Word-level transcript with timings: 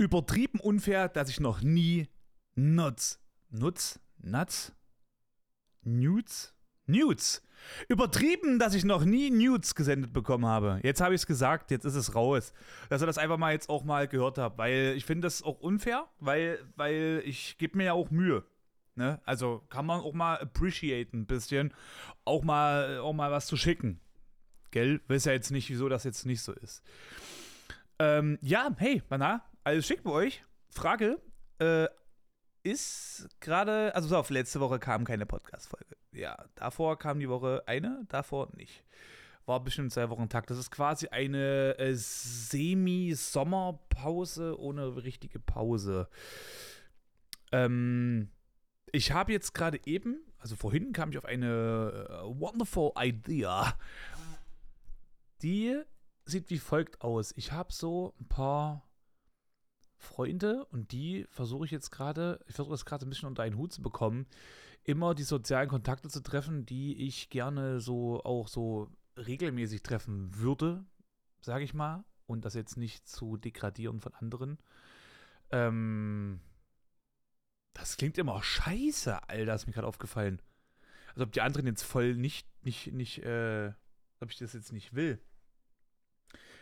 Übertrieben 0.00 0.60
unfair, 0.60 1.08
dass 1.08 1.28
ich 1.28 1.40
noch 1.40 1.60
nie 1.60 2.08
Nuts, 2.54 3.20
Nutz, 3.50 4.00
Nuts, 4.18 4.72
Nudes, 5.82 6.54
Nudes. 6.86 7.42
Übertrieben, 7.88 8.58
dass 8.58 8.72
ich 8.72 8.84
noch 8.84 9.04
nie 9.04 9.30
Nudes 9.30 9.74
gesendet 9.74 10.14
bekommen 10.14 10.46
habe. 10.46 10.80
Jetzt 10.82 11.02
habe 11.02 11.14
ich 11.14 11.20
es 11.20 11.26
gesagt, 11.26 11.70
jetzt 11.70 11.84
ist 11.84 11.96
es 11.96 12.14
raus. 12.14 12.54
Dass 12.88 13.02
ihr 13.02 13.06
das 13.06 13.18
einfach 13.18 13.36
mal 13.36 13.52
jetzt 13.52 13.68
auch 13.68 13.84
mal 13.84 14.08
gehört 14.08 14.38
habt, 14.38 14.56
weil 14.56 14.94
ich 14.96 15.04
finde 15.04 15.26
das 15.26 15.42
auch 15.42 15.60
unfair, 15.60 16.08
weil, 16.18 16.58
weil 16.76 17.22
ich 17.26 17.58
gebe 17.58 17.76
mir 17.76 17.84
ja 17.84 17.92
auch 17.92 18.10
Mühe. 18.10 18.42
Ne? 18.94 19.20
Also 19.26 19.62
kann 19.68 19.84
man 19.84 20.00
auch 20.00 20.14
mal 20.14 20.38
appreciate 20.38 21.14
ein 21.14 21.26
bisschen, 21.26 21.74
auch 22.24 22.42
mal, 22.42 23.00
auch 23.00 23.12
mal 23.12 23.30
was 23.30 23.46
zu 23.46 23.58
schicken. 23.58 24.00
Gell? 24.70 25.02
Weiß 25.08 25.26
ja 25.26 25.32
jetzt 25.32 25.50
nicht, 25.50 25.68
wieso 25.68 25.90
das 25.90 26.04
jetzt 26.04 26.24
nicht 26.24 26.40
so 26.40 26.54
ist. 26.54 26.82
Ähm, 27.98 28.38
ja, 28.40 28.70
hey, 28.78 29.02
na, 29.10 29.44
alles 29.64 29.86
schick 29.86 30.02
bei 30.02 30.10
euch. 30.10 30.44
Frage, 30.68 31.18
äh, 31.58 31.88
ist 32.62 33.28
gerade, 33.40 33.94
also 33.94 34.08
so 34.08 34.16
auf 34.16 34.30
letzte 34.30 34.60
Woche 34.60 34.78
kam 34.78 35.04
keine 35.04 35.26
Podcast-Folge. 35.26 35.96
Ja, 36.12 36.42
davor 36.54 36.98
kam 36.98 37.20
die 37.20 37.28
Woche 37.28 37.62
eine, 37.66 38.06
davor 38.08 38.48
nicht. 38.56 38.82
War 39.46 39.64
bestimmt 39.64 39.92
zwei 39.92 40.10
Wochen 40.10 40.28
Tag. 40.28 40.46
Das 40.46 40.58
ist 40.58 40.70
quasi 40.70 41.08
eine 41.08 41.76
äh, 41.78 41.94
Semi-Sommerpause 41.94 44.60
ohne 44.60 45.02
richtige 45.02 45.38
Pause. 45.38 46.10
Ähm, 47.52 48.30
ich 48.92 49.12
habe 49.12 49.32
jetzt 49.32 49.54
gerade 49.54 49.80
eben, 49.86 50.20
also 50.38 50.56
vorhin 50.56 50.92
kam 50.92 51.10
ich 51.10 51.18
auf 51.18 51.24
eine 51.24 52.22
uh, 52.24 52.40
wonderful 52.40 52.92
idea. 52.98 53.78
Die 55.42 55.80
sieht 56.24 56.50
wie 56.50 56.58
folgt 56.58 57.00
aus. 57.00 57.32
Ich 57.36 57.52
habe 57.52 57.72
so 57.72 58.14
ein 58.20 58.28
paar 58.28 58.89
Freunde 60.00 60.64
und 60.66 60.92
die 60.92 61.26
versuche 61.30 61.64
ich 61.64 61.70
jetzt 61.70 61.90
gerade, 61.90 62.40
ich 62.48 62.54
versuche 62.54 62.74
das 62.74 62.84
gerade 62.84 63.06
ein 63.06 63.10
bisschen 63.10 63.28
unter 63.28 63.42
einen 63.42 63.56
Hut 63.56 63.72
zu 63.72 63.82
bekommen, 63.82 64.26
immer 64.84 65.14
die 65.14 65.22
sozialen 65.22 65.68
Kontakte 65.68 66.08
zu 66.08 66.22
treffen, 66.22 66.66
die 66.66 67.06
ich 67.06 67.30
gerne 67.30 67.80
so 67.80 68.22
auch 68.24 68.48
so 68.48 68.88
regelmäßig 69.16 69.82
treffen 69.82 70.34
würde, 70.36 70.84
sage 71.42 71.64
ich 71.64 71.74
mal, 71.74 72.04
und 72.26 72.44
das 72.44 72.54
jetzt 72.54 72.76
nicht 72.76 73.06
zu 73.08 73.36
degradieren 73.36 74.00
von 74.00 74.14
anderen. 74.14 74.58
Ähm, 75.50 76.40
das 77.74 77.96
klingt 77.96 78.18
immer 78.18 78.42
scheiße, 78.42 79.28
Alter, 79.28 79.54
ist 79.54 79.66
mir 79.66 79.72
gerade 79.72 79.86
aufgefallen. 79.86 80.40
Also 81.14 81.24
ob 81.24 81.32
die 81.32 81.40
anderen 81.40 81.66
jetzt 81.66 81.82
voll 81.82 82.14
nicht, 82.14 82.46
nicht, 82.64 82.92
nicht, 82.92 83.22
äh, 83.22 83.72
ob 84.20 84.30
ich 84.30 84.38
das 84.38 84.52
jetzt 84.52 84.72
nicht 84.72 84.94
will. 84.94 85.20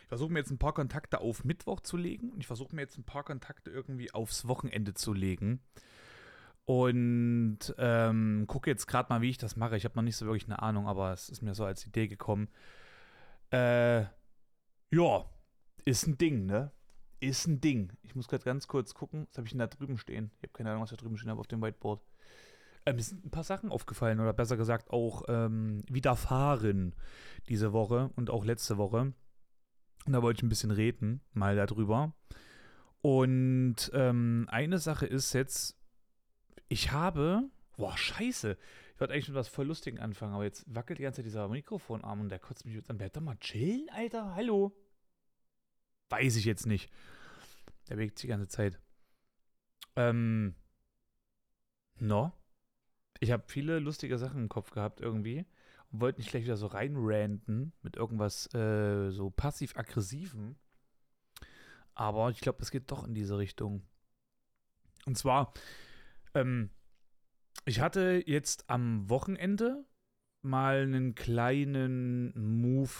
Versuche 0.09 0.33
mir 0.33 0.39
jetzt 0.39 0.49
ein 0.49 0.57
paar 0.57 0.73
Kontakte 0.73 1.21
auf 1.21 1.43
Mittwoch 1.43 1.81
zu 1.81 1.95
legen 1.95 2.31
und 2.31 2.39
ich 2.39 2.47
versuche 2.47 2.75
mir 2.75 2.81
jetzt 2.81 2.97
ein 2.97 3.03
paar 3.03 3.23
Kontakte 3.23 3.69
irgendwie 3.69 4.11
aufs 4.11 4.47
Wochenende 4.47 4.95
zu 4.95 5.13
legen. 5.13 5.61
Und 6.65 7.59
ähm, 7.77 8.45
gucke 8.47 8.71
jetzt 8.71 8.87
gerade 8.87 9.09
mal, 9.09 9.21
wie 9.21 9.29
ich 9.29 9.37
das 9.37 9.55
mache. 9.55 9.77
Ich 9.77 9.85
habe 9.85 9.95
noch 9.95 10.01
nicht 10.01 10.17
so 10.17 10.25
wirklich 10.25 10.45
eine 10.45 10.63
Ahnung, 10.63 10.87
aber 10.87 11.13
es 11.13 11.29
ist 11.29 11.43
mir 11.43 11.53
so 11.53 11.63
als 11.63 11.85
Idee 11.85 12.07
gekommen. 12.07 12.49
Äh, 13.51 14.01
ja, 14.91 15.25
ist 15.85 16.07
ein 16.07 16.17
Ding, 16.17 16.47
ne? 16.47 16.71
Ist 17.19 17.45
ein 17.45 17.61
Ding. 17.61 17.93
Ich 18.01 18.15
muss 18.15 18.27
gerade 18.27 18.43
ganz 18.43 18.67
kurz 18.67 18.95
gucken. 18.95 19.27
Was 19.29 19.37
habe 19.37 19.45
ich 19.45 19.51
denn 19.51 19.59
da 19.59 19.67
drüben 19.67 19.99
stehen? 19.99 20.31
Ich 20.37 20.43
habe 20.49 20.53
keine 20.53 20.71
Ahnung, 20.71 20.81
was 20.81 20.89
da 20.89 20.95
drüben 20.95 21.17
stehen 21.17 21.29
habe 21.29 21.39
auf 21.39 21.47
dem 21.47 21.61
Whiteboard. 21.61 22.01
Äh, 22.85 22.93
mir 22.93 23.03
sind 23.03 23.25
ein 23.25 23.31
paar 23.31 23.43
Sachen 23.43 23.69
aufgefallen 23.71 24.19
oder 24.19 24.33
besser 24.33 24.57
gesagt 24.57 24.89
auch 24.89 25.25
ähm, 25.27 25.83
widerfahren 25.87 26.95
diese 27.47 27.73
Woche 27.73 28.09
und 28.15 28.31
auch 28.31 28.43
letzte 28.43 28.77
Woche. 28.77 29.13
Und 30.05 30.13
da 30.13 30.21
wollte 30.21 30.39
ich 30.39 30.43
ein 30.43 30.49
bisschen 30.49 30.71
reden, 30.71 31.21
mal 31.33 31.55
darüber. 31.55 32.13
Und 33.01 33.91
ähm, 33.93 34.47
eine 34.49 34.77
Sache 34.79 35.05
ist 35.05 35.33
jetzt, 35.33 35.77
ich 36.67 36.91
habe, 36.91 37.43
boah, 37.77 37.97
scheiße, 37.97 38.57
ich 38.93 38.99
wollte 38.99 39.13
eigentlich 39.13 39.29
mit 39.29 39.35
was 39.35 39.47
voll 39.47 39.67
Lustigen 39.67 39.99
anfangen, 39.99 40.33
aber 40.33 40.43
jetzt 40.43 40.65
wackelt 40.73 40.99
die 40.99 41.03
ganze 41.03 41.17
Zeit 41.17 41.25
dieser 41.25 41.47
Mikrofonarm 41.47 42.21
und 42.21 42.29
der 42.29 42.39
kotzt 42.39 42.65
mich 42.65 42.75
jetzt 42.75 42.89
an. 42.89 42.99
Wer 42.99 43.09
doch 43.09 43.21
mal 43.21 43.37
chillen, 43.37 43.87
Alter? 43.91 44.35
Hallo? 44.35 44.75
Weiß 46.09 46.35
ich 46.35 46.45
jetzt 46.45 46.65
nicht. 46.65 46.91
Der 47.87 47.95
bewegt 47.95 48.17
sich 48.17 48.27
die 48.27 48.31
ganze 48.31 48.47
Zeit. 48.47 48.79
Ähm, 49.95 50.55
no? 51.99 52.33
Ich 53.21 53.31
habe 53.31 53.43
viele 53.47 53.79
lustige 53.79 54.17
Sachen 54.17 54.41
im 54.43 54.49
Kopf 54.49 54.71
gehabt 54.71 55.01
irgendwie 55.01 55.45
wollte 55.91 56.19
nicht 56.19 56.29
gleich 56.29 56.43
wieder 56.43 56.57
so 56.57 56.67
reinranten 56.67 57.73
mit 57.81 57.95
irgendwas 57.95 58.53
äh, 58.53 59.09
so 59.11 59.29
passiv-aggressivem. 59.29 60.55
Aber 61.95 62.29
ich 62.29 62.39
glaube, 62.39 62.59
es 62.61 62.71
geht 62.71 62.91
doch 62.91 63.05
in 63.05 63.13
diese 63.13 63.37
Richtung. 63.37 63.83
Und 65.05 65.17
zwar, 65.17 65.53
ähm, 66.33 66.69
ich 67.65 67.81
hatte 67.81 68.23
jetzt 68.25 68.69
am 68.69 69.09
Wochenende 69.09 69.85
mal 70.41 70.83
einen 70.83 71.15
kleinen 71.15 72.33
Move 72.61 72.91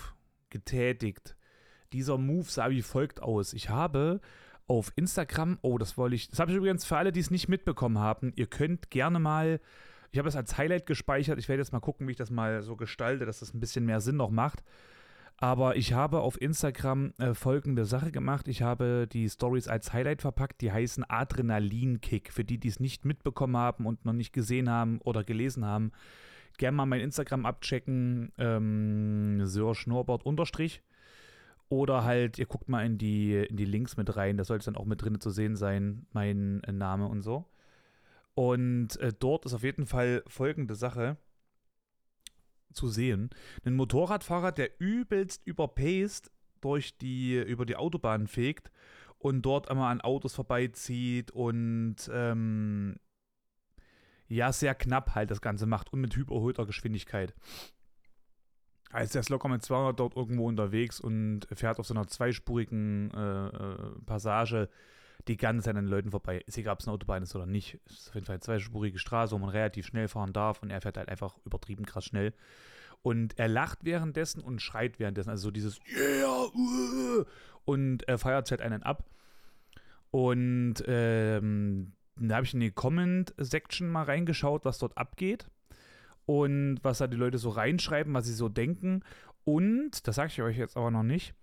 getätigt. 0.49 1.35
Dieser 1.93 2.17
Move 2.17 2.49
sah 2.49 2.69
wie 2.69 2.81
folgt 2.81 3.21
aus. 3.21 3.53
Ich 3.53 3.69
habe 3.69 4.19
auf 4.67 4.91
Instagram, 4.95 5.57
oh, 5.61 5.77
das 5.77 5.97
wollte 5.97 6.15
ich, 6.15 6.29
das 6.29 6.39
habe 6.39 6.51
ich 6.51 6.57
übrigens 6.57 6.85
für 6.85 6.97
alle, 6.97 7.11
die 7.11 7.19
es 7.19 7.31
nicht 7.31 7.47
mitbekommen 7.47 7.97
haben, 7.97 8.31
ihr 8.35 8.47
könnt 8.47 8.91
gerne 8.91 9.19
mal 9.19 9.59
ich 10.11 10.17
habe 10.17 10.27
das 10.27 10.35
als 10.35 10.57
Highlight 10.57 10.85
gespeichert. 10.85 11.39
Ich 11.39 11.49
werde 11.49 11.61
jetzt 11.61 11.71
mal 11.71 11.79
gucken, 11.79 12.07
wie 12.07 12.11
ich 12.11 12.17
das 12.17 12.31
mal 12.31 12.61
so 12.61 12.75
gestalte, 12.75 13.25
dass 13.25 13.39
das 13.39 13.53
ein 13.53 13.59
bisschen 13.59 13.85
mehr 13.85 14.01
Sinn 14.01 14.17
noch 14.17 14.31
macht. 14.31 14.63
Aber 15.41 15.77
ich 15.77 15.93
habe 15.93 16.19
auf 16.19 16.41
Instagram 16.41 17.13
äh, 17.17 17.33
folgende 17.33 17.85
Sache 17.85 18.11
gemacht. 18.11 18.49
Ich 18.49 18.61
habe 18.61 19.07
die 19.09 19.29
Stories 19.29 19.69
als 19.69 19.93
Highlight 19.93 20.21
verpackt. 20.21 20.61
Die 20.61 20.71
heißen 20.71 21.05
Adrenalinkick. 21.07 22.33
Für 22.33 22.43
die, 22.43 22.57
die 22.57 22.67
es 22.67 22.81
nicht 22.81 23.05
mitbekommen 23.05 23.55
haben 23.55 23.85
und 23.85 24.03
noch 24.03 24.13
nicht 24.13 24.33
gesehen 24.33 24.69
haben 24.69 24.99
oder 25.01 25.23
gelesen 25.23 25.63
haben, 25.63 25.91
gerne 26.57 26.75
mal 26.75 26.85
mein 26.85 26.99
Instagram 26.99 27.45
abchecken. 27.45 28.33
Ähm, 28.37 29.45
Sir 29.45 29.75
Schnorbert 29.75 30.25
unterstrich. 30.25 30.81
Oder 31.69 32.03
halt, 32.03 32.37
ihr 32.37 32.47
guckt 32.47 32.67
mal 32.67 32.85
in 32.85 32.97
die, 32.97 33.35
in 33.35 33.55
die 33.55 33.65
Links 33.65 33.95
mit 33.95 34.15
rein. 34.17 34.35
Da 34.35 34.43
sollte 34.43 34.65
dann 34.65 34.75
auch 34.75 34.85
mit 34.85 35.01
drin 35.03 35.21
zu 35.21 35.29
sehen 35.29 35.55
sein, 35.55 36.05
mein 36.11 36.63
äh, 36.63 36.73
Name 36.73 37.07
und 37.07 37.21
so. 37.21 37.45
Und 38.35 38.97
äh, 38.97 39.11
dort 39.17 39.45
ist 39.45 39.53
auf 39.53 39.63
jeden 39.63 39.85
Fall 39.85 40.23
folgende 40.27 40.75
Sache 40.75 41.17
zu 42.73 42.87
sehen. 42.87 43.29
Ein 43.65 43.75
Motorradfahrer, 43.75 44.51
der 44.51 44.79
übelst 44.79 45.45
überpaced 45.45 46.31
durch 46.61 46.97
die, 46.97 47.35
über 47.35 47.65
die 47.65 47.75
Autobahn 47.75 48.27
fegt 48.27 48.71
und 49.17 49.41
dort 49.41 49.69
einmal 49.69 49.91
an 49.91 50.01
Autos 50.01 50.35
vorbeizieht 50.35 51.31
und 51.31 51.97
ähm, 52.11 52.97
ja, 54.27 54.51
sehr 54.53 54.75
knapp 54.75 55.15
halt 55.15 55.31
das 55.31 55.41
Ganze 55.41 55.65
macht 55.65 55.91
und 55.91 56.01
mit 56.01 56.15
überholter 56.15 56.65
Geschwindigkeit. 56.65 57.33
Also 58.91 59.13
der 59.13 59.21
ist 59.21 59.29
locker 59.29 59.49
mit 59.49 59.63
200 59.63 59.99
dort 59.99 60.15
irgendwo 60.15 60.47
unterwegs 60.47 60.99
und 60.99 61.47
fährt 61.51 61.79
auf 61.79 61.85
so 61.85 61.93
einer 61.93 62.07
zweispurigen 62.07 63.11
äh, 63.11 63.47
äh 63.47 63.99
Passage 64.05 64.69
die 65.27 65.37
ganze 65.37 65.65
Zeit 65.65 65.75
an 65.75 65.85
den 65.85 65.91
Leuten 65.91 66.11
vorbei. 66.11 66.43
Ist 66.45 66.57
egal, 66.57 66.73
ob 66.73 66.79
es 66.79 66.87
eine 66.87 66.93
Autobahn 66.93 67.23
ist 67.23 67.35
oder 67.35 67.45
nicht. 67.45 67.79
Es 67.85 67.99
ist 67.99 68.09
auf 68.09 68.15
jeden 68.15 68.25
Fall 68.25 68.35
eine 68.35 68.41
zweispurige 68.41 68.99
Straße, 68.99 69.33
wo 69.33 69.37
man 69.37 69.49
relativ 69.49 69.85
schnell 69.85 70.07
fahren 70.07 70.33
darf 70.33 70.61
und 70.61 70.71
er 70.71 70.81
fährt 70.81 70.97
halt 70.97 71.09
einfach 71.09 71.37
übertrieben 71.45 71.85
krass 71.85 72.05
schnell. 72.05 72.33
Und 73.01 73.37
er 73.39 73.47
lacht 73.47 73.79
währenddessen 73.83 74.41
und 74.41 74.61
schreit 74.61 74.99
währenddessen. 74.99 75.29
Also 75.29 75.43
so 75.43 75.51
dieses 75.51 75.79
Yeah! 75.87 76.45
Uh! 76.53 77.25
Und 77.65 78.07
er 78.07 78.17
feiert 78.17 78.49
halt 78.51 78.61
einen 78.61 78.83
ab. 78.83 79.05
Und 80.11 80.75
ähm, 80.87 81.93
da 82.15 82.35
habe 82.35 82.45
ich 82.45 82.53
in 82.53 82.59
die 82.59 82.71
Comment-Section 82.71 83.89
mal 83.89 84.03
reingeschaut, 84.03 84.65
was 84.65 84.79
dort 84.79 84.97
abgeht. 84.97 85.47
Und 86.25 86.79
was 86.83 86.99
da 86.99 87.07
die 87.07 87.17
Leute 87.17 87.37
so 87.37 87.49
reinschreiben, 87.49 88.13
was 88.13 88.25
sie 88.25 88.33
so 88.33 88.49
denken. 88.49 89.03
Und, 89.45 90.07
das 90.07 90.15
sage 90.15 90.29
ich 90.31 90.41
euch 90.41 90.57
jetzt 90.57 90.77
aber 90.77 90.91
noch 90.91 91.03
nicht, 91.03 91.33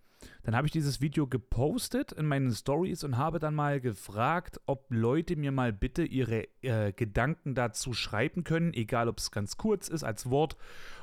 dann 0.42 0.54
habe 0.56 0.66
ich 0.66 0.72
dieses 0.72 1.00
Video 1.00 1.26
gepostet 1.26 2.12
in 2.12 2.26
meinen 2.26 2.52
Stories 2.52 3.04
und 3.04 3.16
habe 3.16 3.38
dann 3.38 3.54
mal 3.54 3.80
gefragt, 3.80 4.60
ob 4.66 4.86
Leute 4.90 5.36
mir 5.36 5.52
mal 5.52 5.72
bitte 5.72 6.04
ihre 6.04 6.46
äh, 6.62 6.92
Gedanken 6.92 7.54
dazu 7.54 7.92
schreiben 7.92 8.44
können, 8.44 8.72
egal 8.74 9.08
ob 9.08 9.18
es 9.18 9.30
ganz 9.30 9.56
kurz 9.56 9.88
ist 9.88 10.04
als 10.04 10.30
Wort 10.30 10.56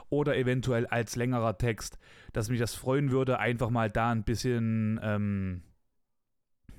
oder 0.09 0.37
eventuell 0.37 0.85
als 0.85 1.15
längerer 1.15 1.57
Text, 1.57 1.97
dass 2.33 2.49
mich 2.49 2.59
das 2.59 2.75
freuen 2.75 3.11
würde, 3.11 3.39
einfach 3.39 3.69
mal 3.69 3.89
da 3.89 4.11
ein 4.11 4.23
bisschen 4.23 4.99
ähm, 5.01 5.63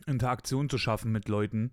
Interaktion 0.06 0.68
zu 0.68 0.78
schaffen 0.78 1.12
mit 1.12 1.28
Leuten. 1.28 1.72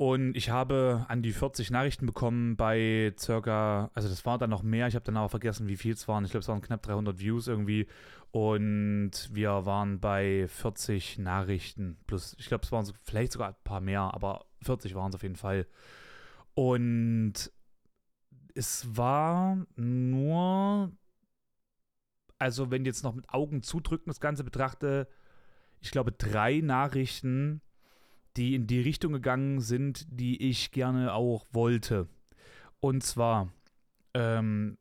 Und 0.00 0.34
ich 0.34 0.48
habe 0.48 1.04
an 1.08 1.20
die 1.20 1.34
40 1.34 1.70
Nachrichten 1.70 2.06
bekommen 2.06 2.56
bei 2.56 3.14
circa, 3.18 3.90
also 3.92 4.08
das 4.08 4.24
war 4.24 4.38
dann 4.38 4.48
noch 4.48 4.62
mehr, 4.62 4.86
ich 4.86 4.94
habe 4.94 5.04
dann 5.04 5.18
aber 5.18 5.28
vergessen, 5.28 5.68
wie 5.68 5.76
viel 5.76 5.92
es 5.92 6.08
waren. 6.08 6.24
Ich 6.24 6.30
glaube, 6.30 6.40
es 6.40 6.48
waren 6.48 6.62
knapp 6.62 6.80
300 6.80 7.18
Views 7.18 7.48
irgendwie. 7.48 7.86
Und 8.30 9.10
wir 9.30 9.66
waren 9.66 10.00
bei 10.00 10.48
40 10.48 11.18
Nachrichten 11.18 11.98
plus, 12.06 12.34
ich 12.38 12.46
glaube, 12.46 12.64
es 12.64 12.72
waren 12.72 12.90
vielleicht 13.02 13.32
sogar 13.32 13.48
ein 13.48 13.56
paar 13.62 13.82
mehr, 13.82 14.14
aber 14.14 14.46
40 14.62 14.94
waren 14.94 15.10
es 15.10 15.16
auf 15.16 15.22
jeden 15.22 15.36
Fall. 15.36 15.66
Und 16.54 17.52
es 18.54 18.96
war 18.96 19.66
nur, 19.76 20.92
also 22.38 22.70
wenn 22.70 22.84
ich 22.84 22.86
jetzt 22.86 23.04
noch 23.04 23.14
mit 23.14 23.28
Augen 23.28 23.62
zudrücken 23.62 24.08
das 24.08 24.20
Ganze 24.20 24.44
betrachte, 24.44 25.08
ich 25.82 25.90
glaube, 25.90 26.10
drei 26.10 26.62
Nachrichten 26.62 27.60
die 28.36 28.54
in 28.54 28.66
die 28.66 28.80
Richtung 28.80 29.12
gegangen 29.12 29.60
sind, 29.60 30.06
die 30.10 30.48
ich 30.48 30.70
gerne 30.70 31.14
auch 31.14 31.46
wollte. 31.52 32.08
Und 32.80 33.02
zwar, 33.02 33.52
ähm, 34.14 34.78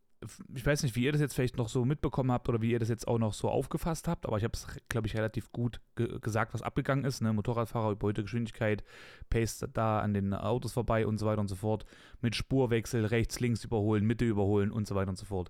ich 0.54 0.66
weiß 0.66 0.84
nicht, 0.84 0.96
wie 0.96 1.04
ihr 1.04 1.12
das 1.12 1.22
jetzt 1.22 1.34
vielleicht 1.34 1.58
noch 1.58 1.70
so 1.70 1.86
mitbekommen 1.86 2.32
habt 2.32 2.50
oder 2.50 2.62
wie 2.62 2.72
ihr 2.72 2.80
das 2.80 2.90
jetzt 2.90 3.08
auch 3.08 3.20
noch 3.20 3.34
so 3.34 3.50
aufgefasst 3.50 4.08
habt, 4.08 4.26
aber 4.26 4.38
ich 4.38 4.44
habe 4.44 4.54
es, 4.54 4.68
glaube 4.90 5.08
ich, 5.08 5.16
relativ 5.16 5.52
gut 5.52 5.80
ge 5.96 6.20
gesagt, 6.20 6.54
was 6.54 6.62
abgegangen 6.62 7.06
ist. 7.06 7.22
Ne? 7.22 7.32
Motorradfahrer, 7.32 7.92
überhöhte 7.92 8.24
Geschwindigkeit, 8.24 8.84
Pace 9.30 9.66
da 9.74 10.00
an 10.00 10.14
den 10.14 10.34
Autos 10.34 10.74
vorbei 10.74 11.08
und 11.08 11.18
so 11.18 11.26
weiter 11.26 11.42
und 11.42 11.48
so 11.48 11.56
fort. 11.56 11.86
Mit 12.22 12.36
Spurwechsel, 12.36 13.06
rechts, 13.06 13.40
links 13.40 13.64
überholen, 13.64 14.06
Mitte 14.06 14.26
überholen 14.26 14.72
und 14.72 14.88
so 14.88 14.96
weiter 14.96 15.10
und 15.10 15.18
so 15.18 15.26
fort. 15.26 15.50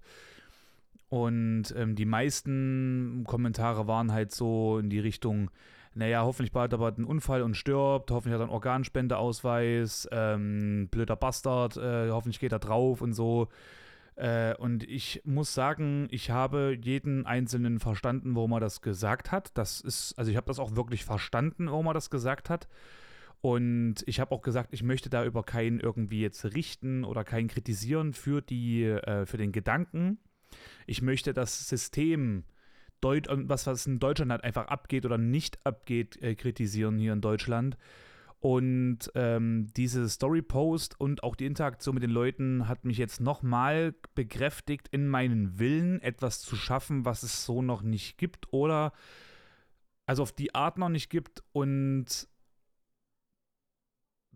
Und 1.10 1.74
ähm, 1.76 1.96
die 1.96 2.06
meisten 2.06 3.24
Kommentare 3.26 3.88
waren 3.88 4.12
halt 4.12 4.32
so 4.32 4.78
in 4.78 4.92
die 4.92 5.00
Richtung, 5.00 5.50
naja, 6.00 6.24
hoffentlich 6.24 6.54
bald 6.54 6.74
aber 6.74 6.88
einen 6.88 7.04
Unfall 7.04 7.42
und 7.42 7.56
stirbt, 7.56 8.10
hoffentlich 8.10 8.34
hat 8.34 8.40
er 8.40 8.46
einen 8.46 8.54
Organspendeausweis, 8.54 10.08
ähm, 10.14 10.88
blöder 10.90 11.18
Bastard, 11.18 11.76
äh, 11.76 12.10
hoffentlich 12.10 12.40
geht 12.40 12.54
er 12.54 12.60
drauf 12.60 13.02
und 13.02 13.12
so. 13.12 13.50
Äh, 14.16 14.56
und 14.56 14.84
ich 14.84 15.22
muss 15.26 15.54
sagen, 15.54 16.08
ich 16.10 16.32
habe 16.32 16.78
jeden 16.82 17.26
Einzelnen 17.26 17.80
verstanden, 17.80 18.34
warum 18.36 18.54
er 18.54 18.62
das 18.62 18.82
gesagt 18.82 19.34
hat. 19.34 19.52
Das 19.58 19.82
ist, 19.82 20.14
also 20.18 20.32
ich 20.32 20.38
habe 20.38 20.48
das 20.48 20.58
auch 20.60 20.78
wirklich 20.78 21.04
verstanden, 21.04 21.68
warum 21.68 21.88
er 21.88 21.94
das 21.94 22.10
gesagt 22.10 22.50
hat. 22.50 22.70
Und 23.42 23.96
ich 24.06 24.22
habe 24.22 24.34
auch 24.34 24.42
gesagt, 24.42 24.70
ich 24.72 24.84
möchte 24.84 25.10
da 25.10 25.26
über 25.26 25.44
keinen 25.44 25.82
irgendwie 25.82 26.22
jetzt 26.22 26.46
richten 26.46 27.04
oder 27.04 27.26
keinen 27.26 27.50
kritisieren 27.50 28.14
für 28.14 28.42
die, 28.42 28.86
äh, 28.86 29.26
für 29.26 29.38
den 29.38 29.52
Gedanken. 29.52 30.18
Ich 30.88 31.02
möchte 31.02 31.34
das 31.34 31.68
System, 31.68 32.46
Deut 33.02 33.28
was, 33.30 33.68
was 33.68 33.86
in 33.86 34.00
Deutschland 34.00 34.32
halt 34.32 34.44
einfach 34.44 34.68
abgeht 34.68 35.06
oder 35.06 35.18
nicht 35.18 35.66
abgeht, 35.66 36.22
äh, 36.22 36.36
kritisieren 36.36 36.98
hier 36.98 37.14
in 37.14 37.22
Deutschland. 37.22 37.78
Und 38.42 39.12
ähm, 39.16 39.68
diese 39.76 40.08
Story-Post 40.08 41.00
und 41.00 41.24
auch 41.24 41.36
die 41.36 41.46
Interaktion 41.46 41.96
mit 41.96 42.04
den 42.04 42.12
Leuten 42.12 42.70
hat 42.70 42.86
mich 42.86 42.98
jetzt 42.98 43.20
nochmal 43.20 43.94
bekräftigt 44.16 44.88
in 44.92 45.10
meinen 45.10 45.60
Willen, 45.60 46.02
etwas 46.02 46.42
zu 46.42 46.56
schaffen, 46.56 47.04
was 47.04 47.24
es 47.24 47.46
so 47.46 47.62
noch 47.62 47.82
nicht 47.82 48.18
gibt 48.18 48.54
oder 48.54 48.94
also 50.06 50.24
auf 50.24 50.32
die 50.32 50.56
Art 50.56 50.78
noch 50.78 50.90
nicht 50.90 51.10
gibt 51.10 51.44
und 51.52 52.28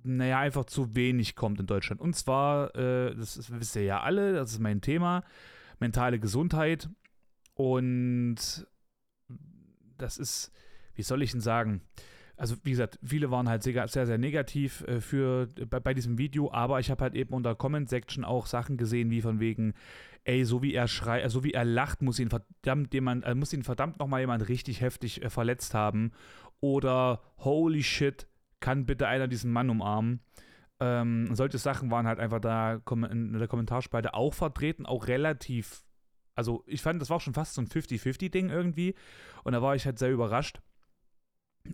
naja, 0.04 0.40
einfach 0.40 0.66
zu 0.66 0.96
wenig 0.96 1.36
kommt 1.36 1.60
in 1.60 1.66
Deutschland. 1.66 2.02
Und 2.02 2.16
zwar, 2.16 2.76
äh, 2.76 3.16
das, 3.16 3.36
das 3.36 3.52
wisst 3.58 3.76
ihr 3.78 3.84
ja 3.84 4.02
alle, 4.02 4.34
das 4.34 4.52
ist 4.52 4.60
mein 4.60 4.82
Thema, 4.82 5.24
mentale 5.80 6.20
Gesundheit. 6.20 6.90
Und 7.56 8.68
das 9.98 10.18
ist, 10.18 10.52
wie 10.96 11.04
soll 11.04 11.22
ich 11.22 11.32
denn 11.32 11.42
sagen? 11.42 11.82
Also, 12.36 12.56
wie 12.64 12.72
gesagt, 12.72 13.00
viele 13.04 13.30
waren 13.30 13.48
halt 13.48 13.62
sehr, 13.62 13.88
sehr, 13.88 14.18
negativ 14.18 14.84
äh, 14.88 15.00
für, 15.00 15.48
bei, 15.70 15.80
bei, 15.80 15.94
diesem 15.94 16.18
Video, 16.18 16.52
aber 16.52 16.80
ich 16.80 16.90
habe 16.90 17.04
halt 17.04 17.16
eben 17.16 17.34
unter 17.34 17.54
Comment-Section 17.54 18.26
auch 18.26 18.48
Sachen 18.48 18.76
gesehen, 18.76 19.12
wie 19.12 19.22
von 19.22 19.40
wegen, 19.40 19.76
ey, 20.24 20.44
so 20.44 20.64
wie 20.64 20.74
er 20.74 20.88
schreit, 20.88 21.24
äh, 21.24 21.30
so 21.30 21.44
wie 21.44 21.54
er 21.54 21.64
lacht, 21.64 22.02
muss 22.02 22.20
ihn 22.20 22.30
verdammt 22.30 22.94
jemand, 22.94 23.24
äh, 23.24 23.36
muss 23.36 23.54
ihn 23.54 23.62
verdammt 23.62 24.00
nochmal 24.00 24.22
jemand 24.22 24.50
richtig 24.50 24.82
heftig 24.82 25.22
verletzt 25.28 25.76
haben. 25.76 26.12
Oder 26.60 27.22
holy 27.38 27.84
shit, 27.84 28.28
kann 28.60 28.86
bitte 28.86 29.08
einer 29.08 29.28
diesen 29.28 29.52
Mann 29.52 29.70
umarmen. 29.70 30.22
Ähm, 30.80 31.36
solche 31.36 31.60
Sachen 31.60 31.92
waren 31.92 32.08
halt 32.08 32.20
einfach 32.20 32.40
da 32.40 32.82
in 33.12 33.34
der 33.38 33.48
Kommentarspalte 33.48 34.16
auch 34.16 34.34
vertreten, 34.34 34.86
auch 34.86 35.08
relativ 35.08 35.84
also 36.36 36.64
ich 36.68 36.82
fand, 36.82 37.02
das 37.02 37.10
war 37.10 37.20
schon 37.20 37.34
fast 37.34 37.54
so 37.54 37.62
ein 37.62 37.68
50-50-Ding 37.68 38.50
irgendwie. 38.50 38.96
Und 39.44 39.54
da 39.54 39.62
war 39.62 39.76
ich 39.76 39.86
halt 39.86 40.00
sehr 40.00 40.12
überrascht. 40.12 40.62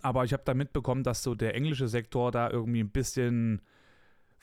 Aber 0.01 0.23
ich 0.23 0.33
habe 0.33 0.43
da 0.45 0.53
mitbekommen, 0.53 1.03
dass 1.03 1.23
so 1.23 1.35
der 1.35 1.55
englische 1.55 1.87
Sektor 1.87 2.31
da 2.31 2.49
irgendwie 2.49 2.81
ein 2.81 2.91
bisschen 2.91 3.61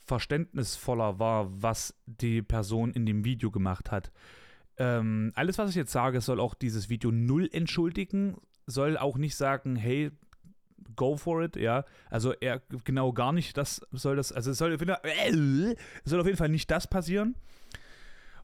verständnisvoller 0.05 1.19
war, 1.19 1.63
was 1.63 1.95
die 2.07 2.43
Person 2.43 2.93
in 2.93 3.07
dem 3.07 3.25
Video 3.25 3.51
gemacht 3.51 3.91
hat. 3.91 4.13
Ähm, 4.79 5.33
alles, 5.35 5.59
was 5.59 5.71
ich 5.71 5.77
jetzt 5.77 5.93
sage, 5.93 6.21
soll 6.21 6.41
auch 6.41 6.55
dieses 6.55 6.89
Video 6.89 7.11
null 7.11 7.49
entschuldigen, 7.53 8.37
soll 8.67 8.97
auch 8.99 9.17
nicht 9.17 9.37
sagen, 9.37 9.77
hey, 9.77 10.11
go 10.95 11.17
for 11.17 11.43
it, 11.43 11.57
ja. 11.57 11.85
Also 12.11 12.33
er 12.33 12.61
genau 12.85 13.13
gar 13.13 13.33
nicht, 13.33 13.57
das 13.57 13.81
soll 13.91 14.17
das, 14.17 14.33
also 14.33 14.51
es 14.51 14.59
soll, 14.59 14.73
äh, 14.73 15.77
soll 16.05 16.21
auf 16.21 16.27
jeden 16.27 16.39
Fall 16.39 16.49
nicht 16.49 16.71
das 16.71 16.87
passieren. 16.89 17.37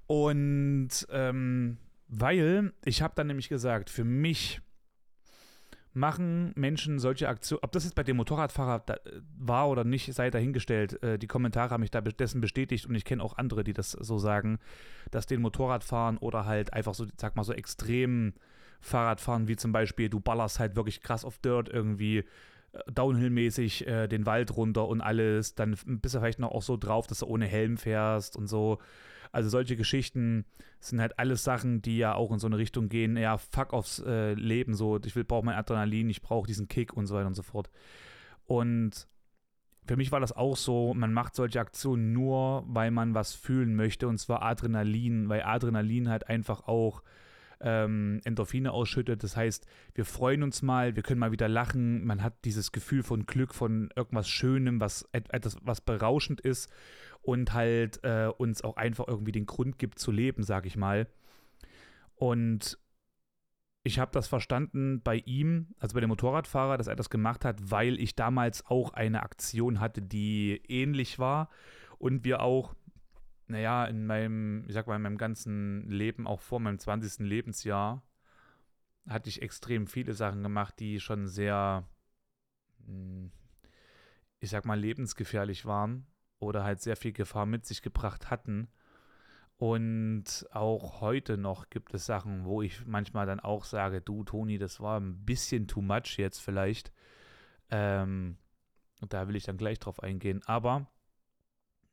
Und 0.06 0.90
ähm, 1.10 1.78
weil 2.08 2.72
ich 2.84 3.02
habe 3.02 3.14
dann 3.16 3.26
nämlich 3.26 3.48
gesagt, 3.48 3.90
für 3.90 4.04
mich 4.04 4.60
machen 5.94 6.52
Menschen 6.56 6.98
solche 6.98 7.28
Aktionen, 7.28 7.60
ob 7.62 7.72
das 7.72 7.84
jetzt 7.84 7.94
bei 7.94 8.02
dem 8.02 8.16
Motorradfahrer 8.16 8.82
da, 8.86 8.96
war 9.38 9.68
oder 9.68 9.84
nicht, 9.84 10.12
sei 10.14 10.30
dahingestellt. 10.30 11.02
Äh, 11.02 11.18
die 11.18 11.26
Kommentare 11.26 11.70
haben 11.70 11.82
mich 11.82 11.90
da 11.90 12.00
dessen 12.00 12.40
bestätigt 12.40 12.86
und 12.86 12.94
ich 12.94 13.04
kenne 13.04 13.22
auch 13.22 13.36
andere, 13.36 13.64
die 13.64 13.74
das 13.74 13.92
so 13.92 14.18
sagen, 14.18 14.58
dass 15.10 15.26
den 15.26 15.42
Motorradfahren 15.42 16.18
oder 16.18 16.46
halt 16.46 16.72
einfach 16.72 16.94
so, 16.94 17.06
sag 17.20 17.36
mal 17.36 17.44
so 17.44 17.52
extrem 17.52 18.32
Fahrradfahren, 18.80 19.48
wie 19.48 19.56
zum 19.56 19.72
Beispiel, 19.72 20.08
du 20.08 20.18
ballerst 20.18 20.58
halt 20.58 20.76
wirklich 20.76 21.02
krass 21.02 21.24
auf 21.24 21.38
Dirt 21.38 21.68
irgendwie 21.68 22.18
äh, 22.18 22.24
Downhill-mäßig 22.92 23.86
äh, 23.86 24.08
den 24.08 24.26
Wald 24.26 24.56
runter 24.56 24.88
und 24.88 25.00
alles, 25.00 25.54
dann 25.54 25.76
bist 25.84 26.14
du 26.14 26.20
vielleicht 26.20 26.38
noch 26.38 26.52
auch 26.52 26.62
so 26.62 26.76
drauf, 26.76 27.06
dass 27.06 27.20
du 27.20 27.26
ohne 27.26 27.46
Helm 27.46 27.76
fährst 27.76 28.36
und 28.36 28.48
so. 28.48 28.78
Also 29.32 29.48
solche 29.48 29.76
Geschichten 29.76 30.44
sind 30.78 31.00
halt 31.00 31.18
alles 31.18 31.42
Sachen, 31.42 31.80
die 31.80 31.96
ja 31.96 32.14
auch 32.14 32.30
in 32.32 32.38
so 32.38 32.46
eine 32.46 32.58
Richtung 32.58 32.88
gehen, 32.88 33.16
ja, 33.16 33.38
fuck 33.38 33.72
aufs 33.72 33.98
äh, 34.00 34.34
Leben, 34.34 34.74
so, 34.74 35.00
ich 35.02 35.16
will, 35.16 35.24
brauche 35.24 35.44
mein 35.44 35.56
Adrenalin, 35.56 36.10
ich 36.10 36.20
brauche 36.20 36.46
diesen 36.46 36.68
Kick 36.68 36.92
und 36.92 37.06
so 37.06 37.14
weiter 37.14 37.26
und 37.26 37.34
so 37.34 37.42
fort. 37.42 37.70
Und 38.44 39.08
für 39.86 39.96
mich 39.96 40.12
war 40.12 40.20
das 40.20 40.32
auch 40.32 40.56
so, 40.56 40.92
man 40.94 41.12
macht 41.12 41.34
solche 41.34 41.60
Aktionen 41.60 42.12
nur, 42.12 42.64
weil 42.66 42.90
man 42.90 43.14
was 43.14 43.34
fühlen 43.34 43.74
möchte, 43.74 44.06
und 44.06 44.18
zwar 44.18 44.42
Adrenalin, 44.42 45.28
weil 45.30 45.42
Adrenalin 45.42 46.08
halt 46.10 46.28
einfach 46.28 46.68
auch 46.68 47.02
ähm, 47.62 48.20
Endorphine 48.24 48.72
ausschüttet. 48.72 49.22
Das 49.22 49.36
heißt, 49.36 49.66
wir 49.94 50.04
freuen 50.04 50.42
uns 50.42 50.62
mal, 50.62 50.94
wir 50.94 51.02
können 51.02 51.20
mal 51.20 51.32
wieder 51.32 51.48
lachen, 51.48 52.04
man 52.04 52.22
hat 52.22 52.44
dieses 52.44 52.72
Gefühl 52.72 53.02
von 53.02 53.24
Glück, 53.24 53.54
von 53.54 53.90
irgendwas 53.96 54.28
Schönem, 54.28 54.80
was 54.80 55.08
etwas, 55.12 55.56
was 55.62 55.80
berauschend 55.80 56.40
ist 56.40 56.70
und 57.22 57.54
halt 57.54 58.00
äh, 58.02 58.28
uns 58.36 58.62
auch 58.62 58.76
einfach 58.76 59.06
irgendwie 59.08 59.32
den 59.32 59.46
Grund 59.46 59.78
gibt 59.78 59.98
zu 59.98 60.10
leben, 60.10 60.42
sag 60.42 60.66
ich 60.66 60.76
mal. 60.76 61.06
Und 62.16 62.78
ich 63.84 63.98
habe 63.98 64.12
das 64.12 64.28
verstanden 64.28 65.00
bei 65.02 65.16
ihm, 65.16 65.74
also 65.78 65.94
bei 65.94 66.00
dem 66.00 66.08
Motorradfahrer, 66.08 66.76
dass 66.78 66.86
er 66.86 66.96
das 66.96 67.10
gemacht 67.10 67.44
hat, 67.44 67.70
weil 67.70 67.98
ich 67.98 68.14
damals 68.14 68.66
auch 68.66 68.92
eine 68.92 69.22
Aktion 69.22 69.80
hatte, 69.80 70.02
die 70.02 70.62
ähnlich 70.68 71.18
war 71.18 71.48
und 71.98 72.24
wir 72.24 72.42
auch, 72.42 72.74
naja, 73.46 73.84
in 73.86 74.06
meinem, 74.06 74.64
ich 74.68 74.74
sag 74.74 74.86
mal, 74.86 74.96
in 74.96 75.02
meinem 75.02 75.18
ganzen 75.18 75.88
Leben, 75.88 76.26
auch 76.26 76.40
vor 76.40 76.60
meinem 76.60 76.78
20. 76.78 77.26
Lebensjahr, 77.26 78.02
hatte 79.08 79.28
ich 79.28 79.42
extrem 79.42 79.88
viele 79.88 80.14
Sachen 80.14 80.44
gemacht, 80.44 80.78
die 80.78 81.00
schon 81.00 81.26
sehr, 81.26 81.88
hm, 82.86 83.32
ich 84.38 84.50
sag 84.50 84.64
mal, 84.64 84.78
lebensgefährlich 84.78 85.66
waren 85.66 86.06
oder 86.42 86.64
halt 86.64 86.80
sehr 86.80 86.96
viel 86.96 87.12
Gefahr 87.12 87.46
mit 87.46 87.64
sich 87.64 87.82
gebracht 87.82 88.30
hatten. 88.30 88.68
Und 89.56 90.46
auch 90.50 91.00
heute 91.00 91.38
noch 91.38 91.70
gibt 91.70 91.94
es 91.94 92.04
Sachen, 92.04 92.44
wo 92.44 92.62
ich 92.62 92.84
manchmal 92.84 93.26
dann 93.26 93.38
auch 93.38 93.64
sage, 93.64 94.00
du 94.00 94.24
Toni, 94.24 94.58
das 94.58 94.80
war 94.80 94.98
ein 94.98 95.24
bisschen 95.24 95.68
too 95.68 95.82
much 95.82 96.16
jetzt 96.18 96.40
vielleicht. 96.40 96.92
Ähm, 97.70 98.38
da 99.08 99.28
will 99.28 99.36
ich 99.36 99.44
dann 99.44 99.56
gleich 99.56 99.78
drauf 99.78 100.02
eingehen. 100.02 100.42
Aber 100.46 100.88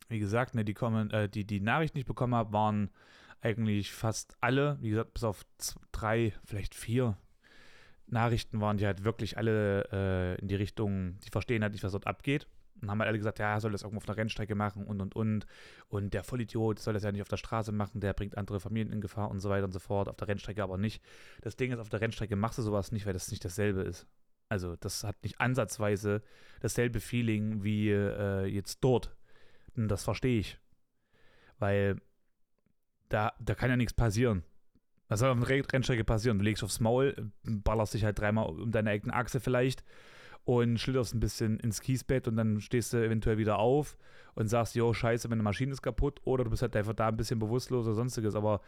wie 0.07 0.19
gesagt, 0.19 0.55
ne, 0.55 0.65
die, 0.65 0.73
kommen, 0.73 1.11
äh, 1.11 1.29
die, 1.29 1.45
die 1.45 1.59
Nachrichten, 1.59 1.97
die 1.97 2.01
ich 2.01 2.07
bekommen 2.07 2.33
habe, 2.33 2.51
waren 2.53 2.89
eigentlich 3.41 3.93
fast 3.93 4.35
alle, 4.41 4.77
wie 4.81 4.89
gesagt, 4.89 5.13
bis 5.13 5.23
auf 5.23 5.45
drei, 5.91 6.33
vielleicht 6.43 6.73
vier 6.73 7.17
Nachrichten 8.07 8.59
waren 8.59 8.77
die 8.77 8.87
halt 8.87 9.03
wirklich 9.03 9.37
alle 9.37 9.87
äh, 9.91 10.41
in 10.41 10.47
die 10.47 10.55
Richtung, 10.55 11.19
die 11.19 11.29
verstehen 11.29 11.61
halt 11.61 11.73
nicht, 11.73 11.83
was 11.83 11.91
dort 11.91 12.07
abgeht. 12.07 12.47
Und 12.81 12.89
haben 12.89 12.99
halt 12.99 13.09
alle 13.09 13.17
gesagt, 13.17 13.39
ja, 13.39 13.59
soll 13.59 13.71
das 13.71 13.83
irgendwo 13.83 13.97
auf 13.97 14.07
einer 14.07 14.17
Rennstrecke 14.17 14.55
machen 14.55 14.85
und 14.85 15.01
und 15.01 15.15
und. 15.15 15.45
Und 15.87 16.13
der 16.13 16.23
Vollidiot 16.23 16.79
soll 16.79 16.93
das 16.93 17.03
ja 17.03 17.11
nicht 17.11 17.21
auf 17.21 17.27
der 17.27 17.37
Straße 17.37 17.71
machen, 17.71 17.99
der 17.99 18.13
bringt 18.13 18.37
andere 18.37 18.59
Familien 18.59 18.91
in 18.91 19.01
Gefahr 19.01 19.29
und 19.29 19.39
so 19.39 19.49
weiter 19.49 19.65
und 19.65 19.71
so 19.71 19.79
fort. 19.79 20.07
Auf 20.07 20.15
der 20.15 20.27
Rennstrecke 20.27 20.63
aber 20.63 20.77
nicht. 20.77 21.03
Das 21.41 21.55
Ding 21.55 21.71
ist, 21.71 21.79
auf 21.79 21.89
der 21.89 22.01
Rennstrecke 22.01 22.35
machst 22.35 22.57
du 22.57 22.61
sowas 22.61 22.91
nicht, 22.91 23.05
weil 23.05 23.13
das 23.13 23.31
nicht 23.31 23.43
dasselbe 23.43 23.81
ist. 23.81 24.07
Also, 24.47 24.75
das 24.77 25.03
hat 25.03 25.21
nicht 25.23 25.39
ansatzweise 25.39 26.23
dasselbe 26.61 26.99
Feeling 26.99 27.63
wie 27.63 27.89
äh, 27.91 28.45
jetzt 28.45 28.79
dort. 28.81 29.15
Und 29.75 29.89
das 29.89 30.03
verstehe 30.03 30.39
ich. 30.39 30.57
Weil 31.59 31.97
da, 33.09 33.33
da 33.39 33.55
kann 33.55 33.69
ja 33.69 33.77
nichts 33.77 33.93
passieren. 33.93 34.43
Was 35.07 35.19
soll 35.19 35.29
auf 35.29 35.37
einer 35.37 35.47
Rennstrecke 35.47 36.03
passieren? 36.03 36.37
Du 36.37 36.45
legst 36.45 36.63
aufs 36.63 36.79
Maul, 36.79 37.31
ballerst 37.43 37.95
dich 37.95 38.05
halt 38.05 38.19
dreimal 38.19 38.47
um 38.47 38.71
deine 38.71 38.91
eigene 38.91 39.13
Achse 39.13 39.39
vielleicht 39.39 39.83
und 40.49 40.79
schlitterst 40.79 41.13
ein 41.13 41.19
bisschen 41.19 41.59
ins 41.59 41.79
Kiesbett 41.79 42.27
und 42.27 42.35
dann 42.35 42.59
stehst 42.59 42.91
du 42.91 42.97
eventuell 42.97 43.37
wieder 43.37 43.59
auf 43.59 43.97
und 44.33 44.47
sagst, 44.47 44.73
jo, 44.73 44.91
scheiße, 44.93 45.27
meine 45.27 45.43
Maschine 45.43 45.71
ist 45.71 45.83
kaputt 45.83 46.21
oder 46.23 46.43
du 46.43 46.49
bist 46.49 46.63
halt 46.63 46.75
einfach 46.75 46.93
da 46.93 47.07
ein 47.07 47.17
bisschen 47.17 47.37
bewusstlos 47.37 47.85
oder 47.85 47.93
sonstiges, 47.93 48.33
aber 48.33 48.59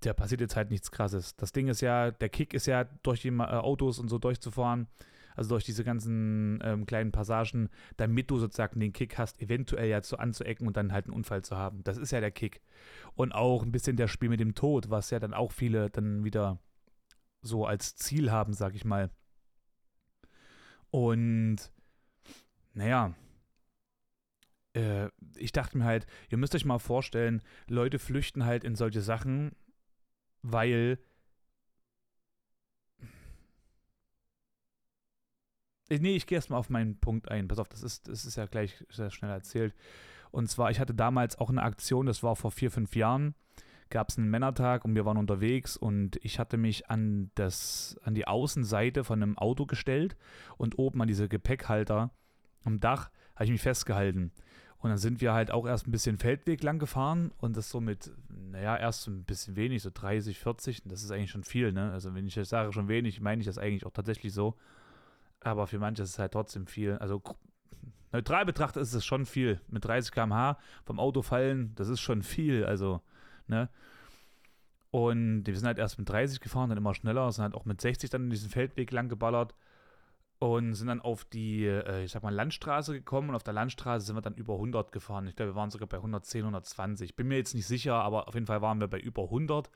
da 0.00 0.12
passiert 0.12 0.40
jetzt 0.40 0.56
halt 0.56 0.70
nichts 0.70 0.90
krasses. 0.90 1.36
Das 1.36 1.52
Ding 1.52 1.68
ist 1.68 1.82
ja, 1.82 2.10
der 2.10 2.28
Kick 2.30 2.52
ist 2.52 2.66
ja 2.66 2.82
durch 3.04 3.22
die 3.22 3.28
äh, 3.28 3.42
Autos 3.42 4.00
und 4.00 4.08
so 4.08 4.18
durchzufahren, 4.18 4.88
also 5.36 5.50
durch 5.50 5.62
diese 5.62 5.84
ganzen 5.84 6.58
ähm, 6.64 6.84
kleinen 6.84 7.12
Passagen, 7.12 7.68
damit 7.96 8.28
du 8.32 8.38
sozusagen 8.38 8.80
den 8.80 8.92
Kick 8.92 9.16
hast, 9.16 9.40
eventuell 9.40 9.88
ja 9.88 10.02
zu 10.02 10.18
anzuecken 10.18 10.66
und 10.66 10.76
dann 10.76 10.92
halt 10.92 11.04
einen 11.04 11.14
Unfall 11.14 11.44
zu 11.44 11.56
haben. 11.56 11.84
Das 11.84 11.96
ist 11.96 12.10
ja 12.10 12.18
der 12.18 12.32
Kick. 12.32 12.60
Und 13.14 13.32
auch 13.32 13.62
ein 13.62 13.70
bisschen 13.70 13.96
das 13.96 14.10
Spiel 14.10 14.30
mit 14.30 14.40
dem 14.40 14.56
Tod, 14.56 14.90
was 14.90 15.10
ja 15.10 15.20
dann 15.20 15.32
auch 15.32 15.52
viele 15.52 15.90
dann 15.90 16.24
wieder 16.24 16.58
so 17.40 17.66
als 17.66 17.94
Ziel 17.94 18.32
haben, 18.32 18.52
sag 18.52 18.74
ich 18.74 18.84
mal. 18.84 19.10
Und 20.94 21.56
naja, 22.72 23.14
äh, 24.74 25.08
ich 25.34 25.50
dachte 25.50 25.76
mir 25.76 25.86
halt, 25.86 26.06
ihr 26.30 26.38
müsst 26.38 26.54
euch 26.54 26.64
mal 26.64 26.78
vorstellen, 26.78 27.42
Leute 27.66 27.98
flüchten 27.98 28.44
halt 28.44 28.62
in 28.62 28.76
solche 28.76 29.00
Sachen, 29.00 29.56
weil 30.42 31.00
Nee, 35.90 36.14
ich 36.14 36.26
gehe 36.26 36.36
erstmal 36.36 36.60
auf 36.60 36.70
meinen 36.70 37.00
Punkt 37.00 37.28
ein. 37.28 37.48
Pass 37.48 37.58
auf, 37.58 37.68
das 37.68 37.82
ist, 37.82 38.06
das 38.06 38.24
ist 38.24 38.36
ja 38.36 38.46
gleich 38.46 38.84
sehr 38.88 39.10
schnell 39.10 39.32
erzählt. 39.32 39.74
Und 40.30 40.48
zwar, 40.48 40.70
ich 40.70 40.78
hatte 40.78 40.94
damals 40.94 41.38
auch 41.38 41.50
eine 41.50 41.62
Aktion, 41.62 42.06
das 42.06 42.22
war 42.22 42.36
vor 42.36 42.52
vier, 42.52 42.70
fünf 42.70 42.94
Jahren, 42.94 43.34
gab 43.90 44.08
es 44.08 44.18
einen 44.18 44.30
Männertag 44.30 44.84
und 44.84 44.94
wir 44.94 45.04
waren 45.04 45.16
unterwegs 45.16 45.76
und 45.76 46.18
ich 46.22 46.38
hatte 46.38 46.56
mich 46.56 46.90
an, 46.90 47.30
das, 47.34 47.96
an 48.02 48.14
die 48.14 48.26
Außenseite 48.26 49.04
von 49.04 49.22
einem 49.22 49.38
Auto 49.38 49.66
gestellt 49.66 50.16
und 50.56 50.78
oben 50.78 51.00
an 51.02 51.08
diese 51.08 51.28
Gepäckhalter 51.28 52.10
am 52.64 52.80
Dach 52.80 53.10
habe 53.34 53.44
ich 53.44 53.50
mich 53.50 53.62
festgehalten. 53.62 54.32
Und 54.78 54.90
dann 54.90 54.98
sind 54.98 55.22
wir 55.22 55.32
halt 55.32 55.50
auch 55.50 55.66
erst 55.66 55.86
ein 55.86 55.92
bisschen 55.92 56.18
Feldweg 56.18 56.62
lang 56.62 56.78
gefahren 56.78 57.32
und 57.38 57.56
das 57.56 57.70
so 57.70 57.80
mit, 57.80 58.12
naja, 58.28 58.76
erst 58.76 59.02
so 59.02 59.10
ein 59.10 59.24
bisschen 59.24 59.56
wenig, 59.56 59.82
so 59.82 59.90
30, 59.92 60.38
40. 60.38 60.82
das 60.84 61.02
ist 61.02 61.10
eigentlich 61.10 61.30
schon 61.30 61.44
viel, 61.44 61.72
ne? 61.72 61.90
Also 61.90 62.14
wenn 62.14 62.26
ich 62.26 62.34
das 62.34 62.50
sage 62.50 62.70
schon 62.72 62.88
wenig, 62.88 63.20
meine 63.20 63.40
ich 63.40 63.46
das 63.46 63.56
eigentlich 63.56 63.86
auch 63.86 63.92
tatsächlich 63.92 64.34
so. 64.34 64.56
Aber 65.40 65.66
für 65.66 65.78
manche 65.78 66.02
ist 66.02 66.10
es 66.10 66.18
halt 66.18 66.32
trotzdem 66.32 66.66
viel. 66.66 66.98
Also 66.98 67.22
neutral 68.12 68.44
betrachtet 68.44 68.82
ist 68.82 68.92
es 68.92 69.04
schon 69.04 69.24
viel. 69.26 69.60
Mit 69.68 69.84
30 69.84 70.12
km/h 70.12 70.58
vom 70.84 71.00
Auto 71.00 71.22
fallen, 71.22 71.74
das 71.76 71.88
ist 71.88 72.00
schon 72.00 72.22
viel. 72.22 72.64
Also, 72.64 73.00
ne? 73.48 73.68
Und 74.90 75.44
wir 75.44 75.56
sind 75.56 75.66
halt 75.66 75.78
erst 75.78 75.98
mit 75.98 76.08
30 76.08 76.40
gefahren, 76.40 76.68
dann 76.68 76.78
immer 76.78 76.94
schneller, 76.94 77.30
sind 77.32 77.42
halt 77.42 77.54
auch 77.54 77.64
mit 77.64 77.80
60 77.80 78.10
dann 78.10 78.24
in 78.24 78.30
diesen 78.30 78.48
Feldweg 78.48 78.92
lang 78.92 79.08
geballert 79.08 79.54
und 80.38 80.74
sind 80.74 80.86
dann 80.86 81.00
auf 81.00 81.24
die, 81.24 81.66
äh, 81.66 82.04
ich 82.04 82.12
sag 82.12 82.22
mal, 82.22 82.32
Landstraße 82.32 82.92
gekommen 82.92 83.30
und 83.30 83.34
auf 83.34 83.42
der 83.42 83.54
Landstraße 83.54 84.06
sind 84.06 84.16
wir 84.16 84.22
dann 84.22 84.34
über 84.34 84.54
100 84.54 84.92
gefahren. 84.92 85.26
Ich 85.26 85.34
glaube, 85.34 85.52
wir 85.52 85.56
waren 85.56 85.70
sogar 85.70 85.88
bei 85.88 85.96
110, 85.96 86.42
120. 86.42 87.16
Bin 87.16 87.26
mir 87.26 87.36
jetzt 87.38 87.54
nicht 87.54 87.66
sicher, 87.66 87.94
aber 87.94 88.28
auf 88.28 88.34
jeden 88.34 88.46
Fall 88.46 88.62
waren 88.62 88.78
wir 88.78 88.86
bei 88.86 89.00
über 89.00 89.24
100 89.24 89.68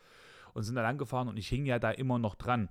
und 0.54 0.62
sind 0.62 0.76
da 0.76 0.82
lang 0.82 0.98
gefahren 0.98 1.28
und 1.28 1.36
ich 1.36 1.48
hing 1.48 1.66
ja 1.66 1.78
da 1.78 1.90
immer 1.90 2.18
noch 2.18 2.36
dran 2.36 2.68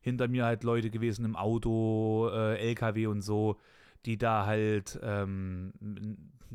hinter 0.00 0.28
mir 0.28 0.44
halt 0.44 0.62
Leute 0.62 0.90
gewesen 0.90 1.24
im 1.24 1.36
Auto, 1.36 2.28
äh, 2.32 2.58
LKW 2.58 3.08
und 3.08 3.22
so, 3.22 3.56
die 4.04 4.16
da 4.16 4.46
halt 4.46 4.98
ähm, 5.02 5.72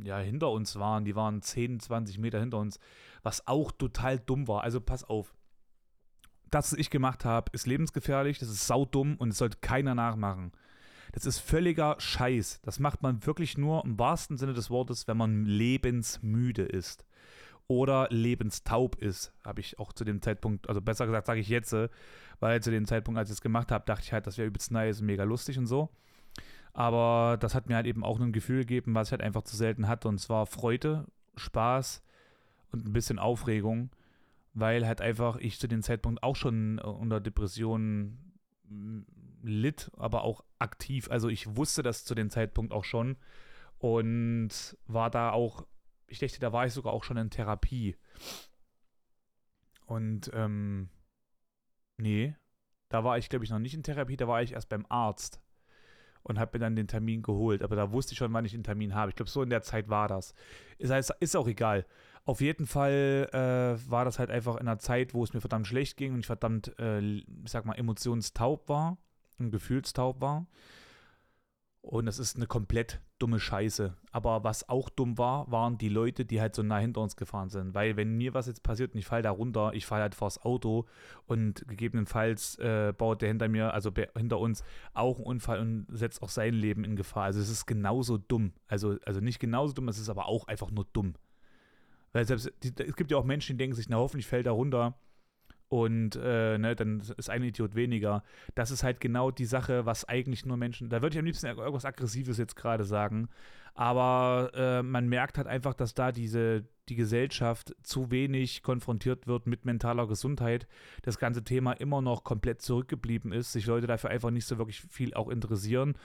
ja, 0.02 0.20
hinter 0.20 0.52
uns 0.52 0.78
waren. 0.80 1.06
Die 1.06 1.16
waren 1.16 1.42
10, 1.42 1.80
20 1.80 2.18
Meter 2.18 2.40
hinter 2.40 2.60
uns, 2.60 2.80
was 3.24 3.48
auch 3.48 3.72
total 3.72 4.20
dumm 4.20 4.48
war. 4.48 4.64
Also 4.64 4.82
pass 4.82 5.04
auf. 5.04 5.34
Das, 6.50 6.72
was 6.72 6.80
ich 6.80 6.90
gemacht 6.90 7.24
habe, 7.24 7.50
ist 7.54 7.66
lebensgefährlich, 7.66 8.40
das 8.40 8.50
ist 8.50 8.68
saudumm 8.68 9.16
und 9.18 9.30
es 9.30 9.38
sollte 9.38 9.60
keiner 9.62 9.96
nachmachen. 9.96 10.52
Das 11.14 11.26
ist 11.26 11.40
völliger 11.40 11.96
Scheiß. 11.98 12.62
Das 12.64 12.80
macht 12.80 13.04
man 13.04 13.26
wirklich 13.26 13.58
nur 13.58 13.86
im 13.86 13.98
wahrsten 13.98 14.38
Sinne 14.38 14.54
des 14.54 14.70
Wortes, 14.70 15.08
wenn 15.08 15.18
man 15.18 15.46
lebensmüde 15.46 16.64
ist 16.64 17.06
oder 17.72 18.08
lebenstaub 18.10 18.98
ist, 18.98 19.34
habe 19.46 19.62
ich 19.62 19.80
auch 19.80 19.94
zu 19.94 20.04
dem 20.04 20.22
Zeitpunkt, 20.22 20.68
also 20.68 20.82
besser 20.82 21.06
gesagt 21.06 21.28
sage 21.28 21.40
ich 21.40 21.48
jetzt, 21.48 21.74
weil 22.42 22.62
zu 22.62 22.70
dem 22.70 22.86
Zeitpunkt, 22.86 23.18
als 23.18 23.30
ich 23.30 23.36
es 23.36 23.42
gemacht 23.42 23.72
habe, 23.72 23.86
dachte 23.86 24.04
ich 24.04 24.12
halt, 24.12 24.28
das 24.28 24.38
wäre 24.38 24.48
übelst 24.48 24.72
nice 24.72 25.00
und 25.00 25.06
mega 25.06 25.24
lustig 25.24 25.58
und 25.58 25.68
so. 25.68 25.90
Aber 26.74 27.38
das 27.40 27.56
hat 27.56 27.70
mir 27.70 27.76
halt 27.76 27.88
eben 27.88 28.04
auch 28.04 28.20
ein 28.20 28.34
Gefühl 28.34 28.62
gegeben, 28.62 28.94
was 28.94 29.08
ich 29.08 29.12
halt 29.14 29.22
einfach 29.22 29.44
zu 29.44 29.56
selten 29.56 29.88
hatte. 29.88 30.10
Und 30.10 30.20
zwar 30.20 30.48
Freude, 30.48 31.06
Spaß 31.38 32.04
und 32.72 32.86
ein 32.86 32.94
bisschen 32.94 33.20
Aufregung, 33.20 33.90
weil 34.54 34.86
halt 34.86 35.02
einfach 35.02 35.38
ich 35.38 35.60
zu 35.60 35.68
dem 35.68 35.82
Zeitpunkt 35.82 36.24
auch 36.24 36.36
schon 36.36 36.80
äh, 36.80 36.82
unter 36.84 37.20
Depressionen 37.20 38.34
mm, 38.70 39.02
litt, 39.44 39.92
aber 39.98 40.24
auch 40.24 40.44
aktiv. 40.60 41.10
Also 41.10 41.30
ich 41.30 41.56
wusste 41.56 41.84
das 41.84 42.06
zu 42.06 42.16
dem 42.16 42.30
Zeitpunkt 42.30 42.74
auch 42.74 42.84
schon 42.84 43.18
und 43.80 44.78
war 44.88 45.10
da 45.10 45.32
auch, 45.32 45.66
ich 46.08 46.20
dachte, 46.20 46.40
da 46.40 46.54
war 46.54 46.66
ich 46.66 46.74
sogar 46.74 46.94
auch 46.94 47.04
schon 47.04 47.18
in 47.18 47.30
Therapie. 47.30 47.96
Und 49.86 50.32
ähm, 50.34 50.90
Nee, 52.02 52.36
da 52.90 53.04
war 53.04 53.18
ich, 53.20 53.30
glaube 53.30 53.46
ich, 53.46 53.52
noch 53.52 53.60
nicht 53.60 53.76
in 53.76 53.84
Therapie, 53.84 54.18
da 54.18 54.28
war 54.28 54.42
ich 54.42 54.54
erst 54.54 54.70
beim 54.70 54.86
Arzt 54.90 55.40
und 56.24 56.40
habe 56.40 56.58
mir 56.58 56.66
dann 56.66 56.76
den 56.76 56.88
Termin 56.88 57.22
geholt. 57.22 57.62
Aber 57.62 57.76
da 57.76 57.92
wusste 57.92 58.14
ich 58.14 58.18
schon, 58.18 58.34
wann 58.34 58.46
ich 58.46 58.54
den 58.54 58.64
Termin 58.64 58.96
habe. 58.96 59.10
Ich 59.10 59.16
glaube, 59.16 59.30
so 59.30 59.44
in 59.44 59.52
der 59.52 59.62
Zeit 59.62 59.88
war 59.88 60.08
das. 60.08 60.34
Ist, 60.80 60.92
ist 61.20 61.36
auch 61.36 61.48
egal. 61.48 61.86
Auf 62.24 62.40
jeden 62.40 62.68
Fall 62.68 63.30
äh, 63.34 63.90
war 63.90 64.06
das 64.06 64.20
halt 64.20 64.30
einfach 64.30 64.56
in 64.56 64.68
einer 64.68 64.80
Zeit, 64.80 65.14
wo 65.14 65.24
es 65.24 65.34
mir 65.34 65.42
verdammt 65.42 65.68
schlecht 65.68 65.98
ging 65.98 66.14
und 66.14 66.20
ich 66.20 66.28
verdammt, 66.28 66.78
äh, 66.80 67.02
ich 67.02 67.26
sag 67.46 67.66
mal, 67.66 67.74
emotionstaub 67.74 68.70
war 68.70 68.98
und 69.40 69.52
gefühlstaub 69.52 70.22
war. 70.22 70.46
Und 71.82 72.06
das 72.06 72.20
ist 72.20 72.36
eine 72.36 72.46
komplett 72.46 73.02
dumme 73.18 73.40
Scheiße. 73.40 73.96
Aber 74.12 74.44
was 74.44 74.70
auch 74.70 74.90
dumm 74.90 75.18
war, 75.18 75.52
waren 75.52 75.80
die 75.80 75.90
Leute, 75.90 76.26
die 76.26 76.40
halt 76.40 76.54
so 76.56 76.62
nah 76.62 76.78
hinter 76.78 77.02
uns 77.02 77.16
gefahren 77.16 77.50
sind. 77.50 77.74
Weil 77.74 77.98
wenn 77.98 78.18
mir 78.18 78.36
was 78.36 78.46
jetzt 78.46 78.62
passiert 78.62 78.94
und 78.94 79.00
ich 79.00 79.08
falle 79.08 79.24
da 79.24 79.32
runter, 79.32 79.72
ich 79.74 79.88
falle 79.88 80.04
halt 80.04 80.14
vors 80.14 80.44
Auto 80.44 80.86
und 81.26 81.68
gegebenenfalls 81.68 82.58
äh, 82.60 82.94
baut 82.96 83.24
der 83.24 83.30
hinter 83.30 83.48
mir, 83.48 83.74
also 83.74 83.92
hinter 84.16 84.38
uns, 84.38 84.64
auch 84.94 85.18
einen 85.18 85.26
Unfall 85.26 85.60
und 85.60 85.88
setzt 85.90 86.22
auch 86.22 86.30
sein 86.30 86.54
Leben 86.54 86.84
in 86.84 86.96
Gefahr. 86.96 87.24
Also 87.24 87.40
es 87.40 87.50
ist 87.50 87.66
genauso 87.66 88.20
dumm. 88.20 88.54
Also, 88.68 88.98
also 89.06 89.20
nicht 89.20 89.40
genauso 89.40 89.74
dumm, 89.74 89.88
es 89.88 89.98
ist 89.98 90.10
aber 90.10 90.28
auch 90.28 90.48
einfach 90.48 90.70
nur 90.70 90.86
dumm. 90.94 91.16
Weil 92.14 92.26
selbst, 92.26 92.52
die, 92.64 92.74
es 92.78 92.96
gibt 92.96 93.12
ja 93.12 93.18
auch 93.18 93.24
Menschen, 93.24 93.54
die 93.54 93.64
denken 93.64 93.76
sich, 93.76 93.90
na 93.90 93.98
hoffentlich 93.98 94.28
fällt 94.28 94.46
er 94.46 94.54
runter 94.54 94.98
und 95.72 96.18
äh, 96.18 96.58
ne, 96.58 96.76
dann 96.76 97.02
ist 97.16 97.30
ein 97.30 97.44
Idiot 97.44 97.76
weniger. 97.76 98.24
Das 98.56 98.72
ist 98.72 98.84
halt 98.84 99.00
genau 99.00 99.32
die 99.32 99.46
Sache, 99.46 99.86
was 99.86 100.04
eigentlich 100.04 100.46
nur 100.46 100.58
Menschen, 100.58 100.90
da 100.90 101.02
würde 101.02 101.16
ich 101.16 101.20
am 101.20 101.26
liebsten 101.26 101.46
irgendwas 101.46 101.86
Aggressives 101.86 102.38
jetzt 102.38 102.58
gerade 102.58 102.84
sagen, 102.84 103.30
aber 103.74 104.52
äh, 104.54 104.84
man 104.84 105.08
merkt 105.08 105.38
halt 105.38 105.48
einfach, 105.48 105.74
dass 105.74 105.94
da 105.94 106.12
diese, 106.12 106.66
die 106.90 106.96
Gesellschaft 106.96 107.74
zu 107.84 108.12
wenig 108.12 108.64
konfrontiert 108.64 109.28
wird 109.28 109.48
mit 109.48 109.64
mentaler 109.64 110.08
Gesundheit, 110.08 110.68
das 111.04 111.18
ganze 111.18 111.46
Thema 111.46 111.72
immer 111.72 112.02
noch 112.02 112.26
komplett 112.26 112.62
zurückgeblieben 112.62 113.32
ist, 113.32 113.54
sich 113.54 113.66
Leute 113.66 113.88
dafür 113.88 114.10
einfach 114.10 114.30
nicht 114.30 114.46
so 114.46 114.58
wirklich 114.58 114.82
viel 114.82 115.14
auch 115.14 115.30
interessieren 115.30 115.96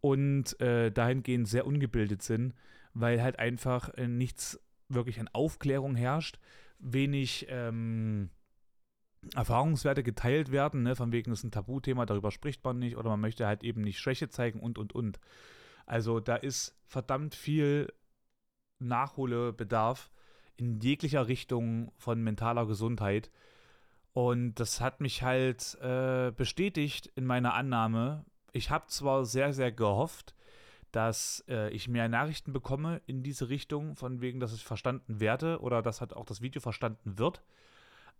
und 0.00 0.60
äh, 0.60 0.90
dahingehend 0.90 1.46
sehr 1.46 1.68
ungebildet 1.68 2.22
sind, 2.22 2.52
weil 2.94 3.22
halt 3.22 3.38
einfach 3.38 3.90
äh, 3.94 4.08
nichts 4.08 4.60
wirklich 4.88 5.20
an 5.20 5.28
Aufklärung 5.32 5.96
herrscht, 5.96 6.38
wenig, 6.78 7.46
ähm, 7.48 8.30
Erfahrungswerte 9.34 10.02
geteilt 10.02 10.52
werden, 10.52 10.82
ne, 10.82 10.96
von 10.96 11.12
wegen, 11.12 11.32
ist 11.32 11.44
ein 11.44 11.50
Tabuthema, 11.50 12.04
darüber 12.04 12.30
spricht 12.30 12.62
man 12.64 12.78
nicht 12.78 12.96
oder 12.96 13.10
man 13.10 13.20
möchte 13.20 13.46
halt 13.46 13.64
eben 13.64 13.80
nicht 13.80 13.98
Schwäche 13.98 14.28
zeigen 14.28 14.60
und 14.60 14.78
und 14.78 14.94
und. 14.94 15.18
Also 15.86 16.20
da 16.20 16.36
ist 16.36 16.76
verdammt 16.86 17.34
viel 17.34 17.92
Nachholbedarf 18.78 20.10
in 20.56 20.80
jeglicher 20.80 21.26
Richtung 21.28 21.92
von 21.96 22.22
mentaler 22.22 22.66
Gesundheit. 22.66 23.30
Und 24.12 24.54
das 24.54 24.80
hat 24.80 25.00
mich 25.00 25.22
halt 25.22 25.76
äh, 25.80 26.30
bestätigt 26.30 27.10
in 27.16 27.26
meiner 27.26 27.54
Annahme. 27.54 28.24
Ich 28.52 28.70
habe 28.70 28.86
zwar 28.86 29.24
sehr, 29.24 29.52
sehr 29.52 29.72
gehofft, 29.72 30.34
dass 30.94 31.44
äh, 31.48 31.70
ich 31.70 31.88
mehr 31.88 32.08
Nachrichten 32.08 32.52
bekomme 32.52 33.02
in 33.06 33.24
diese 33.24 33.48
Richtung, 33.48 33.96
von 33.96 34.20
wegen, 34.20 34.38
dass 34.38 34.52
es 34.52 34.62
verstanden 34.62 35.18
werde 35.18 35.60
oder 35.60 35.82
dass 35.82 36.00
halt 36.00 36.14
auch 36.14 36.24
das 36.24 36.40
Video 36.40 36.60
verstanden 36.60 37.18
wird. 37.18 37.42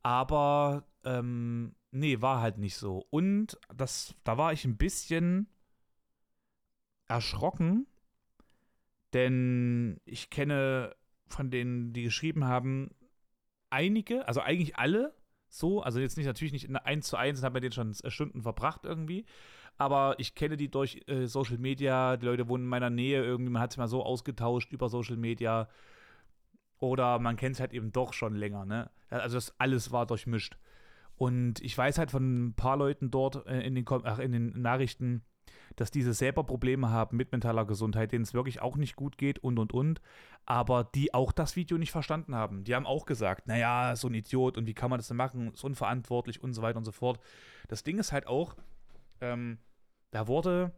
Aber 0.03 0.85
ähm, 1.05 1.77
nee, 1.93 2.21
war 2.21 2.41
halt 2.41 2.59
nicht 2.59 2.77
so. 2.77 3.07
Und 3.11 3.59
das, 3.75 4.17
da 4.25 4.37
war 4.39 4.53
ich 4.53 4.65
ein 4.65 4.77
bisschen 4.77 5.47
erschrocken, 7.07 7.87
denn 9.13 10.01
ich 10.05 10.31
kenne 10.31 10.97
von 11.29 11.51
denen, 11.51 11.93
die 11.93 12.03
geschrieben 12.03 12.45
haben, 12.45 12.91
einige, 13.71 14.27
also 14.27 14.41
eigentlich 14.41 14.77
alle 14.77 15.15
so, 15.49 15.81
also 15.81 16.01
jetzt 16.01 16.17
nicht 16.17 16.27
natürlich 16.27 16.53
nicht 16.53 16.69
eins 16.85 17.07
zu 17.07 17.17
eins, 17.17 17.45
haben 17.45 17.55
wir 17.55 17.61
den 17.61 17.71
schon 17.71 17.95
Stunden 18.09 18.43
verbracht 18.43 18.85
irgendwie, 18.85 19.25
aber 19.77 20.15
ich 20.19 20.35
kenne 20.35 20.57
die 20.57 20.71
durch 20.71 21.03
äh, 21.07 21.27
Social 21.27 21.59
Media, 21.59 22.17
die 22.17 22.27
Leute 22.27 22.49
wohnen 22.49 22.65
in 22.65 22.71
meiner 22.71 22.91
Nähe 22.91 23.25
irgendwie, 23.25 23.51
man 23.51 23.63
hat 23.63 23.73
sich 23.73 23.79
mal 23.79 23.89
so 23.89 24.05
ausgetauscht 24.05 24.73
über 24.73 24.89
Social 24.89 25.17
Media 25.17 25.69
oder 26.79 27.19
man 27.19 27.37
kennt 27.37 27.55
es 27.57 27.61
halt 27.61 27.73
eben 27.73 27.93
doch 27.93 28.13
schon 28.13 28.35
länger, 28.35 28.65
ne? 28.65 28.91
Also 29.11 29.37
das 29.37 29.59
alles 29.59 29.93
war 29.93 30.07
durchmischt. 30.07 30.57
Und 31.17 31.61
ich 31.61 31.77
weiß 31.77 31.99
halt 31.99 32.11
von 32.11 32.49
ein 32.49 32.55
paar 32.55 32.77
Leuten 32.77 33.11
dort 33.11 33.47
äh, 33.47 33.61
in, 33.61 33.75
den, 33.75 33.85
ach, 33.89 34.19
in 34.19 34.33
den 34.33 34.61
Nachrichten, 34.61 35.23
dass 35.77 35.91
diese 35.91 36.15
selber 36.15 36.45
Probleme 36.45 36.91
haben 36.91 37.17
mit 37.17 37.33
mentaler 37.33 37.65
Gesundheit, 37.65 38.13
denen 38.13 38.25
es 38.25 38.35
wirklich 38.35 38.63
auch 38.63 38.77
nicht 38.77 38.97
gut 38.97 39.19
geht 39.19 39.39
und 39.39 39.59
und 39.59 39.73
und, 39.73 40.01
aber 40.47 40.85
die 40.85 41.15
auch 41.15 41.33
das 41.33 41.57
Video 41.57 41.79
nicht 41.79 41.93
verstanden 41.93 42.35
haben. 42.35 42.65
Die 42.65 42.75
haben 42.75 42.87
auch 42.87 43.07
gesagt, 43.07 43.47
naja, 43.47 43.95
so 43.97 44.09
ein 44.09 44.15
Idiot 44.15 44.57
und 44.57 44.67
wie 44.67 44.75
kann 44.75 44.91
man 44.91 44.99
das 44.99 45.09
denn 45.09 45.17
machen, 45.17 45.53
so 45.55 45.67
unverantwortlich 45.67 46.43
und 46.43 46.53
so 46.53 46.63
weiter 46.63 46.79
und 46.79 46.85
so 46.85 46.93
fort. 46.93 47.21
Das 47.69 47.83
Ding 47.83 47.99
ist 47.99 48.13
halt 48.13 48.27
auch, 48.27 48.55
ähm, 49.33 49.59
da 50.11 50.29
wurde 50.29 50.73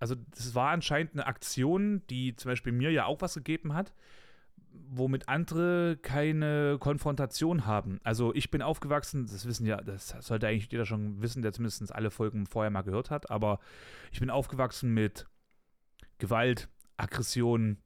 also 0.00 0.14
das 0.14 0.54
war 0.54 0.70
anscheinend 0.70 1.12
eine 1.14 1.26
Aktion, 1.26 2.02
die 2.08 2.34
zum 2.36 2.50
Beispiel 2.50 2.72
mir 2.72 2.90
ja 2.90 3.06
auch 3.06 3.20
was 3.20 3.34
gegeben 3.34 3.74
hat, 3.74 3.92
womit 4.70 5.28
andere 5.28 5.98
keine 6.00 6.78
Konfrontation 6.78 7.66
haben. 7.66 8.00
Also 8.04 8.34
ich 8.34 8.50
bin 8.50 8.62
aufgewachsen, 8.62 9.26
das 9.26 9.46
wissen 9.46 9.66
ja, 9.66 9.76
das 9.80 10.08
sollte 10.20 10.46
eigentlich 10.46 10.70
jeder 10.70 10.86
schon 10.86 11.20
wissen, 11.20 11.42
der 11.42 11.52
zumindest 11.52 11.94
alle 11.94 12.10
Folgen 12.10 12.46
vorher 12.46 12.70
mal 12.70 12.82
gehört 12.82 13.10
hat, 13.10 13.30
aber 13.30 13.58
ich 14.12 14.20
bin 14.20 14.30
aufgewachsen 14.30 14.92
mit 14.92 15.26
Gewalt, 16.18 16.68
Aggression, 16.96 17.78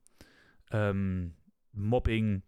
ähm, 0.70 1.34
Mobbing, 1.72 2.42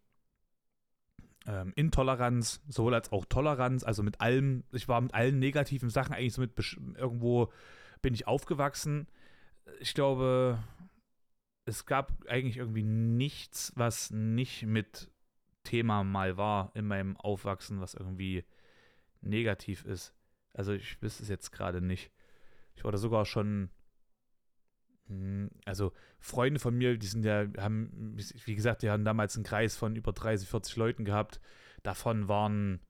ähm, 1.46 1.72
Intoleranz, 1.76 2.62
sowohl 2.68 2.94
als 2.94 3.12
auch 3.12 3.24
Toleranz, 3.24 3.84
also 3.84 4.02
mit 4.02 4.20
allem, 4.20 4.64
ich 4.72 4.88
war 4.88 5.00
mit 5.00 5.14
allen 5.14 5.38
negativen 5.38 5.90
Sachen 5.90 6.14
eigentlich 6.14 6.32
so 6.32 6.40
mit 6.40 6.52
irgendwo 6.96 7.52
bin 8.02 8.14
ich 8.14 8.26
aufgewachsen. 8.26 9.08
Ich 9.80 9.94
glaube, 9.94 10.62
es 11.64 11.86
gab 11.86 12.12
eigentlich 12.28 12.58
irgendwie 12.58 12.82
nichts, 12.82 13.72
was 13.76 14.10
nicht 14.10 14.64
mit 14.64 15.10
Thema 15.62 16.04
mal 16.04 16.36
war 16.36 16.70
in 16.74 16.86
meinem 16.86 17.16
Aufwachsen, 17.16 17.80
was 17.80 17.94
irgendwie 17.94 18.44
negativ 19.22 19.84
ist. 19.84 20.14
Also 20.52 20.72
ich 20.72 21.00
wüsste 21.00 21.22
es 21.22 21.28
jetzt 21.28 21.50
gerade 21.50 21.80
nicht. 21.80 22.10
Ich 22.76 22.84
war 22.84 22.92
da 22.92 22.98
sogar 22.98 23.24
schon 23.24 23.70
also 25.64 25.92
Freunde 26.18 26.60
von 26.60 26.74
mir, 26.74 26.96
die 26.96 27.06
sind 27.06 27.24
ja, 27.24 27.46
haben, 27.58 28.16
wie 28.44 28.54
gesagt, 28.54 28.82
die 28.82 28.90
haben 28.90 29.04
damals 29.04 29.36
einen 29.36 29.44
Kreis 29.44 29.76
von 29.76 29.96
über 29.96 30.12
30, 30.12 30.48
40 30.48 30.76
Leuten 30.76 31.04
gehabt. 31.04 31.40
Davon 31.82 32.28
waren, 32.28 32.80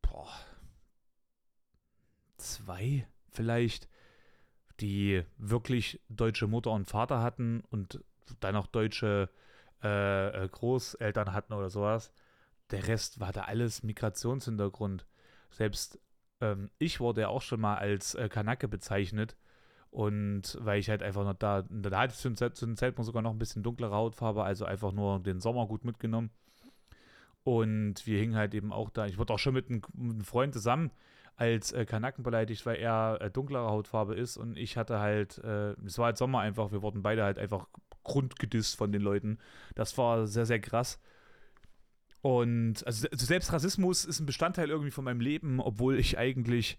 boah, 0.00 0.30
zwei 2.38 3.06
vielleicht, 3.30 3.88
die 4.80 5.22
wirklich 5.36 6.00
deutsche 6.08 6.46
Mutter 6.46 6.70
und 6.70 6.86
Vater 6.86 7.22
hatten 7.22 7.62
und 7.70 8.02
dann 8.40 8.56
auch 8.56 8.66
deutsche 8.66 9.28
äh, 9.82 10.44
äh 10.44 10.48
Großeltern 10.48 11.32
hatten 11.32 11.52
oder 11.52 11.68
sowas. 11.68 12.12
Der 12.70 12.88
Rest 12.88 13.20
war 13.20 13.32
da 13.32 13.42
alles 13.42 13.82
Migrationshintergrund. 13.82 15.06
Selbst 15.50 16.00
ähm, 16.40 16.70
ich 16.78 17.00
wurde 17.00 17.22
ja 17.22 17.28
auch 17.28 17.42
schon 17.42 17.60
mal 17.60 17.76
als 17.76 18.14
äh, 18.14 18.30
Kanake 18.30 18.68
bezeichnet 18.68 19.36
und 19.92 20.56
weil 20.58 20.80
ich 20.80 20.88
halt 20.88 21.02
einfach 21.02 21.22
noch 21.22 21.34
da, 21.34 21.64
da 21.68 22.00
hatte 22.00 22.14
ich 22.14 22.18
zu, 22.18 22.30
dem 22.30 22.76
Zeitpunkt 22.78 23.04
sogar 23.04 23.20
noch 23.20 23.30
ein 23.30 23.38
bisschen 23.38 23.62
dunklere 23.62 23.94
Hautfarbe, 23.94 24.42
also 24.42 24.64
einfach 24.64 24.90
nur 24.90 25.20
den 25.20 25.38
Sommer 25.38 25.66
gut 25.66 25.84
mitgenommen. 25.84 26.30
Und 27.44 28.06
wir 28.06 28.18
hingen 28.18 28.34
halt 28.34 28.54
eben 28.54 28.72
auch 28.72 28.88
da. 28.88 29.04
Ich 29.04 29.18
wurde 29.18 29.34
auch 29.34 29.38
schon 29.38 29.52
mit 29.52 29.68
einem, 29.68 29.82
mit 29.92 30.14
einem 30.14 30.24
Freund 30.24 30.54
zusammen 30.54 30.92
als 31.36 31.72
äh, 31.72 31.84
Kanaken 31.84 32.24
beleidigt, 32.24 32.64
weil 32.64 32.76
er 32.76 33.18
äh, 33.20 33.30
dunklere 33.30 33.68
Hautfarbe 33.68 34.14
ist 34.14 34.38
und 34.38 34.56
ich 34.56 34.78
hatte 34.78 34.98
halt, 34.98 35.36
äh, 35.44 35.72
es 35.84 35.98
war 35.98 36.06
halt 36.06 36.16
Sommer 36.16 36.40
einfach, 36.40 36.72
wir 36.72 36.80
wurden 36.80 37.02
beide 37.02 37.24
halt 37.24 37.38
einfach 37.38 37.68
grundgedisst 38.02 38.76
von 38.76 38.92
den 38.92 39.02
Leuten. 39.02 39.38
Das 39.74 39.98
war 39.98 40.26
sehr, 40.26 40.46
sehr 40.46 40.60
krass. 40.60 41.00
Und 42.22 42.86
also 42.86 43.06
selbst 43.12 43.52
Rassismus 43.52 44.06
ist 44.06 44.20
ein 44.20 44.26
Bestandteil 44.26 44.70
irgendwie 44.70 44.90
von 44.90 45.04
meinem 45.04 45.20
Leben, 45.20 45.60
obwohl 45.60 45.98
ich 45.98 46.16
eigentlich 46.16 46.78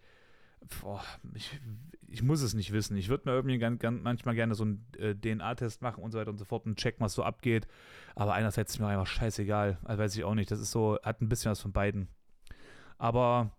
boah, 0.81 1.03
ich, 1.33 1.59
ich 2.07 2.23
muss 2.23 2.41
es 2.41 2.53
nicht 2.53 2.71
wissen. 2.71 2.97
Ich 2.97 3.09
würde 3.09 3.29
mir 3.29 3.35
irgendwie 3.35 3.57
gern, 3.57 3.79
gern, 3.79 4.01
manchmal 4.01 4.35
gerne 4.35 4.55
so 4.55 4.63
einen 4.63 4.85
äh, 4.97 5.15
DNA-Test 5.15 5.81
machen 5.81 6.03
und 6.03 6.11
so 6.11 6.19
weiter 6.19 6.31
und 6.31 6.37
so 6.37 6.45
fort 6.45 6.65
und 6.65 6.77
checken, 6.77 7.03
was 7.03 7.13
so 7.13 7.23
abgeht. 7.23 7.67
Aber 8.15 8.33
einerseits 8.33 8.73
ist 8.73 8.79
mir 8.79 8.87
einfach 8.87 9.07
scheißegal. 9.07 9.77
Also 9.83 10.01
weiß 10.01 10.15
ich 10.15 10.23
auch 10.23 10.35
nicht. 10.35 10.51
Das 10.51 10.59
ist 10.59 10.71
so, 10.71 10.99
hat 11.03 11.21
ein 11.21 11.29
bisschen 11.29 11.51
was 11.51 11.61
von 11.61 11.71
beiden. 11.71 12.07
Aber, 12.97 13.51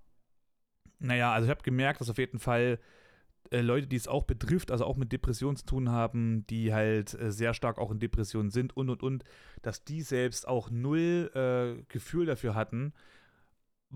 naja, 0.98 1.32
also 1.32 1.46
ich 1.46 1.50
habe 1.50 1.62
gemerkt, 1.62 2.00
dass 2.00 2.10
auf 2.10 2.18
jeden 2.18 2.38
Fall 2.38 2.78
äh, 3.50 3.60
Leute, 3.60 3.86
die 3.86 3.96
es 3.96 4.08
auch 4.08 4.24
betrifft, 4.24 4.70
also 4.70 4.84
auch 4.84 4.96
mit 4.96 5.12
Depressionen 5.12 5.56
zu 5.56 5.66
tun 5.66 5.90
haben, 5.90 6.46
die 6.48 6.72
halt 6.72 7.14
äh, 7.14 7.30
sehr 7.30 7.54
stark 7.54 7.78
auch 7.78 7.90
in 7.90 7.98
Depressionen 7.98 8.50
sind 8.50 8.76
und 8.76 8.88
und 8.88 9.02
und, 9.02 9.24
dass 9.62 9.84
die 9.84 10.02
selbst 10.02 10.48
auch 10.48 10.70
null 10.70 11.30
äh, 11.34 11.82
Gefühl 11.88 12.26
dafür 12.26 12.54
hatten, 12.54 12.92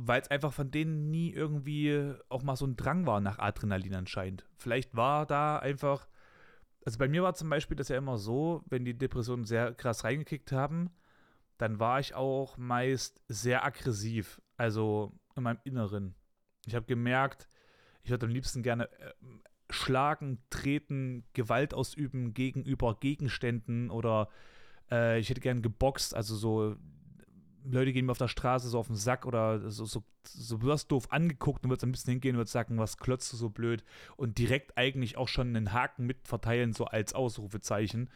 weil 0.00 0.20
es 0.20 0.30
einfach 0.30 0.52
von 0.52 0.70
denen 0.70 1.10
nie 1.10 1.32
irgendwie 1.32 2.14
auch 2.28 2.44
mal 2.44 2.54
so 2.54 2.64
ein 2.64 2.76
Drang 2.76 3.04
war 3.04 3.20
nach 3.20 3.40
Adrenalin 3.40 3.96
anscheinend. 3.96 4.46
Vielleicht 4.56 4.94
war 4.94 5.26
da 5.26 5.58
einfach, 5.58 6.06
also 6.84 6.98
bei 6.98 7.08
mir 7.08 7.24
war 7.24 7.34
zum 7.34 7.50
Beispiel 7.50 7.76
das 7.76 7.88
ja 7.88 7.98
immer 7.98 8.16
so, 8.16 8.62
wenn 8.66 8.84
die 8.84 8.96
Depressionen 8.96 9.44
sehr 9.44 9.74
krass 9.74 10.04
reingekickt 10.04 10.52
haben, 10.52 10.90
dann 11.56 11.80
war 11.80 11.98
ich 11.98 12.14
auch 12.14 12.56
meist 12.56 13.20
sehr 13.26 13.64
aggressiv, 13.64 14.40
also 14.56 15.18
in 15.34 15.42
meinem 15.42 15.58
Inneren. 15.64 16.14
Ich 16.64 16.76
habe 16.76 16.86
gemerkt, 16.86 17.48
ich 18.04 18.10
würde 18.10 18.26
am 18.26 18.32
liebsten 18.32 18.62
gerne 18.62 18.88
äh, 19.00 19.12
schlagen, 19.68 20.38
treten, 20.48 21.24
Gewalt 21.32 21.74
ausüben 21.74 22.34
gegenüber 22.34 22.94
Gegenständen 23.00 23.90
oder 23.90 24.28
äh, 24.92 25.18
ich 25.18 25.28
hätte 25.28 25.40
gern 25.40 25.60
geboxt, 25.60 26.14
also 26.14 26.36
so 26.36 26.76
Leute 27.70 27.92
gehen 27.92 28.06
mir 28.06 28.12
auf 28.12 28.18
der 28.18 28.28
Straße 28.28 28.68
so 28.68 28.78
auf 28.78 28.86
den 28.86 28.96
Sack 28.96 29.26
oder 29.26 29.70
so, 29.70 29.84
so, 29.84 30.02
so 30.26 30.62
wirst 30.62 30.90
doof 30.90 31.06
angeguckt 31.10 31.64
und 31.64 31.70
wird 31.70 31.82
ein 31.82 31.92
bisschen 31.92 32.12
hingehen 32.12 32.36
und 32.36 32.38
wird 32.38 32.48
sagen, 32.48 32.78
was 32.78 32.98
klotzt 32.98 33.32
du 33.32 33.36
so 33.36 33.50
blöd 33.50 33.84
und 34.16 34.38
direkt 34.38 34.76
eigentlich 34.76 35.16
auch 35.16 35.28
schon 35.28 35.48
einen 35.48 35.72
Haken 35.72 36.06
mit 36.06 36.26
verteilen, 36.26 36.72
so 36.72 36.84
als 36.86 37.14
Ausrufezeichen 37.14 38.10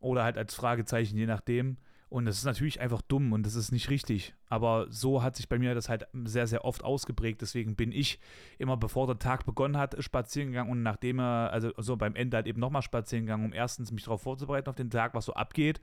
oder 0.00 0.24
halt 0.24 0.38
als 0.38 0.54
Fragezeichen, 0.54 1.16
je 1.16 1.26
nachdem. 1.26 1.76
Und 2.08 2.24
das 2.24 2.38
ist 2.38 2.44
natürlich 2.44 2.80
einfach 2.80 3.02
dumm 3.02 3.32
und 3.32 3.44
das 3.44 3.56
ist 3.56 3.72
nicht 3.72 3.90
richtig. 3.90 4.34
Aber 4.48 4.86
so 4.90 5.24
hat 5.24 5.34
sich 5.34 5.48
bei 5.48 5.58
mir 5.58 5.74
das 5.74 5.88
halt 5.88 6.06
sehr, 6.24 6.46
sehr 6.46 6.64
oft 6.64 6.84
ausgeprägt. 6.84 7.42
Deswegen 7.42 7.74
bin 7.74 7.90
ich 7.90 8.20
immer, 8.58 8.76
bevor 8.76 9.08
der 9.08 9.18
Tag 9.18 9.44
begonnen 9.44 9.76
hat, 9.76 9.96
spazieren 10.02 10.50
gegangen 10.50 10.70
und 10.70 10.82
nachdem 10.84 11.18
er, 11.18 11.50
also 11.52 11.72
so 11.78 11.96
beim 11.96 12.14
Ende 12.14 12.36
halt 12.36 12.46
eben 12.46 12.60
nochmal 12.60 12.82
spazieren 12.82 13.26
gegangen, 13.26 13.46
um 13.46 13.52
erstens 13.52 13.90
mich 13.90 14.04
darauf 14.04 14.22
vorzubereiten 14.22 14.68
auf 14.68 14.76
den 14.76 14.90
Tag, 14.90 15.14
was 15.14 15.24
so 15.24 15.34
abgeht 15.34 15.80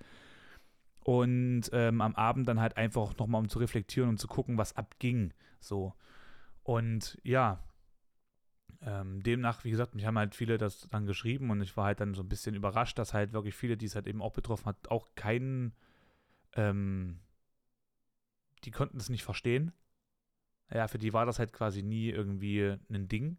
und 1.03 1.63
ähm, 1.73 2.01
am 2.01 2.15
Abend 2.15 2.47
dann 2.47 2.59
halt 2.59 2.77
einfach 2.77 3.17
nochmal 3.17 3.41
um 3.41 3.49
zu 3.49 3.59
reflektieren 3.59 4.09
und 4.09 4.19
zu 4.19 4.27
gucken, 4.27 4.57
was 4.57 4.75
abging. 4.77 5.33
So. 5.59 5.93
Und 6.63 7.19
ja, 7.23 7.63
ähm, 8.81 9.23
demnach, 9.23 9.63
wie 9.63 9.71
gesagt, 9.71 9.95
mich 9.95 10.05
haben 10.05 10.17
halt 10.17 10.35
viele 10.35 10.57
das 10.57 10.87
dann 10.89 11.05
geschrieben 11.05 11.49
und 11.51 11.61
ich 11.61 11.75
war 11.77 11.85
halt 11.85 11.99
dann 12.01 12.13
so 12.13 12.21
ein 12.21 12.29
bisschen 12.29 12.55
überrascht, 12.55 12.99
dass 12.99 13.13
halt 13.13 13.33
wirklich 13.33 13.55
viele, 13.55 13.77
die 13.77 13.85
es 13.85 13.95
halt 13.95 14.07
eben 14.07 14.21
auch 14.21 14.33
betroffen 14.33 14.65
hat, 14.65 14.89
auch 14.89 15.07
keinen, 15.15 15.73
ähm, 16.55 17.19
die 18.63 18.71
konnten 18.71 18.97
es 18.97 19.09
nicht 19.09 19.23
verstehen. 19.23 19.71
Ja, 20.73 20.87
für 20.87 20.97
die 20.97 21.13
war 21.13 21.25
das 21.25 21.39
halt 21.39 21.53
quasi 21.53 21.83
nie 21.83 22.09
irgendwie 22.09 22.77
ein 22.89 23.07
Ding. 23.07 23.37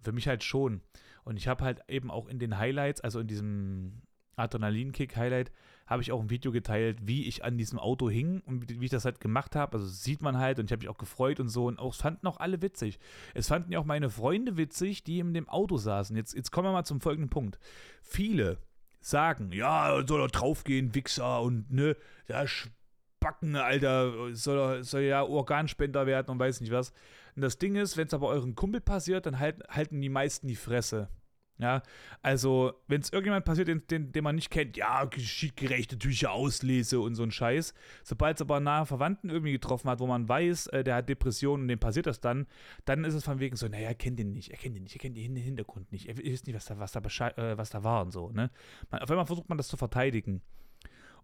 für 0.00 0.12
mich 0.12 0.28
halt 0.28 0.44
schon. 0.44 0.82
Und 1.24 1.36
ich 1.36 1.48
habe 1.48 1.64
halt 1.64 1.82
eben 1.88 2.10
auch 2.10 2.28
in 2.28 2.38
den 2.38 2.58
Highlights, 2.58 3.00
also 3.02 3.20
in 3.20 3.26
diesem 3.28 4.02
Adrenalinkick-Highlight, 4.36 5.52
habe 5.86 6.02
ich 6.02 6.12
auch 6.12 6.20
ein 6.20 6.30
Video 6.30 6.52
geteilt, 6.52 6.98
wie 7.02 7.26
ich 7.26 7.44
an 7.44 7.56
diesem 7.56 7.78
Auto 7.78 8.10
hing 8.10 8.42
und 8.46 8.80
wie 8.80 8.84
ich 8.84 8.90
das 8.90 9.04
halt 9.04 9.20
gemacht 9.20 9.54
habe. 9.54 9.78
Also 9.78 9.86
sieht 9.86 10.20
man 10.20 10.38
halt 10.38 10.58
und 10.58 10.66
ich 10.66 10.72
habe 10.72 10.80
mich 10.80 10.88
auch 10.88 10.98
gefreut 10.98 11.40
und 11.40 11.48
so 11.48 11.66
und 11.66 11.78
auch, 11.78 11.92
es 11.92 12.00
fanden 12.00 12.26
auch 12.26 12.38
alle 12.38 12.60
witzig. 12.62 12.98
Es 13.34 13.48
fanden 13.48 13.72
ja 13.72 13.78
auch 13.78 13.84
meine 13.84 14.10
Freunde 14.10 14.56
witzig, 14.56 15.04
die 15.04 15.20
in 15.20 15.32
dem 15.32 15.48
Auto 15.48 15.76
saßen. 15.76 16.16
Jetzt, 16.16 16.34
jetzt 16.34 16.50
kommen 16.50 16.68
wir 16.68 16.72
mal 16.72 16.84
zum 16.84 17.00
folgenden 17.00 17.30
Punkt. 17.30 17.58
Viele 18.02 18.58
sagen, 19.00 19.52
ja, 19.52 20.02
soll 20.06 20.20
er 20.20 20.28
draufgehen, 20.28 20.94
Wichser 20.94 21.40
und 21.42 21.70
ne, 21.70 21.96
ja, 22.28 22.44
Spacken, 22.46 23.54
Alter, 23.54 24.34
soll 24.34 24.58
er, 24.58 24.84
soll 24.84 25.02
ja 25.02 25.22
Organspender 25.22 26.06
werden 26.06 26.30
und 26.30 26.38
weiß 26.38 26.60
nicht 26.60 26.72
was. 26.72 26.92
Und 27.36 27.42
das 27.42 27.58
Ding 27.58 27.76
ist, 27.76 27.96
wenn 27.96 28.08
es 28.08 28.14
aber 28.14 28.28
euren 28.28 28.54
Kumpel 28.54 28.80
passiert, 28.80 29.26
dann 29.26 29.38
halt, 29.38 29.62
halten 29.68 30.00
die 30.00 30.08
meisten 30.08 30.48
die 30.48 30.56
Fresse. 30.56 31.08
Ja, 31.58 31.82
also, 32.20 32.74
wenn 32.86 33.00
es 33.00 33.10
irgendjemand 33.10 33.46
passiert, 33.46 33.68
den, 33.68 33.86
den, 33.86 34.12
den, 34.12 34.22
man 34.22 34.34
nicht 34.34 34.50
kennt, 34.50 34.76
ja, 34.76 35.06
geschichtgerechte 35.06 35.98
Tücher 35.98 36.32
auslese 36.32 37.00
und 37.00 37.14
so 37.14 37.22
ein 37.22 37.30
Scheiß. 37.30 37.72
Sobald 38.02 38.36
es 38.36 38.42
aber 38.42 38.60
nahe 38.60 38.84
Verwandten 38.84 39.30
irgendwie 39.30 39.52
getroffen 39.52 39.88
hat, 39.88 39.98
wo 39.98 40.06
man 40.06 40.28
weiß, 40.28 40.66
äh, 40.68 40.84
der 40.84 40.96
hat 40.96 41.08
Depressionen 41.08 41.62
und 41.62 41.68
dem 41.68 41.78
passiert 41.78 42.06
das 42.06 42.20
dann, 42.20 42.46
dann 42.84 43.04
ist 43.04 43.14
es 43.14 43.24
von 43.24 43.40
wegen 43.40 43.56
so, 43.56 43.68
naja, 43.68 43.88
er 43.88 43.94
kennt 43.94 44.18
den 44.18 44.32
nicht, 44.32 44.50
er 44.50 44.58
kennt 44.58 44.76
den 44.76 44.82
nicht, 44.82 44.96
er 44.96 44.98
kennt 44.98 45.16
den 45.16 45.34
Hintergrund 45.34 45.90
nicht, 45.92 46.08
er 46.08 46.18
weiß 46.18 46.44
nicht, 46.44 46.54
was 46.54 46.66
da, 46.66 46.78
was 46.78 46.92
da, 46.92 47.28
äh, 47.30 47.56
was 47.56 47.70
da 47.70 47.82
war 47.82 48.02
und 48.02 48.10
so, 48.10 48.30
ne? 48.30 48.50
Man, 48.90 49.00
auf 49.00 49.10
einmal 49.10 49.26
versucht 49.26 49.48
man 49.48 49.56
das 49.56 49.68
zu 49.68 49.78
verteidigen. 49.78 50.42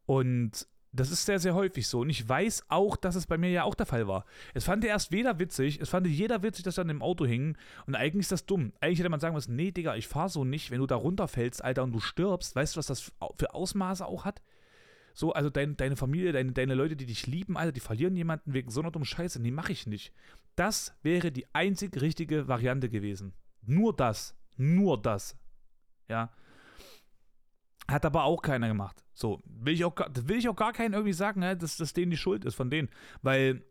Und 0.07 0.67
das 0.93 1.11
ist 1.11 1.25
sehr, 1.25 1.39
sehr 1.39 1.55
häufig 1.55 1.89
so. 1.89 2.01
Und 2.01 2.11
ich 2.11 2.29
weiß 2.29 2.67
auch, 2.69 2.97
dass 2.97 3.15
es 3.15 3.27
bei 3.27 3.39
mir 3.39 3.51
ja 3.51 3.65
auch 3.65 3.75
der 3.75 3.87
Fall 3.87 4.07
war. 4.07 4.27
Es 4.53 4.65
fand 4.65 4.85
erst 4.85 5.11
weder 5.11 5.39
witzig, 5.39 5.81
es 5.81 5.89
fand 5.89 6.07
jeder 6.07 6.43
witzig, 6.43 6.65
dass 6.65 6.79
er 6.79 6.83
an 6.83 6.89
dem 6.89 7.01
Auto 7.01 7.25
hing. 7.25 7.57
Und 7.87 7.95
eigentlich 7.95 8.25
ist 8.25 8.33
das 8.33 8.45
dumm. 8.45 8.73
Eigentlich 8.81 8.99
hätte 8.99 9.09
man 9.09 9.21
sagen 9.21 9.35
müssen, 9.35 9.57
nee, 9.57 9.71
Digga, 9.71 9.97
ich 9.97 10.07
fahr 10.07 10.29
so 10.29 10.45
nicht. 10.45 10.71
Wenn 10.71 10.81
du 10.81 10.87
da 10.87 10.97
runterfällst, 10.97 11.65
Alter, 11.65 11.83
und 11.85 11.93
du 11.93 12.01
stirbst, 12.01 12.55
weißt 12.55 12.77
du, 12.77 12.79
was 12.79 12.87
das 12.87 13.13
für 13.37 13.55
Ausmaße 13.55 14.05
auch 14.05 14.27
hat? 14.27 14.43
So, 15.15 15.33
also 15.33 15.49
dein, 15.49 15.77
deine 15.77 15.97
Familie, 15.97 16.33
deine, 16.33 16.53
deine 16.53 16.75
Leute, 16.75 16.97
die 16.97 17.07
dich 17.07 17.27
lieben, 17.27 17.57
Alter, 17.57 17.73
die 17.73 17.81
verlieren 17.81 18.15
jemanden 18.15 18.53
wegen 18.53 18.71
so 18.71 18.81
einer 18.81 18.91
dummen 18.91 19.07
Scheiße. 19.07 19.41
Nee, 19.41 19.51
mach 19.51 19.71
ich 19.71 19.87
nicht. 19.87 20.13
Das 20.57 20.95
wäre 21.03 21.33
die 21.33 21.47
einzig 21.55 21.99
richtige 22.01 22.49
Variante 22.49 22.91
gewesen. 22.91 23.33
Nur 23.63 23.97
das. 23.97 24.35
Nur 24.57 25.01
das. 25.01 25.37
Ja. 26.09 26.31
Hat 27.93 28.05
aber 28.05 28.25
auch 28.25 28.43
keiner 28.43 28.69
gemacht. 28.69 29.05
So, 29.13 29.43
will 29.45 29.75
ich 29.75 29.85
auch, 29.85 29.95
will 29.97 30.39
ich 30.39 30.49
auch 30.49 30.57
gar 30.57 30.73
keinen 30.73 30.95
irgendwie 30.95 31.13
sagen, 31.13 31.41
ne, 31.41 31.57
dass 31.57 31.77
das 31.77 31.93
denen 31.93 32.11
die 32.11 32.17
Schuld 32.17 32.45
ist 32.45 32.55
von 32.55 32.71
denen. 32.71 32.89
Weil 33.23 33.63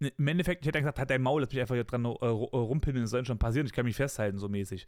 ne, 0.00 0.12
im 0.16 0.28
Endeffekt, 0.28 0.62
ich 0.62 0.68
hätte 0.68 0.80
gesagt, 0.80 0.98
hat 0.98 1.10
dein 1.10 1.22
Maul, 1.22 1.40
lass 1.40 1.50
mich 1.50 1.60
einfach 1.60 1.74
hier 1.74 1.84
dran 1.84 2.04
äh, 2.04 2.08
äh 2.08 2.26
rumpinseln, 2.26 3.04
das 3.04 3.10
soll 3.10 3.24
schon 3.24 3.38
passieren, 3.38 3.66
ich 3.66 3.72
kann 3.72 3.84
mich 3.84 3.96
festhalten, 3.96 4.38
so 4.38 4.48
mäßig. 4.48 4.86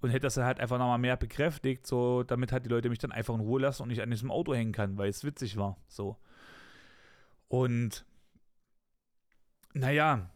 und 0.00 0.10
hätte 0.10 0.20
das 0.26 0.34
dann 0.34 0.44
halt 0.44 0.60
einfach 0.60 0.78
nochmal 0.78 0.98
mehr 0.98 1.16
bekräftigt, 1.16 1.86
so 1.86 2.22
damit 2.22 2.52
halt 2.52 2.64
die 2.64 2.70
Leute 2.70 2.88
mich 2.88 2.98
dann 2.98 3.12
einfach 3.12 3.34
in 3.34 3.40
Ruhe 3.40 3.60
lassen 3.60 3.82
und 3.82 3.90
ich 3.90 4.02
an 4.02 4.10
diesem 4.10 4.30
Auto 4.30 4.54
hängen 4.54 4.72
kann, 4.72 4.96
weil 4.96 5.08
es 5.10 5.24
witzig 5.24 5.56
war. 5.56 5.76
So. 5.88 6.16
Und 7.48 8.04
naja, 9.74 10.30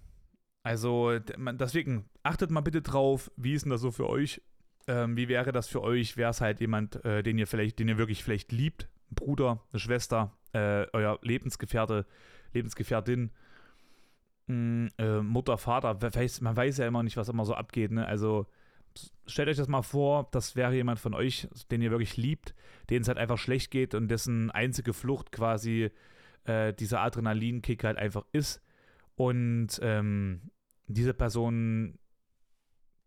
also 0.63 1.19
deswegen 1.19 2.09
achtet 2.23 2.51
mal 2.51 2.61
bitte 2.61 2.83
drauf, 2.83 3.31
wie 3.37 3.55
ist 3.55 3.65
denn 3.65 3.71
das 3.71 3.81
so 3.81 3.91
für 3.91 4.09
euch? 4.09 4.41
Ähm, 4.89 5.17
wie 5.17 5.29
wäre 5.29 5.53
das 5.53 5.69
für 5.69 5.83
euch? 5.83 6.17
Wäre 6.17 6.31
es 6.31 6.41
halt 6.41 6.61
jemand, 6.61 7.05
äh, 7.05 7.23
den 7.23 7.39
ihr 7.39 7.47
vielleicht, 7.47 7.79
den 7.79 7.89
ihr 7.89 7.99
wirklich 7.99 8.23
vielleicht 8.25 8.53
liebt? 8.53 8.89
Ein 9.11 9.15
Bruder, 9.15 9.63
eine 9.73 9.81
Schwester, 9.81 10.33
äh, 10.53 10.87
euer 10.93 11.19
Lebensgefährte, 11.23 12.07
Lebensgefährtin, 12.53 13.31
mm, 14.47 14.87
äh, 14.99 15.21
Mutter, 15.21 15.59
Vater. 15.59 15.99
Man 16.41 16.57
weiß 16.57 16.79
ja 16.79 16.87
immer 16.87 17.03
nicht, 17.03 17.17
was 17.17 17.29
immer 17.29 17.45
so 17.45 17.55
abgeht. 17.55 17.93
Ne? 17.93 18.07
Also 18.07 18.47
stellt 19.27 19.49
euch 19.49 19.57
das 19.57 19.69
mal 19.69 19.83
vor, 19.83 20.29
das 20.33 20.57
wäre 20.57 20.75
jemand 20.75 20.99
von 20.99 21.15
euch, 21.15 21.49
den 21.71 21.83
ihr 21.83 21.91
wirklich 21.91 22.17
liebt, 22.17 22.55
den 22.91 23.03
es 23.03 23.09
halt 23.09 23.19
einfach 23.19 23.39
schlecht 23.39 23.71
geht 23.71 23.95
und 23.95 24.09
dessen 24.09 24.51
einzige 24.51 24.93
Flucht 24.93 25.33
quasi 25.33 25.91
äh, 26.45 26.73
dieser 26.75 27.01
Adrenalinkick 27.01 27.85
halt 27.85 27.99
einfach 27.99 28.25
ist. 28.33 28.61
Und 29.15 29.79
ähm, 29.83 30.51
diese 30.87 31.15
Person 31.15 31.99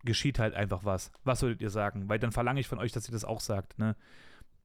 geschieht 0.06 0.40
halt 0.40 0.54
einfach 0.54 0.86
was. 0.86 1.12
Was 1.24 1.42
würdet 1.42 1.62
ihr 1.62 1.70
sagen? 1.70 2.10
Weil 2.10 2.20
dann 2.20 2.32
verlange 2.32 2.60
ich 2.60 2.68
von 2.68 2.80
euch, 2.80 2.92
dass 2.92 3.08
ihr 3.08 3.14
das 3.14 3.26
auch 3.26 3.40
sagt. 3.40 3.78
Ne? 3.80 3.96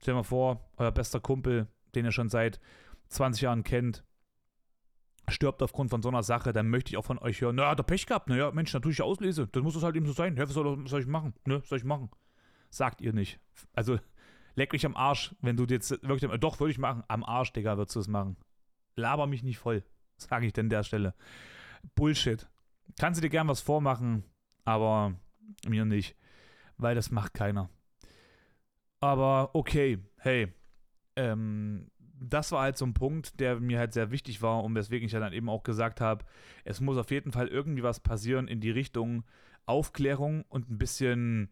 Stell 0.01 0.15
mal 0.15 0.23
vor, 0.23 0.71
euer 0.77 0.93
bester 0.93 1.21
Kumpel, 1.21 1.67
den 1.95 2.05
ihr 2.05 2.13
schon 2.13 2.29
seit 2.29 2.61
20 3.09 3.43
Jahren 3.43 3.65
kennt, 3.65 4.05
stirbt 5.29 5.63
aufgrund 5.63 5.91
von 5.91 6.03
so 6.03 6.09
einer 6.09 6.23
Sache, 6.23 6.53
dann 6.53 6.69
möchte 6.69 6.91
ich 6.91 6.97
auch 6.97 7.05
von 7.05 7.19
euch 7.19 7.41
hören, 7.41 7.57
naja, 7.57 7.75
der 7.75 7.83
Pech 7.83 8.07
gehabt, 8.07 8.29
naja, 8.29 8.51
Mensch, 8.53 8.73
natürlich 8.73 9.03
auslese, 9.03 9.47
dann 9.49 9.63
muss 9.63 9.77
es 9.77 9.83
halt 9.83 9.97
eben 9.97 10.07
so 10.07 10.13
sein. 10.13 10.37
Ja, 10.37 10.45
was 10.45 10.55
soll, 10.55 10.83
was 10.83 10.91
soll 10.91 11.01
ich 11.01 11.07
machen? 11.07 11.35
Ne, 11.47 11.61
was 11.61 11.69
soll 11.69 11.79
ich 11.79 11.85
machen? 11.85 12.11
Sagt 12.71 13.01
ihr 13.01 13.13
nicht. 13.13 13.41
Also, 13.73 13.99
leck 14.55 14.73
mich 14.73 14.87
am 14.87 14.97
Arsch, 14.97 15.35
wenn 15.41 15.57
du 15.57 15.65
jetzt 15.65 15.91
wirklich, 16.03 16.31
doch, 16.41 16.61
würde 16.61 16.71
ich 16.71 16.79
machen, 16.79 17.05
am 17.09 17.25
Arsch, 17.25 17.53
Digga, 17.53 17.77
würdest 17.77 17.97
du 17.97 18.01
es 18.01 18.09
machen. 18.09 18.37
Laber 18.97 19.27
mich 19.27 19.43
nicht 19.43 19.59
voll, 19.59 19.85
sage 20.17 20.47
ich 20.47 20.53
denn 20.53 20.69
der 20.69 20.83
Stelle. 20.83 21.15
Bullshit. 21.95 22.49
Kannst 22.99 23.19
du 23.19 23.23
dir 23.23 23.31
gern 23.31 23.49
was 23.49 23.61
vormachen, 23.61 24.25
aber 24.65 25.15
mir 25.67 25.85
nicht, 25.85 26.17
weil 26.77 26.95
das 26.95 27.11
macht 27.11 27.35
keiner. 27.35 27.71
Aber 29.01 29.55
okay, 29.55 29.99
hey, 30.19 30.53
ähm, 31.17 31.91
das 32.21 32.53
war 32.53 32.63
halt 32.63 32.77
so 32.77 32.85
ein 32.85 32.95
Punkt, 32.95 33.41
der 33.41 33.59
mir 33.61 33.79
halt 33.79 33.95
sehr 33.95 34.11
wichtig 34.11 34.43
war 34.43 34.63
und 34.63 34.75
weswegen 34.75 35.07
ich 35.07 35.13
dann 35.13 35.33
eben 35.33 35.49
auch 35.49 35.63
gesagt 35.63 36.01
habe, 36.01 36.25
es 36.65 36.81
muss 36.81 36.99
auf 36.99 37.11
jeden 37.11 37.33
Fall 37.33 37.49
irgendwie 37.49 37.83
was 37.83 38.01
passieren 38.01 38.47
in 38.47 38.61
die 38.61 38.71
Richtung 38.71 39.25
Aufklärung 39.65 40.45
und 40.49 40.71
ein 40.71 40.79
bisschen, 40.79 41.51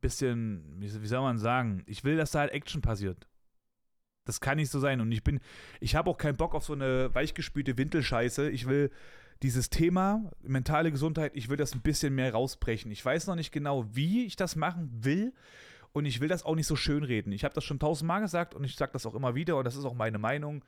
bisschen, 0.00 0.80
wie 0.80 1.06
soll 1.06 1.20
man 1.20 1.38
sagen, 1.38 1.84
ich 1.86 2.02
will, 2.02 2.16
dass 2.16 2.32
da 2.32 2.40
halt 2.40 2.52
Action 2.52 2.82
passiert. 2.82 3.28
Das 4.24 4.40
kann 4.40 4.56
nicht 4.56 4.70
so 4.70 4.80
sein 4.80 5.00
und 5.00 5.10
ich 5.12 5.22
bin, 5.22 5.40
ich 5.80 5.94
habe 5.94 6.10
auch 6.10 6.18
keinen 6.18 6.36
Bock 6.36 6.54
auf 6.54 6.64
so 6.64 6.72
eine 6.72 7.14
weichgespülte 7.14 7.78
Windelscheiße. 7.78 8.50
Ich 8.50 8.66
will 8.66 8.90
dieses 9.42 9.70
Thema 9.70 10.30
mentale 10.42 10.90
Gesundheit, 10.90 11.32
ich 11.34 11.48
will 11.48 11.56
das 11.56 11.74
ein 11.74 11.80
bisschen 11.80 12.14
mehr 12.14 12.32
rausbrechen. 12.32 12.90
Ich 12.90 13.04
weiß 13.04 13.26
noch 13.26 13.36
nicht 13.36 13.52
genau, 13.52 13.86
wie 13.94 14.26
ich 14.26 14.36
das 14.36 14.56
machen 14.56 14.90
will 15.04 15.32
und 15.92 16.06
ich 16.06 16.20
will 16.20 16.28
das 16.28 16.44
auch 16.44 16.54
nicht 16.54 16.66
so 16.66 16.76
schön 16.76 17.04
reden. 17.04 17.32
Ich 17.32 17.44
habe 17.44 17.54
das 17.54 17.64
schon 17.64 17.78
tausendmal 17.78 18.20
gesagt 18.20 18.54
und 18.54 18.64
ich 18.64 18.76
sage 18.76 18.92
das 18.92 19.06
auch 19.06 19.14
immer 19.14 19.34
wieder 19.34 19.56
und 19.56 19.64
das 19.64 19.76
ist 19.76 19.84
auch 19.84 19.94
meine 19.94 20.18
Meinung. 20.18 20.64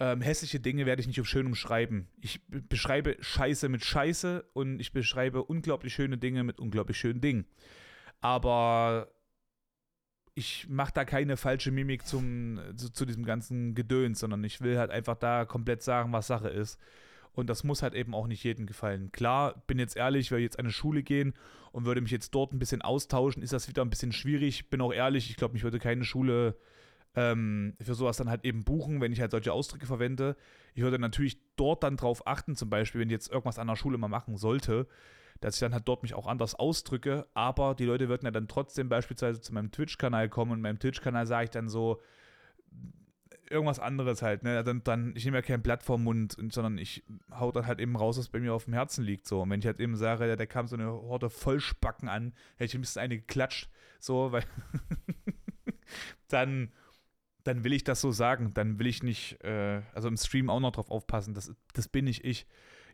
Ähm, 0.00 0.20
hässliche 0.20 0.58
Dinge 0.58 0.86
werde 0.86 1.00
ich 1.00 1.06
nicht 1.06 1.20
auf 1.20 1.28
schön 1.28 1.46
umschreiben. 1.46 2.08
Ich 2.20 2.40
beschreibe 2.48 3.16
Scheiße 3.20 3.68
mit 3.68 3.84
Scheiße 3.84 4.44
und 4.52 4.80
ich 4.80 4.92
beschreibe 4.92 5.44
unglaublich 5.44 5.94
schöne 5.94 6.18
Dinge 6.18 6.42
mit 6.42 6.58
unglaublich 6.58 6.98
schönen 6.98 7.20
Dingen. 7.20 7.46
Aber 8.20 9.08
ich 10.34 10.68
mache 10.68 10.92
da 10.92 11.04
keine 11.04 11.36
falsche 11.36 11.70
Mimik 11.70 12.06
zum, 12.06 12.58
zu, 12.76 12.90
zu, 12.90 13.04
diesem 13.04 13.24
ganzen 13.24 13.74
Gedöns, 13.74 14.18
sondern 14.18 14.42
ich 14.42 14.60
will 14.60 14.78
halt 14.78 14.90
einfach 14.90 15.16
da 15.16 15.44
komplett 15.44 15.82
sagen, 15.82 16.12
was 16.12 16.26
Sache 16.26 16.48
ist. 16.48 16.78
Und 17.34 17.50
das 17.50 17.64
muss 17.64 17.82
halt 17.82 17.94
eben 17.94 18.14
auch 18.14 18.26
nicht 18.26 18.44
jedem 18.44 18.66
gefallen. 18.66 19.10
Klar, 19.12 19.62
bin 19.66 19.78
jetzt 19.78 19.96
ehrlich, 19.96 20.30
ich 20.30 20.38
jetzt 20.38 20.58
an 20.58 20.66
eine 20.66 20.72
Schule 20.72 21.02
gehen 21.02 21.34
und 21.72 21.84
würde 21.84 22.00
mich 22.00 22.12
jetzt 22.12 22.34
dort 22.34 22.52
ein 22.52 22.58
bisschen 22.58 22.82
austauschen, 22.82 23.42
ist 23.42 23.52
das 23.52 23.68
wieder 23.68 23.82
ein 23.82 23.90
bisschen 23.90 24.12
schwierig. 24.12 24.70
Bin 24.70 24.80
auch 24.80 24.92
ehrlich, 24.92 25.30
ich 25.30 25.36
glaube, 25.36 25.54
mich 25.54 25.64
würde 25.64 25.80
keine 25.80 26.04
Schule 26.04 26.56
ähm, 27.16 27.74
für 27.80 27.94
sowas 27.94 28.16
dann 28.16 28.30
halt 28.30 28.44
eben 28.44 28.64
buchen, 28.64 29.00
wenn 29.00 29.12
ich 29.12 29.20
halt 29.20 29.32
solche 29.32 29.52
Ausdrücke 29.52 29.86
verwende. 29.86 30.36
Ich 30.74 30.82
würde 30.82 30.98
natürlich 30.98 31.38
dort 31.56 31.82
dann 31.82 31.96
drauf 31.96 32.26
achten, 32.26 32.56
zum 32.56 32.70
Beispiel, 32.70 33.00
wenn 33.00 33.08
ich 33.08 33.14
jetzt 33.14 33.30
irgendwas 33.30 33.58
an 33.58 33.66
der 33.66 33.76
Schule 33.76 33.98
mal 33.98 34.08
machen 34.08 34.36
sollte, 34.36 34.86
dass 35.40 35.54
ich 35.54 35.60
dann 35.60 35.74
halt 35.74 35.86
dort 35.88 36.02
mich 36.02 36.14
auch 36.14 36.26
anders 36.26 36.54
ausdrücke. 36.54 37.26
Aber 37.34 37.74
die 37.74 37.84
Leute 37.84 38.08
würden 38.08 38.24
ja 38.24 38.30
dann 38.30 38.48
trotzdem 38.48 38.88
beispielsweise 38.88 39.40
zu 39.40 39.52
meinem 39.52 39.70
Twitch-Kanal 39.70 40.28
kommen 40.28 40.52
und 40.52 40.60
meinem 40.60 40.78
Twitch-Kanal 40.78 41.26
sage 41.26 41.44
ich 41.44 41.50
dann 41.50 41.68
so, 41.68 42.00
irgendwas 43.50 43.78
anderes 43.78 44.22
halt, 44.22 44.42
ne? 44.42 44.62
Dann, 44.64 44.82
dann 44.84 45.14
ich 45.16 45.24
nehme 45.24 45.38
ja 45.38 45.42
kein 45.42 45.62
Blatt 45.62 45.82
vorm 45.82 46.04
Mund, 46.04 46.36
sondern 46.50 46.78
ich 46.78 47.04
hau 47.30 47.52
dann 47.52 47.66
halt 47.66 47.80
eben 47.80 47.96
raus, 47.96 48.18
was 48.18 48.28
bei 48.28 48.40
mir 48.40 48.54
auf 48.54 48.64
dem 48.64 48.74
Herzen 48.74 49.04
liegt. 49.04 49.26
So. 49.26 49.42
Und 49.42 49.50
wenn 49.50 49.60
ich 49.60 49.66
halt 49.66 49.80
eben 49.80 49.96
sage, 49.96 50.36
da 50.36 50.46
kam 50.46 50.66
so 50.66 50.76
eine 50.76 50.90
Horde 50.90 51.30
Vollspacken 51.30 52.08
an, 52.08 52.32
hätte 52.56 52.64
ich 52.64 52.74
ein 52.74 52.80
bisschen 52.80 53.02
eine 53.02 53.18
geklatscht, 53.18 53.68
so, 54.00 54.32
weil 54.32 54.44
dann, 56.28 56.72
dann 57.44 57.64
will 57.64 57.72
ich 57.72 57.84
das 57.84 58.00
so 58.00 58.10
sagen. 58.10 58.52
Dann 58.54 58.78
will 58.78 58.86
ich 58.86 59.02
nicht, 59.02 59.42
äh, 59.44 59.82
also 59.94 60.08
im 60.08 60.16
Stream 60.16 60.50
auch 60.50 60.60
noch 60.60 60.72
drauf 60.72 60.90
aufpassen. 60.90 61.34
Das, 61.34 61.54
das 61.72 61.88
bin 61.88 62.06
nicht 62.06 62.24
ich. 62.24 62.46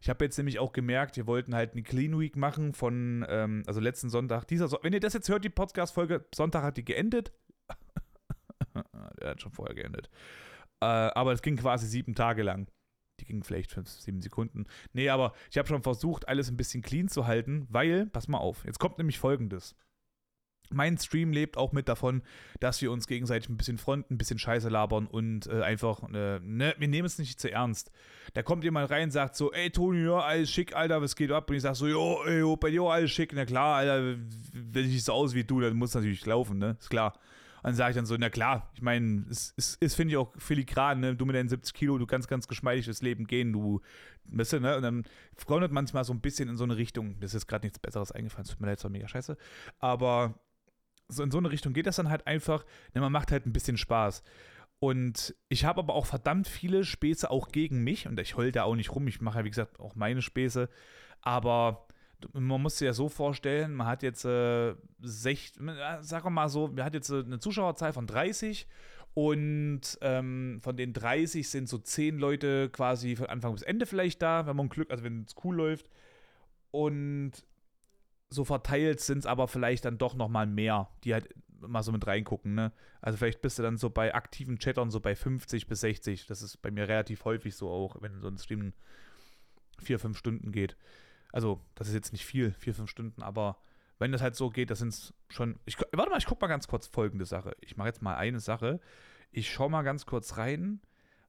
Ich 0.03 0.09
habe 0.09 0.25
jetzt 0.25 0.39
nämlich 0.39 0.59
auch 0.59 0.73
gemerkt, 0.73 1.17
wir 1.17 1.27
wollten 1.27 1.55
halt 1.55 1.73
eine 1.73 1.83
Clean 1.83 2.19
Week 2.19 2.35
machen 2.37 2.73
von, 2.73 3.25
ähm, 3.29 3.63
also 3.67 3.81
letzten 3.81 4.09
Sonntag. 4.09 4.45
Dieser 4.45 4.67
so 4.67 4.79
wenn 4.83 4.95
ihr 4.95 5.01
das 5.01 5.13
jetzt 5.13 5.29
hört, 5.29 5.45
die 5.45 5.51
Podcast-Folge, 5.51 6.25
Sonntag 6.35 6.63
hat 6.63 6.79
die 6.79 6.85
geendet. 6.85 7.33
Der 9.21 9.31
hat 9.31 9.41
schon 9.41 9.53
vorher 9.53 9.75
geendet. 9.75 10.11
Äh, 10.81 10.87
aber 10.87 11.33
es 11.33 11.43
ging 11.43 11.57
quasi 11.57 11.87
sieben 11.87 12.15
Tage 12.15 12.43
lang. 12.43 12.69
Die 13.21 13.27
ging 13.27 13.45
vielleicht 13.45 13.73
fünf, 13.73 13.89
sieben 13.89 14.23
Sekunden. 14.23 14.67
Nee, 14.93 15.11
aber 15.11 15.35
ich 15.51 15.59
habe 15.59 15.69
schon 15.69 15.83
versucht, 15.83 16.29
alles 16.29 16.51
ein 16.51 16.57
bisschen 16.57 16.83
clean 16.83 17.09
zu 17.09 17.27
halten, 17.27 17.67
weil, 17.69 18.07
pass 18.07 18.29
mal 18.29 18.39
auf, 18.39 18.65
jetzt 18.65 18.79
kommt 18.79 18.99
nämlich 18.99 19.19
folgendes. 19.19 19.75
Mein 20.73 20.97
Stream 20.99 21.33
lebt 21.33 21.57
auch 21.57 21.73
mit 21.73 21.89
davon, 21.89 22.23
dass 22.61 22.81
wir 22.81 22.93
uns 22.93 23.09
gegenseitig 23.09 23.49
ein 23.49 23.57
bisschen 23.57 23.77
fronten, 23.77 24.15
ein 24.15 24.19
bisschen 24.19 24.39
Scheiße 24.39 24.69
labern 24.69 25.09
und 25.09 25.49
äh, 25.49 25.63
einfach, 25.63 26.05
äh, 26.05 26.39
ne, 26.39 26.75
wir 26.79 26.87
nehmen 26.87 27.07
es 27.07 27.19
nicht 27.19 27.41
zu 27.41 27.51
ernst. 27.51 27.91
Da 28.35 28.45
kommt 28.45 28.63
jemand 28.63 28.89
rein 28.89 29.05
und 29.05 29.11
sagt 29.11 29.35
so, 29.35 29.53
ey 29.53 29.71
Toni, 29.71 30.05
ja, 30.05 30.21
alles 30.21 30.49
schick, 30.49 30.77
Alter, 30.77 31.03
was 31.03 31.17
geht 31.17 31.33
ab? 31.33 31.51
Und 31.51 31.57
ich 31.57 31.63
sag 31.63 31.75
so, 31.75 31.89
jo, 31.89 32.23
ey, 32.25 32.39
jo, 32.39 32.57
bei 32.57 32.71
dir 32.71 32.83
alles 32.83 33.11
schick. 33.11 33.33
Na 33.35 33.45
klar, 33.45 33.79
Alter, 33.79 34.17
wenn 34.53 34.89
ich 34.89 35.03
so 35.03 35.13
aus 35.13 35.35
wie 35.35 35.43
du, 35.43 35.61
dann 35.61 35.75
muss 35.75 35.93
natürlich 35.93 36.25
laufen, 36.25 36.59
ne? 36.59 36.77
Ist 36.79 36.89
klar. 36.89 37.19
Und 37.63 37.69
dann 37.69 37.75
sage 37.75 37.91
ich 37.91 37.97
dann 37.97 38.07
so, 38.07 38.17
na 38.19 38.31
klar, 38.31 38.71
ich 38.75 38.83
meine, 38.83 39.27
es 39.31 39.53
ist, 39.57 39.83
ist 39.83 39.95
finde 39.95 40.13
ich, 40.13 40.17
auch 40.17 40.33
filigran, 40.39 41.01
ne? 41.01 41.15
Du 41.15 41.27
mit 41.27 41.37
deinen 41.37 41.49
70 41.49 41.75
Kilo, 41.75 41.99
du 41.99 42.07
kannst 42.07 42.29
ganz 42.29 42.49
geschmeidig 42.49 42.87
das 42.87 43.03
Leben 43.03 43.27
gehen, 43.27 43.53
du, 43.53 43.81
weißt 44.25 44.55
du, 44.55 44.61
ne? 44.61 44.77
Und 44.77 44.83
dann 44.83 45.05
freundet 45.37 45.71
manchmal 45.73 46.05
so 46.05 46.13
ein 46.13 46.21
bisschen 46.21 46.49
in 46.49 46.57
so 46.57 46.65
eine 46.65 46.77
Richtung. 46.77 47.21
Das 47.21 47.35
ist 47.35 47.47
gerade 47.47 47.67
nichts 47.67 47.79
Besseres 47.79 48.13
eingefallen, 48.13 48.45
es 48.45 48.51
tut 48.51 48.61
mir 48.61 48.69
leid, 48.69 48.79
es 48.79 48.85
war 48.85 48.91
mega 48.91 49.09
scheiße. 49.09 49.37
Aber 49.79 50.41
so 51.09 51.23
in 51.23 51.31
so 51.31 51.39
eine 51.39 51.51
Richtung 51.51 51.73
geht 51.73 51.87
das 51.87 51.97
dann 51.97 52.09
halt 52.09 52.27
einfach, 52.27 52.65
ne? 52.95 53.01
Man 53.01 53.13
macht 53.13 53.31
halt 53.33 53.47
ein 53.47 53.53
bisschen 53.53 53.77
Spaß. 53.77 54.23
Und 54.79 55.35
ich 55.51 55.67
habe 55.67 55.81
aber 55.81 55.95
auch 55.95 56.07
verdammt 56.07 56.49
viele 56.49 56.85
Späße 56.85 57.31
auch 57.31 57.49
gegen 57.49 57.85
mich 57.85 58.09
und 58.09 58.19
ich 58.19 58.37
heul 58.39 58.51
da 58.51 58.63
auch 58.63 58.77
nicht 58.77 58.95
rum. 58.95 59.07
Ich 59.09 59.21
mache 59.21 59.41
ja, 59.41 59.45
wie 59.45 59.51
gesagt, 59.51 59.79
auch 59.79 59.95
meine 59.95 60.23
Späße. 60.23 60.71
Aber 61.21 61.87
man 62.33 62.63
muss 62.63 62.79
sich 62.79 62.87
ja 62.87 62.93
so 62.93 63.09
vorstellen, 63.09 63.75
man 63.75 63.87
hat 63.87 64.03
jetzt, 64.03 64.25
äh, 64.25 64.75
sech, 65.01 65.53
wir 65.59 66.31
mal 66.31 66.49
so, 66.49 66.69
man 66.69 66.85
hat 66.85 66.95
jetzt 66.95 67.11
äh, 67.11 67.21
eine 67.21 67.39
Zuschauerzahl 67.39 67.93
von 67.93 68.07
30 68.07 68.67
und 69.15 69.81
ähm, 70.01 70.61
von 70.63 70.77
den 70.77 70.93
30 70.93 71.49
sind 71.49 71.69
so 71.69 71.79
10 71.79 72.19
Leute 72.19 72.69
quasi 72.71 73.17
von 73.17 73.27
Anfang 73.27 73.53
bis 73.53 73.63
Ende 73.63 73.87
vielleicht 73.87 74.23
da, 74.23 74.47
wenn 74.47 74.57
man 74.57 74.69
Glück, 74.69 74.91
also 74.91 75.03
wenn 75.03 75.25
es 75.25 75.35
cool 75.45 75.57
läuft. 75.57 75.89
Und 76.71 77.33
so 78.29 78.45
verteilt 78.45 79.01
sind 79.01 79.19
es 79.19 79.27
aber 79.27 79.49
vielleicht 79.49 79.85
dann 79.85 79.99
doch 79.99 80.15
nochmal 80.15 80.47
mehr, 80.47 80.89
die 81.03 81.15
halt 81.15 81.29
mal 81.61 81.83
so 81.83 81.93
mit 81.93 82.07
reingucken, 82.07 82.55
ne? 82.55 82.73
Also 83.01 83.19
vielleicht 83.19 83.43
bist 83.43 83.59
du 83.59 83.63
dann 83.63 83.77
so 83.77 83.91
bei 83.91 84.15
aktiven 84.15 84.59
Chattern 84.59 84.91
so 84.91 85.01
bei 85.01 85.15
50 85.15 85.67
bis 85.67 85.81
60. 85.81 86.27
Das 86.27 86.43
ist 86.43 86.59
bei 86.63 86.71
mir 86.71 86.89
relativ 86.89 87.25
häufig 87.25 87.55
so 87.57 87.69
auch, 87.69 88.01
wenn 88.01 88.21
so 88.21 88.29
ein 88.29 88.39
Stream 88.39 88.73
4, 89.81 89.99
5 89.99 90.17
Stunden 90.17 90.53
geht. 90.53 90.77
Also, 91.33 91.61
das 91.75 91.89
ist 91.89 91.95
jetzt 91.95 92.13
nicht 92.13 92.25
viel, 92.25 92.53
vier, 92.53 92.75
fünf 92.75 92.91
Stunden, 92.91 93.23
aber 93.23 93.59
wenn 93.99 94.13
das 94.13 94.23
halt 94.23 94.35
so 94.35 94.51
geht, 94.51 94.71
das 94.71 94.79
sind 94.79 94.89
es 94.89 95.15
schon. 95.29 95.61
Ich, 95.67 95.79
warte 95.79 96.11
mal, 96.11 96.19
ich 96.19 96.27
gucke 96.27 96.43
mal 96.43 96.49
ganz 96.49 96.67
kurz 96.67 96.87
folgende 96.87 97.27
Sache. 97.27 97.55
Ich 97.61 97.77
mache 97.77 97.89
jetzt 97.89 98.03
mal 98.03 98.17
eine 98.17 98.41
Sache. 98.41 98.81
Ich 99.31 99.53
schaue 99.53 99.71
mal 99.71 99.83
ganz 99.83 100.07
kurz 100.07 100.39
rein. 100.39 100.81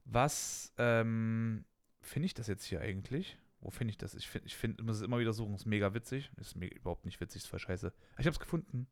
Was 0.04 0.72
ähm, 0.78 1.64
finde 2.00 2.26
ich 2.26 2.34
das 2.34 2.46
jetzt 2.46 2.64
hier 2.64 2.80
eigentlich? 2.80 3.38
Wo 3.60 3.70
finde 3.70 3.92
ich 3.92 3.98
das? 3.98 4.14
Ich 4.14 4.26
finde, 4.26 4.46
ich 4.46 4.56
find, 4.56 4.82
muss 4.82 4.96
es 4.96 5.02
immer 5.02 5.18
wieder 5.18 5.34
suchen. 5.34 5.54
Ist 5.54 5.66
mega 5.66 5.92
witzig. 5.94 6.30
Ist 6.40 6.56
mega, 6.56 6.74
überhaupt 6.74 7.04
nicht 7.04 7.20
witzig, 7.20 7.42
ist 7.42 7.48
voll 7.48 7.60
scheiße. 7.60 7.92
Ich 8.18 8.26
habe 8.26 8.32
es 8.32 8.40
gefunden. 8.40 8.88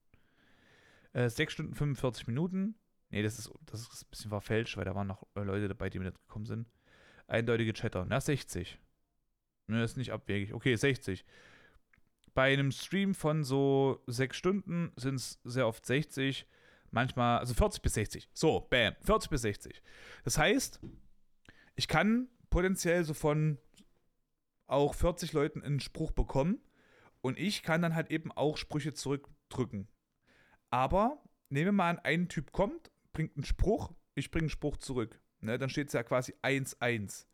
Äh, 1.12 1.29
6 1.29 1.53
Stunden 1.53 1.75
45 1.75 2.27
Minuten. 2.27 2.77
Nee, 3.09 3.23
das 3.23 3.38
ist, 3.38 3.51
das 3.66 3.81
ist 3.81 4.05
ein 4.05 4.11
bisschen 4.11 4.29
verfälscht, 4.29 4.77
weil 4.77 4.85
da 4.85 4.94
waren 4.94 5.09
noch 5.09 5.27
Leute 5.35 5.68
dabei, 5.68 5.90
die 5.90 5.99
mir 5.99 6.05
nicht 6.05 6.20
gekommen 6.29 6.46
sind. 6.46 6.68
Eindeutige 7.27 7.73
Chatter. 7.73 8.05
Na, 8.07 8.20
60. 8.20 8.79
Ne, 9.70 9.85
ist 9.85 9.96
nicht 9.96 10.12
abwegig. 10.12 10.52
Okay, 10.52 10.74
60. 10.74 11.24
bei 12.35 12.52
einem 12.52 12.72
Stream 12.72 13.14
von 13.14 13.44
so 13.44 14.02
sechs 14.09 14.37
Stunden 14.37 14.92
sind 14.96 15.14
es 15.14 15.38
sehr 15.44 15.68
oft 15.68 15.87
60, 15.87 16.44
manchmal, 16.90 17.38
also 17.38 17.54
40 17.54 17.80
bis 17.80 17.94
60. 17.94 18.28
So, 18.33 18.66
bam, 18.68 18.96
40 19.02 19.30
bis 19.30 19.42
60. 19.42 19.83
Das 20.24 20.38
heißt, 20.38 20.80
ich 21.76 21.87
kann 21.87 22.28
potenziell 22.50 23.04
so 23.04 23.14
von 23.14 23.59
auch 24.66 24.94
40 24.94 25.33
Leuten 25.35 25.62
einen 25.62 25.78
Spruch 25.78 26.11
bekommen 26.11 26.61
und 27.20 27.38
ich 27.38 27.62
kann 27.62 27.80
dann 27.80 27.94
halt 27.94 28.11
eben 28.11 28.33
auch 28.33 28.56
Sprüche 28.56 28.92
zurückdrücken. 28.92 29.87
Aber 30.70 31.22
nehmen 31.48 31.66
wir 31.66 31.72
mal 31.72 31.90
an, 31.90 31.98
ein 32.00 32.28
Typ 32.28 32.50
kommt, 32.50 32.90
bringt 33.12 33.37
einen 33.37 33.44
Spruch, 33.44 33.92
ich 34.16 34.33
bringe 34.33 34.44
einen 34.44 34.50
Spruch 34.50 34.78
zurück. 34.78 35.20
Ne, 35.40 35.59
dann 35.59 35.70
steht 35.70 35.88
es 35.88 35.92
ja 35.92 36.02
quasi 36.02 36.35
1-1. 36.42 37.26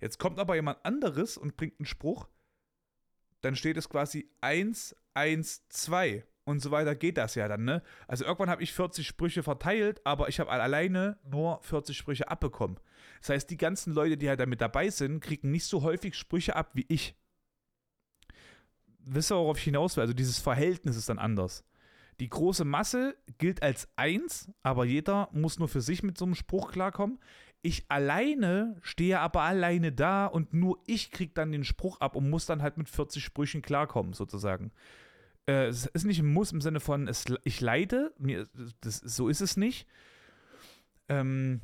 Jetzt 0.00 0.18
kommt 0.18 0.38
aber 0.38 0.54
jemand 0.54 0.84
anderes 0.84 1.36
und 1.36 1.56
bringt 1.56 1.78
einen 1.78 1.86
Spruch, 1.86 2.28
dann 3.40 3.56
steht 3.56 3.76
es 3.76 3.88
quasi 3.88 4.30
1-1-2 4.42 6.24
und 6.44 6.60
so 6.60 6.70
weiter 6.70 6.94
geht 6.94 7.16
das 7.16 7.34
ja 7.34 7.48
dann, 7.48 7.64
ne? 7.64 7.82
Also 8.08 8.24
irgendwann 8.24 8.50
habe 8.50 8.62
ich 8.62 8.72
40 8.72 9.06
Sprüche 9.06 9.42
verteilt, 9.42 10.00
aber 10.04 10.28
ich 10.28 10.40
habe 10.40 10.50
alleine 10.50 11.18
nur 11.24 11.62
40 11.62 11.96
Sprüche 11.96 12.28
abbekommen. 12.28 12.78
Das 13.20 13.30
heißt, 13.30 13.50
die 13.50 13.56
ganzen 13.56 13.92
Leute, 13.92 14.16
die 14.16 14.28
halt 14.28 14.40
damit 14.40 14.60
dabei 14.60 14.90
sind, 14.90 15.20
kriegen 15.20 15.50
nicht 15.50 15.66
so 15.66 15.82
häufig 15.82 16.14
Sprüche 16.16 16.56
ab 16.56 16.70
wie 16.74 16.86
ich. 16.88 17.14
Wisst 18.98 19.32
ihr, 19.32 19.36
worauf 19.36 19.58
ich 19.58 19.64
hinaus 19.64 19.96
will? 19.96 20.02
Also 20.02 20.14
dieses 20.14 20.38
Verhältnis 20.38 20.96
ist 20.96 21.08
dann 21.08 21.18
anders. 21.18 21.64
Die 22.20 22.28
große 22.28 22.66
Masse 22.66 23.16
gilt 23.38 23.62
als 23.62 23.88
eins, 23.96 24.50
aber 24.62 24.84
jeder 24.84 25.30
muss 25.32 25.58
nur 25.58 25.68
für 25.68 25.80
sich 25.80 26.02
mit 26.02 26.18
so 26.18 26.26
einem 26.26 26.34
Spruch 26.34 26.70
klarkommen. 26.70 27.18
Ich 27.62 27.86
alleine 27.88 28.76
stehe 28.82 29.20
aber 29.20 29.42
alleine 29.42 29.90
da 29.90 30.26
und 30.26 30.52
nur 30.52 30.78
ich 30.86 31.10
kriege 31.10 31.32
dann 31.34 31.50
den 31.50 31.64
Spruch 31.64 32.00
ab 32.00 32.16
und 32.16 32.28
muss 32.28 32.46
dann 32.46 32.62
halt 32.62 32.76
mit 32.76 32.88
40 32.88 33.24
Sprüchen 33.24 33.62
klarkommen, 33.62 34.12
sozusagen. 34.12 34.70
Äh, 35.46 35.66
es 35.66 35.86
ist 35.86 36.04
nicht 36.04 36.20
ein 36.20 36.32
Muss 36.32 36.52
im 36.52 36.60
Sinne 36.60 36.80
von, 36.80 37.08
es, 37.08 37.24
ich 37.44 37.60
leide, 37.60 38.12
mir, 38.18 38.48
das, 38.82 38.98
so 38.98 39.28
ist 39.28 39.40
es 39.40 39.56
nicht. 39.56 39.86
Ähm, 41.08 41.60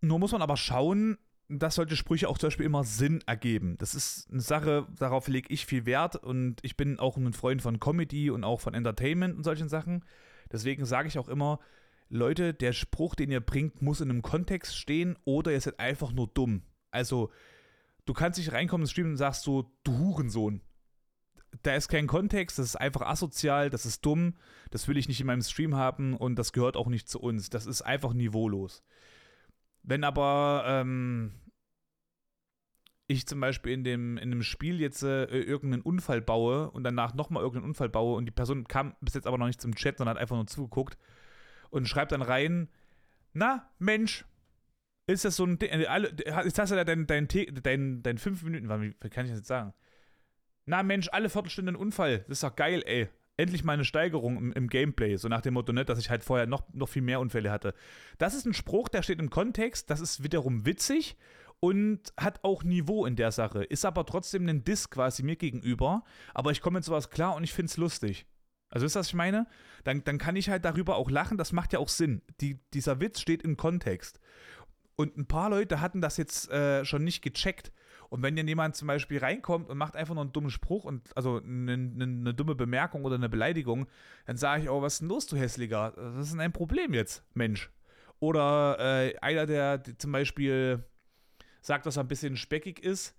nur 0.00 0.20
muss 0.20 0.32
man 0.32 0.42
aber 0.42 0.56
schauen, 0.56 1.18
dass 1.48 1.76
solche 1.76 1.96
Sprüche 1.96 2.28
auch 2.28 2.38
zum 2.38 2.48
Beispiel 2.48 2.66
immer 2.66 2.84
Sinn 2.84 3.22
ergeben. 3.26 3.76
Das 3.78 3.94
ist 3.94 4.28
eine 4.30 4.40
Sache, 4.40 4.86
darauf 4.98 5.28
lege 5.28 5.52
ich 5.52 5.66
viel 5.66 5.86
Wert 5.86 6.16
und 6.16 6.56
ich 6.62 6.76
bin 6.76 6.98
auch 6.98 7.16
ein 7.16 7.32
Freund 7.32 7.62
von 7.62 7.78
Comedy 7.78 8.30
und 8.30 8.44
auch 8.44 8.60
von 8.60 8.74
Entertainment 8.74 9.36
und 9.36 9.44
solchen 9.44 9.68
Sachen. 9.68 10.04
Deswegen 10.50 10.84
sage 10.84 11.08
ich 11.08 11.18
auch 11.18 11.28
immer, 11.28 11.60
Leute, 12.08 12.54
der 12.54 12.72
Spruch, 12.72 13.14
den 13.14 13.30
ihr 13.30 13.40
bringt, 13.40 13.82
muss 13.82 14.00
in 14.00 14.10
einem 14.10 14.22
Kontext 14.22 14.76
stehen 14.76 15.16
oder 15.24 15.52
ihr 15.52 15.60
seid 15.60 15.80
einfach 15.80 16.12
nur 16.12 16.28
dumm. 16.28 16.62
Also, 16.90 17.30
du 18.04 18.12
kannst 18.12 18.38
nicht 18.38 18.52
reinkommen 18.52 18.84
ins 18.84 18.92
Stream 18.92 19.10
und 19.10 19.16
sagst 19.16 19.42
so, 19.42 19.72
du 19.84 19.98
Hurensohn. 19.98 20.60
Da 21.62 21.74
ist 21.74 21.88
kein 21.88 22.06
Kontext, 22.06 22.58
das 22.58 22.66
ist 22.66 22.76
einfach 22.76 23.02
asozial, 23.02 23.70
das 23.70 23.86
ist 23.86 24.04
dumm, 24.04 24.34
das 24.70 24.88
will 24.88 24.96
ich 24.96 25.08
nicht 25.08 25.20
in 25.20 25.26
meinem 25.26 25.42
Stream 25.42 25.74
haben 25.74 26.14
und 26.14 26.36
das 26.36 26.52
gehört 26.52 26.76
auch 26.76 26.88
nicht 26.88 27.08
zu 27.08 27.20
uns. 27.20 27.50
Das 27.50 27.66
ist 27.66 27.82
einfach 27.82 28.12
niveaulos. 28.12 28.82
Wenn 29.86 30.02
aber 30.02 30.64
ähm, 30.66 31.32
ich 33.06 33.26
zum 33.26 33.40
Beispiel 33.40 33.72
in 33.72 33.84
dem, 33.84 34.18
in 34.18 34.30
dem 34.30 34.42
Spiel 34.42 34.80
jetzt 34.80 35.04
äh, 35.04 35.26
irgendeinen 35.26 35.82
Unfall 35.82 36.20
baue 36.20 36.70
und 36.72 36.82
danach 36.82 37.14
nochmal 37.14 37.42
irgendeinen 37.42 37.70
Unfall 37.70 37.88
baue 37.88 38.16
und 38.16 38.26
die 38.26 38.32
Person 38.32 38.66
kam 38.66 38.96
bis 39.00 39.14
jetzt 39.14 39.28
aber 39.28 39.38
noch 39.38 39.46
nicht 39.46 39.60
zum 39.60 39.76
Chat, 39.76 39.98
sondern 39.98 40.16
hat 40.16 40.20
einfach 40.20 40.34
nur 40.34 40.48
zugeguckt 40.48 40.98
und 41.70 41.88
schreibt 41.88 42.10
dann 42.10 42.22
rein, 42.22 42.68
na, 43.32 43.70
Mensch, 43.78 44.24
ist 45.06 45.24
das 45.24 45.36
so 45.36 45.44
ein 45.44 45.60
Ding, 45.60 45.70
jetzt 45.70 46.58
hast 46.58 46.72
du 46.72 46.76
da 46.76 46.82
dein, 46.82 47.06
dein, 47.06 47.28
dein, 47.28 48.02
dein 48.02 48.18
fünf 48.18 48.42
Minuten, 48.42 48.68
wie 48.68 49.08
kann 49.08 49.26
ich 49.26 49.30
das 49.30 49.40
jetzt 49.40 49.48
sagen? 49.48 49.72
Na 50.64 50.82
Mensch, 50.82 51.08
alle 51.12 51.30
Viertelstunde 51.30 51.72
ein 51.72 51.76
Unfall, 51.76 52.20
das 52.20 52.38
ist 52.38 52.42
doch 52.42 52.56
geil, 52.56 52.82
ey 52.86 53.08
endlich 53.36 53.64
mal 53.64 53.74
eine 53.74 53.84
Steigerung 53.84 54.36
im, 54.36 54.52
im, 54.52 54.68
Gameplay. 54.68 55.16
So 55.16 55.28
nach 55.28 55.40
dem 55.40 55.54
Motto, 55.54 55.72
nicht, 55.72 55.88
dass 55.88 55.98
ich 55.98 56.10
halt 56.10 56.24
vorher 56.24 56.46
noch, 56.46 56.62
noch 56.72 56.88
viel 56.88 57.02
mehr 57.02 57.20
Unfälle 57.20 57.50
hatte. 57.50 57.74
Das 58.18 58.34
ist 58.34 58.46
ein 58.46 58.54
Spruch, 58.54 58.88
der 58.88 59.02
steht 59.02 59.18
im 59.18 59.30
Kontext, 59.30 59.90
das 59.90 60.00
ist 60.00 60.22
wiederum 60.22 60.66
witzig 60.66 61.16
und 61.60 62.12
hat 62.16 62.44
auch 62.44 62.62
Niveau 62.62 63.06
in 63.06 63.16
der 63.16 63.32
Sache. 63.32 63.64
Ist 63.64 63.84
aber 63.84 64.06
trotzdem 64.06 64.48
ein 64.48 64.64
Diss 64.64 64.90
quasi 64.90 65.22
mir 65.22 65.36
gegenüber. 65.36 66.04
Aber 66.34 66.50
ich 66.50 66.60
komme 66.60 66.78
mit 66.78 66.84
sowas 66.84 67.10
klar 67.10 67.34
und 67.34 67.44
ich 67.44 67.52
finde 67.52 67.70
es 67.70 67.76
lustig. 67.76 68.26
Also 68.68 68.84
ist 68.86 68.96
das, 68.96 69.06
was 69.06 69.08
ich 69.08 69.14
meine? 69.14 69.46
Dann, 69.84 70.02
dann 70.04 70.18
kann 70.18 70.36
ich 70.36 70.50
halt 70.50 70.64
darüber 70.64 70.96
auch 70.96 71.10
lachen, 71.10 71.38
das 71.38 71.52
macht 71.52 71.72
ja 71.72 71.78
auch 71.78 71.88
Sinn. 71.88 72.22
Die, 72.40 72.60
dieser 72.74 73.00
Witz 73.00 73.20
steht 73.20 73.42
im 73.42 73.56
Kontext. 73.56 74.20
Und 74.96 75.16
ein 75.16 75.26
paar 75.26 75.50
Leute 75.50 75.80
hatten 75.80 76.00
das 76.00 76.16
jetzt 76.16 76.50
äh, 76.50 76.84
schon 76.84 77.04
nicht 77.04 77.22
gecheckt. 77.22 77.70
Und 78.08 78.22
wenn 78.22 78.36
dann 78.36 78.48
jemand 78.48 78.76
zum 78.76 78.88
Beispiel 78.88 79.18
reinkommt 79.18 79.68
und 79.68 79.78
macht 79.78 79.96
einfach 79.96 80.14
nur 80.14 80.22
einen 80.22 80.32
dummen 80.32 80.50
Spruch 80.50 80.84
und 80.84 81.14
also 81.16 81.40
eine, 81.42 81.72
eine, 81.72 82.04
eine 82.04 82.34
dumme 82.34 82.54
Bemerkung 82.54 83.04
oder 83.04 83.16
eine 83.16 83.28
Beleidigung, 83.28 83.86
dann 84.26 84.36
sage 84.36 84.62
ich, 84.62 84.70
oh, 84.70 84.82
was 84.82 84.94
ist 84.94 85.00
denn 85.00 85.08
los, 85.08 85.26
du 85.26 85.36
Hässlicher? 85.36 85.92
Was 85.96 86.28
ist 86.28 86.38
ein 86.38 86.52
Problem 86.52 86.94
jetzt, 86.94 87.24
Mensch? 87.34 87.70
Oder 88.18 88.78
äh, 88.78 89.18
einer, 89.18 89.46
der 89.46 89.82
zum 89.98 90.12
Beispiel 90.12 90.84
sagt, 91.60 91.86
dass 91.86 91.96
er 91.96 92.04
ein 92.04 92.08
bisschen 92.08 92.36
speckig 92.36 92.82
ist, 92.82 93.14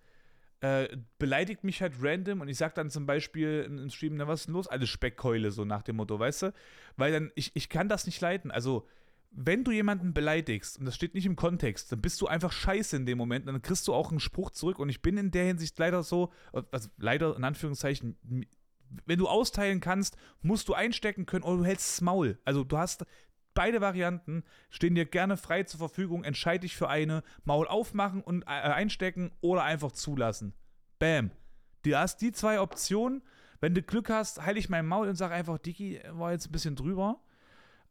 äh, 0.62 0.98
beleidigt 1.20 1.64
mich 1.64 1.82
halt 1.82 1.94
random 2.02 2.42
und 2.42 2.48
ich 2.48 2.58
sage 2.58 2.74
dann 2.76 2.90
zum 2.90 3.06
Beispiel 3.06 3.66
im 3.68 3.90
Stream, 3.90 4.16
na 4.16 4.28
was 4.28 4.42
ist 4.42 4.46
denn 4.48 4.56
los, 4.56 4.68
alle 4.68 4.88
Speckkeule, 4.88 5.52
so 5.52 5.66
nach 5.66 5.84
dem 5.84 5.98
Motto, 5.98 6.20
weißt 6.20 6.44
du? 6.44 6.54
Weil 6.96 7.12
dann, 7.12 7.32
ich, 7.36 7.52
ich 7.54 7.70
kann 7.70 7.90
das 7.90 8.06
nicht 8.08 8.20
leiten. 8.22 8.50
Also, 8.50 8.88
wenn 9.32 9.64
du 9.64 9.72
jemanden 9.72 10.14
beleidigst, 10.14 10.80
und 10.80 10.86
das 10.86 10.96
steht 10.96 11.14
nicht 11.14 11.26
im 11.26 11.36
Kontext, 11.36 11.92
dann 11.92 12.02
bist 12.02 12.20
du 12.22 12.28
einfach 12.28 12.52
scheiße 12.52 12.96
in 12.96 13.06
dem 13.06 13.18
Moment, 13.18 13.48
dann 13.48 13.62
kriegst 13.62 13.88
du 13.88 13.94
auch 13.94 14.10
einen 14.10 14.20
Spruch 14.20 14.52
zurück. 14.52 14.80
Und 14.80 14.90
ich 14.90 15.02
bin 15.02 15.18
in 15.18 15.32
der 15.32 15.46
Hinsicht 15.46 15.78
leider 15.78 16.04
so, 16.04 16.32
also 16.72 16.90
leider 16.98 17.36
in 17.36 17.44
Anführungszeichen, 17.44 18.18
wenn 19.06 19.20
du 19.20 19.28
austeilen 19.28 19.80
kannst, 19.80 20.18
musst 20.42 20.70
du 20.70 20.74
einstecken 20.74 21.26
können 21.26 21.44
oder 21.44 21.58
du 21.58 21.66
hältst 21.66 21.90
das 21.90 22.02
Maul. 22.02 22.40
Also 22.46 22.64
du 22.64 22.78
hast 22.78 23.06
beide 23.54 23.82
Varianten, 23.82 24.44
stehen 24.70 24.96
dir 24.96 25.06
gerne 25.06 25.36
frei 25.36 25.64
zur 25.64 25.80
Verfügung, 25.80 26.24
entscheide 26.24 26.62
dich 26.62 26.76
für 26.76 26.90
eine, 26.90 27.24
Maul 27.44 27.68
aufmachen 27.68 28.22
und 28.22 28.44
äh, 28.44 28.46
einstecken 28.46 29.32
oder 29.42 29.64
einfach 29.64 29.92
zulassen. 29.92 30.54
Bam. 31.00 31.32
Du 31.84 31.96
hast 31.96 32.22
die 32.22 32.32
zwei 32.32 32.60
Optionen. 32.60 33.24
Wenn 33.60 33.74
du 33.74 33.82
Glück 33.82 34.10
hast, 34.10 34.46
heile 34.46 34.60
ich 34.60 34.70
mein 34.70 34.86
Maul 34.86 35.08
und 35.08 35.16
sage 35.16 35.34
einfach, 35.34 35.58
Dicky 35.58 36.00
war 36.12 36.32
jetzt 36.32 36.48
ein 36.48 36.52
bisschen 36.52 36.76
drüber 36.76 37.20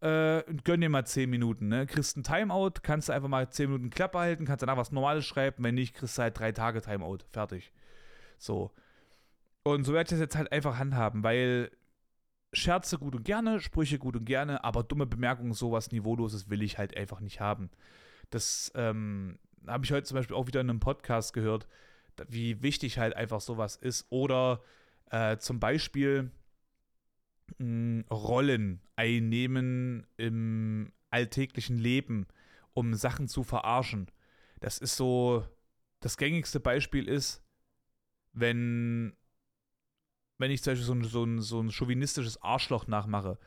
äh, 0.01 0.43
gönn 0.65 0.81
dir 0.81 0.91
mal 0.91 1.07
10 1.07 1.31
Minuten, 1.31 1.69
ne? 1.69 1.87
Kriegst 1.87 2.17
ein 2.17 2.23
Timeout, 2.23 2.81
kannst 2.83 3.09
du 3.09 3.13
einfach 3.13 3.29
mal 3.29 3.49
10 3.49 3.71
Minuten 3.71 3.91
Klappe 3.91 4.19
halten, 4.19 4.45
kannst 4.45 4.63
danach 4.63 4.77
was 4.77 4.93
Normales 4.93 5.25
schreiben, 5.25 5.65
wenn 5.65 5.75
nicht, 5.75 5.95
kriegst 5.95 6.19
du 6.19 6.23
halt 6.23 6.39
3 6.39 6.53
Tage 6.53 6.83
Timeout. 6.83 7.19
Fertig. 7.31 7.73
So. 8.39 8.73
Und 9.63 9.85
so 9.85 9.93
werde 9.93 10.07
ich 10.07 10.11
das 10.11 10.21
jetzt 10.21 10.37
halt 10.37 10.53
einfach 10.53 10.79
handhaben, 10.79 11.23
weil 11.23 11.71
Scherze 12.53 12.99
gut 12.99 13.15
und 13.15 13.25
gerne, 13.25 13.61
Sprüche 13.61 13.99
gut 13.99 14.17
und 14.17 14.25
gerne, 14.25 14.65
aber 14.65 14.83
dumme 14.83 15.07
Bemerkungen, 15.07 15.53
sowas 15.53 15.91
Niveauloses 15.91 16.49
will 16.49 16.63
ich 16.63 16.79
halt 16.79 16.97
einfach 16.97 17.21
nicht 17.21 17.41
haben. 17.41 17.71
Das 18.31 18.71
ähm, 18.75 19.39
habe 19.67 19.85
ich 19.85 19.93
heute 19.93 20.05
zum 20.05 20.17
Beispiel 20.17 20.37
auch 20.37 20.47
wieder 20.47 20.61
in 20.61 20.71
einem 20.71 20.81
Podcast 20.81 21.33
gehört, 21.33 21.67
wie 22.29 22.63
wichtig 22.63 22.99
halt 22.99 23.15
einfach 23.15 23.41
sowas 23.41 23.77
ist. 23.77 24.07
Oder 24.11 24.63
äh, 25.11 25.37
zum 25.39 25.61
Beispiel, 25.61 26.31
Rollen 28.11 28.81
einnehmen 28.97 30.07
im 30.17 30.93
alltäglichen 31.11 31.79
Leben, 31.79 32.27
um 32.75 32.95
Sachen 32.95 33.29
zu 33.29 33.43
verarschen. 33.43 34.11
Das 34.61 34.79
ist 34.79 34.97
so, 34.97 35.47
das 36.01 36.17
gängigste 36.17 36.61
Beispiel 36.61 37.09
ist, 37.09 37.43
wenn, 38.33 39.15
wenn 40.39 40.51
ich 40.51 40.63
zum 40.63 40.73
Beispiel 40.73 40.87
so 40.87 40.95
ein, 40.95 41.05
so 41.05 41.25
ein, 41.25 41.41
so 41.41 41.61
ein 41.61 41.71
chauvinistisches 41.71 42.43
Arschloch 42.43 42.87
nachmache 42.87 43.39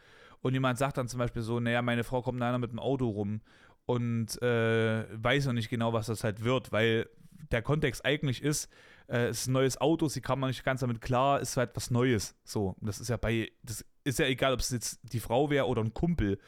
und 0.41 0.53
jemand 0.53 0.77
sagt 0.77 0.97
dann 0.97 1.07
zum 1.07 1.19
Beispiel 1.19 1.41
so, 1.41 1.59
naja, 1.59 1.81
meine 1.81 2.03
Frau 2.03 2.21
kommt 2.21 2.39
leider 2.39 2.57
mit 2.57 2.71
dem 2.71 2.79
Auto 2.79 3.07
rum 3.07 3.41
und 3.85 4.41
äh, 4.41 5.05
weiß 5.23 5.47
noch 5.47 5.53
nicht 5.53 5.69
genau, 5.69 5.93
was 5.93 6.07
das 6.07 6.23
halt 6.23 6.43
wird, 6.43 6.71
weil 6.71 7.09
der 7.51 7.61
Kontext 7.61 8.05
eigentlich 8.05 8.41
ist, 8.41 8.69
äh, 9.09 9.27
es 9.27 9.41
ist 9.41 9.47
ein 9.47 9.53
neues 9.53 9.79
Auto, 9.81 10.07
sie 10.07 10.21
kam 10.21 10.41
nicht 10.41 10.63
ganz 10.63 10.81
damit 10.81 11.01
klar, 11.01 11.39
ist 11.39 11.57
halt 11.57 11.71
was 11.75 11.91
Neues. 11.91 12.35
So, 12.43 12.75
das 12.81 12.99
ist 12.99 13.09
ja 13.09 13.17
bei, 13.17 13.51
das 13.63 13.83
ist 14.03 14.19
ja 14.19 14.25
egal, 14.25 14.53
ob 14.53 14.59
es 14.59 14.69
jetzt 14.69 14.99
die 15.03 15.19
Frau 15.19 15.49
wäre 15.49 15.65
oder 15.65 15.83
ein 15.83 15.93
Kumpel. 15.93 16.39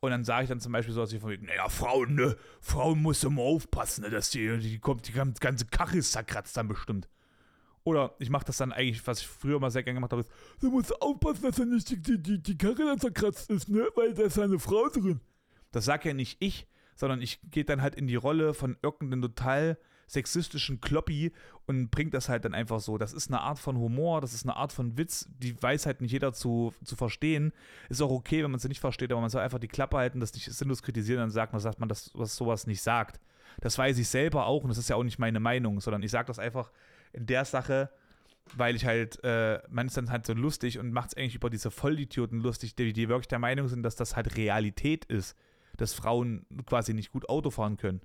Und 0.00 0.10
dann 0.10 0.24
sage 0.24 0.44
ich 0.44 0.48
dann 0.48 0.60
zum 0.60 0.72
Beispiel 0.72 0.94
so, 0.94 1.00
dass 1.00 1.12
ich 1.12 1.20
von 1.20 1.32
naja, 1.42 1.68
Frauen, 1.68 2.14
ne, 2.14 2.36
Frauen 2.60 3.00
muss 3.00 3.24
immer 3.24 3.42
aufpassen, 3.42 4.02
ne, 4.02 4.10
dass 4.10 4.30
die, 4.30 4.58
die 4.58 4.78
kommt, 4.78 5.08
die 5.08 5.12
ganze 5.12 5.66
Kachel 5.66 6.02
zerkratzt 6.02 6.56
dann 6.56 6.68
bestimmt. 6.68 7.08
Oder 7.84 8.14
ich 8.18 8.30
mache 8.30 8.46
das 8.46 8.56
dann 8.56 8.72
eigentlich, 8.72 9.06
was 9.06 9.20
ich 9.20 9.26
früher 9.26 9.60
mal 9.60 9.70
sehr 9.70 9.82
gerne 9.82 9.98
gemacht 9.98 10.12
habe, 10.12 10.22
ist, 10.22 10.30
du 10.60 10.70
musst 10.70 11.00
aufpassen, 11.02 11.42
dass 11.42 11.58
er 11.58 11.66
nicht 11.66 11.90
die, 11.90 12.22
die, 12.22 12.42
die 12.42 12.56
Karre 12.56 12.86
dann 12.86 12.98
zerkratzt 12.98 13.50
ist, 13.50 13.68
ne, 13.68 13.86
weil 13.94 14.14
da 14.14 14.22
ist 14.24 14.38
eine 14.38 14.58
Frau 14.58 14.88
drin. 14.88 15.20
Das 15.70 15.84
sag 15.84 16.04
ja 16.04 16.14
nicht 16.14 16.36
ich, 16.40 16.66
sondern 16.96 17.20
ich 17.20 17.40
gehe 17.50 17.64
dann 17.64 17.82
halt 17.82 17.94
in 17.94 18.06
die 18.06 18.14
Rolle 18.14 18.54
von 18.54 18.76
irgendeinem 18.82 19.22
total 19.22 19.78
sexistischen 20.06 20.80
Kloppi 20.80 21.32
und 21.66 21.90
bringt 21.90 22.14
das 22.14 22.28
halt 22.28 22.44
dann 22.44 22.54
einfach 22.54 22.80
so. 22.80 22.98
Das 22.98 23.12
ist 23.12 23.30
eine 23.30 23.40
Art 23.40 23.58
von 23.58 23.78
Humor, 23.78 24.20
das 24.20 24.34
ist 24.34 24.44
eine 24.44 24.56
Art 24.56 24.72
von 24.72 24.98
Witz, 24.98 25.28
die 25.38 25.60
weiß 25.60 25.86
halt 25.86 26.00
nicht 26.00 26.12
jeder 26.12 26.32
zu, 26.32 26.74
zu 26.84 26.96
verstehen. 26.96 27.52
Ist 27.88 28.02
auch 28.02 28.10
okay, 28.10 28.44
wenn 28.44 28.50
man 28.50 28.60
sie 28.60 28.68
nicht 28.68 28.80
versteht, 28.80 29.12
aber 29.12 29.20
man 29.20 29.30
soll 29.30 29.42
einfach 29.42 29.58
die 29.58 29.68
Klappe 29.68 29.96
halten, 29.96 30.20
das 30.20 30.34
nicht 30.34 30.52
sinnlos 30.52 30.82
kritisieren, 30.82 31.20
dann 31.20 31.30
sagt 31.30 31.52
man, 31.52 31.60
sagt 31.60 31.80
man, 31.80 31.88
dass 31.88 32.10
was 32.14 32.36
sowas 32.36 32.66
nicht 32.66 32.82
sagt. 32.82 33.20
Das 33.60 33.78
weiß 33.78 33.98
ich 33.98 34.08
selber 34.08 34.46
auch 34.46 34.62
und 34.62 34.68
das 34.68 34.78
ist 34.78 34.88
ja 34.88 34.96
auch 34.96 35.04
nicht 35.04 35.18
meine 35.18 35.40
Meinung, 35.40 35.80
sondern 35.80 36.02
ich 36.02 36.10
sage 36.10 36.26
das 36.26 36.38
einfach 36.38 36.70
in 37.12 37.26
der 37.26 37.44
Sache, 37.44 37.90
weil 38.56 38.76
ich 38.76 38.84
halt, 38.84 39.22
äh, 39.24 39.60
man 39.70 39.86
ist 39.86 39.96
dann 39.96 40.10
halt 40.10 40.26
so 40.26 40.34
lustig 40.34 40.78
und 40.78 40.92
macht 40.92 41.10
es 41.10 41.16
eigentlich 41.16 41.36
über 41.36 41.50
diese 41.50 41.70
Vollidioten 41.70 42.40
lustig, 42.40 42.74
die, 42.74 42.92
die 42.92 43.08
wirklich 43.08 43.28
der 43.28 43.38
Meinung 43.38 43.68
sind, 43.68 43.82
dass 43.82 43.96
das 43.96 44.16
halt 44.16 44.36
Realität 44.36 45.04
ist, 45.06 45.36
dass 45.76 45.94
Frauen 45.94 46.46
quasi 46.66 46.94
nicht 46.94 47.10
gut 47.10 47.28
Auto 47.28 47.50
fahren 47.50 47.76
können. 47.76 48.00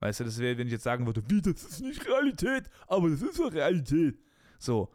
Weißt 0.00 0.20
du, 0.20 0.24
das 0.24 0.38
wäre, 0.38 0.58
wenn 0.58 0.68
ich 0.68 0.72
jetzt 0.72 0.84
sagen 0.84 1.06
würde, 1.06 1.22
wie, 1.28 1.42
das 1.42 1.64
ist 1.64 1.80
nicht 1.80 2.06
Realität, 2.06 2.70
aber 2.86 3.10
das 3.10 3.22
ist 3.22 3.38
doch 3.38 3.52
Realität. 3.52 4.18
So. 4.58 4.92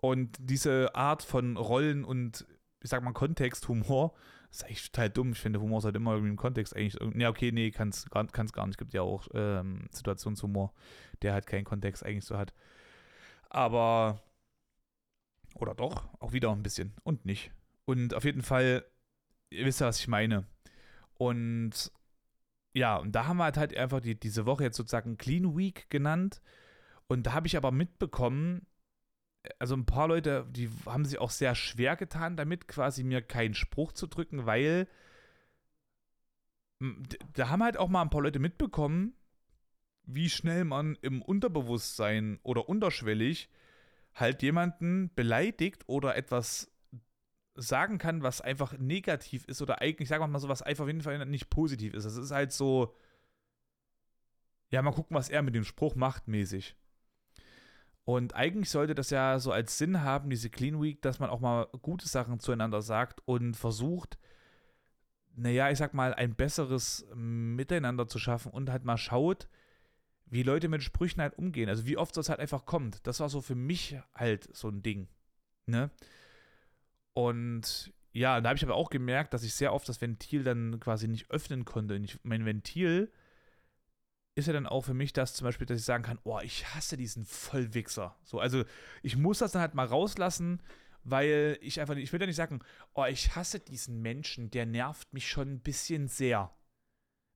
Und 0.00 0.36
diese 0.40 0.94
Art 0.94 1.22
von 1.22 1.56
Rollen 1.56 2.04
und, 2.04 2.46
ich 2.82 2.90
sag 2.90 3.02
mal, 3.02 3.12
Kontexthumor, 3.12 4.14
ist 4.50 4.64
eigentlich 4.64 4.90
total 4.90 5.10
dumm. 5.10 5.32
Ich 5.32 5.38
finde, 5.38 5.60
Humor 5.60 5.80
sollte 5.80 5.98
immer 5.98 6.12
irgendwie 6.12 6.30
im 6.30 6.36
Kontext 6.36 6.74
eigentlich. 6.74 6.96
Ja, 7.14 7.28
okay, 7.30 7.52
nee, 7.52 7.70
kann 7.70 7.92
gar, 8.10 8.24
gar 8.26 8.66
nicht. 8.66 8.74
Es 8.74 8.78
gibt 8.78 8.92
ja 8.92 9.02
auch 9.02 9.28
ähm, 9.32 9.86
Situationshumor, 9.92 10.72
der 11.22 11.32
halt 11.32 11.46
keinen 11.46 11.64
Kontext 11.64 12.04
eigentlich 12.04 12.24
so 12.24 12.36
hat. 12.36 12.52
Aber. 13.48 14.22
Oder 15.54 15.74
doch, 15.74 16.08
auch 16.20 16.32
wieder 16.32 16.50
ein 16.52 16.62
bisschen. 16.62 16.94
Und 17.02 17.26
nicht. 17.26 17.50
Und 17.84 18.14
auf 18.14 18.24
jeden 18.24 18.42
Fall, 18.42 18.84
ihr 19.50 19.66
wisst 19.66 19.80
ja, 19.80 19.86
was 19.86 20.00
ich 20.00 20.08
meine. 20.08 20.46
Und 21.14 21.92
ja, 22.72 22.96
und 22.96 23.12
da 23.12 23.26
haben 23.26 23.38
wir 23.38 23.44
halt, 23.44 23.56
halt 23.56 23.76
einfach 23.76 24.00
die, 24.00 24.18
diese 24.18 24.46
Woche 24.46 24.64
jetzt 24.64 24.76
sozusagen 24.76 25.16
Clean 25.16 25.56
Week 25.56 25.88
genannt. 25.90 26.40
Und 27.08 27.26
da 27.26 27.32
habe 27.32 27.46
ich 27.46 27.56
aber 27.56 27.72
mitbekommen, 27.72 28.66
also 29.58 29.74
ein 29.74 29.86
paar 29.86 30.08
Leute, 30.08 30.46
die 30.50 30.70
haben 30.86 31.04
sich 31.04 31.18
auch 31.18 31.30
sehr 31.30 31.54
schwer 31.54 31.96
getan 31.96 32.36
damit, 32.36 32.68
quasi 32.68 33.02
mir 33.02 33.22
keinen 33.22 33.54
Spruch 33.54 33.92
zu 33.92 34.06
drücken, 34.06 34.46
weil 34.46 34.86
da 37.34 37.48
haben 37.48 37.62
halt 37.62 37.76
auch 37.76 37.88
mal 37.88 38.02
ein 38.02 38.10
paar 38.10 38.22
Leute 38.22 38.38
mitbekommen, 38.38 39.14
wie 40.04 40.30
schnell 40.30 40.64
man 40.64 40.96
im 41.02 41.22
Unterbewusstsein 41.22 42.38
oder 42.42 42.68
unterschwellig 42.68 43.50
halt 44.14 44.42
jemanden 44.42 45.12
beleidigt 45.14 45.84
oder 45.86 46.16
etwas 46.16 46.70
sagen 47.60 47.98
kann, 47.98 48.22
was 48.22 48.40
einfach 48.40 48.76
negativ 48.78 49.44
ist 49.46 49.60
oder 49.60 49.80
eigentlich, 49.80 50.08
sagen 50.08 50.22
wir 50.22 50.28
mal 50.28 50.38
so, 50.38 50.48
was 50.48 50.62
einfach 50.62 50.84
auf 50.84 50.88
jeden 50.88 51.02
Fall 51.02 51.24
nicht 51.26 51.50
positiv 51.50 51.94
ist. 51.94 52.04
Das 52.04 52.16
ist 52.16 52.30
halt 52.30 52.52
so, 52.52 52.94
ja, 54.70 54.82
mal 54.82 54.92
gucken, 54.92 55.16
was 55.16 55.28
er 55.28 55.42
mit 55.42 55.54
dem 55.54 55.64
Spruch 55.64 55.94
macht, 55.94 56.26
mäßig. 56.26 56.76
Und 58.04 58.34
eigentlich 58.34 58.70
sollte 58.70 58.94
das 58.94 59.10
ja 59.10 59.38
so 59.38 59.52
als 59.52 59.78
Sinn 59.78 60.02
haben, 60.02 60.30
diese 60.30 60.50
Clean 60.50 60.80
Week, 60.80 61.02
dass 61.02 61.18
man 61.18 61.30
auch 61.30 61.40
mal 61.40 61.66
gute 61.82 62.08
Sachen 62.08 62.40
zueinander 62.40 62.82
sagt 62.82 63.20
und 63.26 63.54
versucht, 63.54 64.18
naja, 65.36 65.70
ich 65.70 65.78
sag 65.78 65.94
mal, 65.94 66.14
ein 66.14 66.34
besseres 66.34 67.06
Miteinander 67.14 68.08
zu 68.08 68.18
schaffen 68.18 68.52
und 68.52 68.70
halt 68.70 68.84
mal 68.84 68.96
schaut, 68.96 69.48
wie 70.26 70.42
Leute 70.42 70.68
mit 70.68 70.82
Sprüchen 70.82 71.20
halt 71.20 71.36
umgehen. 71.36 71.68
Also 71.68 71.86
wie 71.86 71.96
oft 71.96 72.16
das 72.16 72.28
halt 72.28 72.40
einfach 72.40 72.64
kommt. 72.64 73.06
Das 73.06 73.20
war 73.20 73.28
so 73.28 73.40
für 73.40 73.54
mich 73.54 73.98
halt 74.14 74.48
so 74.56 74.68
ein 74.68 74.82
Ding. 74.82 75.08
Ne? 75.66 75.90
Und 77.12 77.92
ja, 78.12 78.40
da 78.40 78.48
habe 78.48 78.56
ich 78.56 78.64
aber 78.64 78.74
auch 78.74 78.90
gemerkt, 78.90 79.34
dass 79.34 79.44
ich 79.44 79.54
sehr 79.54 79.72
oft 79.72 79.88
das 79.88 80.00
Ventil 80.00 80.42
dann 80.42 80.80
quasi 80.80 81.08
nicht 81.08 81.30
öffnen 81.30 81.64
konnte. 81.64 81.94
Und 81.94 82.04
ich, 82.04 82.18
mein 82.22 82.44
Ventil 82.44 83.10
ist 84.34 84.46
ja 84.46 84.52
dann 84.52 84.66
auch 84.66 84.82
für 84.82 84.94
mich 84.94 85.12
das 85.12 85.34
zum 85.34 85.44
Beispiel, 85.44 85.66
dass 85.66 85.78
ich 85.78 85.84
sagen 85.84 86.04
kann, 86.04 86.18
oh, 86.24 86.40
ich 86.42 86.74
hasse 86.74 86.96
diesen 86.96 87.24
Vollwichser. 87.24 88.16
So, 88.24 88.40
also 88.40 88.64
ich 89.02 89.16
muss 89.16 89.38
das 89.38 89.52
dann 89.52 89.62
halt 89.62 89.74
mal 89.74 89.86
rauslassen, 89.86 90.62
weil 91.04 91.58
ich 91.60 91.80
einfach, 91.80 91.96
ich 91.96 92.12
will 92.12 92.20
ja 92.20 92.26
nicht 92.26 92.36
sagen, 92.36 92.60
oh, 92.94 93.04
ich 93.04 93.34
hasse 93.36 93.60
diesen 93.60 94.02
Menschen, 94.02 94.50
der 94.50 94.66
nervt 94.66 95.12
mich 95.12 95.28
schon 95.28 95.54
ein 95.54 95.60
bisschen 95.60 96.08
sehr. 96.08 96.52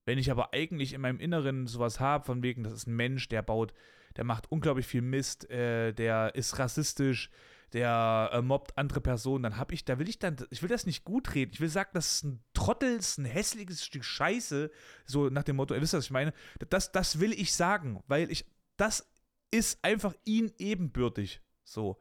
Wenn 0.06 0.18
ich 0.18 0.30
aber 0.30 0.52
eigentlich 0.52 0.92
in 0.92 1.00
meinem 1.00 1.20
Inneren 1.20 1.66
sowas 1.66 1.98
habe, 1.98 2.24
von 2.24 2.42
wegen, 2.42 2.62
das 2.62 2.72
ist 2.72 2.86
ein 2.86 2.96
Mensch, 2.96 3.28
der 3.28 3.42
baut, 3.42 3.72
der 4.16 4.24
macht 4.24 4.50
unglaublich 4.50 4.86
viel 4.86 5.02
Mist, 5.02 5.48
äh, 5.50 5.92
der 5.92 6.34
ist 6.34 6.58
rassistisch, 6.58 7.30
der 7.74 8.30
äh, 8.32 8.40
mobbt 8.40 8.78
andere 8.78 9.00
Personen, 9.00 9.42
dann 9.42 9.56
habe 9.56 9.74
ich, 9.74 9.84
da 9.84 9.98
will 9.98 10.08
ich 10.08 10.20
dann, 10.20 10.36
ich 10.50 10.62
will 10.62 10.68
das 10.68 10.86
nicht 10.86 11.04
gut 11.04 11.34
reden. 11.34 11.52
Ich 11.52 11.60
will 11.60 11.68
sagen, 11.68 11.90
das 11.92 12.14
ist 12.14 12.24
ein 12.24 12.44
Trottel, 12.54 12.96
das 12.96 13.10
ist 13.10 13.18
ein 13.18 13.24
hässliches 13.24 13.84
Stück 13.84 14.04
Scheiße, 14.04 14.70
so 15.04 15.28
nach 15.28 15.42
dem 15.42 15.56
Motto, 15.56 15.74
ihr 15.74 15.82
wisst, 15.82 15.92
was 15.92 16.04
ich 16.04 16.10
meine. 16.12 16.32
Das, 16.70 16.92
das 16.92 17.18
will 17.18 17.32
ich 17.32 17.52
sagen, 17.52 18.02
weil 18.06 18.30
ich, 18.30 18.46
das 18.76 19.12
ist 19.50 19.84
einfach 19.84 20.14
ihn 20.24 20.52
ebenbürtig. 20.56 21.40
So. 21.64 21.98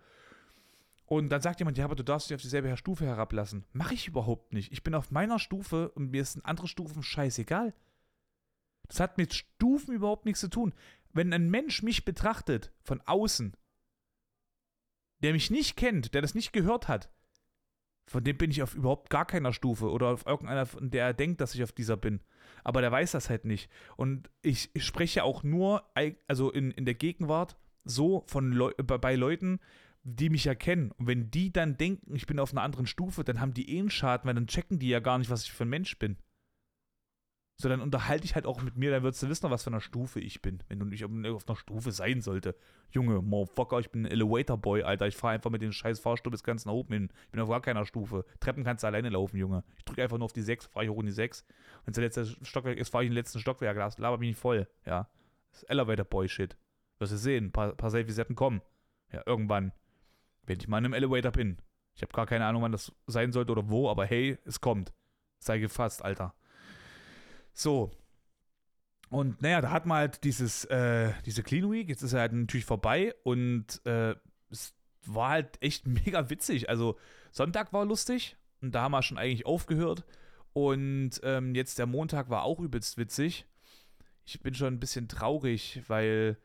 Und 1.05 1.29
dann 1.29 1.41
sagt 1.41 1.59
jemand, 1.59 1.77
ja, 1.77 1.85
aber 1.85 1.95
du 1.95 2.03
darfst 2.03 2.29
dich 2.29 2.35
auf 2.35 2.41
dieselbe 2.41 2.75
Stufe 2.77 3.05
herablassen. 3.05 3.65
Mache 3.73 3.95
ich 3.95 4.07
überhaupt 4.07 4.53
nicht. 4.53 4.71
Ich 4.71 4.83
bin 4.83 4.93
auf 4.93 5.11
meiner 5.11 5.39
Stufe 5.39 5.89
und 5.89 6.11
mir 6.11 6.21
ist 6.21 6.43
andere 6.45 6.67
Stufen 6.67 7.03
scheißegal. 7.03 7.73
Das 8.87 8.99
hat 8.99 9.17
mit 9.17 9.33
Stufen 9.33 9.93
überhaupt 9.93 10.25
nichts 10.25 10.39
zu 10.39 10.49
tun. 10.49 10.73
Wenn 11.13 11.33
ein 11.33 11.49
Mensch 11.49 11.83
mich 11.83 12.05
betrachtet 12.05 12.71
von 12.83 13.01
außen, 13.01 13.55
der 15.23 15.33
mich 15.33 15.49
nicht 15.49 15.75
kennt, 15.75 16.13
der 16.13 16.21
das 16.21 16.35
nicht 16.35 16.53
gehört 16.53 16.87
hat, 16.87 17.09
von 18.05 18.23
dem 18.23 18.37
bin 18.37 18.51
ich 18.51 18.61
auf 18.61 18.75
überhaupt 18.75 19.09
gar 19.09 19.25
keiner 19.25 19.53
Stufe 19.53 19.89
oder 19.89 20.09
auf 20.09 20.25
irgendeiner, 20.25 20.65
von 20.65 20.91
der 20.91 21.05
er 21.05 21.13
denkt, 21.13 21.41
dass 21.41 21.55
ich 21.55 21.63
auf 21.63 21.71
dieser 21.71 21.97
bin. 21.97 22.19
Aber 22.63 22.81
der 22.81 22.91
weiß 22.91 23.11
das 23.11 23.29
halt 23.29 23.45
nicht. 23.45 23.69
Und 23.95 24.29
ich, 24.41 24.69
ich 24.73 24.85
spreche 24.85 25.23
auch 25.23 25.43
nur, 25.43 25.89
also 26.27 26.51
in, 26.51 26.71
in 26.71 26.85
der 26.85 26.93
Gegenwart, 26.93 27.57
so 27.85 28.23
von 28.27 28.51
Leu 28.51 28.71
bei 28.73 29.15
Leuten, 29.15 29.59
die 30.03 30.29
mich 30.29 30.43
ja 30.43 30.55
kennen. 30.55 30.91
Und 30.91 31.07
wenn 31.07 31.31
die 31.31 31.51
dann 31.51 31.77
denken, 31.77 32.15
ich 32.15 32.27
bin 32.27 32.39
auf 32.39 32.51
einer 32.51 32.61
anderen 32.61 32.87
Stufe, 32.87 33.23
dann 33.23 33.39
haben 33.39 33.53
die 33.53 33.73
eh 33.73 33.79
einen 33.79 33.89
Schaden, 33.89 34.27
weil 34.27 34.35
dann 34.35 34.47
checken 34.47 34.79
die 34.79 34.89
ja 34.89 34.99
gar 34.99 35.17
nicht, 35.17 35.29
was 35.29 35.43
ich 35.43 35.53
für 35.53 35.63
ein 35.63 35.69
Mensch 35.69 35.97
bin. 35.97 36.17
So, 37.55 37.69
dann 37.69 37.81
unterhalte 37.81 38.25
ich 38.25 38.33
halt 38.33 38.47
auch 38.47 38.61
mit 38.61 38.77
mir, 38.77 38.89
dann 38.89 39.03
würdest 39.03 39.21
du 39.21 39.29
wissen, 39.29 39.49
was 39.51 39.63
für 39.63 39.69
eine 39.69 39.79
Stufe 39.79 40.19
ich 40.19 40.41
bin, 40.41 40.63
wenn 40.69 40.79
du 40.79 40.85
nicht 40.85 41.05
auf 41.05 41.11
einer 41.11 41.55
Stufe 41.55 41.91
sein 41.91 42.19
sollte. 42.19 42.55
Junge, 42.89 43.21
Motherfucker, 43.21 43.79
ich 43.79 43.91
bin 43.91 44.05
ein 44.05 44.11
Elevator 44.11 44.57
Boy, 44.57 44.81
Alter. 44.81 45.07
Ich 45.07 45.15
fahre 45.15 45.35
einfach 45.35 45.51
mit 45.51 45.61
den 45.61 45.71
scheiß 45.71 45.99
Fahrstuhl 45.99 46.31
bis 46.31 46.43
ganz 46.43 46.65
nach 46.65 46.73
oben 46.73 46.93
hin. 46.93 47.09
Ich 47.25 47.31
bin 47.31 47.39
auf 47.39 47.49
gar 47.49 47.61
keiner 47.61 47.85
Stufe. 47.85 48.25
Treppen 48.39 48.63
kannst 48.63 48.83
du 48.83 48.87
alleine 48.87 49.09
laufen, 49.09 49.37
Junge. 49.37 49.63
Ich 49.77 49.85
drücke 49.85 50.01
einfach 50.01 50.17
nur 50.17 50.25
auf 50.25 50.33
die 50.33 50.41
6, 50.41 50.65
fahre 50.65 50.85
ich 50.85 50.91
hoch 50.91 50.99
in 50.99 51.05
die 51.05 51.11
6. 51.11 51.45
Wenn 51.85 51.91
es 51.91 51.95
der 51.95 52.03
letzte 52.03 52.25
Stockwerk 52.43 52.79
ist, 52.79 52.89
fahre 52.89 53.03
ich 53.03 53.07
in 53.07 53.11
den 53.11 53.17
letzten 53.17 53.39
Stockwerk. 53.39 53.77
Laber 53.97 54.17
mich 54.17 54.29
nicht 54.29 54.39
voll, 54.39 54.67
ja. 54.85 55.07
Das 55.51 55.61
ist 55.61 55.69
Elevator 55.69 56.05
Boy 56.05 56.27
Shit. 56.27 56.57
Wirst 56.97 57.13
du 57.13 57.17
sehen, 57.17 57.45
ein 57.45 57.51
paar, 57.51 57.73
paar 57.75 57.91
Selfies 57.91 58.17
hätten 58.17 58.35
kommen. 58.35 58.61
Ja, 59.11 59.21
irgendwann. 59.27 59.73
Wenn 60.47 60.59
ich 60.59 60.67
mal 60.67 60.79
in 60.79 60.85
einem 60.85 60.93
Elevator 60.95 61.31
bin. 61.31 61.59
Ich 61.95 62.01
habe 62.01 62.13
gar 62.13 62.25
keine 62.25 62.45
Ahnung, 62.45 62.63
wann 62.63 62.71
das 62.71 62.91
sein 63.05 63.31
sollte 63.31 63.51
oder 63.51 63.69
wo, 63.69 63.89
aber 63.89 64.07
hey, 64.07 64.39
es 64.45 64.59
kommt. 64.59 64.91
Sei 65.37 65.59
gefasst, 65.59 66.03
Alter. 66.03 66.33
So. 67.53 67.91
Und 69.09 69.41
naja, 69.43 69.61
da 69.61 69.69
hat 69.69 69.85
man 69.85 69.99
halt 69.99 70.23
dieses, 70.23 70.65
äh, 70.65 71.13
diese 71.25 71.43
Clean 71.43 71.71
Week, 71.71 71.87
jetzt 71.87 72.01
ist 72.01 72.13
er 72.13 72.21
halt 72.21 72.33
natürlich 72.33 72.65
vorbei 72.65 73.13
und 73.23 73.79
äh, 73.85 74.15
es 74.49 74.73
war 75.05 75.29
halt 75.29 75.61
echt 75.61 75.85
mega 76.05 76.29
witzig. 76.29 76.69
Also 76.69 76.97
Sonntag 77.31 77.73
war 77.73 77.85
lustig 77.85 78.37
und 78.61 78.73
da 78.73 78.83
haben 78.83 78.91
wir 78.91 79.03
schon 79.03 79.17
eigentlich 79.17 79.45
aufgehört. 79.45 80.03
Und 80.53 81.19
ähm, 81.23 81.55
jetzt 81.55 81.79
der 81.79 81.87
Montag 81.87 82.29
war 82.29 82.43
auch 82.43 82.59
übelst 82.59 82.97
witzig. 82.97 83.45
Ich 84.25 84.39
bin 84.41 84.53
schon 84.53 84.75
ein 84.75 84.79
bisschen 84.79 85.07
traurig, 85.07 85.81
weil, 85.87 86.37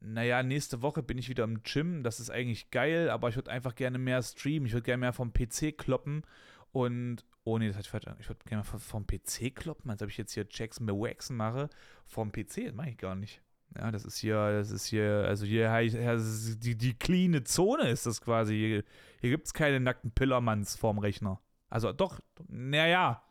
naja, 0.00 0.42
nächste 0.42 0.82
Woche 0.82 1.02
bin 1.02 1.18
ich 1.18 1.28
wieder 1.28 1.44
im 1.44 1.62
Gym. 1.62 2.02
Das 2.04 2.20
ist 2.20 2.30
eigentlich 2.30 2.70
geil, 2.70 3.10
aber 3.10 3.28
ich 3.30 3.36
würde 3.36 3.50
einfach 3.50 3.74
gerne 3.74 3.98
mehr 3.98 4.22
streamen. 4.22 4.66
Ich 4.66 4.72
würde 4.72 4.84
gerne 4.84 5.00
mehr 5.00 5.12
vom 5.12 5.32
PC 5.32 5.76
kloppen. 5.76 6.24
Und 6.72 7.24
Oh 7.44 7.58
nee, 7.58 7.68
das 7.68 7.76
hat 7.76 7.86
ich 8.20 8.28
würde 8.28 8.44
gerne 8.44 8.62
vom 8.64 9.06
PC 9.06 9.54
kloppen, 9.54 9.90
als 9.90 10.02
ob 10.02 10.08
ich 10.08 10.16
jetzt 10.16 10.32
hier 10.32 10.46
Jackson 10.48 10.86
Waxen 10.88 11.36
mache. 11.36 11.68
Vom 12.06 12.30
PC, 12.30 12.66
das 12.66 12.74
mache 12.74 12.90
ich 12.90 12.98
gar 12.98 13.16
nicht. 13.16 13.42
Ja, 13.76 13.90
das 13.90 14.04
ist 14.04 14.18
hier, 14.18 14.52
das 14.52 14.70
ist 14.70 14.86
hier, 14.86 15.24
also 15.26 15.46
hier, 15.46 15.74
hier 15.74 16.16
die, 16.58 16.76
die 16.76 16.94
cleane 16.94 17.42
Zone 17.42 17.88
ist 17.88 18.06
das 18.06 18.20
quasi. 18.20 18.54
Hier, 18.54 18.84
hier 19.20 19.30
gibt 19.30 19.46
es 19.46 19.54
keine 19.54 19.80
nackten 19.80 20.12
Pillermanns 20.12 20.76
vorm 20.76 20.98
Rechner. 20.98 21.40
Also 21.68 21.92
doch, 21.92 22.20
naja, 22.48 23.22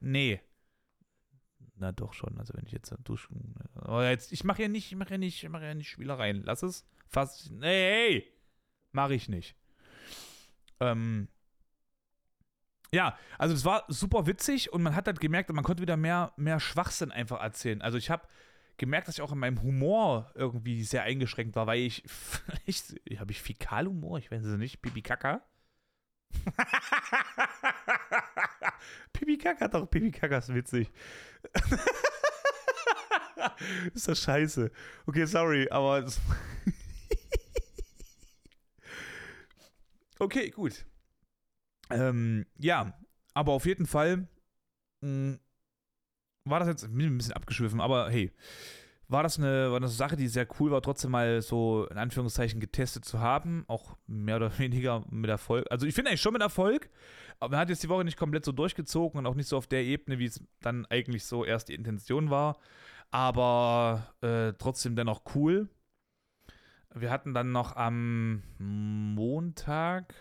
nee. 0.00 0.40
Na 1.76 1.92
doch 1.92 2.12
schon, 2.12 2.38
also 2.38 2.54
wenn 2.54 2.66
ich 2.66 2.72
jetzt 2.72 2.94
duschen. 3.04 3.54
Aber 3.74 4.08
jetzt, 4.10 4.32
ich 4.32 4.44
mache 4.44 4.62
ja 4.62 4.68
nicht, 4.68 4.90
ich 4.90 4.96
mache 4.98 5.12
ja 5.12 5.18
nicht, 5.18 5.42
ich 5.42 5.48
mache 5.48 5.64
ja 5.64 5.74
nicht 5.74 5.90
Spielereien. 5.90 6.42
Lass 6.42 6.62
es. 6.62 6.84
Fast. 7.08 7.50
Nee, 7.52 7.66
hey, 7.66 8.32
mache 8.92 9.14
ich 9.14 9.28
nicht. 9.28 9.56
Ähm, 10.80 11.28
ja, 12.94 13.18
also 13.38 13.54
es 13.54 13.64
war 13.64 13.84
super 13.88 14.26
witzig 14.26 14.72
und 14.72 14.82
man 14.82 14.94
hat 14.94 15.08
halt 15.08 15.20
gemerkt, 15.20 15.52
man 15.52 15.64
konnte 15.64 15.82
wieder 15.82 15.96
mehr, 15.96 16.32
mehr 16.36 16.60
Schwachsinn 16.60 17.10
einfach 17.10 17.42
erzählen. 17.42 17.82
Also 17.82 17.98
ich 17.98 18.08
habe 18.08 18.28
gemerkt, 18.76 19.08
dass 19.08 19.16
ich 19.16 19.22
auch 19.22 19.32
in 19.32 19.38
meinem 19.38 19.62
Humor 19.62 20.30
irgendwie 20.36 20.84
sehr 20.84 21.02
eingeschränkt 21.02 21.56
war, 21.56 21.66
weil 21.66 21.80
ich, 21.80 22.04
ich 22.66 22.84
habe 23.18 23.32
ich 23.32 23.42
Fäkalhumor, 23.42 24.18
ich 24.18 24.30
weiß 24.30 24.44
es 24.44 24.58
nicht, 24.58 24.80
Pipi 24.80 25.02
Kaka. 25.02 25.42
Pipi 29.12 29.38
Kaka, 29.38 29.66
doch, 29.66 29.90
Pipi 29.90 30.12
Kaka 30.12 30.38
ist 30.38 30.54
witzig. 30.54 30.88
ist 33.94 34.06
das 34.06 34.22
scheiße. 34.22 34.70
Okay, 35.06 35.26
sorry, 35.26 35.68
aber. 35.68 36.06
okay, 40.20 40.50
gut. 40.50 40.84
Ähm, 41.90 42.46
ja, 42.58 42.94
aber 43.34 43.52
auf 43.52 43.66
jeden 43.66 43.86
Fall 43.86 44.28
mh, 45.00 45.08
hm, 45.08 45.40
war 46.44 46.58
das 46.60 46.68
jetzt 46.68 46.84
ein 46.84 47.16
bisschen 47.16 47.32
abgeschwiffen, 47.32 47.80
aber 47.80 48.10
hey, 48.10 48.32
war 49.08 49.22
das 49.22 49.38
eine, 49.38 49.70
war 49.70 49.80
das 49.80 49.90
eine 49.90 49.96
Sache, 49.96 50.16
die 50.16 50.28
sehr 50.28 50.46
cool 50.58 50.70
war, 50.70 50.80
trotzdem 50.80 51.10
mal 51.10 51.42
so 51.42 51.86
in 51.90 51.98
Anführungszeichen 51.98 52.58
getestet 52.60 53.04
zu 53.04 53.20
haben. 53.20 53.64
Auch 53.68 53.96
mehr 54.06 54.36
oder 54.36 54.58
weniger 54.58 55.04
mit 55.10 55.30
Erfolg. 55.30 55.66
Also 55.70 55.86
ich 55.86 55.94
finde 55.94 56.10
eigentlich 56.10 56.22
schon 56.22 56.32
mit 56.32 56.42
Erfolg, 56.42 56.88
aber 57.38 57.52
man 57.52 57.60
hat 57.60 57.68
jetzt 57.68 57.82
die 57.82 57.88
Woche 57.88 58.04
nicht 58.04 58.18
komplett 58.18 58.44
so 58.44 58.52
durchgezogen 58.52 59.18
und 59.18 59.26
auch 59.26 59.34
nicht 59.34 59.48
so 59.48 59.56
auf 59.56 59.66
der 59.66 59.84
Ebene, 59.84 60.18
wie 60.18 60.26
es 60.26 60.42
dann 60.60 60.86
eigentlich 60.86 61.24
so 61.24 61.44
erst 61.44 61.68
die 61.68 61.74
Intention 61.74 62.30
war. 62.30 62.58
Aber 63.10 64.14
äh, 64.22 64.54
trotzdem 64.54 64.96
dennoch 64.96 65.22
cool. 65.34 65.68
Wir 66.94 67.10
hatten 67.10 67.34
dann 67.34 67.52
noch 67.52 67.76
am 67.76 68.42
Montag, 68.58 70.14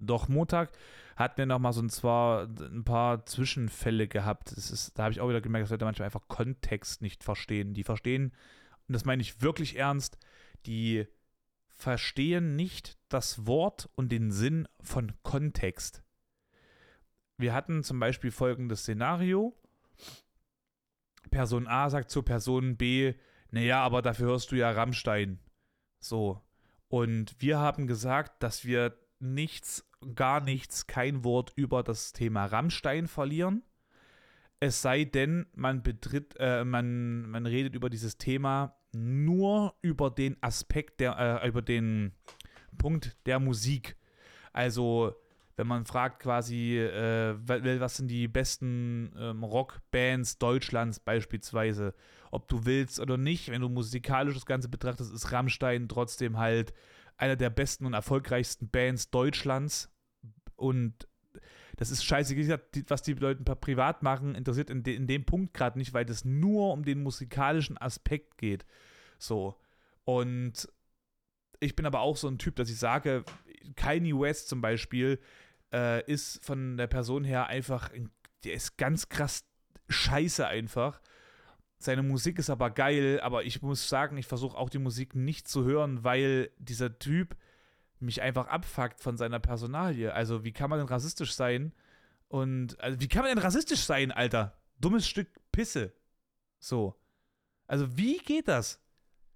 doch 0.00 0.28
Montag, 0.28 0.70
hatten 1.16 1.38
wir 1.38 1.46
nochmal 1.46 1.72
so 1.72 1.82
ein, 1.82 1.90
zwar 1.90 2.44
ein 2.44 2.84
paar 2.84 3.26
Zwischenfälle 3.26 4.08
gehabt. 4.08 4.56
Das 4.56 4.70
ist, 4.70 4.98
da 4.98 5.04
habe 5.04 5.12
ich 5.12 5.20
auch 5.20 5.28
wieder 5.28 5.40
gemerkt, 5.40 5.64
dass 5.64 5.70
Leute 5.70 5.84
manchmal 5.84 6.06
einfach 6.06 6.28
Kontext 6.28 7.02
nicht 7.02 7.24
verstehen. 7.24 7.74
Die 7.74 7.84
verstehen, 7.84 8.32
und 8.86 8.92
das 8.92 9.04
meine 9.04 9.22
ich 9.22 9.42
wirklich 9.42 9.76
ernst, 9.76 10.18
die 10.66 11.06
verstehen 11.66 12.56
nicht 12.56 12.98
das 13.08 13.46
Wort 13.46 13.88
und 13.94 14.10
den 14.10 14.30
Sinn 14.30 14.68
von 14.80 15.12
Kontext. 15.22 16.02
Wir 17.36 17.54
hatten 17.54 17.84
zum 17.84 18.00
Beispiel 18.00 18.30
folgendes 18.32 18.80
Szenario. 18.80 19.56
Person 21.30 21.66
A 21.66 21.88
sagt 21.88 22.10
zu 22.10 22.22
Person 22.22 22.76
B, 22.76 23.14
naja, 23.50 23.80
aber 23.82 24.02
dafür 24.02 24.28
hörst 24.28 24.50
du 24.50 24.56
ja 24.56 24.70
Rammstein. 24.70 25.38
So. 26.00 26.42
Und 26.88 27.40
wir 27.40 27.58
haben 27.58 27.86
gesagt, 27.86 28.42
dass 28.42 28.64
wir 28.64 28.98
nichts 29.20 29.88
gar 30.14 30.40
nichts, 30.40 30.86
kein 30.86 31.24
Wort 31.24 31.52
über 31.56 31.82
das 31.82 32.12
Thema 32.12 32.46
Rammstein 32.46 33.08
verlieren. 33.08 33.62
Es 34.60 34.82
sei 34.82 35.04
denn, 35.04 35.46
man 35.54 35.82
betritt, 35.82 36.34
äh, 36.38 36.64
man, 36.64 37.28
man 37.30 37.46
redet 37.46 37.74
über 37.74 37.90
dieses 37.90 38.18
Thema 38.18 38.76
nur 38.92 39.74
über 39.82 40.10
den 40.10 40.36
Aspekt 40.40 41.00
der, 41.00 41.42
äh, 41.42 41.48
über 41.48 41.62
den 41.62 42.12
Punkt 42.76 43.16
der 43.26 43.38
Musik. 43.38 43.96
Also, 44.52 45.14
wenn 45.56 45.66
man 45.66 45.84
fragt 45.84 46.22
quasi, 46.22 46.78
äh, 46.78 47.36
was 47.80 47.96
sind 47.96 48.08
die 48.08 48.26
besten 48.28 49.12
ähm, 49.18 49.44
Rockbands 49.44 50.38
Deutschlands 50.38 51.00
beispielsweise, 51.00 51.94
ob 52.30 52.48
du 52.48 52.64
willst 52.64 53.00
oder 53.00 53.16
nicht, 53.16 53.50
wenn 53.50 53.60
du 53.60 53.68
musikalisch 53.68 54.34
das 54.34 54.46
Ganze 54.46 54.68
betrachtest, 54.68 55.12
ist 55.12 55.32
Rammstein 55.32 55.88
trotzdem 55.88 56.38
halt 56.38 56.72
einer 57.18 57.36
der 57.36 57.50
besten 57.50 57.84
und 57.84 57.94
erfolgreichsten 57.94 58.70
Bands 58.70 59.10
Deutschlands. 59.10 59.90
Und 60.56 61.06
das 61.76 61.90
ist 61.90 62.04
scheiße, 62.04 62.36
was 62.88 63.02
die 63.02 63.12
Leute 63.14 63.44
privat 63.56 64.02
machen, 64.02 64.34
interessiert 64.34 64.70
in, 64.70 64.82
de, 64.82 64.96
in 64.96 65.06
dem 65.06 65.24
Punkt 65.24 65.54
gerade 65.54 65.78
nicht, 65.78 65.92
weil 65.92 66.08
es 66.08 66.24
nur 66.24 66.72
um 66.72 66.84
den 66.84 67.02
musikalischen 67.02 67.78
Aspekt 67.78 68.38
geht. 68.38 68.64
So. 69.18 69.60
Und 70.04 70.68
ich 71.60 71.76
bin 71.76 71.86
aber 71.86 72.00
auch 72.00 72.16
so 72.16 72.28
ein 72.28 72.38
Typ, 72.38 72.56
dass 72.56 72.70
ich 72.70 72.78
sage, 72.78 73.24
Kanye 73.76 74.18
West 74.18 74.48
zum 74.48 74.60
Beispiel 74.60 75.20
äh, 75.72 76.04
ist 76.10 76.44
von 76.44 76.76
der 76.76 76.86
Person 76.86 77.24
her 77.24 77.46
einfach, 77.46 77.90
der 78.44 78.54
ist 78.54 78.76
ganz 78.76 79.08
krass 79.08 79.44
scheiße 79.88 80.46
einfach. 80.46 81.00
Seine 81.78 82.02
Musik 82.02 82.38
ist 82.38 82.50
aber 82.50 82.70
geil, 82.70 83.20
aber 83.20 83.44
ich 83.44 83.62
muss 83.62 83.88
sagen, 83.88 84.16
ich 84.16 84.26
versuche 84.26 84.56
auch 84.56 84.68
die 84.68 84.80
Musik 84.80 85.14
nicht 85.14 85.46
zu 85.46 85.64
hören, 85.64 86.02
weil 86.02 86.50
dieser 86.58 86.98
Typ 86.98 87.36
mich 88.00 88.20
einfach 88.20 88.48
abfuckt 88.48 89.00
von 89.00 89.16
seiner 89.16 89.38
Personalie. 89.38 90.12
Also, 90.12 90.44
wie 90.44 90.52
kann 90.52 90.70
man 90.70 90.80
denn 90.80 90.88
rassistisch 90.88 91.34
sein? 91.34 91.72
Und, 92.28 92.80
also, 92.80 93.00
wie 93.00 93.08
kann 93.08 93.22
man 93.22 93.30
denn 93.30 93.44
rassistisch 93.44 93.80
sein, 93.80 94.10
Alter? 94.10 94.60
Dummes 94.80 95.06
Stück 95.08 95.28
Pisse. 95.52 95.92
So. 96.58 96.96
Also, 97.66 97.96
wie 97.96 98.18
geht 98.18 98.48
das? 98.48 98.80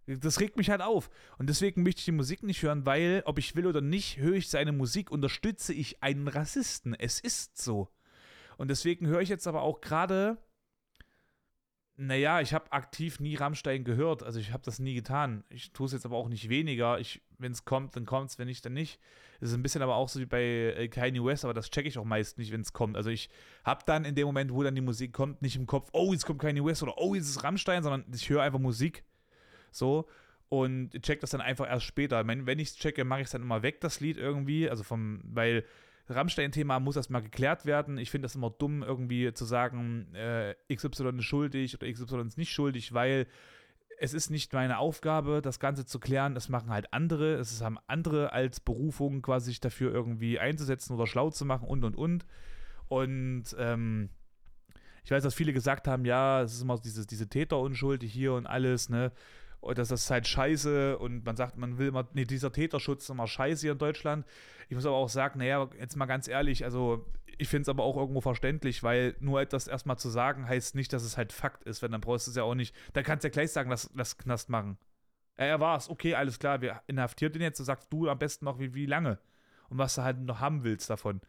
Das 0.06 0.40
regt 0.40 0.56
mich 0.56 0.68
halt 0.68 0.82
auf. 0.82 1.10
Und 1.38 1.48
deswegen 1.48 1.84
möchte 1.84 2.00
ich 2.00 2.06
die 2.06 2.12
Musik 2.12 2.42
nicht 2.42 2.62
hören, 2.62 2.86
weil, 2.86 3.22
ob 3.24 3.38
ich 3.38 3.54
will 3.54 3.66
oder 3.66 3.80
nicht, 3.80 4.18
höre 4.18 4.34
ich 4.34 4.50
seine 4.50 4.72
Musik, 4.72 5.12
unterstütze 5.12 5.72
ich 5.72 6.02
einen 6.02 6.26
Rassisten. 6.26 6.94
Es 6.94 7.20
ist 7.20 7.56
so. 7.56 7.88
Und 8.56 8.68
deswegen 8.68 9.06
höre 9.06 9.20
ich 9.20 9.28
jetzt 9.28 9.46
aber 9.46 9.62
auch 9.62 9.80
gerade 9.80 10.38
naja, 12.06 12.40
ich 12.40 12.52
habe 12.52 12.70
aktiv 12.72 13.20
nie 13.20 13.36
Rammstein 13.36 13.84
gehört. 13.84 14.22
Also 14.22 14.40
ich 14.40 14.52
habe 14.52 14.62
das 14.64 14.78
nie 14.78 14.94
getan. 14.94 15.44
Ich 15.50 15.72
tue 15.72 15.86
es 15.86 15.92
jetzt 15.92 16.04
aber 16.04 16.16
auch 16.16 16.28
nicht 16.28 16.48
weniger. 16.48 16.98
Wenn 17.38 17.52
es 17.52 17.64
kommt, 17.64 17.96
dann 17.96 18.06
kommt 18.06 18.30
es, 18.30 18.38
wenn 18.38 18.48
nicht, 18.48 18.64
dann 18.64 18.72
nicht. 18.72 18.98
Es 19.40 19.50
ist 19.50 19.54
ein 19.54 19.62
bisschen 19.62 19.82
aber 19.82 19.96
auch 19.96 20.08
so 20.08 20.20
wie 20.20 20.26
bei 20.26 20.42
äh, 20.42 20.88
Kanye 20.88 21.24
West, 21.24 21.44
aber 21.44 21.54
das 21.54 21.70
checke 21.70 21.88
ich 21.88 21.98
auch 21.98 22.04
meist 22.04 22.38
nicht, 22.38 22.52
wenn 22.52 22.60
es 22.60 22.72
kommt. 22.72 22.96
Also 22.96 23.10
ich 23.10 23.28
habe 23.64 23.82
dann 23.86 24.04
in 24.04 24.14
dem 24.14 24.26
Moment, 24.26 24.52
wo 24.52 24.62
dann 24.62 24.74
die 24.74 24.80
Musik 24.80 25.12
kommt, 25.12 25.42
nicht 25.42 25.56
im 25.56 25.66
Kopf, 25.66 25.90
oh, 25.92 26.12
jetzt 26.12 26.26
kommt 26.26 26.40
Kanye 26.40 26.64
West 26.64 26.82
oder 26.82 26.98
oh, 26.98 27.14
jetzt 27.14 27.28
ist 27.28 27.42
Rammstein, 27.42 27.82
sondern 27.82 28.04
ich 28.12 28.28
höre 28.28 28.42
einfach 28.42 28.58
Musik. 28.60 29.04
So. 29.70 30.08
Und 30.48 30.90
check 31.02 31.20
das 31.20 31.30
dann 31.30 31.40
einfach 31.40 31.68
erst 31.68 31.86
später. 31.86 32.26
Wenn, 32.26 32.46
wenn 32.46 32.58
ich 32.58 32.68
es 32.68 32.76
checke, 32.76 33.04
mache 33.04 33.20
ich 33.20 33.26
es 33.26 33.32
dann 33.32 33.42
immer 33.42 33.62
weg, 33.62 33.80
das 33.80 34.00
Lied 34.00 34.16
irgendwie. 34.16 34.68
Also 34.68 34.82
vom, 34.82 35.20
weil 35.24 35.64
Rammstein-Thema 36.14 36.80
muss 36.80 36.96
erstmal 36.96 37.22
geklärt 37.22 37.66
werden. 37.66 37.98
Ich 37.98 38.10
finde 38.10 38.26
das 38.26 38.34
immer 38.34 38.50
dumm, 38.50 38.82
irgendwie 38.82 39.32
zu 39.32 39.44
sagen, 39.44 40.14
äh, 40.14 40.54
XY 40.72 41.18
ist 41.18 41.24
schuldig 41.24 41.74
oder 41.76 41.90
XY 41.90 42.26
ist 42.26 42.38
nicht 42.38 42.52
schuldig, 42.52 42.92
weil 42.94 43.26
es 43.98 44.14
ist 44.14 44.30
nicht 44.30 44.52
meine 44.52 44.78
Aufgabe, 44.78 45.40
das 45.42 45.60
Ganze 45.60 45.86
zu 45.86 46.00
klären. 46.00 46.34
Das 46.34 46.48
machen 46.48 46.70
halt 46.70 46.92
andere. 46.92 47.34
Es 47.34 47.62
haben 47.62 47.78
andere 47.86 48.32
als 48.32 48.60
Berufung 48.60 49.22
quasi 49.22 49.50
sich 49.50 49.60
dafür 49.60 49.92
irgendwie 49.92 50.38
einzusetzen 50.38 50.94
oder 50.94 51.06
schlau 51.06 51.30
zu 51.30 51.44
machen 51.44 51.68
und 51.68 51.84
und 51.84 51.96
und. 51.96 52.26
Und 52.88 53.44
ähm, 53.58 54.10
ich 55.04 55.10
weiß, 55.10 55.22
dass 55.22 55.34
viele 55.34 55.52
gesagt 55.52 55.88
haben, 55.88 56.04
ja, 56.04 56.42
es 56.42 56.54
ist 56.54 56.62
immer 56.62 56.78
diese, 56.78 57.06
diese 57.06 57.28
Täterunschuld 57.28 58.02
hier 58.02 58.34
und 58.34 58.46
alles, 58.46 58.88
ne? 58.88 59.12
Und 59.62 59.78
das 59.78 59.92
ist 59.92 60.10
halt 60.10 60.26
scheiße 60.26 60.98
und 60.98 61.24
man 61.24 61.36
sagt, 61.36 61.56
man 61.56 61.78
will 61.78 61.86
immer, 61.86 62.08
nee, 62.14 62.24
dieser 62.24 62.50
Täterschutz 62.50 63.04
ist 63.04 63.10
immer 63.10 63.28
scheiße 63.28 63.60
hier 63.60 63.72
in 63.72 63.78
Deutschland. 63.78 64.26
Ich 64.68 64.74
muss 64.74 64.84
aber 64.84 64.96
auch 64.96 65.08
sagen, 65.08 65.38
naja, 65.38 65.70
jetzt 65.78 65.94
mal 65.94 66.06
ganz 66.06 66.26
ehrlich, 66.26 66.64
also 66.64 67.06
ich 67.38 67.48
finde 67.48 67.62
es 67.62 67.68
aber 67.68 67.84
auch 67.84 67.96
irgendwo 67.96 68.20
verständlich, 68.20 68.82
weil 68.82 69.14
nur 69.20 69.40
etwas 69.40 69.68
erstmal 69.68 69.98
zu 69.98 70.08
sagen 70.08 70.48
heißt 70.48 70.74
nicht, 70.74 70.92
dass 70.92 71.04
es 71.04 71.16
halt 71.16 71.32
Fakt 71.32 71.62
ist, 71.62 71.80
wenn 71.80 71.92
dann 71.92 72.00
brauchst 72.00 72.26
du 72.26 72.32
es 72.32 72.36
ja 72.36 72.42
auch 72.42 72.56
nicht, 72.56 72.74
dann 72.92 73.04
kannst 73.04 73.22
du 73.22 73.28
ja 73.28 73.32
gleich 73.32 73.52
sagen, 73.52 73.70
lass, 73.70 73.88
lass 73.94 74.18
Knast 74.18 74.50
machen. 74.50 74.78
Ja, 75.38 75.44
er 75.44 75.60
war 75.60 75.76
es, 75.76 75.88
okay, 75.88 76.16
alles 76.16 76.40
klar, 76.40 76.60
wir 76.60 76.82
inhaftiert 76.88 77.36
ihn 77.36 77.42
jetzt, 77.42 77.58
so 77.58 77.64
sagst 77.64 77.92
du 77.92 78.08
am 78.08 78.18
besten 78.18 78.44
noch, 78.44 78.58
wie, 78.58 78.74
wie 78.74 78.86
lange 78.86 79.20
und 79.68 79.78
was 79.78 79.94
du 79.94 80.02
halt 80.02 80.18
noch 80.18 80.40
haben 80.40 80.64
willst 80.64 80.90
davon. 80.90 81.20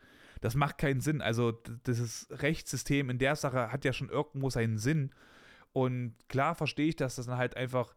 Das 0.42 0.56
macht 0.56 0.80
keinen 0.80 1.02
Sinn. 1.02 1.22
Also, 1.22 1.52
dieses 1.86 2.28
Rechtssystem 2.32 3.12
in 3.12 3.20
der 3.20 3.36
Sache 3.36 3.72
hat 3.72 3.86
ja 3.86 3.94
schon 3.94 4.10
irgendwo 4.10 4.50
seinen 4.50 4.80
Sinn. 4.80 5.12
Und 5.72 6.16
klar 6.30 6.56
verstehe 6.56 6.90
ich, 6.90 6.96
dass 6.96 7.16
das 7.16 7.28
dann 7.28 7.38
halt 7.38 7.56
einfach 7.56 7.94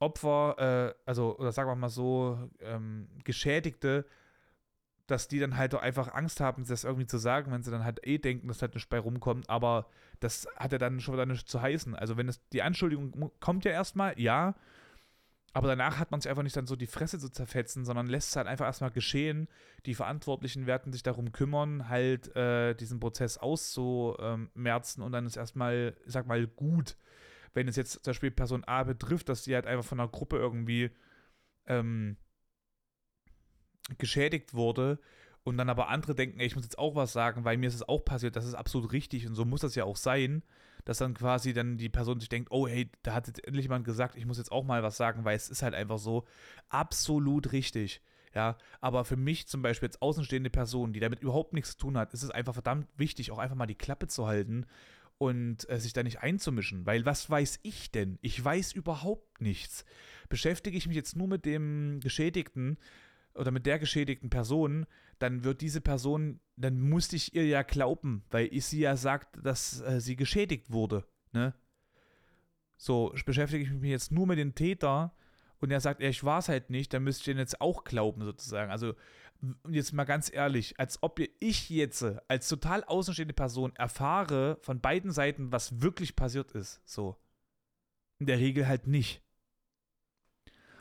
Opfer, 0.00 0.94
äh, 0.94 0.94
also, 1.06 1.36
oder 1.38 1.52
sagen 1.52 1.68
wir 1.70 1.74
mal 1.74 1.88
so, 1.88 2.38
ähm, 2.60 3.08
Geschädigte, 3.24 4.06
dass 5.06 5.26
die 5.26 5.40
dann 5.40 5.56
halt 5.56 5.74
einfach 5.74 6.12
Angst 6.14 6.40
haben, 6.40 6.64
das 6.66 6.84
irgendwie 6.84 7.06
zu 7.06 7.18
sagen, 7.18 7.50
wenn 7.50 7.62
sie 7.62 7.70
dann 7.70 7.84
halt 7.84 8.06
eh 8.06 8.18
denken, 8.18 8.46
dass 8.46 8.62
halt 8.62 8.74
nicht 8.74 8.90
bei 8.90 8.98
rumkommt, 8.98 9.48
aber 9.48 9.86
das 10.20 10.46
hat 10.56 10.72
ja 10.72 10.78
dann 10.78 11.00
schon 11.00 11.14
wieder 11.14 11.26
nicht 11.26 11.48
zu 11.48 11.62
heißen. 11.62 11.94
Also 11.94 12.16
wenn 12.16 12.28
es, 12.28 12.46
die 12.50 12.62
Anschuldigung 12.62 13.32
kommt 13.40 13.64
ja 13.64 13.70
erstmal, 13.70 14.18
ja, 14.20 14.54
aber 15.54 15.68
danach 15.68 15.98
hat 15.98 16.10
man 16.10 16.20
sich 16.20 16.28
einfach 16.28 16.42
nicht 16.42 16.56
dann 16.56 16.66
so 16.66 16.76
die 16.76 16.86
Fresse 16.86 17.18
zu 17.18 17.30
zerfetzen, 17.30 17.86
sondern 17.86 18.06
lässt 18.06 18.28
es 18.30 18.36
halt 18.36 18.46
einfach 18.46 18.66
erstmal 18.66 18.90
geschehen. 18.90 19.48
Die 19.86 19.94
Verantwortlichen 19.94 20.66
werden 20.66 20.92
sich 20.92 21.02
darum 21.02 21.32
kümmern, 21.32 21.88
halt 21.88 22.34
äh, 22.36 22.74
diesen 22.74 23.00
Prozess 23.00 23.38
auszumerzen 23.38 25.02
und 25.02 25.12
dann 25.12 25.26
ist 25.26 25.36
erstmal, 25.36 25.96
ich 26.06 26.12
sag 26.12 26.26
mal, 26.26 26.46
gut 26.46 26.96
wenn 27.54 27.68
es 27.68 27.76
jetzt 27.76 27.92
zum 27.92 28.10
Beispiel 28.10 28.30
Person 28.30 28.64
A 28.64 28.84
betrifft, 28.84 29.28
dass 29.28 29.44
sie 29.44 29.54
halt 29.54 29.66
einfach 29.66 29.84
von 29.84 30.00
einer 30.00 30.08
Gruppe 30.08 30.36
irgendwie 30.36 30.90
ähm, 31.66 32.16
geschädigt 33.98 34.54
wurde 34.54 34.98
und 35.44 35.56
dann 35.56 35.70
aber 35.70 35.88
andere 35.88 36.14
denken, 36.14 36.40
ey, 36.40 36.46
ich 36.46 36.54
muss 36.54 36.64
jetzt 36.64 36.78
auch 36.78 36.94
was 36.94 37.12
sagen, 37.12 37.44
weil 37.44 37.56
mir 37.56 37.68
ist 37.68 37.74
es 37.74 37.88
auch 37.88 38.04
passiert, 38.04 38.36
das 38.36 38.44
ist 38.44 38.54
absolut 38.54 38.92
richtig 38.92 39.26
und 39.26 39.34
so 39.34 39.44
muss 39.44 39.60
das 39.60 39.74
ja 39.74 39.84
auch 39.84 39.96
sein, 39.96 40.42
dass 40.84 40.98
dann 40.98 41.14
quasi 41.14 41.52
dann 41.52 41.76
die 41.76 41.88
Person 41.88 42.20
sich 42.20 42.28
denkt, 42.28 42.50
oh 42.50 42.68
hey, 42.68 42.90
da 43.02 43.14
hat 43.14 43.26
jetzt 43.26 43.44
endlich 43.44 43.64
jemand 43.64 43.84
gesagt, 43.84 44.16
ich 44.16 44.26
muss 44.26 44.38
jetzt 44.38 44.52
auch 44.52 44.64
mal 44.64 44.82
was 44.82 44.96
sagen, 44.96 45.24
weil 45.24 45.36
es 45.36 45.48
ist 45.48 45.62
halt 45.62 45.74
einfach 45.74 45.98
so 45.98 46.26
absolut 46.68 47.52
richtig. 47.52 48.02
Ja, 48.34 48.58
aber 48.80 49.06
für 49.06 49.16
mich 49.16 49.48
zum 49.48 49.62
Beispiel 49.62 49.88
als 49.88 50.02
außenstehende 50.02 50.50
Person, 50.50 50.92
die 50.92 51.00
damit 51.00 51.20
überhaupt 51.20 51.54
nichts 51.54 51.72
zu 51.72 51.78
tun 51.78 51.96
hat, 51.96 52.12
ist 52.12 52.22
es 52.22 52.30
einfach 52.30 52.52
verdammt 52.52 52.86
wichtig, 52.96 53.30
auch 53.30 53.38
einfach 53.38 53.56
mal 53.56 53.66
die 53.66 53.74
Klappe 53.74 54.06
zu 54.06 54.26
halten 54.26 54.66
und 55.18 55.68
äh, 55.68 55.78
sich 55.78 55.92
da 55.92 56.02
nicht 56.02 56.20
einzumischen, 56.20 56.86
weil 56.86 57.04
was 57.04 57.28
weiß 57.28 57.60
ich 57.62 57.90
denn? 57.90 58.18
Ich 58.22 58.42
weiß 58.42 58.72
überhaupt 58.72 59.40
nichts. 59.40 59.84
Beschäftige 60.28 60.76
ich 60.76 60.86
mich 60.86 60.96
jetzt 60.96 61.16
nur 61.16 61.28
mit 61.28 61.44
dem 61.44 62.00
Geschädigten 62.00 62.78
oder 63.34 63.50
mit 63.50 63.66
der 63.66 63.78
geschädigten 63.78 64.30
Person, 64.30 64.86
dann 65.18 65.44
wird 65.44 65.60
diese 65.60 65.80
Person, 65.80 66.40
dann 66.56 66.80
musste 66.80 67.16
ich 67.16 67.34
ihr 67.34 67.46
ja 67.46 67.62
glauben, 67.62 68.24
weil 68.30 68.48
ich 68.52 68.66
sie 68.66 68.80
ja 68.80 68.96
sagt, 68.96 69.44
dass 69.44 69.80
äh, 69.80 70.00
sie 70.00 70.16
geschädigt 70.16 70.70
wurde, 70.72 71.04
ne? 71.32 71.54
So, 72.80 73.12
beschäftige 73.26 73.64
ich 73.64 73.70
mich 73.72 73.90
jetzt 73.90 74.12
nur 74.12 74.28
mit 74.28 74.38
dem 74.38 74.54
Täter 74.54 75.12
und 75.58 75.72
er 75.72 75.80
sagt, 75.80 76.00
ja, 76.00 76.08
ich 76.08 76.22
war 76.22 76.38
es 76.38 76.48
halt 76.48 76.70
nicht, 76.70 76.94
dann 76.94 77.02
müsste 77.02 77.22
ich 77.22 77.24
den 77.24 77.38
jetzt 77.38 77.60
auch 77.60 77.82
glauben, 77.82 78.22
sozusagen. 78.22 78.70
Also 78.70 78.94
jetzt 79.68 79.92
mal 79.92 80.04
ganz 80.04 80.32
ehrlich, 80.32 80.78
als 80.78 81.02
ob 81.02 81.20
ich 81.40 81.70
jetzt 81.70 82.04
als 82.28 82.48
total 82.48 82.84
außenstehende 82.84 83.34
Person 83.34 83.74
erfahre 83.76 84.58
von 84.62 84.80
beiden 84.80 85.12
Seiten, 85.12 85.52
was 85.52 85.80
wirklich 85.80 86.16
passiert 86.16 86.52
ist. 86.52 86.80
So. 86.84 87.16
In 88.18 88.26
der 88.26 88.38
Regel 88.38 88.66
halt 88.66 88.86
nicht. 88.86 89.22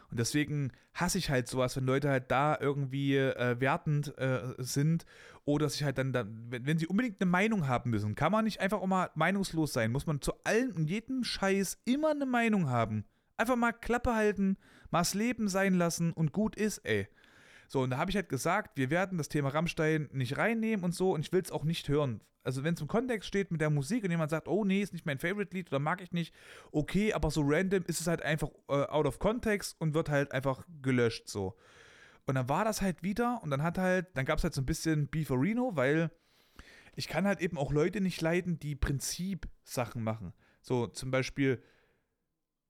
Und 0.09 0.19
deswegen 0.19 0.71
hasse 0.93 1.17
ich 1.17 1.29
halt 1.29 1.47
sowas, 1.47 1.75
wenn 1.75 1.85
Leute 1.85 2.09
halt 2.09 2.31
da 2.31 2.57
irgendwie 2.59 3.17
äh, 3.17 3.59
wertend 3.59 4.17
äh, 4.17 4.53
sind 4.57 5.05
oder 5.45 5.69
sich 5.69 5.83
halt 5.83 5.97
dann, 5.97 6.13
dann 6.13 6.47
wenn, 6.49 6.65
wenn, 6.65 6.77
sie 6.77 6.87
unbedingt 6.87 7.21
eine 7.21 7.29
Meinung 7.29 7.67
haben 7.67 7.89
müssen, 7.89 8.15
kann 8.15 8.31
man 8.31 8.45
nicht 8.45 8.61
einfach 8.61 8.79
auch 8.79 8.87
mal 8.87 9.11
meinungslos 9.15 9.73
sein. 9.73 9.91
Muss 9.91 10.07
man 10.07 10.21
zu 10.21 10.33
allen 10.43 10.71
und 10.71 10.89
jedem 10.89 11.23
Scheiß 11.23 11.81
immer 11.85 12.11
eine 12.11 12.25
Meinung 12.25 12.69
haben. 12.69 13.05
Einfach 13.35 13.55
mal 13.55 13.73
Klappe 13.73 14.15
halten, 14.15 14.57
mal 14.89 15.01
das 15.01 15.13
Leben 15.13 15.49
sein 15.49 15.75
lassen 15.75 16.13
und 16.13 16.31
gut 16.31 16.55
ist, 16.55 16.79
ey. 16.79 17.07
So, 17.67 17.81
und 17.81 17.89
da 17.89 17.97
habe 17.97 18.09
ich 18.09 18.15
halt 18.15 18.29
gesagt, 18.29 18.77
wir 18.77 18.89
werden 18.89 19.17
das 19.17 19.29
Thema 19.29 19.49
Rammstein 19.49 20.09
nicht 20.13 20.37
reinnehmen 20.37 20.83
und 20.83 20.95
so 20.95 21.13
und 21.13 21.21
ich 21.21 21.31
will 21.31 21.41
es 21.41 21.51
auch 21.51 21.63
nicht 21.63 21.89
hören. 21.89 22.21
Also, 22.43 22.63
wenn 22.63 22.75
es 22.75 22.81
im 22.81 22.87
Kontext 22.87 23.27
steht 23.27 23.51
mit 23.51 23.59
der 23.59 23.69
Musik 23.69 24.05
und 24.05 24.11
jemand 24.11 24.31
sagt, 24.31 24.47
oh 24.47 24.63
nee, 24.63 24.81
ist 24.81 24.93
nicht 24.93 25.05
mein 25.05 25.19
Favorite-Lied 25.19 25.67
oder 25.67 25.79
mag 25.79 26.01
ich 26.01 26.13
nicht, 26.13 26.33
okay, 26.71 27.11
aber 27.11 27.29
so 27.29 27.41
random 27.43 27.83
ist 27.87 27.99
es 27.99 28.07
halt 28.07 28.21
einfach 28.21 28.49
äh, 28.69 28.83
out 28.83 29.05
of 29.05 29.19
context 29.19 29.75
und 29.79 29.93
wird 29.93 30.09
halt 30.09 30.31
einfach 30.31 30.65
gelöscht 30.81 31.27
so. 31.27 31.57
Und 32.25 32.35
dann 32.35 32.47
war 32.47 32.63
das 32.63 32.81
halt 32.81 33.03
wieder 33.03 33.41
und 33.43 33.49
dann 33.49 33.63
hat 33.63 33.77
halt, 33.77 34.07
dann 34.13 34.25
gab 34.25 34.37
es 34.37 34.43
halt 34.43 34.53
so 34.53 34.61
ein 34.61 34.65
bisschen 34.65 35.07
Beefarino, 35.07 35.75
weil 35.75 36.11
ich 36.95 37.07
kann 37.07 37.27
halt 37.27 37.41
eben 37.41 37.57
auch 37.57 37.71
Leute 37.71 38.01
nicht 38.01 38.21
leiden, 38.21 38.59
die 38.59 38.75
Prinzip-Sachen 38.75 40.03
machen. 40.03 40.33
So 40.61 40.87
zum 40.87 41.11
Beispiel, 41.11 41.61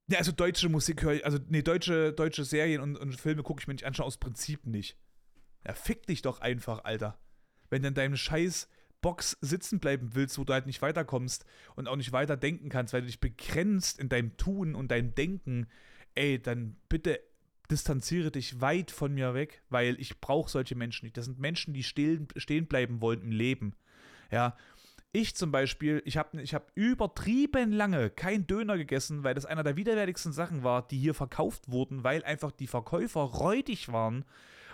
ja, 0.08 0.18
also 0.18 0.32
deutsche 0.32 0.68
Musik 0.68 1.02
höre 1.02 1.14
ich, 1.14 1.24
also 1.24 1.38
nee, 1.48 1.62
deutsche, 1.62 2.12
deutsche 2.12 2.44
Serien 2.44 2.80
und, 2.80 2.96
und 2.96 3.20
Filme 3.20 3.42
gucke 3.42 3.60
ich 3.60 3.68
mir 3.68 3.74
nicht 3.74 3.84
an, 3.84 3.94
schon 3.94 4.06
aus 4.06 4.16
Prinzip 4.16 4.66
nicht. 4.66 4.96
Ja, 5.66 5.74
fick 5.74 6.06
dich 6.06 6.22
doch 6.22 6.40
einfach, 6.40 6.84
Alter. 6.84 7.18
Wenn 7.68 7.82
du 7.82 7.88
in 7.88 7.94
deinem 7.94 8.16
scheiß 8.16 8.68
Box 9.00 9.36
sitzen 9.40 9.80
bleiben 9.80 10.14
willst, 10.14 10.38
wo 10.38 10.44
du 10.44 10.52
halt 10.52 10.66
nicht 10.66 10.82
weiterkommst 10.82 11.44
und 11.76 11.88
auch 11.88 11.96
nicht 11.96 12.12
weiter 12.12 12.36
denken 12.36 12.68
kannst, 12.68 12.92
weil 12.92 13.02
du 13.02 13.06
dich 13.06 13.20
begrenzt 13.20 13.98
in 13.98 14.08
deinem 14.08 14.36
Tun 14.36 14.74
und 14.74 14.90
deinem 14.90 15.14
Denken, 15.14 15.68
ey, 16.14 16.40
dann 16.40 16.76
bitte 16.88 17.20
distanziere 17.70 18.30
dich 18.30 18.60
weit 18.60 18.90
von 18.90 19.12
mir 19.12 19.34
weg, 19.34 19.62
weil 19.68 20.00
ich 20.00 20.20
brauche 20.20 20.50
solche 20.50 20.74
Menschen 20.74 21.04
nicht. 21.04 21.16
Das 21.16 21.26
sind 21.26 21.38
Menschen, 21.38 21.74
die 21.74 21.82
stehen, 21.82 22.28
stehen 22.36 22.66
bleiben 22.66 23.02
wollen 23.02 23.20
im 23.20 23.30
Leben. 23.30 23.74
Ja, 24.30 24.56
ich 25.12 25.34
zum 25.34 25.50
Beispiel, 25.50 26.02
ich 26.04 26.16
habe 26.16 26.40
ich 26.42 26.54
hab 26.54 26.70
übertrieben 26.74 27.72
lange 27.72 28.10
kein 28.10 28.46
Döner 28.46 28.76
gegessen, 28.76 29.24
weil 29.24 29.34
das 29.34 29.46
einer 29.46 29.62
der 29.62 29.76
widerwärtigsten 29.76 30.32
Sachen 30.32 30.62
war, 30.64 30.86
die 30.86 30.98
hier 30.98 31.14
verkauft 31.14 31.70
wurden, 31.70 32.04
weil 32.04 32.22
einfach 32.24 32.52
die 32.52 32.66
Verkäufer 32.66 33.20
räudig 33.20 33.90
waren, 33.90 34.24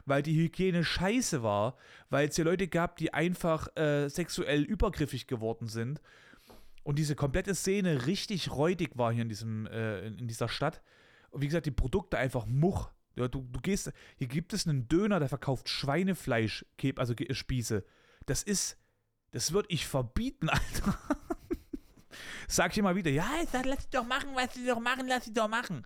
weil 0.07 0.23
die 0.23 0.35
Hygiene 0.35 0.85
scheiße 0.85 1.43
war, 1.43 1.77
weil 2.11 2.29
es 2.29 2.37
hier 2.37 2.45
Leute 2.45 2.67
gab, 2.67 2.97
die 2.97 3.15
einfach 3.15 3.69
äh, 3.77 4.09
sexuell 4.09 4.63
übergriffig 4.63 5.27
geworden 5.27 5.69
sind. 5.69 6.01
Und 6.83 6.99
diese 6.99 7.15
komplette 7.15 7.55
Szene 7.55 8.07
richtig 8.07 8.51
räudig 8.51 8.99
war 8.99 9.13
hier 9.13 9.23
in, 9.23 9.29
diesem, 9.29 9.67
äh, 9.67 10.07
in 10.07 10.29
dieser 10.29 10.49
Stadt. 10.49 10.83
Und 11.31 11.43
wie 11.43 11.47
gesagt, 11.47 11.67
die 11.67 11.71
Produkte 11.71 12.19
einfach 12.19 12.45
Much. 12.47 12.91
Ja, 13.17 13.29
du, 13.29 13.47
du 13.51 13.61
gehst, 13.61 13.93
hier 14.17 14.27
gibt 14.27 14.53
es 14.53 14.67
einen 14.67 14.89
Döner, 14.89 15.21
der 15.21 15.29
verkauft 15.29 15.69
Schweinefleisch, 15.69 16.67
also 16.97 17.15
Spieße. 17.31 17.85
Das 18.27 18.43
ist 18.43 18.77
das 19.35 19.53
würde 19.53 19.69
ich 19.71 19.87
verbieten, 19.87 20.49
Alter. 20.49 20.99
Sag 22.47 22.71
ich 22.71 22.79
immer 22.79 22.95
wieder, 22.95 23.11
ja, 23.11 23.29
sag, 23.51 23.67
lass 23.67 23.83
sie 23.83 23.91
doch 23.91 24.05
machen, 24.05 24.31
was 24.35 24.55
sie 24.55 24.65
doch 24.65 24.79
machen, 24.79 25.09
lass 25.09 25.25
sie 25.25 25.33
doch 25.33 25.49
machen. 25.49 25.85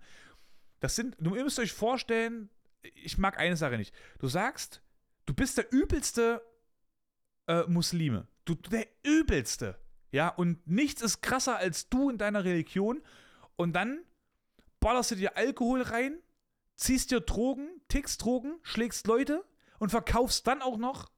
Das 0.79 0.95
sind, 0.95 1.15
du 1.19 1.31
müsst 1.31 1.57
euch 1.57 1.73
vorstellen, 1.73 2.49
ich 2.81 3.17
mag 3.17 3.39
eine 3.39 3.57
Sache 3.57 3.77
nicht. 3.77 3.93
Du 4.19 4.27
sagst, 4.27 4.83
du 5.25 5.33
bist 5.33 5.57
der 5.57 5.71
übelste 5.73 6.43
äh, 7.47 7.63
Muslime. 7.63 8.27
Du, 8.45 8.53
der 8.53 8.87
übelste. 9.03 9.79
Ja, 10.11 10.29
und 10.29 10.65
nichts 10.67 11.01
ist 11.01 11.21
krasser 11.21 11.57
als 11.57 11.89
du 11.89 12.11
in 12.11 12.19
deiner 12.19 12.43
Religion. 12.43 13.01
Und 13.55 13.73
dann 13.73 14.03
ballerst 14.79 15.09
du 15.09 15.15
dir 15.15 15.37
Alkohol 15.37 15.81
rein, 15.81 16.19
ziehst 16.75 17.09
dir 17.09 17.21
Drogen, 17.21 17.67
tickst 17.87 18.21
Drogen, 18.21 18.59
schlägst 18.61 19.07
Leute 19.07 19.43
und 19.79 19.89
verkaufst 19.89 20.45
dann 20.45 20.61
auch 20.61 20.77
noch 20.77 21.09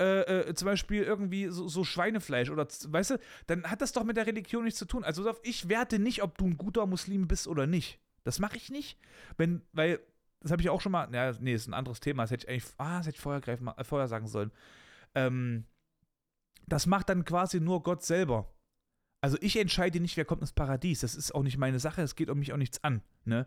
äh, 0.00 0.20
äh, 0.20 0.54
zum 0.54 0.66
Beispiel 0.66 1.02
irgendwie 1.02 1.48
so, 1.48 1.68
so, 1.68 1.84
Schweinefleisch 1.84 2.50
oder, 2.50 2.66
weißt 2.66 3.10
du, 3.10 3.20
dann 3.46 3.64
hat 3.64 3.80
das 3.80 3.92
doch 3.92 4.04
mit 4.04 4.16
der 4.16 4.26
Religion 4.26 4.64
nichts 4.64 4.78
zu 4.78 4.84
tun. 4.84 5.04
Also 5.04 5.32
ich 5.42 5.68
werte 5.68 5.98
nicht, 5.98 6.22
ob 6.22 6.38
du 6.38 6.46
ein 6.46 6.56
guter 6.56 6.86
Muslim 6.86 7.26
bist 7.26 7.48
oder 7.48 7.66
nicht. 7.66 7.98
Das 8.24 8.38
mache 8.38 8.56
ich 8.56 8.70
nicht. 8.70 8.98
Wenn, 9.36 9.62
weil, 9.72 10.00
das 10.40 10.52
habe 10.52 10.62
ich 10.62 10.70
auch 10.70 10.80
schon 10.80 10.92
mal, 10.92 11.12
ja, 11.12 11.32
nee, 11.40 11.54
ist 11.54 11.66
ein 11.66 11.74
anderes 11.74 12.00
Thema. 12.00 12.22
Das 12.22 12.30
hätte 12.30 12.44
ich 12.44 12.48
eigentlich, 12.48 12.74
ah, 12.78 12.98
das 12.98 13.06
hätte 13.06 13.16
ich 13.16 13.22
vorher, 13.22 13.40
greifen, 13.40 13.68
äh, 13.68 13.84
vorher 13.84 14.08
sagen 14.08 14.28
sollen. 14.28 14.52
Ähm, 15.14 15.64
das 16.66 16.86
macht 16.86 17.08
dann 17.08 17.24
quasi 17.24 17.60
nur 17.60 17.82
Gott 17.82 18.04
selber. 18.04 18.52
Also 19.20 19.36
ich 19.40 19.56
entscheide 19.56 19.98
nicht, 19.98 20.16
wer 20.16 20.24
kommt 20.24 20.42
ins 20.42 20.52
Paradies. 20.52 21.00
Das 21.00 21.14
ist 21.14 21.34
auch 21.34 21.42
nicht 21.42 21.58
meine 21.58 21.80
Sache. 21.80 22.02
Es 22.02 22.14
geht 22.14 22.30
um 22.30 22.38
mich 22.38 22.52
auch 22.52 22.58
nichts 22.58 22.84
an. 22.84 23.02
Ne? 23.24 23.46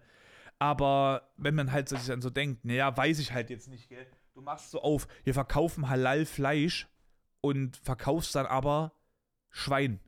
Aber 0.59 1.31
wenn 1.37 1.55
man 1.55 1.71
halt 1.71 1.87
sich 1.87 2.05
dann 2.05 2.21
so 2.21 2.29
denkt, 2.29 2.65
naja, 2.65 2.95
weiß 2.95 3.19
ich 3.19 3.31
halt 3.31 3.49
jetzt 3.49 3.69
nicht, 3.69 3.87
gell? 3.87 4.05
Du 4.41 4.45
machst 4.45 4.71
so 4.71 4.81
auf, 4.81 5.07
wir 5.23 5.35
verkaufen 5.35 5.87
Halal-Fleisch 5.87 6.89
und 7.41 7.77
verkaufst 7.77 8.33
dann 8.33 8.47
aber 8.47 8.91
Schwein. 9.51 9.99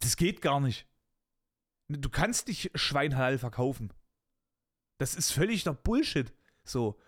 Das 0.00 0.16
geht 0.16 0.42
gar 0.42 0.58
nicht. 0.58 0.84
Du 1.86 2.10
kannst 2.10 2.48
nicht 2.48 2.72
Schwein 2.74 3.14
halal 3.14 3.38
verkaufen. 3.38 3.92
Das 4.98 5.14
ist 5.14 5.30
völlig 5.30 5.64
noch 5.64 5.76
Bullshit. 5.76 6.34
So. 6.64 6.98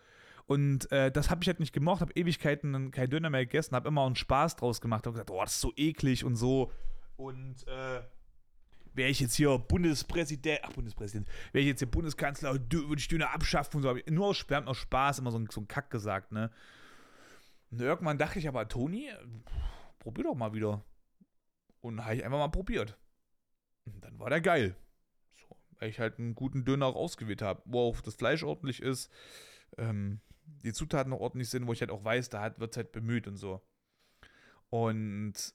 Und 0.47 0.93
äh, 0.93 1.11
das 1.11 1.29
habe 1.29 1.43
ich 1.43 1.49
halt 1.49 1.59
nicht 1.59 1.73
gemocht, 1.73 2.03
habe 2.03 2.13
Ewigkeiten 2.13 2.93
kein 2.93 3.11
Döner 3.11 3.29
mehr 3.29 3.45
gegessen, 3.45 3.75
habe 3.75 3.89
immer 3.89 4.07
einen 4.07 4.15
Spaß 4.15 4.55
draus 4.55 4.81
gemacht, 4.81 5.07
habe 5.07 5.15
gesagt, 5.15 5.33
oh, 5.33 5.41
das 5.41 5.57
ist 5.57 5.61
so 5.61 5.73
eklig 5.75 6.25
und 6.25 6.37
so. 6.37 6.71
Und 7.17 7.67
äh, 7.67 8.03
wäre 8.95 9.11
ich 9.11 9.21
jetzt 9.21 9.35
hier 9.35 9.59
Bundespräsident, 9.59 10.61
ach 10.63 10.73
Bundespräsident, 10.73 11.29
wäre 11.53 11.63
ich 11.63 11.69
jetzt 11.69 11.81
hier 11.81 11.91
Bundeskanzler, 11.91 12.55
würde 12.55 13.01
ich 13.01 13.09
Döner 13.09 13.33
abschaffen 13.33 13.77
und 13.77 13.83
so. 13.83 14.13
Nur 14.13 14.27
aus, 14.27 14.49
wir 14.49 14.57
haben 14.57 14.69
aus 14.69 14.79
Spaß 14.79 15.19
immer 15.19 15.31
so, 15.31 15.45
so 15.51 15.61
einen 15.61 15.69
Kack 15.69 15.91
gesagt, 15.91 16.33
ne? 16.33 16.51
Und 17.71 17.81
irgendwann 17.81 18.19
dachte 18.19 18.39
ich 18.39 18.49
aber, 18.49 18.67
Toni, 18.69 19.11
probier 19.99 20.25
doch 20.25 20.35
mal 20.35 20.55
wieder. 20.55 20.85
Und 21.81 22.05
habe 22.05 22.17
ich 22.17 22.25
einfach 22.25 22.39
mal 22.39 22.49
probiert. 22.49 22.99
Und 23.85 24.03
dann 24.05 24.19
war 24.19 24.31
der 24.31 24.41
geil. 24.41 24.75
So, 25.35 25.57
weil 25.79 25.91
ich 25.91 25.99
halt 25.99 26.19
einen 26.19 26.35
guten 26.35 26.65
Döner 26.65 26.87
auch 26.87 26.97
ausgewählt 26.97 27.43
habe, 27.43 27.63
wo 27.67 27.81
auch 27.81 28.01
das 28.01 28.15
Fleisch 28.15 28.43
ordentlich 28.43 28.83
ist, 28.83 29.13
ähm, 29.77 30.21
die 30.45 30.73
Zutaten 30.73 31.13
auch 31.13 31.21
ordentlich 31.21 31.51
sind, 31.51 31.67
wo 31.67 31.73
ich 31.73 31.81
halt 31.81 31.91
auch 31.91 32.05
weiß, 32.05 32.31
da 32.31 32.59
wird 32.59 32.73
es 32.73 32.77
halt 32.77 32.93
bemüht 32.93 33.27
und 33.27 33.37
so. 33.37 33.63
Und 34.71 35.55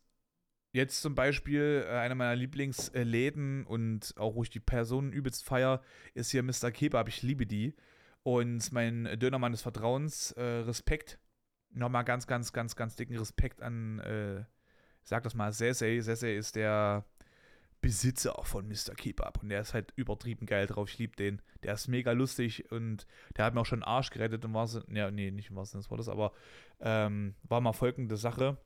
jetzt 0.74 1.02
zum 1.02 1.16
Beispiel 1.16 1.86
äh, 1.88 1.92
einer 1.92 2.16
meiner 2.16 2.36
Lieblingsläden 2.36 3.66
und 3.66 4.14
auch 4.18 4.36
wo 4.36 4.44
ich 4.44 4.50
die 4.50 4.60
Personen 4.60 5.14
übelst 5.14 5.46
feier, 5.46 5.82
ist 6.14 6.32
hier 6.32 6.44
Mr. 6.44 6.72
Kebab. 6.72 7.08
Ich 7.08 7.22
liebe 7.22 7.46
die. 7.46 7.76
Und 8.24 8.72
mein 8.72 9.20
Dönermann 9.20 9.52
des 9.52 9.62
Vertrauens, 9.62 10.32
äh, 10.32 10.42
Respekt. 10.42 11.20
Nochmal 11.72 12.04
ganz, 12.04 12.28
ganz, 12.28 12.54
ganz, 12.54 12.76
ganz 12.76 12.96
dicken 12.96 13.18
Respekt 13.18 13.62
an, 13.62 14.00
äh, 14.00 14.44
sag 15.04 15.24
das 15.24 15.36
mal, 15.36 15.52
Sese. 15.52 16.02
Sese 16.02 16.32
ist 16.32 16.56
der 16.56 17.06
Besitzer 17.82 18.34
von 18.44 18.68
Mr. 18.68 18.96
Kebab. 18.96 19.44
Und 19.44 19.50
der 19.50 19.62
ist 19.62 19.74
halt 19.74 19.92
übertrieben 19.96 20.46
geil 20.46 20.68
drauf. 20.68 20.90
Ich 20.90 20.98
liebe 20.98 21.16
den. 21.16 21.42
Der 21.64 21.74
ist 21.74 21.88
mega 21.88 22.14
lustig 22.14 22.72
und 22.72 23.06
der 23.38 23.46
hat 23.46 23.54
mir 23.54 23.62
auch 23.62 23.66
schon 23.66 23.84
Arsch 23.84 24.10
gerettet 24.10 24.46
und 24.46 24.54
war 24.54 24.68
ja, 24.90 25.12
nee, 25.12 25.32
nicht 25.32 25.50
im 25.50 25.56
wahrsten 25.56 25.82
Sinne 25.82 25.84
des 25.84 25.92
Wortes, 25.92 26.10
aber 26.10 26.34
ähm, 26.80 27.36
war 27.44 27.62
mal 27.62 27.74
folgende 27.74 28.18
Sache 28.18 28.58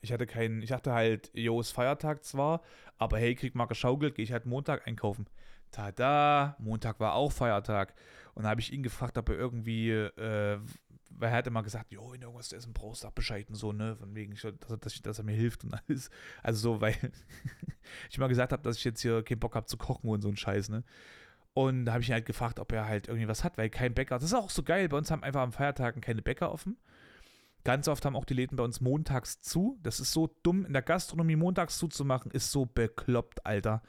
ich 0.00 0.12
hatte 0.12 0.26
keinen, 0.26 0.62
ich 0.62 0.70
dachte 0.70 0.92
halt, 0.92 1.30
jo, 1.34 1.60
ist 1.60 1.72
Feiertag 1.72 2.24
zwar, 2.24 2.62
aber 2.98 3.18
hey, 3.18 3.34
krieg 3.34 3.54
mal 3.54 3.66
geschaukelt, 3.66 4.14
gehe 4.14 4.24
ich 4.24 4.32
halt 4.32 4.46
Montag 4.46 4.86
einkaufen. 4.86 5.26
Tada, 5.70 6.56
Montag 6.58 7.00
war 7.00 7.14
auch 7.14 7.32
Feiertag. 7.32 7.94
Und 8.34 8.44
da 8.44 8.50
habe 8.50 8.60
ich 8.60 8.72
ihn 8.72 8.82
gefragt, 8.82 9.18
ob 9.18 9.28
er 9.28 9.36
irgendwie, 9.36 9.90
äh, 9.90 10.58
weil 11.10 11.30
er 11.30 11.36
hat 11.36 11.46
immer 11.46 11.62
gesagt, 11.62 11.92
jo, 11.92 12.12
wenn 12.12 12.22
irgendwas 12.22 12.48
zu 12.48 12.56
essen 12.56 12.72
brauchst, 12.72 13.02
sag 13.02 13.14
Bescheid 13.14 13.48
und 13.48 13.54
so, 13.56 13.72
ne, 13.72 13.96
von 13.96 14.14
wegen, 14.14 14.34
dass, 14.34 14.78
dass, 14.80 15.02
dass 15.02 15.18
er 15.18 15.24
mir 15.24 15.36
hilft 15.36 15.64
und 15.64 15.74
alles. 15.88 16.10
Also 16.42 16.74
so, 16.74 16.80
weil 16.80 16.96
ich 18.10 18.16
immer 18.16 18.28
gesagt 18.28 18.52
habe, 18.52 18.62
dass 18.62 18.76
ich 18.76 18.84
jetzt 18.84 19.02
hier 19.02 19.22
keinen 19.22 19.40
Bock 19.40 19.54
habe 19.54 19.66
zu 19.66 19.76
kochen 19.76 20.08
und 20.08 20.22
so 20.22 20.28
ein 20.28 20.36
Scheiß, 20.36 20.68
ne. 20.70 20.84
Und 21.52 21.86
da 21.86 21.92
habe 21.92 22.02
ich 22.02 22.08
ihn 22.08 22.14
halt 22.14 22.26
gefragt, 22.26 22.60
ob 22.60 22.70
er 22.72 22.86
halt 22.86 23.08
irgendwie 23.08 23.26
was 23.26 23.42
hat, 23.42 23.58
weil 23.58 23.70
kein 23.70 23.92
Bäcker, 23.92 24.16
das 24.16 24.24
ist 24.24 24.34
auch 24.34 24.50
so 24.50 24.62
geil, 24.62 24.88
bei 24.88 24.96
uns 24.96 25.10
haben 25.10 25.24
einfach 25.24 25.40
am 25.40 25.52
Feiertagen 25.52 26.00
keine 26.00 26.22
Bäcker 26.22 26.52
offen. 26.52 26.76
Ganz 27.64 27.88
oft 27.88 28.04
haben 28.04 28.16
auch 28.16 28.24
die 28.24 28.34
Läden 28.34 28.56
bei 28.56 28.64
uns 28.64 28.80
montags 28.80 29.40
zu. 29.40 29.78
Das 29.82 30.00
ist 30.00 30.12
so 30.12 30.34
dumm, 30.42 30.64
in 30.64 30.72
der 30.72 30.82
Gastronomie 30.82 31.36
montags 31.36 31.78
zuzumachen, 31.78 32.30
ist 32.30 32.50
so 32.50 32.66
bekloppt, 32.66 33.44
Alter. 33.44 33.82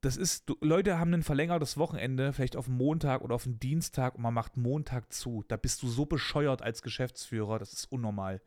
Das 0.00 0.16
ist, 0.16 0.48
du, 0.48 0.56
Leute 0.60 0.98
haben 0.98 1.12
ein 1.12 1.22
verlängertes 1.22 1.76
Wochenende, 1.76 2.32
vielleicht 2.32 2.56
auf 2.56 2.64
den 2.64 2.76
Montag 2.76 3.20
oder 3.20 3.34
auf 3.34 3.44
den 3.44 3.60
Dienstag 3.60 4.14
und 4.14 4.22
man 4.22 4.34
macht 4.34 4.56
Montag 4.56 5.12
zu. 5.12 5.44
Da 5.46 5.56
bist 5.56 5.82
du 5.82 5.88
so 5.88 6.06
bescheuert 6.06 6.62
als 6.62 6.82
Geschäftsführer, 6.82 7.58
das 7.58 7.74
ist 7.74 7.92
unnormal. 7.92 8.40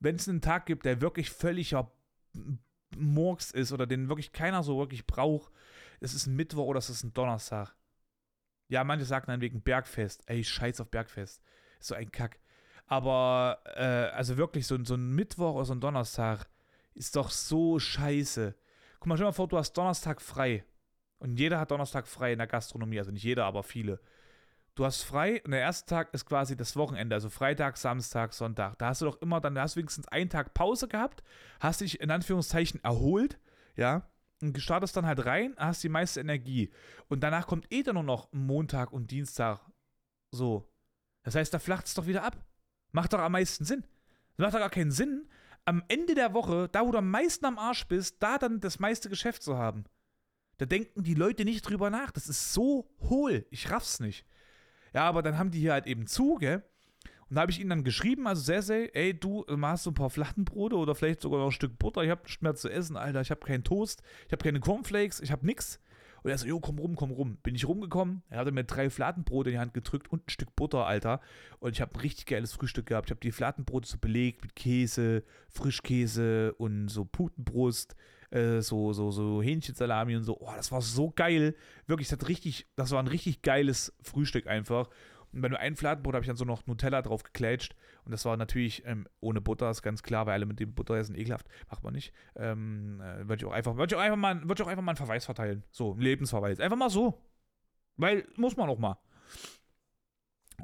Wenn 0.00 0.16
es 0.16 0.28
einen 0.28 0.40
Tag 0.40 0.66
gibt, 0.66 0.86
der 0.86 1.02
wirklich 1.02 1.30
völliger 1.30 1.92
Murks 2.96 3.50
ist 3.50 3.72
oder 3.72 3.86
den 3.86 4.08
wirklich 4.08 4.32
keiner 4.32 4.62
so 4.62 4.78
wirklich 4.78 5.06
braucht, 5.06 5.52
es 6.00 6.14
ist 6.14 6.26
ein 6.26 6.36
Mittwoch 6.36 6.66
oder 6.66 6.78
es 6.78 6.90
ist 6.90 7.04
ein 7.04 7.12
Donnerstag. 7.12 7.74
Ja, 8.68 8.82
manche 8.82 9.04
sagen 9.04 9.26
dann 9.28 9.40
wegen 9.40 9.62
Bergfest. 9.62 10.22
Ey, 10.26 10.42
scheiß 10.42 10.80
auf 10.80 10.90
Bergfest. 10.90 11.42
Ist 11.78 11.88
so 11.88 11.94
ein 11.94 12.10
Kack. 12.10 12.40
Aber, 12.86 13.58
äh, 13.74 14.14
also 14.14 14.36
wirklich, 14.36 14.66
so, 14.66 14.82
so 14.84 14.94
ein 14.94 15.14
Mittwoch 15.14 15.54
oder 15.54 15.64
so 15.64 15.74
ein 15.74 15.80
Donnerstag 15.80 16.48
ist 16.94 17.16
doch 17.16 17.30
so 17.30 17.78
scheiße. 17.78 18.54
Guck 19.00 19.06
mal, 19.06 19.16
stell 19.16 19.24
dir 19.24 19.28
mal 19.28 19.32
vor, 19.32 19.48
du 19.48 19.58
hast 19.58 19.72
Donnerstag 19.72 20.22
frei. 20.22 20.64
Und 21.18 21.38
jeder 21.38 21.58
hat 21.58 21.70
Donnerstag 21.70 22.06
frei 22.06 22.32
in 22.32 22.38
der 22.38 22.46
Gastronomie, 22.46 22.98
also 22.98 23.10
nicht 23.10 23.24
jeder, 23.24 23.44
aber 23.44 23.62
viele. 23.62 24.00
Du 24.74 24.84
hast 24.84 25.02
frei 25.02 25.42
und 25.42 25.52
der 25.52 25.60
erste 25.60 25.88
Tag 25.88 26.12
ist 26.12 26.26
quasi 26.26 26.54
das 26.54 26.76
Wochenende, 26.76 27.16
also 27.16 27.30
Freitag, 27.30 27.78
Samstag, 27.78 28.34
Sonntag. 28.34 28.78
Da 28.78 28.88
hast 28.88 29.00
du 29.00 29.06
doch 29.06 29.20
immer, 29.22 29.40
dann 29.40 29.58
hast 29.58 29.74
du 29.74 29.78
wenigstens 29.78 30.06
einen 30.08 30.28
Tag 30.28 30.52
Pause 30.52 30.86
gehabt, 30.86 31.22
hast 31.60 31.80
dich 31.80 32.00
in 32.00 32.10
Anführungszeichen 32.10 32.84
erholt, 32.84 33.38
ja, 33.74 34.06
und 34.42 34.60
startest 34.60 34.94
dann 34.94 35.06
halt 35.06 35.24
rein, 35.24 35.54
hast 35.56 35.82
die 35.82 35.88
meiste 35.88 36.20
Energie. 36.20 36.70
Und 37.08 37.20
danach 37.20 37.46
kommt 37.46 37.72
eh 37.72 37.82
dann 37.82 37.94
nur 37.94 38.04
noch 38.04 38.28
Montag 38.32 38.92
und 38.92 39.10
Dienstag 39.10 39.60
so. 40.30 40.70
Das 41.22 41.34
heißt, 41.34 41.54
da 41.54 41.58
flacht 41.58 41.86
es 41.86 41.94
doch 41.94 42.06
wieder 42.06 42.22
ab. 42.22 42.36
Macht 42.96 43.12
doch 43.12 43.18
am 43.18 43.32
meisten 43.32 43.66
Sinn. 43.66 43.84
Das 44.36 44.44
macht 44.46 44.54
doch 44.54 44.60
gar 44.60 44.70
keinen 44.70 44.90
Sinn, 44.90 45.28
am 45.66 45.84
Ende 45.88 46.14
der 46.14 46.32
Woche, 46.32 46.70
da 46.72 46.80
wo 46.86 46.92
du 46.92 46.96
am 46.96 47.10
meisten 47.10 47.44
am 47.44 47.58
Arsch 47.58 47.86
bist, 47.86 48.22
da 48.22 48.38
dann 48.38 48.58
das 48.58 48.78
meiste 48.78 49.10
Geschäft 49.10 49.42
zu 49.42 49.58
haben. 49.58 49.84
Da 50.56 50.64
denken 50.64 51.02
die 51.02 51.12
Leute 51.12 51.44
nicht 51.44 51.60
drüber 51.60 51.90
nach. 51.90 52.10
Das 52.10 52.26
ist 52.26 52.54
so 52.54 52.88
hohl. 53.00 53.44
Ich 53.50 53.70
raff's 53.70 54.00
nicht. 54.00 54.24
Ja, 54.94 55.02
aber 55.02 55.20
dann 55.20 55.36
haben 55.36 55.50
die 55.50 55.58
hier 55.60 55.74
halt 55.74 55.86
eben 55.86 56.06
zu, 56.06 56.36
gell? 56.36 56.64
Und 57.28 57.36
da 57.36 57.42
habe 57.42 57.52
ich 57.52 57.60
ihnen 57.60 57.68
dann 57.68 57.84
geschrieben, 57.84 58.26
also 58.26 58.40
sehr, 58.40 58.62
sehr, 58.62 58.96
ey, 58.96 59.12
du 59.12 59.44
machst 59.50 59.84
so 59.84 59.90
ein 59.90 59.94
paar 59.94 60.08
Flattenbrote 60.08 60.76
oder 60.76 60.94
vielleicht 60.94 61.20
sogar 61.20 61.40
noch 61.40 61.48
ein 61.48 61.52
Stück 61.52 61.78
Butter. 61.78 62.02
Ich 62.02 62.08
habe 62.08 62.22
nichts 62.22 62.40
mehr 62.40 62.54
zu 62.54 62.70
essen, 62.70 62.96
Alter. 62.96 63.20
Ich 63.20 63.30
habe 63.30 63.44
keinen 63.44 63.62
Toast, 63.62 64.00
ich 64.26 64.32
habe 64.32 64.42
keine 64.42 64.60
Cornflakes, 64.60 65.20
ich 65.20 65.32
habe 65.32 65.44
nichts. 65.44 65.80
Und 66.26 66.32
er 66.32 66.38
so, 66.38 66.46
jo, 66.48 66.58
komm 66.58 66.80
rum, 66.80 66.96
komm 66.96 67.12
rum. 67.12 67.36
Bin 67.44 67.54
ich 67.54 67.68
rumgekommen, 67.68 68.24
er 68.30 68.40
hatte 68.40 68.50
mir 68.50 68.64
drei 68.64 68.90
Fladenbrote 68.90 69.50
in 69.50 69.54
die 69.54 69.60
Hand 69.60 69.74
gedrückt 69.74 70.10
und 70.10 70.26
ein 70.26 70.28
Stück 70.28 70.56
Butter, 70.56 70.84
Alter. 70.84 71.20
Und 71.60 71.70
ich 71.70 71.80
habe 71.80 71.94
ein 71.94 72.00
richtig 72.00 72.26
geiles 72.26 72.52
Frühstück 72.52 72.86
gehabt. 72.86 73.06
Ich 73.06 73.10
habe 73.12 73.20
die 73.20 73.30
Fladenbrote 73.30 73.86
so 73.88 73.96
belegt 73.96 74.42
mit 74.42 74.56
Käse, 74.56 75.22
Frischkäse 75.48 76.52
und 76.54 76.88
so 76.88 77.04
Putenbrust, 77.04 77.94
äh, 78.32 78.60
so, 78.60 78.92
so, 78.92 79.12
so 79.12 79.40
Hähnchensalami 79.40 80.16
und 80.16 80.24
so. 80.24 80.36
Oh, 80.40 80.50
das 80.56 80.72
war 80.72 80.82
so 80.82 81.12
geil. 81.14 81.54
Wirklich, 81.86 82.08
das, 82.08 82.18
hat 82.18 82.28
richtig, 82.28 82.66
das 82.74 82.90
war 82.90 82.98
ein 82.98 83.06
richtig 83.06 83.42
geiles 83.42 83.94
Frühstück 84.02 84.48
einfach. 84.48 84.88
Und 85.32 85.42
bei 85.42 85.48
nur 85.48 85.60
ein 85.60 85.76
Fladenbrot 85.76 86.14
habe 86.14 86.24
ich 86.24 86.28
dann 86.28 86.36
so 86.36 86.44
noch 86.44 86.66
Nutella 86.66 87.02
drauf 87.02 87.22
geklätscht. 87.22 87.76
Und 88.06 88.12
das 88.12 88.24
war 88.24 88.36
natürlich 88.36 88.86
ähm, 88.86 89.06
ohne 89.20 89.40
Butter, 89.40 89.70
ist 89.70 89.82
ganz 89.82 90.02
klar, 90.02 90.26
weil 90.26 90.34
alle 90.34 90.46
mit 90.46 90.58
dem 90.58 90.74
Butter 90.74 90.94
essen 90.94 91.14
ekelhaft. 91.14 91.46
Macht 91.68 91.84
man 91.84 91.92
nicht. 91.92 92.14
Ähm, 92.36 93.00
äh, 93.00 93.28
würde 93.28 93.36
ich 93.36 93.44
auch 93.44 93.52
einfach, 93.52 93.76
ich 93.78 93.94
auch 93.94 94.16
mal, 94.16 94.42
ich 94.42 94.62
auch 94.62 94.66
einfach 94.66 94.82
mal 94.82 94.92
einen 94.92 94.96
Verweis 94.96 95.26
verteilen. 95.26 95.64
So, 95.70 95.92
einen 95.92 96.00
Lebensverweis. 96.00 96.60
Einfach 96.60 96.78
mal 96.78 96.90
so. 96.90 97.20
Weil, 97.96 98.26
muss 98.36 98.56
man 98.56 98.70
auch 98.70 98.78
mal. 98.78 98.98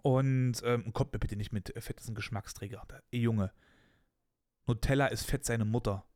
Und 0.03 0.63
ähm, 0.65 0.93
kommt 0.93 1.13
mir 1.13 1.19
bitte 1.19 1.37
nicht 1.37 1.53
mit 1.53 1.75
Fett 1.83 2.01
ist 2.01 2.09
ein 2.09 2.15
Geschmacksträger. 2.15 2.87
Ey, 3.11 3.21
Junge. 3.21 3.53
Nutella 4.67 5.09
ist 5.09 5.25
Fett 5.27 5.45
seine 5.45 5.65
Mutter. 5.65 6.07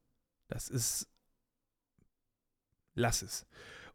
Das 0.48 0.68
ist 0.68 1.10
lass 2.96 3.22
es. 3.22 3.46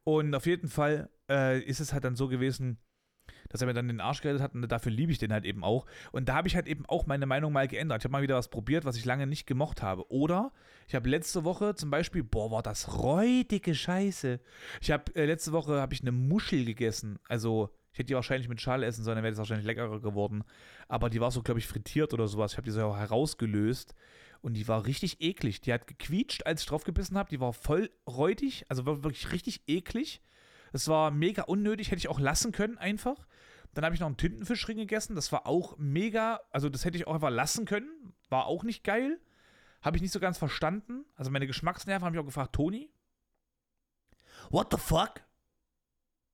Und 0.03 0.33
auf 0.33 0.45
jeden 0.45 0.69
Fall 0.69 1.09
äh, 1.29 1.59
ist 1.59 1.79
es 1.79 1.91
halt 1.91 2.05
dann 2.05 2.15
so 2.15 2.27
gewesen, 2.27 2.79
dass 3.51 3.61
er 3.61 3.67
mir 3.67 3.73
dann 3.73 3.87
den 3.87 4.01
Arsch 4.01 4.21
gerettet 4.21 4.41
hat 4.41 4.55
und 4.55 4.67
dafür 4.71 4.91
liebe 4.91 5.11
ich 5.11 5.17
den 5.17 5.33
halt 5.33 5.45
eben 5.45 5.63
auch. 5.63 5.85
Und 6.11 6.29
da 6.29 6.35
habe 6.35 6.47
ich 6.47 6.55
halt 6.55 6.67
eben 6.67 6.85
auch 6.87 7.05
meine 7.05 7.25
Meinung 7.25 7.53
mal 7.53 7.67
geändert. 7.67 8.01
Ich 8.01 8.05
habe 8.05 8.11
mal 8.11 8.21
wieder 8.21 8.35
was 8.35 8.49
probiert, 8.49 8.85
was 8.85 8.95
ich 8.95 9.05
lange 9.05 9.27
nicht 9.27 9.45
gemocht 9.47 9.81
habe. 9.81 10.09
Oder 10.11 10.51
ich 10.87 10.95
habe 10.95 11.09
letzte 11.09 11.43
Woche 11.43 11.75
zum 11.75 11.89
Beispiel, 11.89 12.23
boah, 12.23 12.51
war 12.51 12.63
das 12.63 13.01
räudige 13.01 13.75
Scheiße. 13.75 14.39
Ich 14.81 14.91
habe 14.91 15.15
äh, 15.15 15.25
letzte 15.25 15.51
Woche 15.51 15.79
habe 15.79 15.93
ich 15.93 16.01
eine 16.01 16.11
Muschel 16.11 16.65
gegessen. 16.65 17.19
Also 17.27 17.69
ich 17.93 17.99
hätte 17.99 18.07
die 18.07 18.15
wahrscheinlich 18.15 18.47
mit 18.47 18.61
Schale 18.61 18.85
essen 18.85 19.03
sollen, 19.03 19.15
dann 19.15 19.23
wäre 19.23 19.33
es 19.33 19.37
wahrscheinlich 19.37 19.65
leckerer 19.65 19.99
geworden. 19.99 20.43
Aber 20.87 21.09
die 21.09 21.19
war 21.19 21.31
so, 21.31 21.41
glaube 21.41 21.59
ich, 21.59 21.67
frittiert 21.67 22.13
oder 22.13 22.27
sowas. 22.27 22.53
Ich 22.53 22.57
habe 22.57 22.65
die 22.65 22.71
so 22.71 22.95
herausgelöst 22.95 23.95
und 24.41 24.53
die 24.53 24.67
war 24.67 24.85
richtig 24.85 25.21
eklig. 25.21 25.61
Die 25.61 25.73
hat 25.73 25.87
gequietscht, 25.87 26.45
als 26.45 26.61
ich 26.61 26.67
drauf 26.67 26.83
gebissen 26.83 27.17
habe. 27.17 27.29
Die 27.29 27.39
war 27.39 27.53
voll 27.53 27.89
räudig, 28.07 28.65
also 28.69 28.85
wirklich 28.85 29.31
richtig 29.31 29.61
eklig. 29.67 30.21
Es 30.73 30.87
war 30.87 31.11
mega 31.11 31.43
unnötig, 31.43 31.91
hätte 31.91 31.99
ich 31.99 32.07
auch 32.07 32.19
lassen 32.19 32.51
können 32.51 32.77
einfach. 32.77 33.27
Dann 33.73 33.85
habe 33.85 33.95
ich 33.95 34.01
noch 34.01 34.07
einen 34.07 34.17
Tintenfischring 34.17 34.77
gegessen. 34.77 35.15
Das 35.15 35.31
war 35.31 35.47
auch 35.47 35.77
mega, 35.77 36.41
also 36.51 36.69
das 36.69 36.83
hätte 36.83 36.97
ich 36.97 37.07
auch 37.07 37.13
einfach 37.13 37.29
lassen 37.29 37.65
können. 37.65 38.13
War 38.29 38.45
auch 38.45 38.63
nicht 38.63 38.83
geil. 38.83 39.19
Habe 39.81 39.97
ich 39.97 40.01
nicht 40.01 40.11
so 40.11 40.19
ganz 40.19 40.37
verstanden. 40.37 41.05
Also 41.15 41.31
meine 41.31 41.47
Geschmacksnerven 41.47 42.05
haben 42.05 42.13
mich 42.13 42.21
auch 42.21 42.25
gefragt, 42.25 42.53
Toni, 42.53 42.91
what 44.49 44.67
the 44.71 44.77
fuck? 44.77 45.21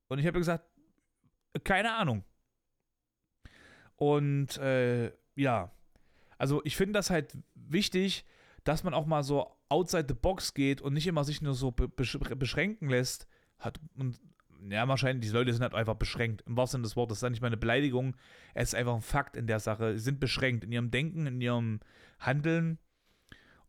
Und 0.08 0.20
ich 0.20 0.26
habe 0.26 0.40
gesagt, 0.40 0.66
keine 1.64 1.94
Ahnung. 1.94 2.24
Und 3.96 4.58
äh, 4.58 5.12
ja, 5.36 5.72
also 6.38 6.62
ich 6.66 6.76
finde 6.76 6.94
das 6.94 7.10
halt 7.10 7.38
wichtig, 7.56 8.26
dass 8.64 8.84
man 8.84 8.94
auch 8.94 9.06
mal 9.06 9.24
so 9.24 9.58
outside 9.70 10.06
the 10.08 10.14
box 10.14 10.54
geht 10.54 10.82
und 10.82 10.94
nicht 10.94 11.08
immer 11.08 11.24
sich 11.24 11.42
nur 11.42 11.54
so 11.54 11.72
beschränken 11.72 12.90
lässt. 12.90 13.28
Hat, 13.60 13.80
und 13.96 14.20
ja, 14.70 14.88
wahrscheinlich, 14.88 15.30
die 15.30 15.34
Leute 15.34 15.54
sind 15.54 15.64
halt 15.64 15.74
einfach 15.74 15.96
beschränkt. 15.96 16.44
Im 16.48 16.58
wahrsten 16.58 16.80
Sinne 16.80 16.84
des 16.84 16.96
Wortes. 16.96 17.20
Das 17.20 17.28
ist 17.28 17.32
nicht 17.32 17.42
mal 17.42 17.48
eine 17.48 17.58
Beleidigung. 17.58 18.16
Es 18.54 18.70
ist 18.70 18.76
einfach 18.76 18.96
ein 18.96 19.02
Fakt 19.02 19.36
in 19.36 19.48
der 19.48 19.60
Sache. 19.60 19.94
Sie 19.94 20.04
sind 20.04 20.20
beschränkt 20.20 20.64
in 20.64 20.72
ihrem 20.72 20.92
Denken, 20.92 21.28
in 21.28 21.42
ihrem 21.42 21.80
Handeln. 22.20 22.80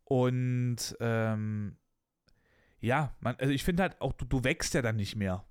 Und 0.03 0.97
ähm, 0.99 1.77
ja, 2.79 3.15
man, 3.19 3.35
also 3.35 3.53
ich 3.53 3.63
finde 3.63 3.83
halt 3.83 4.01
auch, 4.01 4.13
du, 4.13 4.25
du 4.25 4.43
wächst 4.43 4.73
ja 4.73 4.81
dann 4.81 4.95
nicht 4.95 5.15
mehr. 5.15 5.45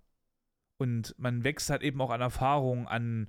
Und 0.79 1.15
man 1.19 1.45
wächst 1.45 1.71
halt 1.71 1.83
eben 1.83 2.01
auch 2.01 2.11
an 2.11 2.21
Erfahrung, 2.21 2.87
an 2.87 3.29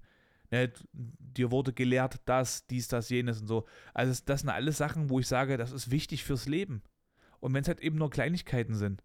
ne, 0.51 0.72
dir 0.93 1.51
wurde 1.51 1.74
gelehrt, 1.74 2.22
das, 2.26 2.68
dies, 2.68 2.88
das, 2.88 3.10
jenes 3.10 3.41
und 3.41 3.47
so. 3.47 3.68
Also 3.93 4.22
das 4.26 4.41
sind 4.41 4.49
alles 4.49 4.78
Sachen, 4.78 5.10
wo 5.10 5.20
ich 5.20 5.28
sage, 5.28 5.57
das 5.57 5.72
ist 5.72 5.91
wichtig 5.91 6.24
fürs 6.24 6.47
Leben. 6.47 6.84
Und 7.39 7.53
wenn 7.53 7.62
es 7.62 7.68
halt 7.68 7.82
eben 7.82 7.97
nur 7.97 8.10
Kleinigkeiten 8.10 8.76
sind. 8.76 9.03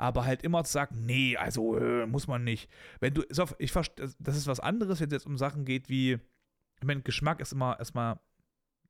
Aber 0.00 0.24
halt 0.24 0.42
immer 0.42 0.64
zu 0.64 0.72
sagen, 0.72 1.04
nee, 1.04 1.36
also 1.36 1.76
äh, 1.76 2.06
muss 2.06 2.26
man 2.26 2.42
nicht. 2.42 2.70
Wenn 3.00 3.12
du, 3.12 3.22
ich 3.58 3.72
das 3.72 4.36
ist 4.36 4.46
was 4.46 4.58
anderes, 4.58 4.98
wenn 4.98 5.08
es 5.08 5.12
jetzt 5.12 5.26
um 5.26 5.36
Sachen 5.36 5.66
geht 5.66 5.90
wie, 5.90 6.12
ich 6.12 6.86
meine, 6.86 7.02
Geschmack 7.02 7.38
ist 7.38 7.52
immer 7.52 7.78
erstmal 7.78 8.18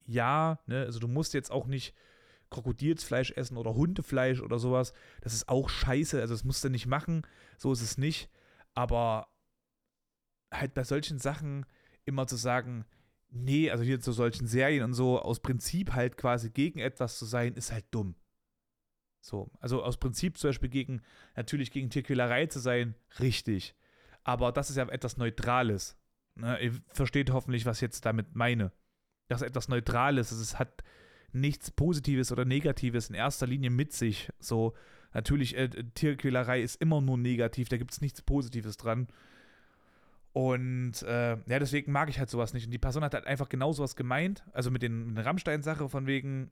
ja, 0.07 0.61
ne, 0.67 0.85
also 0.85 1.01
du 1.01 1.09
musst 1.09 1.35
jetzt 1.35 1.51
auch 1.51 1.67
nicht 1.67 1.95
Krokodilsfleisch 2.51 3.33
essen 3.33 3.57
oder 3.57 3.75
Hundefleisch 3.75 4.41
oder 4.41 4.61
sowas. 4.61 4.93
Das 5.21 5.35
ist 5.35 5.49
auch 5.49 5.69
scheiße, 5.69 6.21
also 6.21 6.33
das 6.33 6.45
musst 6.45 6.63
du 6.63 6.69
nicht 6.69 6.87
machen, 6.87 7.23
so 7.59 7.73
ist 7.73 7.83
es 7.83 7.99
nicht. 7.99 8.31
Aber 8.75 9.27
halt 10.53 10.75
bei 10.75 10.85
solchen 10.85 11.19
Sachen, 11.19 11.67
immer 12.05 12.29
zu 12.29 12.37
sagen, 12.37 12.85
nee, 13.31 13.69
also 13.69 13.83
hier 13.83 14.01
zu 14.01 14.13
solchen 14.13 14.47
Serien 14.47 14.85
und 14.85 14.95
so, 14.95 15.21
aus 15.21 15.41
Prinzip 15.41 15.93
halt 15.93 16.17
quasi 16.17 16.51
gegen 16.51 16.79
etwas 16.79 17.19
zu 17.19 17.25
sein, 17.25 17.55
ist 17.55 17.73
halt 17.73 17.87
dumm. 17.91 18.15
So, 19.21 19.51
also 19.61 19.83
aus 19.83 19.99
Prinzip 19.99 20.39
zum 20.39 20.49
Beispiel 20.49 20.71
gegen, 20.71 21.03
natürlich 21.37 21.71
gegen 21.71 21.91
Tierquälerei 21.91 22.47
zu 22.47 22.59
sein, 22.59 22.95
richtig. 23.19 23.75
Aber 24.25 24.53
das 24.53 24.71
ist 24.71 24.77
ja 24.77 24.89
etwas 24.89 25.17
Neutrales. 25.17 25.99
Ne? 26.35 26.59
Ihr 26.61 26.73
versteht 26.89 27.31
hoffentlich, 27.31 27.67
was 27.67 27.79
ich 27.79 27.83
jetzt 27.83 28.07
damit 28.07 28.35
meine. 28.35 28.73
Das 29.29 29.43
ist 29.43 29.49
etwas 29.49 29.69
Neutrales, 29.69 30.33
es 30.33 30.59
hat 30.59 30.83
nichts 31.33 31.71
Positives 31.71 32.33
oder 32.33 32.45
Negatives 32.45 33.09
in 33.09 33.15
erster 33.15 33.47
Linie 33.47 33.71
mit 33.71 33.93
sich. 33.93 34.31
So, 34.41 34.75
natürlich, 35.13 35.57
äh, 35.57 35.69
Tierquälerei 35.95 36.61
ist 36.63 36.81
immer 36.81 37.01
nur 37.01 37.19
negativ, 37.19 37.69
da 37.69 37.77
gibt 37.77 37.93
es 37.93 38.01
nichts 38.01 38.23
Positives 38.23 38.77
dran. 38.77 39.07
Und 40.33 41.03
äh, 41.03 41.31
ja, 41.31 41.59
deswegen 41.59 41.93
mag 41.93 42.09
ich 42.09 42.19
halt 42.19 42.31
sowas 42.31 42.55
nicht. 42.55 42.65
Und 42.65 42.71
die 42.71 42.79
Person 42.79 43.03
hat 43.03 43.15
halt 43.15 43.27
einfach 43.27 43.49
genau 43.49 43.73
sowas 43.73 43.97
gemeint. 43.97 44.45
Also 44.53 44.71
mit, 44.71 44.83
den, 44.83 45.09
mit 45.09 45.19
der 45.19 45.27
Rammstein-Sache 45.27 45.89
von 45.89 46.07
wegen, 46.07 46.51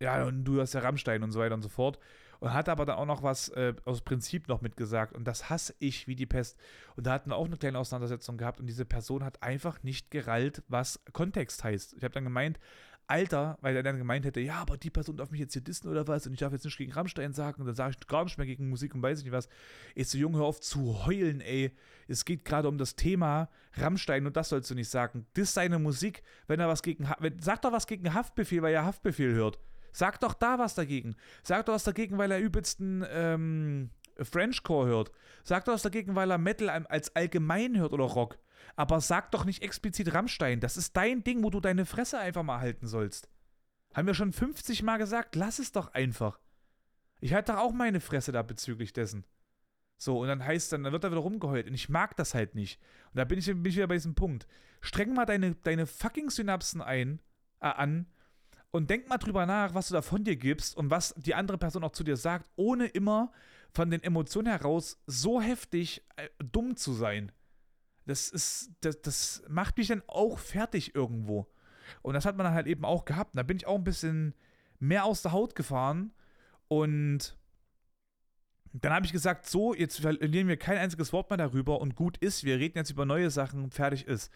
ja, 0.00 0.24
und 0.24 0.44
du 0.44 0.60
hast 0.60 0.74
ja 0.74 0.80
Rammstein 0.80 1.22
und 1.22 1.32
so 1.32 1.40
weiter 1.40 1.54
und 1.54 1.62
so 1.62 1.68
fort. 1.68 1.98
Und 2.40 2.52
hat 2.52 2.68
aber 2.68 2.84
dann 2.84 2.96
auch 2.96 3.06
noch 3.06 3.22
was 3.22 3.48
äh, 3.50 3.74
aus 3.84 4.02
Prinzip 4.02 4.48
noch 4.48 4.60
mitgesagt. 4.60 5.14
Und 5.14 5.24
das 5.24 5.48
hasse 5.48 5.74
ich 5.78 6.06
wie 6.08 6.16
die 6.16 6.26
Pest. 6.26 6.58
Und 6.94 7.06
da 7.06 7.12
hatten 7.12 7.30
wir 7.30 7.36
auch 7.36 7.46
eine 7.46 7.56
kleine 7.56 7.78
Auseinandersetzung 7.78 8.36
gehabt. 8.36 8.60
Und 8.60 8.66
diese 8.66 8.84
Person 8.84 9.24
hat 9.24 9.42
einfach 9.42 9.82
nicht 9.82 10.10
gerallt, 10.10 10.62
was 10.68 11.00
Kontext 11.12 11.64
heißt. 11.64 11.94
Ich 11.94 12.02
habe 12.02 12.12
dann 12.12 12.24
gemeint, 12.24 12.58
Alter, 13.06 13.58
weil 13.60 13.76
er 13.76 13.82
dann 13.82 13.98
gemeint 13.98 14.24
hätte, 14.24 14.40
ja, 14.40 14.56
aber 14.56 14.76
die 14.76 14.90
Person 14.90 15.16
darf 15.16 15.30
mich 15.30 15.40
jetzt 15.40 15.52
hier 15.52 15.62
dissen 15.62 15.88
oder 15.88 16.08
was 16.08 16.26
und 16.26 16.32
ich 16.32 16.40
darf 16.40 16.52
jetzt 16.52 16.64
nicht 16.64 16.78
gegen 16.78 16.92
Rammstein 16.92 17.34
sagen 17.34 17.60
und 17.60 17.66
dann 17.66 17.74
sage 17.74 17.94
ich 17.98 18.06
gar 18.06 18.24
nicht 18.24 18.38
mehr 18.38 18.46
gegen 18.46 18.70
Musik 18.70 18.94
und 18.94 19.02
weiß 19.02 19.18
ich 19.18 19.24
nicht 19.24 19.32
was. 19.32 19.48
Ich 19.94 20.08
so, 20.08 20.16
Junge, 20.16 20.38
hör 20.38 20.46
auf 20.46 20.60
zu 20.60 21.04
heulen, 21.04 21.40
ey. 21.40 21.72
Es 22.08 22.24
geht 22.24 22.44
gerade 22.44 22.68
um 22.68 22.78
das 22.78 22.96
Thema 22.96 23.50
Rammstein 23.74 24.26
und 24.26 24.36
das 24.36 24.48
sollst 24.48 24.70
du 24.70 24.74
nicht 24.74 24.88
sagen. 24.88 25.26
Das 25.34 25.44
ist 25.44 25.54
seine 25.54 25.78
Musik, 25.78 26.22
wenn 26.46 26.60
er 26.60 26.68
was 26.68 26.82
gegen, 26.82 27.08
wenn, 27.18 27.38
sag 27.40 27.60
doch 27.62 27.72
was 27.72 27.86
gegen 27.86 28.14
Haftbefehl, 28.14 28.62
weil 28.62 28.74
er 28.74 28.86
Haftbefehl 28.86 29.34
hört. 29.34 29.58
Sag 29.94 30.18
doch 30.18 30.34
da 30.34 30.58
was 30.58 30.74
dagegen. 30.74 31.14
Sag 31.44 31.66
doch 31.66 31.74
was 31.74 31.84
dagegen, 31.84 32.18
weil 32.18 32.32
er 32.32 32.40
übelsten 32.40 33.06
ähm, 33.08 33.90
Frenchcore 34.20 34.88
hört. 34.88 35.12
Sag 35.44 35.64
doch 35.64 35.72
was 35.72 35.82
dagegen, 35.82 36.16
weil 36.16 36.32
er 36.32 36.38
Metal 36.38 36.68
als 36.68 37.14
allgemein 37.14 37.78
hört 37.78 37.92
oder 37.92 38.04
Rock. 38.04 38.38
Aber 38.74 39.00
sag 39.00 39.30
doch 39.30 39.44
nicht 39.44 39.62
explizit 39.62 40.12
Rammstein. 40.12 40.58
Das 40.58 40.76
ist 40.76 40.96
dein 40.96 41.22
Ding, 41.22 41.44
wo 41.44 41.50
du 41.50 41.60
deine 41.60 41.86
Fresse 41.86 42.18
einfach 42.18 42.42
mal 42.42 42.58
halten 42.58 42.88
sollst. 42.88 43.28
Haben 43.94 44.08
wir 44.08 44.14
schon 44.14 44.32
50 44.32 44.82
Mal 44.82 44.98
gesagt, 44.98 45.36
lass 45.36 45.60
es 45.60 45.70
doch 45.70 45.94
einfach. 45.94 46.40
Ich 47.20 47.32
halte 47.32 47.52
doch 47.52 47.60
auch 47.60 47.72
meine 47.72 48.00
Fresse 48.00 48.32
da 48.32 48.42
bezüglich 48.42 48.92
dessen. 48.92 49.24
So, 49.96 50.18
und 50.18 50.26
dann 50.26 50.44
heißt 50.44 50.72
dann, 50.72 50.82
dann 50.82 50.92
wird 50.92 51.04
da 51.04 51.12
wieder 51.12 51.20
rumgeheult. 51.20 51.68
Und 51.68 51.74
ich 51.74 51.88
mag 51.88 52.16
das 52.16 52.34
halt 52.34 52.56
nicht. 52.56 52.80
Und 53.12 53.18
da 53.18 53.24
bin 53.24 53.38
ich, 53.38 53.46
bin 53.46 53.64
ich 53.64 53.76
wieder 53.76 53.86
bei 53.86 53.94
diesem 53.94 54.16
Punkt. 54.16 54.48
Streng 54.80 55.14
mal 55.14 55.24
deine, 55.24 55.54
deine 55.54 55.86
fucking 55.86 56.30
Synapsen 56.30 56.82
ein, 56.82 57.20
äh, 57.60 57.66
an 57.66 58.06
und 58.74 58.90
denk 58.90 59.08
mal 59.08 59.18
drüber 59.18 59.46
nach, 59.46 59.72
was 59.72 59.86
du 59.86 59.94
da 59.94 60.02
von 60.02 60.24
dir 60.24 60.34
gibst 60.34 60.76
und 60.76 60.90
was 60.90 61.14
die 61.16 61.36
andere 61.36 61.58
Person 61.58 61.84
auch 61.84 61.92
zu 61.92 62.02
dir 62.02 62.16
sagt, 62.16 62.50
ohne 62.56 62.86
immer 62.86 63.30
von 63.70 63.88
den 63.88 64.02
Emotionen 64.02 64.48
heraus 64.48 65.00
so 65.06 65.40
heftig 65.40 66.02
äh, 66.16 66.28
dumm 66.38 66.74
zu 66.74 66.92
sein. 66.92 67.30
Das 68.04 68.28
ist, 68.30 68.72
das, 68.80 69.00
das 69.00 69.42
macht 69.48 69.76
mich 69.76 69.86
dann 69.86 70.02
auch 70.08 70.40
fertig 70.40 70.92
irgendwo. 70.96 71.46
Und 72.02 72.14
das 72.14 72.24
hat 72.24 72.36
man 72.36 72.46
dann 72.46 72.54
halt 72.54 72.66
eben 72.66 72.84
auch 72.84 73.04
gehabt. 73.04 73.36
da 73.36 73.44
bin 73.44 73.58
ich 73.58 73.66
auch 73.68 73.76
ein 73.76 73.84
bisschen 73.84 74.34
mehr 74.80 75.04
aus 75.04 75.22
der 75.22 75.30
Haut 75.30 75.54
gefahren. 75.54 76.10
Und 76.66 77.38
dann 78.72 78.92
habe 78.92 79.06
ich 79.06 79.12
gesagt, 79.12 79.46
so, 79.46 79.72
jetzt 79.72 80.00
verlieren 80.00 80.48
wir 80.48 80.56
kein 80.56 80.78
einziges 80.78 81.12
Wort 81.12 81.30
mehr 81.30 81.36
darüber 81.36 81.80
und 81.80 81.94
gut 81.94 82.18
ist, 82.18 82.42
wir 82.42 82.58
reden 82.58 82.78
jetzt 82.78 82.90
über 82.90 83.04
neue 83.04 83.30
Sachen 83.30 83.62
und 83.62 83.72
fertig 83.72 84.08
ist. 84.08 84.32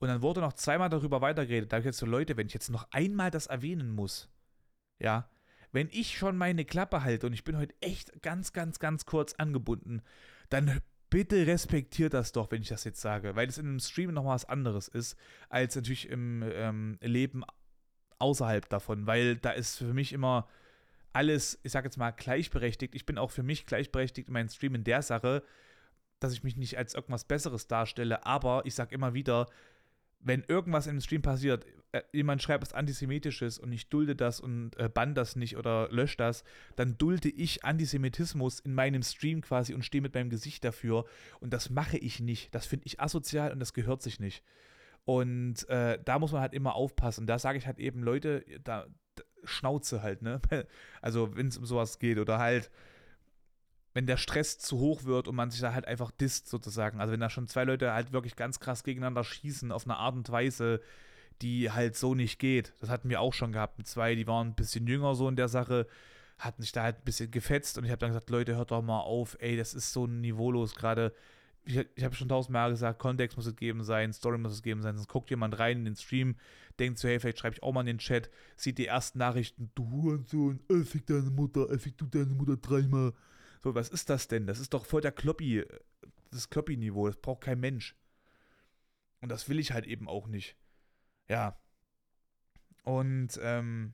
Und 0.00 0.08
dann 0.08 0.22
wurde 0.22 0.40
noch 0.40 0.54
zweimal 0.54 0.88
darüber 0.88 1.20
weitergeredet. 1.20 1.70
Da 1.70 1.76
habe 1.76 1.82
ich 1.82 1.86
jetzt 1.86 1.98
so, 1.98 2.06
Leute, 2.06 2.36
wenn 2.36 2.46
ich 2.46 2.54
jetzt 2.54 2.70
noch 2.70 2.88
einmal 2.90 3.30
das 3.30 3.46
erwähnen 3.46 3.90
muss, 3.90 4.28
ja, 4.98 5.28
wenn 5.72 5.88
ich 5.92 6.18
schon 6.18 6.36
meine 6.36 6.64
Klappe 6.64 7.04
halte 7.04 7.26
und 7.26 7.32
ich 7.32 7.44
bin 7.44 7.56
heute 7.56 7.74
echt 7.80 8.22
ganz, 8.22 8.52
ganz, 8.52 8.78
ganz 8.78 9.04
kurz 9.04 9.34
angebunden, 9.34 10.02
dann 10.48 10.80
bitte 11.10 11.46
respektiert 11.46 12.14
das 12.14 12.32
doch, 12.32 12.50
wenn 12.50 12.62
ich 12.62 12.68
das 12.68 12.84
jetzt 12.84 13.00
sage, 13.00 13.36
weil 13.36 13.48
es 13.48 13.58
in 13.58 13.66
einem 13.66 13.78
Stream 13.78 14.12
noch 14.12 14.24
was 14.24 14.46
anderes 14.46 14.88
ist, 14.88 15.16
als 15.48 15.76
natürlich 15.76 16.08
im 16.08 16.44
ähm, 16.50 16.98
Leben 17.02 17.44
außerhalb 18.18 18.68
davon, 18.68 19.06
weil 19.06 19.36
da 19.36 19.50
ist 19.50 19.76
für 19.78 19.92
mich 19.92 20.12
immer 20.12 20.48
alles, 21.12 21.58
ich 21.62 21.72
sag 21.72 21.84
jetzt 21.84 21.96
mal, 21.96 22.12
gleichberechtigt. 22.12 22.94
Ich 22.94 23.06
bin 23.06 23.18
auch 23.18 23.30
für 23.30 23.42
mich 23.42 23.66
gleichberechtigt 23.66 24.28
in 24.28 24.34
meinem 24.34 24.48
Stream 24.48 24.76
in 24.76 24.84
der 24.84 25.02
Sache, 25.02 25.42
dass 26.20 26.32
ich 26.32 26.44
mich 26.44 26.56
nicht 26.56 26.78
als 26.78 26.94
irgendwas 26.94 27.24
Besseres 27.24 27.66
darstelle, 27.66 28.24
aber 28.26 28.62
ich 28.64 28.74
sag 28.74 28.92
immer 28.92 29.14
wieder, 29.14 29.46
wenn 30.20 30.44
irgendwas 30.46 30.86
im 30.86 31.00
Stream 31.00 31.22
passiert, 31.22 31.66
äh, 31.92 32.02
jemand 32.12 32.42
schreibt 32.42 32.62
was 32.62 32.72
Antisemitisches 32.72 33.58
und 33.58 33.72
ich 33.72 33.88
dulde 33.88 34.14
das 34.14 34.40
und 34.40 34.78
äh, 34.78 34.88
bann 34.88 35.14
das 35.14 35.34
nicht 35.34 35.56
oder 35.56 35.88
lösche 35.90 36.16
das, 36.16 36.44
dann 36.76 36.96
dulde 36.98 37.28
ich 37.28 37.64
Antisemitismus 37.64 38.60
in 38.60 38.74
meinem 38.74 39.02
Stream 39.02 39.40
quasi 39.40 39.74
und 39.74 39.84
stehe 39.84 40.02
mit 40.02 40.14
meinem 40.14 40.30
Gesicht 40.30 40.62
dafür. 40.64 41.04
Und 41.40 41.52
das 41.52 41.70
mache 41.70 41.98
ich 41.98 42.20
nicht. 42.20 42.54
Das 42.54 42.66
finde 42.66 42.86
ich 42.86 43.00
asozial 43.00 43.52
und 43.52 43.58
das 43.58 43.72
gehört 43.72 44.02
sich 44.02 44.20
nicht. 44.20 44.44
Und 45.04 45.68
äh, 45.68 45.98
da 46.04 46.18
muss 46.18 46.32
man 46.32 46.42
halt 46.42 46.54
immer 46.54 46.74
aufpassen. 46.74 47.26
Da 47.26 47.38
sage 47.38 47.58
ich 47.58 47.66
halt 47.66 47.78
eben, 47.78 48.02
Leute, 48.02 48.44
da, 48.62 48.86
da 49.14 49.24
Schnauze 49.44 50.02
halt, 50.02 50.22
ne? 50.22 50.40
Also, 51.02 51.34
wenn 51.34 51.48
es 51.48 51.56
um 51.56 51.64
sowas 51.64 51.98
geht 51.98 52.18
oder 52.18 52.38
halt, 52.38 52.70
wenn 53.92 54.06
der 54.06 54.16
Stress 54.16 54.58
zu 54.58 54.78
hoch 54.78 55.04
wird 55.04 55.28
und 55.28 55.34
man 55.34 55.50
sich 55.50 55.60
da 55.60 55.74
halt 55.74 55.86
einfach 55.86 56.10
disst 56.10 56.48
sozusagen. 56.48 57.00
Also, 57.00 57.12
wenn 57.12 57.20
da 57.20 57.30
schon 57.30 57.48
zwei 57.48 57.64
Leute 57.64 57.92
halt 57.92 58.12
wirklich 58.12 58.36
ganz 58.36 58.60
krass 58.60 58.84
gegeneinander 58.84 59.24
schießen 59.24 59.72
auf 59.72 59.84
eine 59.84 59.96
Art 59.96 60.14
und 60.14 60.30
Weise, 60.30 60.80
die 61.42 61.70
halt 61.70 61.96
so 61.96 62.14
nicht 62.14 62.38
geht. 62.38 62.72
Das 62.80 62.90
hatten 62.90 63.08
wir 63.08 63.20
auch 63.20 63.32
schon 63.32 63.52
gehabt 63.52 63.78
mit 63.78 63.86
zwei, 63.86 64.14
die 64.14 64.26
waren 64.26 64.48
ein 64.48 64.54
bisschen 64.54 64.86
jünger 64.86 65.14
so 65.14 65.28
in 65.28 65.36
der 65.36 65.48
Sache, 65.48 65.86
hatten 66.38 66.62
sich 66.62 66.72
da 66.72 66.82
halt 66.82 66.98
ein 66.98 67.04
bisschen 67.04 67.30
gefetzt 67.30 67.78
und 67.78 67.84
ich 67.84 67.90
habe 67.90 67.98
dann 67.98 68.10
gesagt, 68.10 68.30
Leute, 68.30 68.56
hört 68.56 68.70
doch 68.70 68.82
mal 68.82 69.00
auf, 69.00 69.36
ey, 69.40 69.56
das 69.56 69.74
ist 69.74 69.92
so 69.92 70.06
niveaulos 70.06 70.74
gerade. 70.74 71.14
Ich, 71.64 71.76
ich 71.94 72.04
habe 72.04 72.14
schon 72.14 72.28
tausendmal 72.28 72.70
gesagt, 72.70 72.98
Kontext 72.98 73.36
muss 73.36 73.46
es 73.46 73.56
geben 73.56 73.84
sein, 73.84 74.12
Story 74.12 74.38
muss 74.38 74.52
es 74.52 74.62
geben 74.62 74.82
sein, 74.82 74.96
sonst 74.96 75.08
guckt 75.08 75.30
jemand 75.30 75.58
rein 75.58 75.78
in 75.78 75.84
den 75.84 75.96
Stream, 75.96 76.36
denkt 76.78 76.98
so, 76.98 77.08
hey, 77.08 77.20
vielleicht 77.20 77.38
schreibe 77.38 77.56
ich 77.56 77.62
auch 77.62 77.72
mal 77.72 77.80
in 77.80 77.86
den 77.86 77.98
Chat, 77.98 78.30
sieht 78.56 78.78
die 78.78 78.86
ersten 78.86 79.18
Nachrichten, 79.18 79.70
du 79.74 79.90
Hurensohn, 79.90 80.60
fick 80.84 81.06
deine 81.06 81.30
Mutter, 81.30 81.66
fick 81.78 81.96
du 81.98 82.06
deine 82.06 82.34
Mutter 82.34 82.56
dreimal. 82.56 83.12
So, 83.62 83.74
was 83.74 83.88
ist 83.88 84.08
das 84.10 84.28
denn? 84.28 84.46
Das 84.46 84.58
ist 84.58 84.72
doch 84.72 84.86
voll 84.86 85.02
der 85.02 85.12
Kloppi, 85.12 85.64
das 86.30 86.48
Kloppi-Niveau, 86.50 87.06
das 87.06 87.16
braucht 87.16 87.42
kein 87.42 87.60
Mensch. 87.60 87.94
Und 89.20 89.28
das 89.28 89.48
will 89.48 89.58
ich 89.58 89.72
halt 89.72 89.86
eben 89.86 90.08
auch 90.08 90.26
nicht. 90.26 90.56
Ja. 91.28 91.60
Und 92.84 93.38
ähm, 93.42 93.92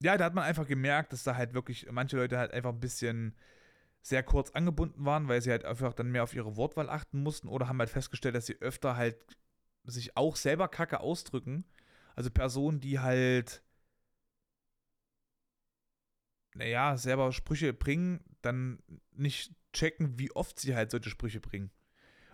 ja, 0.00 0.16
da 0.16 0.24
hat 0.24 0.34
man 0.34 0.44
einfach 0.44 0.66
gemerkt, 0.66 1.12
dass 1.12 1.22
da 1.24 1.36
halt 1.36 1.54
wirklich 1.54 1.86
manche 1.90 2.16
Leute 2.16 2.38
halt 2.38 2.52
einfach 2.52 2.72
ein 2.72 2.80
bisschen 2.80 3.34
sehr 4.02 4.22
kurz 4.22 4.50
angebunden 4.50 5.04
waren, 5.04 5.28
weil 5.28 5.40
sie 5.40 5.50
halt 5.50 5.64
einfach 5.64 5.94
dann 5.94 6.10
mehr 6.10 6.24
auf 6.24 6.34
ihre 6.34 6.56
Wortwahl 6.56 6.90
achten 6.90 7.22
mussten 7.22 7.48
oder 7.48 7.68
haben 7.68 7.78
halt 7.78 7.90
festgestellt, 7.90 8.34
dass 8.34 8.46
sie 8.46 8.60
öfter 8.60 8.96
halt 8.96 9.16
sich 9.84 10.16
auch 10.16 10.36
selber 10.36 10.68
kacke 10.68 11.00
ausdrücken. 11.00 11.64
Also 12.14 12.30
Personen, 12.30 12.80
die 12.80 13.00
halt, 13.00 13.62
naja, 16.54 16.96
selber 16.96 17.32
Sprüche 17.32 17.72
bringen, 17.72 18.20
dann 18.42 18.78
nicht 19.12 19.52
checken, 19.72 20.18
wie 20.18 20.32
oft 20.32 20.58
sie 20.58 20.74
halt 20.74 20.90
solche 20.90 21.10
Sprüche 21.10 21.40
bringen. 21.40 21.70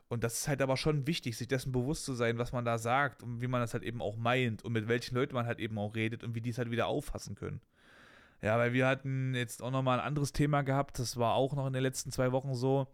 Und 0.08 0.24
das 0.24 0.40
ist 0.40 0.48
halt 0.48 0.60
aber 0.60 0.76
schon 0.76 1.06
wichtig, 1.06 1.36
sich 1.36 1.48
dessen 1.48 1.72
bewusst 1.72 2.04
zu 2.04 2.14
sein, 2.14 2.36
was 2.36 2.52
man 2.52 2.64
da 2.64 2.78
sagt 2.78 3.22
und 3.22 3.40
wie 3.40 3.46
man 3.46 3.60
das 3.60 3.74
halt 3.74 3.84
eben 3.84 4.02
auch 4.02 4.16
meint 4.16 4.64
und 4.64 4.72
mit 4.72 4.88
welchen 4.88 5.14
Leuten 5.14 5.34
man 5.34 5.46
halt 5.46 5.60
eben 5.60 5.78
auch 5.78 5.94
redet 5.94 6.24
und 6.24 6.34
wie 6.34 6.40
die 6.40 6.50
es 6.50 6.58
halt 6.58 6.70
wieder 6.70 6.88
auffassen 6.88 7.36
können. 7.36 7.60
Ja, 8.42 8.58
weil 8.58 8.72
wir 8.72 8.86
hatten 8.86 9.34
jetzt 9.34 9.62
auch 9.62 9.70
nochmal 9.70 10.00
ein 10.00 10.06
anderes 10.06 10.32
Thema 10.32 10.62
gehabt, 10.62 10.98
das 10.98 11.16
war 11.16 11.34
auch 11.34 11.54
noch 11.54 11.66
in 11.66 11.72
den 11.72 11.82
letzten 11.82 12.10
zwei 12.10 12.32
Wochen 12.32 12.54
so. 12.54 12.88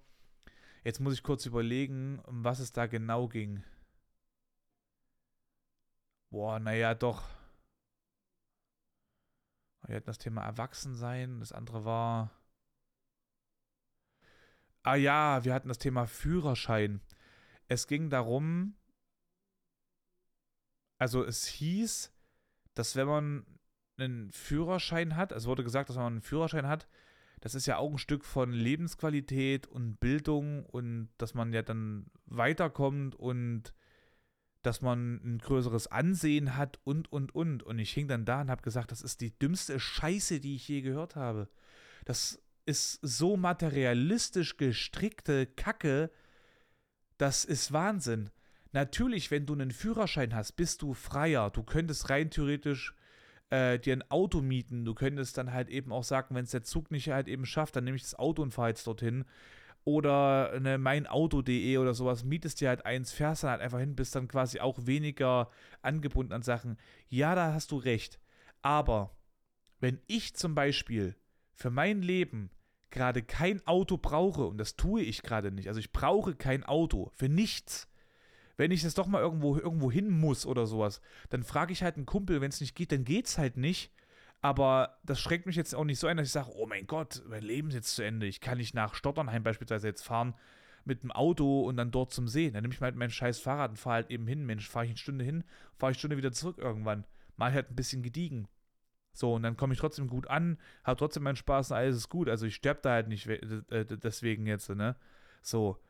Jetzt 0.85 1.01
muss 1.01 1.15
ich 1.15 1.23
kurz 1.23 1.47
überlegen, 1.47 2.21
um 2.27 2.45
was 2.45 2.59
es 2.59 2.73
da 2.73 2.87
genau 2.87 3.29
ging. 3.29 3.63
Boah, 6.31 6.59
naja, 6.61 6.95
doch. 6.95 7.23
Wir 9.87 9.97
hatten 9.97 10.07
das 10.07 10.19
Thema 10.19 10.43
Erwachsensein, 10.43 11.41
das 11.41 11.53
andere 11.53 11.85
war. 11.85 12.31
Ah 14.83 14.97
ja, 14.97 15.45
wir 15.45 15.55
hatten 15.55 15.69
das 15.69 15.79
Thema 15.79 16.07
Führerschein. 16.07 17.01
Es 17.69 17.87
ging 17.87 18.11
darum, 18.11 18.75
also 20.99 21.25
es 21.25 21.47
hieß, 21.47 22.13
dass 22.75 22.97
wenn 22.97 23.07
man 23.07 23.47
einen 23.97 24.31
Führerschein 24.31 25.17
hat, 25.17 25.33
es 25.33 25.47
wurde 25.47 25.65
gesagt, 25.65 25.89
dass 25.89 25.97
man 25.97 26.15
einen 26.15 26.23
Führerschein 26.23 26.67
hat, 26.67 26.89
das 27.41 27.55
ist 27.55 27.67
ja 27.67 27.77
auch 27.77 27.91
ein 27.91 27.99
Stück 27.99 28.25
von 28.25 28.53
Lebensqualität 28.53 29.67
und 29.67 30.01
Bildung 30.01 30.65
und 30.67 31.11
dass 31.19 31.35
man 31.35 31.53
ja 31.53 31.63
dann 31.63 32.07
weiterkommt 32.27 33.15
und 33.15 33.73
dass 34.67 34.83
man 34.83 35.21
ein 35.25 35.39
größeres 35.39 35.87
Ansehen 35.87 36.57
hat 36.57 36.81
und, 36.85 37.11
und, 37.13 37.35
und. 37.35 37.63
Und 37.63 37.79
ich 37.79 37.93
hing 37.93 38.09
dann 38.09 38.25
da 38.25 38.41
und 38.41 38.51
habe 38.51 38.63
gesagt, 38.63 38.91
das 38.91 39.01
ist 39.01 39.21
die 39.21 39.39
dümmste 39.39 39.79
Scheiße, 39.79 40.41
die 40.41 40.57
ich 40.57 40.67
je 40.67 40.83
gehört 40.83 41.15
habe. 41.15 41.49
Das 42.05 42.43
ist 42.65 42.99
so 43.01 43.37
materialistisch 43.37 44.57
gestrickte 44.57 45.47
Kacke, 45.47 46.11
das 47.17 47.45
ist 47.45 47.73
Wahnsinn. 47.73 48.31
Natürlich, 48.73 49.31
wenn 49.31 49.47
du 49.47 49.55
einen 49.55 49.71
Führerschein 49.71 50.35
hast, 50.35 50.53
bist 50.53 50.83
du 50.83 50.93
freier. 50.93 51.51
Du 51.51 51.63
könntest 51.63 52.11
rein 52.11 52.31
theoretisch 52.31 52.95
äh, 53.51 53.79
dir 53.79 53.95
ein 53.95 54.11
Auto 54.11 54.43
mieten. 54.43 54.85
Du 54.85 54.95
könntest 54.95 55.39
dann 55.39 55.53
halt 55.53 55.69
eben 55.69 55.93
auch 55.93 56.05
sagen, 56.05 56.35
wenn 56.35 56.45
es 56.45 56.51
der 56.51 56.65
Zug 56.65 56.91
nicht 56.91 57.09
halt 57.09 57.29
eben 57.29 57.47
schafft, 57.47 57.77
dann 57.77 57.85
nehme 57.85 57.97
ich 57.97 58.03
das 58.03 58.19
Auto 58.19 58.43
und 58.43 58.51
fahre 58.53 58.71
jetzt 58.71 58.87
dorthin. 58.87 59.25
Oder 59.87 60.51
eine 60.51 60.79
meinauto.de 60.79 61.79
oder 61.79 61.95
sowas, 61.95 62.25
mietest 62.25 62.61
dir 62.61 62.71
halt 62.71 62.85
eins, 62.85 63.13
fährst 63.13 63.45
dann 63.45 63.51
halt 63.53 63.61
einfach 63.61 63.79
hin, 63.79 63.95
bist 63.95 64.17
dann 64.17 64.27
quasi 64.27 64.59
auch 64.59 64.85
weniger 64.85 65.49
angebunden 65.81 66.33
an 66.33 66.43
Sachen. 66.43 66.77
Ja, 67.09 67.37
da 67.37 67.55
hast 67.55 67.71
du 67.71 67.77
recht. 67.77 68.19
Aber 68.63 69.17
wenn 69.79 70.01
ich 70.09 70.35
zum 70.35 70.57
Beispiel 70.57 71.15
für 71.53 71.71
mein 71.71 72.03
Leben 72.03 72.51
gerade 72.91 73.23
kein 73.23 73.65
Auto 73.65 73.97
brauche, 73.97 74.47
und 74.47 74.59
das 74.59 74.75
tue 74.75 75.03
ich 75.03 75.23
gerade 75.23 75.53
nicht, 75.53 75.69
also 75.69 75.79
ich 75.79 75.93
brauche 75.93 76.35
kein 76.35 76.65
Auto 76.65 77.13
für 77.15 77.29
nichts. 77.29 77.89
Wenn 78.57 78.73
ich 78.73 78.83
das 78.83 78.95
doch 78.95 79.07
mal 79.07 79.21
irgendwo, 79.21 79.57
irgendwo 79.57 79.93
hin 79.93 80.11
muss 80.11 80.47
oder 80.47 80.67
sowas, 80.67 81.01
dann 81.29 81.45
frage 81.45 81.73
ich 81.73 81.85
halt 81.85 81.95
einen 81.95 82.07
Kumpel, 82.07 82.41
wenn 82.41 82.49
es 82.49 82.61
nicht 82.61 82.75
geht, 82.75 82.91
dann 82.91 83.05
geht's 83.05 83.39
halt 83.39 83.57
nicht. 83.57 83.93
Aber 84.43 84.99
das 85.03 85.21
schränkt 85.21 85.47
mich 85.47 85.57
jetzt 85.57 85.75
auch 85.75 85.85
nicht 85.85 85.99
so 85.99 86.07
ein, 86.07 86.17
dass 86.17 86.27
ich 86.27 86.33
sage, 86.33 86.51
oh 86.55 86.67
mein 86.67 86.87
Gott, 86.87 87.23
mein 87.27 87.43
Leben 87.43 87.69
ist 87.69 87.75
jetzt 87.75 87.95
zu 87.97 88.03
Ende. 88.03 88.27
Ich 88.27 88.41
kann 88.41 88.59
nicht 88.59 88.75
nach 88.75 88.95
Stotternheim 88.95 89.43
beispielsweise 89.43 89.89
jetzt 89.89 90.03
fahren 90.03 90.35
mit 90.85 91.03
dem 91.03 91.11
Auto 91.11 91.63
und 91.63 91.77
dann 91.77 91.91
dort 91.91 92.13
zum 92.13 92.29
See. 92.29 92.51
Dann 92.51 92.63
nehme 92.63 92.73
ich 92.73 92.81
mal 92.81 92.87
halt 92.87 92.97
mein 92.97 93.11
scheiß 93.11 93.41
Fahrrad 93.41 93.71
und 93.71 93.77
fahre 93.77 93.95
halt 93.97 94.11
eben 94.11 94.27
hin. 94.27 94.47
Mensch, 94.47 94.69
fahre 94.69 94.85
ich 94.85 94.91
eine 94.91 94.99
Stunde 94.99 95.25
hin, 95.25 95.43
fahre 95.77 95.91
ich 95.91 95.97
eine 95.97 96.01
Stunde 96.01 96.17
wieder 96.17 96.33
zurück 96.33 96.59
irgendwann. 96.59 97.05
Mal 97.37 97.53
halt 97.53 97.71
ein 97.71 97.77
bisschen 97.77 98.03
gediegen. 98.03 98.47
So, 99.13 99.35
und 99.35 99.43
dann 99.43 99.57
komme 99.57 99.73
ich 99.73 99.81
trotzdem 99.81 100.09
gut 100.09 100.29
an, 100.29 100.59
habe 100.85 100.99
trotzdem 100.99 101.23
meinen 101.23 101.37
Spaß 101.37 101.71
und 101.71 101.79
alles 101.79 101.97
ist 101.97 102.09
gut. 102.09 102.29
Also 102.29 102.47
ich 102.47 102.55
sterbe 102.55 102.81
da 102.83 102.93
halt 102.93 103.09
nicht 103.09 103.27
deswegen 103.27 104.47
jetzt, 104.47 104.69
ne? 104.69 104.95
So. 105.43 105.83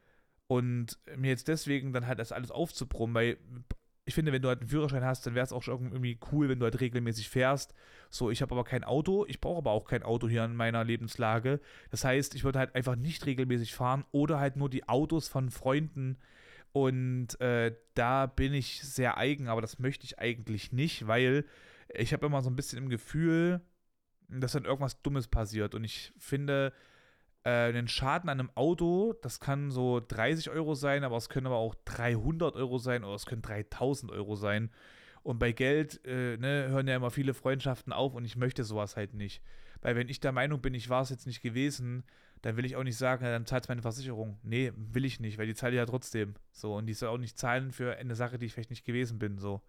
Und 0.47 0.99
mir 1.17 1.31
jetzt 1.31 1.49
deswegen 1.49 1.93
dann 1.93 2.07
halt 2.07 2.21
das 2.21 2.31
alles 2.31 2.53
aufzubrummen, 2.53 3.15
weil 3.15 3.39
ich 4.09 4.15
finde, 4.15 4.33
wenn 4.33 4.41
du 4.41 4.49
halt 4.49 4.61
einen 4.61 4.71
Führerschein 4.71 5.05
hast, 5.05 5.27
dann 5.27 5.35
wäre 5.35 5.45
es 5.45 5.53
auch 5.53 5.65
schon 5.65 5.91
irgendwie 5.91 6.19
cool, 6.31 6.49
wenn 6.49 6.61
du 6.61 6.65
halt 6.65 6.81
regelmäßig 6.81 7.29
fährst. 7.29 7.75
So, 8.09 8.31
ich 8.31 8.41
habe 8.41 8.55
aber 8.55 8.63
kein 8.63 8.85
Auto, 8.85 9.27
ich 9.27 9.41
brauche 9.41 9.59
aber 9.59 9.73
auch 9.73 9.85
kein 9.85 10.05
Auto 10.05 10.29
hier 10.29 10.45
in 10.45 10.55
meiner 10.55 10.85
Lebenslage. 10.85 11.61
Das 11.91 12.05
heißt, 12.05 12.37
ich 12.37 12.45
würde 12.45 12.61
halt 12.61 12.77
einfach 12.77 12.95
nicht 12.95 13.27
regelmäßig 13.27 13.75
fahren 13.75 14.05
oder 14.13 14.39
halt 14.39 14.57
nur 14.57 14.71
die 14.71 14.89
Autos 14.89 15.27
von 15.27 15.51
Freunden. 15.51 16.19
Und 16.73 17.41
äh, 17.41 17.75
da 17.95 18.27
bin 18.27 18.55
ich 18.55 18.81
sehr 18.83 19.17
eigen, 19.19 19.49
aber 19.49 19.61
das 19.61 19.81
möchte 19.81 20.05
ich 20.05 20.21
eigentlich 20.21 20.71
nicht, 20.71 21.09
weil 21.09 21.45
ich 21.93 22.13
habe 22.13 22.27
immer 22.27 22.43
so 22.43 22.51
ein 22.51 22.57
bisschen 22.57 22.79
im 22.79 22.89
Gefühl, 22.89 23.61
dass 24.29 24.53
dann 24.53 24.67
irgendwas 24.67 25.03
Dummes 25.03 25.27
passiert. 25.27 25.75
Und 25.75 25.83
ich 25.83 26.13
finde, 26.17 26.73
äh, 27.47 27.69
einen 27.69 27.87
Schaden 27.87 28.29
an 28.29 28.41
einem 28.41 28.51
Auto, 28.57 29.15
das 29.23 29.39
kann 29.39 29.71
so 29.71 30.01
30 30.01 30.51
Euro 30.51 30.75
sein, 30.75 31.05
aber 31.05 31.17
es 31.17 31.29
können 31.29 31.47
aber 31.47 31.59
auch 31.59 31.77
300 31.85 32.57
Euro 32.57 32.79
sein 32.79 33.05
oder 33.05 33.15
es 33.15 33.25
können 33.25 33.43
3000 33.43 34.11
Euro 34.11 34.35
sein. 34.35 34.71
Und 35.23 35.39
bei 35.39 35.53
Geld 35.53 36.05
äh, 36.05 36.37
ne, 36.39 36.67
hören 36.69 36.89
ja 36.89 36.97
immer 36.97 37.13
viele 37.13 37.35
Freundschaften 37.35 37.93
auf 37.93 38.15
und 38.15 38.25
ich 38.25 38.35
möchte 38.35 38.65
sowas 38.65 38.97
halt 38.97 39.15
nicht. 39.15 39.43
Weil 39.81 39.95
wenn 39.95 40.09
ich 40.09 40.19
der 40.19 40.33
Meinung 40.33 40.61
bin, 40.61 40.75
ich 40.75 40.89
war 40.89 41.03
es 41.03 41.11
jetzt 41.11 41.27
nicht 41.27 41.41
gewesen, 41.41 42.03
dann 42.43 42.57
will 42.57 42.65
ich 42.65 42.75
auch 42.75 42.83
nicht 42.83 42.99
sagen, 42.99 43.25
ja, 43.25 43.31
dann 43.31 43.47
zahlt 43.47 43.69
meine 43.69 43.83
Versicherung. 43.83 44.41
Nee, 44.43 44.73
will 44.75 45.05
ich 45.05 45.21
nicht, 45.21 45.39
weil 45.39 45.47
die 45.47 45.55
zahlt 45.55 45.73
ja 45.73 45.87
trotzdem. 45.87 46.35
So, 46.51 46.75
und 46.75 46.87
die 46.87 46.95
soll 46.95 47.11
auch 47.11 47.19
nicht 47.19 47.39
zahlen 47.39 47.71
für 47.71 47.97
eine 47.97 48.17
Sache, 48.17 48.39
die 48.39 48.47
ich 48.47 48.55
vielleicht 48.55 48.71
nicht 48.71 48.85
gewesen 48.85 49.21
bin. 49.21 49.39
So. 49.39 49.63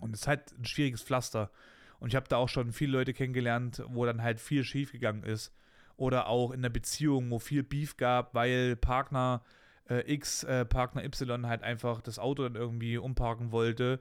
Und 0.00 0.12
es 0.12 0.22
ist 0.22 0.26
halt 0.26 0.58
ein 0.58 0.64
schwieriges 0.64 1.02
Pflaster. 1.02 1.52
Und 2.00 2.08
ich 2.08 2.16
habe 2.16 2.28
da 2.28 2.36
auch 2.36 2.48
schon 2.48 2.72
viele 2.72 2.92
Leute 2.92 3.14
kennengelernt, 3.14 3.82
wo 3.88 4.04
dann 4.04 4.22
halt 4.22 4.40
viel 4.40 4.64
schiefgegangen 4.64 5.22
ist. 5.22 5.52
Oder 5.96 6.28
auch 6.28 6.50
in 6.50 6.62
der 6.62 6.70
Beziehung, 6.70 7.30
wo 7.30 7.38
viel 7.38 7.62
Beef 7.62 7.96
gab, 7.96 8.34
weil 8.34 8.76
Partner 8.76 9.42
äh, 9.88 10.12
X, 10.12 10.44
äh, 10.44 10.64
Partner 10.64 11.04
Y 11.04 11.46
halt 11.46 11.62
einfach 11.62 12.00
das 12.00 12.18
Auto 12.18 12.42
dann 12.42 12.54
irgendwie 12.54 12.98
umparken 12.98 13.52
wollte. 13.52 14.00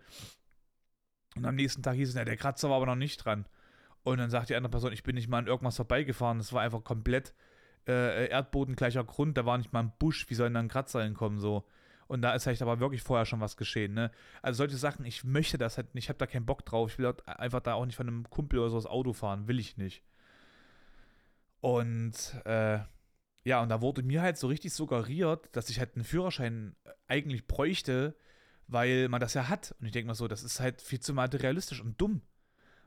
Und 1.36 1.46
am 1.46 1.56
nächsten 1.56 1.84
Tag 1.84 1.96
hieß 1.96 2.10
es, 2.10 2.16
ja, 2.16 2.26
der 2.26 2.38
Kratzer 2.38 2.70
war 2.70 2.78
aber 2.78 2.86
noch 2.86 2.96
nicht 2.96 3.18
dran. 3.18 3.46
Und 4.04 4.20
dann 4.20 4.30
sagt 4.30 4.50
die 4.50 4.56
andere 4.56 4.72
Person, 4.72 4.94
ich 4.94 5.04
bin 5.04 5.16
nicht 5.16 5.28
mal 5.28 5.40
an 5.40 5.48
irgendwas 5.48 5.78
vorbeigefahren. 5.78 6.38
Das 6.38 6.54
war 6.54 6.62
einfach 6.62 6.84
komplett 6.84 7.34
äh, 7.88 8.28
erdbodengleicher 8.28 9.04
Grund. 9.04 9.38
Da 9.38 9.46
war 9.46 9.58
nicht 9.58 9.74
mal 9.74 9.82
ein 9.82 9.94
Busch. 10.00 10.30
Wie 10.30 10.36
soll 10.36 10.48
denn 10.48 10.54
da 10.54 10.60
ein 10.62 10.68
Kratzer 10.68 11.04
hinkommen? 11.04 11.40
So. 11.40 11.66
Und 12.08 12.22
da 12.22 12.34
ist 12.34 12.44
vielleicht 12.44 12.62
aber 12.62 12.80
wirklich 12.80 13.02
vorher 13.02 13.26
schon 13.26 13.42
was 13.42 13.58
geschehen. 13.58 13.94
Ne? 13.94 14.12
Also 14.42 14.58
solche 14.58 14.78
Sachen, 14.78 15.06
ich 15.06 15.24
möchte 15.24 15.58
das 15.58 15.78
halt 15.78 15.96
nicht. 15.96 16.06
Ich 16.06 16.10
habe 16.10 16.20
da 16.20 16.28
keinen 16.28 16.46
Bock 16.46 16.66
drauf. 16.66 16.92
Ich 16.92 17.00
will 17.00 17.12
einfach 17.26 17.62
da 17.62 17.74
auch 17.74 17.86
nicht 17.86 17.96
von 17.96 18.08
einem 18.08 18.30
Kumpel 18.30 18.60
oder 18.60 18.70
so 18.70 18.78
das 18.78 18.86
Auto 18.86 19.14
fahren. 19.14 19.48
Will 19.48 19.60
ich 19.60 19.78
nicht. 19.78 20.04
Und 21.66 22.14
äh, 22.46 22.78
ja, 23.44 23.60
und 23.64 23.70
da 23.70 23.82
wurde 23.82 24.04
mir 24.04 24.22
halt 24.22 24.38
so 24.38 24.46
richtig 24.46 24.72
suggeriert, 24.72 25.50
dass 25.54 25.68
ich 25.72 25.80
halt 25.80 25.96
einen 25.96 26.04
Führerschein 26.04 26.76
eigentlich 27.08 27.48
bräuchte, 27.48 28.16
weil 28.68 29.10
man 29.10 29.20
das 29.20 29.34
ja 29.34 29.50
hat. 29.50 29.74
Und 29.80 29.88
ich 29.88 29.92
denke 29.92 30.06
mal 30.06 30.14
so, 30.14 30.28
das 30.28 30.44
ist 30.44 30.60
halt 30.60 30.80
viel 30.80 31.00
zu 31.00 31.16
materialistisch 31.16 31.82
und 31.82 32.00
dumm. 32.00 32.22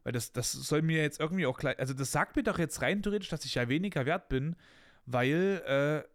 Weil 0.05 0.13
das, 0.13 0.31
das 0.31 0.53
soll 0.53 0.83
mir 0.83 1.03
jetzt 1.03 1.19
irgendwie 1.19 1.47
auch 1.47 1.59
gleich. 1.59 1.77
Also, 1.81 1.93
das 1.93 2.13
sagt 2.13 2.37
mir 2.37 2.45
doch 2.45 2.61
jetzt 2.61 2.81
rein 2.81 3.03
theoretisch, 3.03 3.31
dass 3.31 3.45
ich 3.45 3.57
ja 3.57 3.69
weniger 3.69 4.07
wert 4.07 4.29
bin, 4.29 4.55
weil 5.07 5.61
äh, 5.67 6.09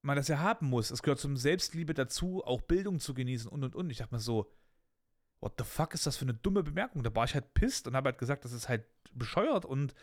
man 0.00 0.16
das 0.16 0.28
ja 0.28 0.38
haben 0.38 0.68
muss. 0.70 0.90
Es 0.90 1.02
gehört 1.02 1.20
zum 1.20 1.36
Selbstliebe 1.36 1.92
dazu, 1.92 2.42
auch 2.42 2.62
Bildung 2.62 3.00
zu 3.00 3.12
genießen 3.12 3.50
und 3.50 3.64
und 3.64 3.76
und. 3.76 3.90
Ich 3.90 3.98
dachte 3.98 4.14
mir 4.14 4.20
so, 4.20 4.50
what 5.40 5.56
the 5.58 5.64
fuck 5.64 5.92
ist 5.92 6.06
das 6.06 6.16
für 6.16 6.24
eine 6.24 6.32
dumme 6.32 6.62
Bemerkung? 6.62 7.02
Da 7.02 7.14
war 7.14 7.26
ich 7.26 7.34
halt 7.34 7.52
pisst 7.52 7.86
und 7.86 7.96
habe 7.96 8.08
halt 8.08 8.18
gesagt, 8.18 8.46
das 8.46 8.52
ist 8.52 8.70
halt 8.70 8.86
bescheuert 9.12 9.66
und 9.66 9.94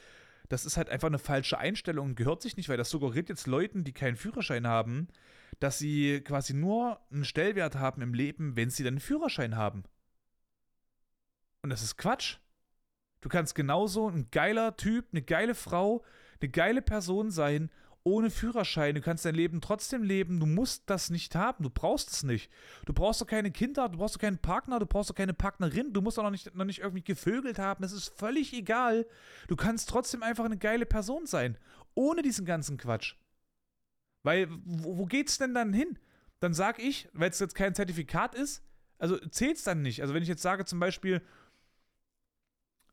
das 0.49 0.65
ist 0.65 0.77
halt 0.77 0.89
einfach 0.89 1.07
eine 1.07 1.19
falsche 1.19 1.57
Einstellung 1.57 2.07
und 2.07 2.15
gehört 2.15 2.41
sich 2.41 2.57
nicht, 2.57 2.69
weil 2.69 2.77
das 2.77 2.89
suggeriert 2.89 3.29
jetzt 3.29 3.47
Leuten, 3.47 3.83
die 3.83 3.93
keinen 3.93 4.15
Führerschein 4.15 4.67
haben, 4.67 5.07
dass 5.59 5.77
sie 5.77 6.21
quasi 6.21 6.53
nur 6.53 6.99
einen 7.11 7.23
Stellwert 7.23 7.75
haben 7.75 8.01
im 8.01 8.13
Leben, 8.13 8.55
wenn 8.55 8.69
sie 8.69 8.83
dann 8.83 8.93
einen 8.93 8.99
Führerschein 8.99 9.55
haben. 9.55 9.83
Und 11.61 11.69
das 11.69 11.83
ist 11.83 11.97
Quatsch. 11.97 12.37
Du 13.21 13.29
kannst 13.29 13.53
genauso 13.53 14.09
ein 14.09 14.29
geiler 14.31 14.75
Typ, 14.75 15.07
eine 15.11 15.21
geile 15.21 15.53
Frau, 15.53 16.03
eine 16.41 16.49
geile 16.49 16.81
Person 16.81 17.31
sein, 17.31 17.69
ohne 18.03 18.29
Führerschein. 18.29 18.95
Du 18.95 19.01
kannst 19.01 19.25
dein 19.25 19.35
Leben 19.35 19.61
trotzdem 19.61 20.03
leben. 20.03 20.39
Du 20.39 20.45
musst 20.45 20.89
das 20.89 21.09
nicht 21.09 21.35
haben. 21.35 21.63
Du 21.63 21.69
brauchst 21.69 22.11
es 22.11 22.23
nicht. 22.23 22.51
Du 22.85 22.93
brauchst 22.93 23.21
doch 23.21 23.27
keine 23.27 23.51
Kinder, 23.51 23.89
du 23.89 23.97
brauchst 23.97 24.15
doch 24.15 24.21
keinen 24.21 24.37
Partner, 24.37 24.79
du 24.79 24.85
brauchst 24.85 25.09
doch 25.09 25.15
keine 25.15 25.33
Partnerin. 25.33 25.93
Du 25.93 26.01
musst 26.01 26.17
doch 26.17 26.23
noch 26.23 26.31
nicht, 26.31 26.55
noch 26.55 26.65
nicht 26.65 26.79
irgendwie 26.79 27.03
gevögelt 27.03 27.59
haben. 27.59 27.81
Das 27.81 27.91
ist 27.91 28.09
völlig 28.17 28.53
egal. 28.53 29.05
Du 29.47 29.55
kannst 29.55 29.89
trotzdem 29.89 30.23
einfach 30.23 30.45
eine 30.45 30.57
geile 30.57 30.85
Person 30.85 31.25
sein. 31.25 31.57
Ohne 31.93 32.21
diesen 32.21 32.45
ganzen 32.45 32.77
Quatsch. 32.77 33.15
Weil, 34.23 34.49
wo, 34.65 34.97
wo 34.97 35.05
geht's 35.05 35.37
denn 35.37 35.53
dann 35.53 35.73
hin? 35.73 35.97
Dann 36.39 36.53
sag 36.53 36.79
ich, 36.79 37.09
weil 37.13 37.29
es 37.29 37.39
jetzt 37.39 37.55
kein 37.55 37.75
Zertifikat 37.75 38.35
ist, 38.35 38.63
also 38.97 39.17
zählt 39.17 39.57
es 39.57 39.63
dann 39.63 39.81
nicht. 39.81 40.01
Also 40.01 40.13
wenn 40.13 40.23
ich 40.23 40.29
jetzt 40.29 40.41
sage 40.41 40.65
zum 40.65 40.79
Beispiel, 40.79 41.21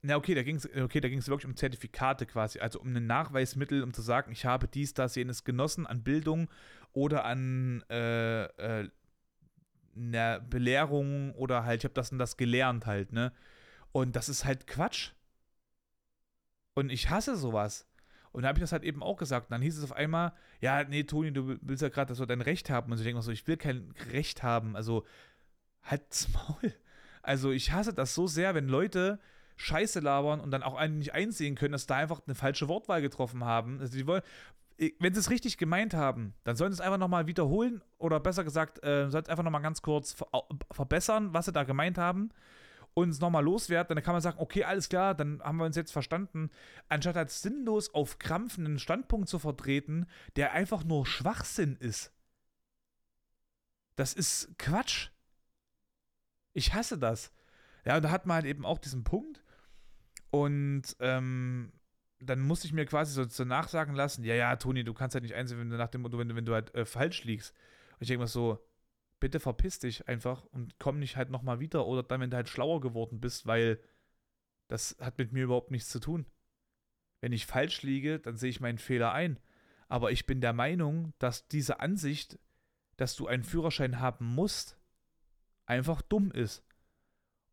na, 0.07 0.17
okay, 0.17 0.35
da 0.35 0.43
ging 0.43 0.57
es 0.57 0.67
okay, 0.67 1.03
wirklich 1.03 1.45
um 1.45 1.57
Zertifikate 1.57 2.27
quasi, 2.27 2.61
also 2.61 2.81
um 2.81 2.95
ein 2.95 3.07
Nachweismittel, 3.07 3.83
um 3.83 3.93
zu 3.93 4.03
sagen, 4.03 4.33
ich 4.33 4.45
habe 4.45 4.69
dies, 4.69 4.95
das, 4.95 5.15
jenes 5.17 5.45
genossen 5.45 5.87
an 5.87 6.03
Bildung 6.03 6.49
oder 6.93 7.25
an 7.25 7.83
äh, 7.91 8.45
äh, 8.45 8.89
einer 9.97 10.41
Belehrung 10.41 11.33
oder 11.35 11.65
halt, 11.65 11.81
ich 11.81 11.85
habe 11.85 11.95
das 11.95 12.13
und 12.13 12.19
das 12.19 12.37
gelernt 12.37 12.87
halt, 12.87 13.13
ne? 13.13 13.33
Und 13.93 14.15
das 14.15 14.29
ist 14.29 14.45
halt 14.45 14.67
Quatsch. 14.67 15.13
Und 16.75 16.91
ich 16.91 17.09
hasse 17.09 17.37
sowas. 17.37 17.87
Und 18.33 18.43
da 18.43 18.49
habe 18.49 18.59
ich 18.59 18.63
das 18.63 18.73
halt 18.73 18.85
eben 18.85 19.03
auch 19.03 19.17
gesagt. 19.17 19.47
Und 19.47 19.53
dann 19.53 19.63
hieß 19.63 19.79
es 19.79 19.85
auf 19.85 19.93
einmal, 19.93 20.35
ja, 20.61 20.85
nee, 20.85 21.05
Toni, 21.05 21.33
du 21.33 21.57
willst 21.63 21.83
ja 21.83 21.89
gerade, 21.89 22.11
dass 22.11 22.19
du 22.19 22.27
dein 22.27 22.43
Recht 22.43 22.69
haben. 22.69 22.93
Und 22.93 22.99
ich 22.99 23.05
denke 23.05 23.17
mir 23.17 23.23
so, 23.23 23.33
ich 23.33 23.47
will 23.47 23.57
kein 23.57 23.95
Recht 24.13 24.43
haben. 24.43 24.77
Also, 24.77 25.07
halt's 25.83 26.29
Maul. 26.35 26.75
Also, 27.23 27.51
ich 27.51 27.73
hasse 27.73 27.95
das 27.95 28.15
so 28.15 28.27
sehr, 28.27 28.55
wenn 28.55 28.69
Leute 28.69 29.19
Scheiße 29.57 30.01
labern 30.01 30.41
und 30.41 30.51
dann 30.51 30.63
auch 30.63 30.75
eigentlich 30.75 30.99
nicht 30.99 31.15
einsehen 31.15 31.55
können, 31.55 31.73
dass 31.73 31.87
da 31.87 31.97
einfach 31.97 32.21
eine 32.27 32.35
falsche 32.35 32.69
Wortwahl 32.69 33.03
getroffen 33.03 33.45
haben. 33.45 33.81
Also 33.81 33.97
die 33.97 34.07
wollen, 34.07 34.23
wenn 34.99 35.15
sie 35.15 35.21
es 35.21 35.31
richtig 35.31 35.57
gemeint 35.59 35.95
haben, 35.95 36.35
dann 36.45 36.57
sollen 36.57 36.73
sie 36.73 36.77
es 36.77 36.81
einfach 36.81 36.99
nochmal 36.99 37.27
wiederholen 37.27 37.83
oder 37.99 38.21
besser 38.21 38.45
gesagt, 38.45 38.85
äh, 38.85 39.09
sollen 39.11 39.25
es 39.25 39.31
einfach 39.31 39.45
nochmal 39.45 39.63
ganz 39.63 39.83
kurz 39.83 40.13
ver 40.13 40.27
verbessern, 40.71 41.33
was 41.33 41.47
sie 41.47 41.53
da 41.53 41.65
gemeint 41.65 41.97
haben 41.99 42.31
und 42.93 43.11
es 43.11 43.21
nochmal 43.21 43.45
loswerden. 43.45 43.95
Dann 43.95 44.05
kann 44.05 44.15
man 44.15 44.23
sagen, 44.23 44.39
okay, 44.39 44.65
alles 44.65 44.89
klar, 44.89 45.15
dann 45.15 45.43
haben 45.43 45.59
wir 45.59 45.65
uns 45.65 45.77
jetzt 45.77 45.93
verstanden. 45.93 46.51
Anstatt 46.89 47.17
als 47.17 47.43
sinnlos 47.43 47.93
auf 47.95 48.19
Krampf 48.19 48.59
einen 48.59 48.79
Standpunkt 48.79 49.29
zu 49.29 49.39
vertreten, 49.39 50.07
der 50.37 50.53
einfach 50.53 50.85
nur 50.85 51.07
Schwachsinn 51.07 51.77
ist. 51.77 52.13
Das 53.97 54.13
ist 54.13 54.59
Quatsch. 54.59 55.11
Ich 56.53 56.75
hasse 56.75 56.99
das. 56.99 57.33
Ja, 57.85 57.97
und 57.97 58.03
da 58.03 58.11
hat 58.11 58.27
man 58.27 58.37
halt 58.37 58.47
eben 58.47 58.65
auch 58.65 58.79
diesen 58.79 59.05
Punkt, 59.05 59.43
und 60.45 60.83
ähm, 61.01 61.73
dann 62.21 62.41
musste 62.41 62.67
ich 62.67 62.73
mir 62.73 62.87
quasi 62.87 63.13
so, 63.13 63.29
so, 63.29 63.45
nachsagen 63.45 63.95
lassen, 63.95 64.25
ja, 64.25 64.35
ja, 64.35 64.57
Toni, 64.57 64.85
du 64.85 64.95
kannst 64.95 65.15
halt 65.15 65.23
nicht 65.23 65.35
einsehen, 65.35 65.61
wenn 65.61 65.71
du 65.71 65.77
nach 65.77 65.89
dem 65.89 66.03
Motto, 66.03 66.19
wenn, 66.19 66.35
wenn 66.35 66.47
du 66.47 66.55
halt 66.55 66.75
äh, 66.75 66.85
falsch 66.85 67.25
liegst. 67.25 67.55
Und 67.93 68.03
ich 68.03 68.09
denke 68.09 68.23
mir 68.23 68.29
so, 68.29 68.67
bitte 69.21 69.41
verpiss 69.41 69.79
dich 69.79 70.09
einfach 70.09 70.45
und 70.47 70.79
komm 70.79 70.99
nicht 70.99 71.17
halt 71.17 71.31
nochmal 71.31 71.61
wieder 71.61 71.87
oder 71.87 72.03
dann, 72.03 72.21
wenn 72.21 72.31
du 72.31 72.37
halt 72.37 72.49
schlauer 72.49 72.81
geworden 72.81 73.21
bist, 73.21 73.47
weil 73.47 73.81
das 74.69 74.97
hat 75.01 75.19
mit 75.19 75.33
mir 75.33 75.45
überhaupt 75.45 75.71
nichts 75.71 75.91
zu 75.91 76.01
tun. 76.01 76.27
Wenn 77.21 77.33
ich 77.33 77.47
falsch 77.47 77.83
liege, 77.83 78.19
dann 78.19 78.37
sehe 78.37 78.51
ich 78.51 78.61
meinen 78.61 78.79
Fehler 78.79 79.13
ein. 79.13 79.39
Aber 79.89 80.11
ich 80.11 80.27
bin 80.27 80.41
der 80.41 80.53
Meinung, 80.53 81.13
dass 81.19 81.49
diese 81.49 81.81
Ansicht, 81.81 82.39
dass 82.97 83.15
du 83.15 83.27
einen 83.27 83.45
Führerschein 83.45 84.01
haben 84.01 84.27
musst, 84.27 84.77
einfach 85.65 86.03
dumm 86.03 86.31
ist. 86.31 86.65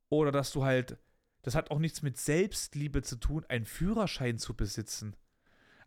Oder 0.09 0.31
dass 0.31 0.51
du 0.51 0.65
halt 0.65 0.97
das 1.43 1.55
hat 1.55 1.71
auch 1.71 1.79
nichts 1.79 2.01
mit 2.01 2.17
Selbstliebe 2.17 3.03
zu 3.03 3.17
tun, 3.17 3.45
einen 3.47 3.65
Führerschein 3.65 4.39
zu 4.39 4.55
besitzen. 4.55 5.15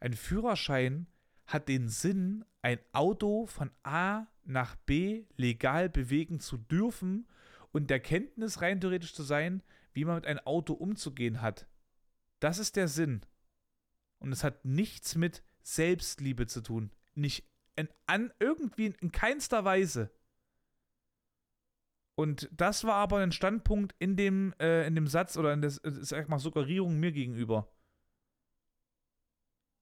Ein 0.01 0.13
Führerschein 0.13 1.07
hat 1.47 1.69
den 1.69 1.89
Sinn, 1.89 2.45
ein 2.63 2.79
Auto 2.93 3.47
von 3.47 3.71
A 3.83 4.27
nach 4.45 4.77
B 4.77 5.25
legal 5.37 5.89
bewegen 5.89 6.41
zu 6.41 6.57
dürfen 6.57 7.27
und 7.73 7.91
der 7.91 8.01
Kenntnis 8.01 8.61
rein 8.61 8.81
theoretisch 8.81 9.15
zu 9.15 9.23
sein, 9.23 9.63
wie 9.93 10.05
man 10.05 10.17
mit 10.17 10.27
einem 10.27 10.41
Auto 10.41 10.75
umzugehen 10.75 11.41
hat. 11.41 11.67
Das 12.39 12.59
ist 12.59 12.77
der 12.77 12.89
Sinn. 12.89 13.23
Und 14.19 14.33
es 14.33 14.45
hat 14.45 14.65
nichts 14.65 15.15
mit 15.15 15.43
Selbstliebe 15.63 16.47
zu 16.47 16.61
tun. 16.61 16.91
Nicht 17.15 17.45
an, 18.07 18.33
irgendwie 18.39 18.95
in 19.01 19.13
keinster 19.13 19.65
Weise. 19.65 20.11
Und 22.17 22.49
das 22.51 22.85
war 22.85 22.95
aber 22.95 23.19
ein 23.19 23.31
Standpunkt 23.31 23.95
in 23.99 24.17
dem, 24.17 24.55
äh, 24.59 24.87
in 24.87 24.95
dem 24.95 25.07
Satz 25.07 25.37
oder 25.37 25.53
in 25.53 25.61
der, 25.61 25.71
sag 25.71 26.29
mal, 26.29 26.39
Suggerierung 26.39 26.99
mir 26.99 27.13
gegenüber. 27.13 27.69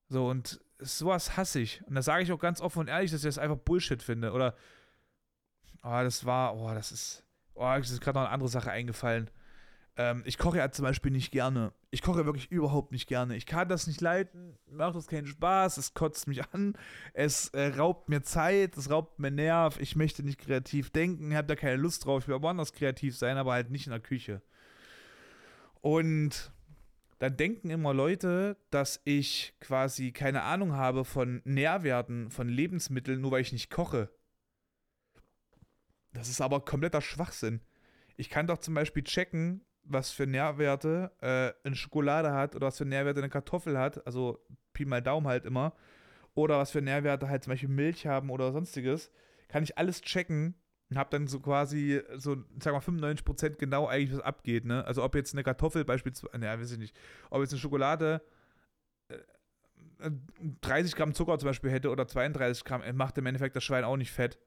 So, 0.09 0.29
und 0.29 0.61
sowas 0.81 1.37
hasse 1.37 1.61
ich. 1.61 1.83
Und 1.87 1.95
das 1.95 2.05
sage 2.07 2.25
ich 2.25 2.33
auch 2.33 2.41
ganz 2.41 2.61
offen 2.61 2.81
und 2.81 2.89
ehrlich, 2.89 3.13
dass 3.13 3.21
ich 3.21 3.29
das 3.29 3.39
einfach 3.39 3.57
Bullshit 3.57 4.03
finde. 4.03 4.33
Oder, 4.33 4.57
oh, 5.85 6.01
das 6.03 6.25
war, 6.27 6.57
oh, 6.57 6.75
das 6.75 6.91
ist, 6.91 7.25
oh, 7.55 7.73
es 7.79 7.91
ist 7.91 8.01
gerade 8.01 8.19
noch 8.19 8.27
eine 8.27 8.35
andere 8.35 8.49
Sache 8.49 8.71
eingefallen. 8.71 9.31
Ähm, 9.97 10.23
ich 10.25 10.39
koche 10.39 10.59
ja 10.59 10.71
zum 10.71 10.85
Beispiel 10.85 11.13
nicht 11.13 11.31
gerne. 11.31 11.73
Ich 11.91 12.03
koche 12.03 12.27
wirklich 12.27 12.51
überhaupt 12.51 12.91
nicht 12.91 13.07
gerne. 13.07 13.37
Ich 13.37 13.47
kann 13.47 13.69
das 13.69 13.87
nicht 13.87 14.01
leiten, 14.01 14.59
macht 14.67 14.97
das 14.97 15.07
keinen 15.07 15.27
Spaß, 15.27 15.77
es 15.77 15.95
kotzt 15.95 16.27
mich 16.27 16.45
an, 16.53 16.77
es 17.13 17.49
äh, 17.51 17.69
raubt 17.69 18.09
mir 18.09 18.23
Zeit, 18.23 18.77
es 18.77 18.91
raubt 18.91 19.21
mir 19.21 19.31
Nerv, 19.31 19.79
ich 19.81 19.95
möchte 19.95 20.25
nicht 20.25 20.41
kreativ 20.41 20.91
denken, 20.91 21.31
ich 21.31 21.37
habe 21.37 21.47
da 21.47 21.55
keine 21.55 21.77
Lust 21.77 22.05
drauf, 22.05 22.25
ich 22.25 22.29
will 22.29 22.43
woanders 22.43 22.73
kreativ 22.73 23.17
sein, 23.17 23.37
aber 23.37 23.53
halt 23.53 23.71
nicht 23.71 23.87
in 23.87 23.93
der 23.93 24.01
Küche. 24.01 24.43
Und 25.81 26.53
dann 27.21 27.37
denken 27.37 27.71
immer 27.71 27.95
Leute, 27.95 28.57
dass 28.71 29.01
ich 29.05 29.55
quasi 29.61 30.11
keine 30.11 30.43
Ahnung 30.43 30.73
habe 30.73 31.05
von 31.05 31.41
Nährwerten, 31.45 32.31
von 32.31 32.49
Lebensmitteln, 32.49 33.21
nur 33.21 33.31
weil 33.31 33.43
ich 33.43 33.53
nicht 33.53 33.71
koche. 33.71 34.11
Das 36.13 36.29
ist 36.29 36.41
aber 36.41 36.65
kompletter 36.65 37.01
Schwachsinn. 37.01 37.61
Ich 38.17 38.31
kann 38.31 38.47
doch 38.47 38.59
zum 38.59 38.75
Beispiel 38.75 39.05
checken, 39.05 39.65
was 39.85 40.11
für 40.11 40.27
Nährwerte 40.27 41.11
äh, 41.21 41.53
eine 41.67 41.77
Schokolade 41.77 42.33
hat 42.33 42.57
oder 42.57 42.69
was 42.69 42.79
für 42.79 42.85
Nährwerte 42.85 43.21
eine 43.21 43.29
Kartoffel 43.29 43.79
hat, 43.79 44.05
also 44.07 44.45
Pi 44.73 44.85
mal 44.85 45.03
Daumen 45.03 45.27
halt 45.27 45.45
immer, 45.45 45.75
oder 46.35 46.59
was 46.59 46.71
für 46.71 46.83
Nährwerte 46.83 47.29
halt 47.29 47.45
zum 47.45 47.53
Beispiel 47.53 47.69
Milch 47.69 48.07
haben 48.07 48.31
oder 48.31 48.53
sonstiges, 48.53 49.11
kann 49.49 49.63
ich 49.63 49.79
alles 49.79 50.01
checken 50.01 50.55
und 50.91 50.99
habe 50.99 51.11
dann 51.11 51.27
so 51.27 51.41
quasi 51.41 52.03
so, 52.17 52.37
sag 52.61 52.73
mal, 52.73 52.81
95% 52.81 53.57
genau 53.57 53.87
eigentlich, 53.87 54.19
was 54.19 54.25
abgeht, 54.25 54.65
ne? 54.65 54.85
Also 54.85 55.03
ob 55.03 55.15
jetzt 55.15 55.35
eine 55.35 55.45
Kartoffel 55.45 55.85
beispielsweise, 55.85 56.39
ne, 56.39 56.47
weiß 56.47 56.73
ich 56.73 56.79
nicht, 56.79 56.97
ob 57.31 57.41
jetzt 57.41 57.53
eine 57.53 57.61
Schokolade 57.61 58.23
30 60.61 60.93
äh, 60.93 60.97
Gramm 60.97 61.15
Zucker 61.15 61.39
zum 61.39 61.49
Beispiel 61.49 61.71
hätte 61.71 61.91
oder 61.91 62.07
32 62.07 62.65
Gramm, 62.65 62.83
macht 62.95 63.19
im 63.19 63.27
Endeffekt 63.27 63.57
das 63.57 63.65
Schwein 63.65 63.85
auch 63.85 63.97
nicht 63.97 64.13
fett. 64.13 64.39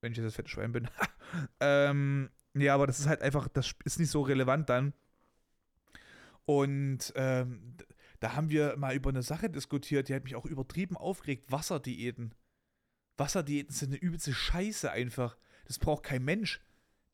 Wenn 0.00 0.12
ich 0.12 0.18
jetzt 0.18 0.26
das 0.26 0.36
fette 0.36 0.48
Schwein 0.48 0.72
bin. 0.72 0.88
ähm, 1.60 2.30
ja, 2.60 2.74
aber 2.74 2.86
das 2.86 2.98
ist 2.98 3.06
halt 3.06 3.22
einfach, 3.22 3.48
das 3.48 3.74
ist 3.84 3.98
nicht 3.98 4.10
so 4.10 4.22
relevant 4.22 4.68
dann. 4.68 4.92
Und 6.44 7.12
ähm, 7.16 7.74
da 8.20 8.34
haben 8.34 8.50
wir 8.50 8.76
mal 8.76 8.94
über 8.94 9.10
eine 9.10 9.22
Sache 9.22 9.50
diskutiert, 9.50 10.08
die 10.08 10.14
hat 10.14 10.24
mich 10.24 10.34
auch 10.34 10.46
übertrieben 10.46 10.96
aufgeregt. 10.96 11.50
Wasserdiäten. 11.50 12.34
Wasserdiäten 13.16 13.74
sind 13.74 13.90
eine 13.90 14.00
übelste 14.00 14.32
Scheiße 14.32 14.90
einfach. 14.90 15.36
Das 15.66 15.78
braucht 15.78 16.04
kein 16.04 16.24
Mensch. 16.24 16.60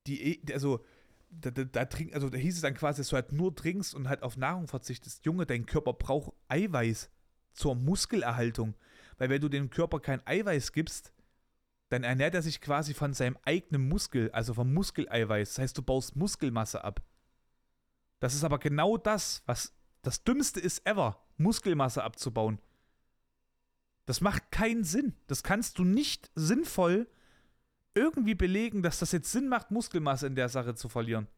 Die, 0.06 0.40
also, 0.52 0.84
da, 1.30 1.50
da, 1.50 1.64
da, 1.64 1.84
trink, 1.86 2.14
also 2.14 2.28
da 2.28 2.38
hieß 2.38 2.56
es 2.56 2.60
dann 2.60 2.74
quasi, 2.74 3.00
dass 3.00 3.08
du 3.08 3.16
halt 3.16 3.32
nur 3.32 3.54
trinkst 3.54 3.94
und 3.94 4.08
halt 4.08 4.22
auf 4.22 4.36
Nahrung 4.36 4.68
verzichtest. 4.68 5.24
Junge, 5.24 5.46
dein 5.46 5.66
Körper 5.66 5.94
braucht 5.94 6.34
Eiweiß 6.48 7.10
zur 7.52 7.74
Muskelerhaltung. 7.74 8.74
Weil 9.18 9.30
wenn 9.30 9.40
du 9.40 9.48
dem 9.48 9.70
Körper 9.70 10.00
kein 10.00 10.26
Eiweiß 10.26 10.72
gibst, 10.72 11.13
dann 11.88 12.04
ernährt 12.04 12.34
er 12.34 12.42
sich 12.42 12.60
quasi 12.60 12.94
von 12.94 13.12
seinem 13.12 13.38
eigenen 13.44 13.88
Muskel, 13.88 14.30
also 14.32 14.54
vom 14.54 14.72
Muskeleiweiß. 14.72 15.50
Das 15.50 15.58
heißt, 15.58 15.78
du 15.78 15.82
baust 15.82 16.16
Muskelmasse 16.16 16.82
ab. 16.82 17.02
Das 18.20 18.34
ist 18.34 18.44
aber 18.44 18.58
genau 18.58 18.96
das, 18.96 19.42
was 19.46 19.74
das 20.02 20.24
Dümmste 20.24 20.60
ist 20.60 20.86
ever, 20.86 21.22
Muskelmasse 21.36 22.02
abzubauen. 22.02 22.58
Das 24.06 24.20
macht 24.20 24.50
keinen 24.50 24.84
Sinn. 24.84 25.14
Das 25.26 25.42
kannst 25.42 25.78
du 25.78 25.84
nicht 25.84 26.30
sinnvoll 26.34 27.08
irgendwie 27.94 28.34
belegen, 28.34 28.82
dass 28.82 28.98
das 28.98 29.12
jetzt 29.12 29.30
Sinn 29.30 29.48
macht, 29.48 29.70
Muskelmasse 29.70 30.26
in 30.26 30.34
der 30.34 30.48
Sache 30.48 30.74
zu 30.74 30.88
verlieren. 30.88 31.28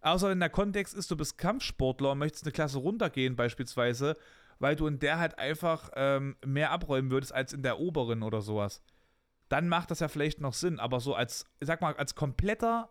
Außer 0.00 0.28
wenn 0.28 0.40
der 0.40 0.50
Kontext 0.50 0.94
ist, 0.94 1.10
du 1.10 1.16
bist 1.16 1.38
Kampfsportler 1.38 2.12
und 2.12 2.18
möchtest 2.18 2.44
eine 2.44 2.52
Klasse 2.52 2.78
runtergehen 2.78 3.36
beispielsweise, 3.36 4.16
weil 4.58 4.76
du 4.76 4.86
in 4.86 4.98
der 4.98 5.18
halt 5.18 5.38
einfach 5.38 5.90
ähm, 5.94 6.36
mehr 6.44 6.70
abräumen 6.70 7.10
würdest 7.10 7.32
als 7.32 7.52
in 7.52 7.62
der 7.62 7.78
oberen 7.78 8.22
oder 8.22 8.40
sowas. 8.42 8.82
Dann 9.48 9.68
macht 9.68 9.90
das 9.90 10.00
ja 10.00 10.08
vielleicht 10.08 10.40
noch 10.40 10.54
Sinn, 10.54 10.78
aber 10.78 11.00
so 11.00 11.14
als, 11.14 11.46
sag 11.60 11.80
mal, 11.80 11.94
als 11.96 12.14
kompletter 12.14 12.90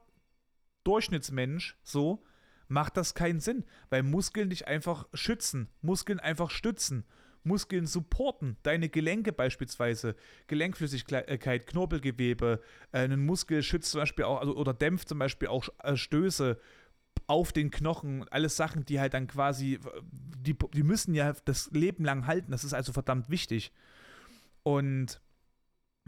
Durchschnittsmensch, 0.83 1.77
so, 1.83 2.23
macht 2.67 2.97
das 2.97 3.13
keinen 3.13 3.39
Sinn, 3.39 3.65
weil 3.89 4.03
Muskeln 4.03 4.49
dich 4.49 4.67
einfach 4.67 5.07
schützen, 5.13 5.69
Muskeln 5.81 6.19
einfach 6.19 6.49
stützen. 6.49 7.05
Muskeln 7.43 7.87
supporten, 7.87 8.57
deine 8.63 8.89
Gelenke 8.89 9.31
beispielsweise, 9.31 10.15
Gelenkflüssigkeit, 10.47 11.65
Knorpelgewebe, 11.65 12.61
äh, 12.91 12.99
ein 12.99 13.25
Muskel 13.25 13.63
schützt 13.63 13.91
zum 13.91 14.01
Beispiel 14.01 14.25
auch, 14.25 14.41
also, 14.41 14.55
oder 14.55 14.73
dämpft 14.73 15.07
zum 15.07 15.17
Beispiel 15.17 15.47
auch 15.47 15.69
äh, 15.81 15.95
Stöße 15.95 16.59
auf 17.25 17.51
den 17.53 17.71
Knochen, 17.71 18.27
alles 18.29 18.57
Sachen, 18.57 18.85
die 18.85 18.99
halt 18.99 19.13
dann 19.13 19.27
quasi, 19.27 19.79
die, 20.11 20.55
die 20.73 20.83
müssen 20.83 21.15
ja 21.15 21.33
das 21.45 21.71
Leben 21.71 22.05
lang 22.05 22.27
halten, 22.27 22.51
das 22.51 22.63
ist 22.63 22.73
also 22.73 22.93
verdammt 22.93 23.29
wichtig. 23.29 23.71
Und 24.63 25.21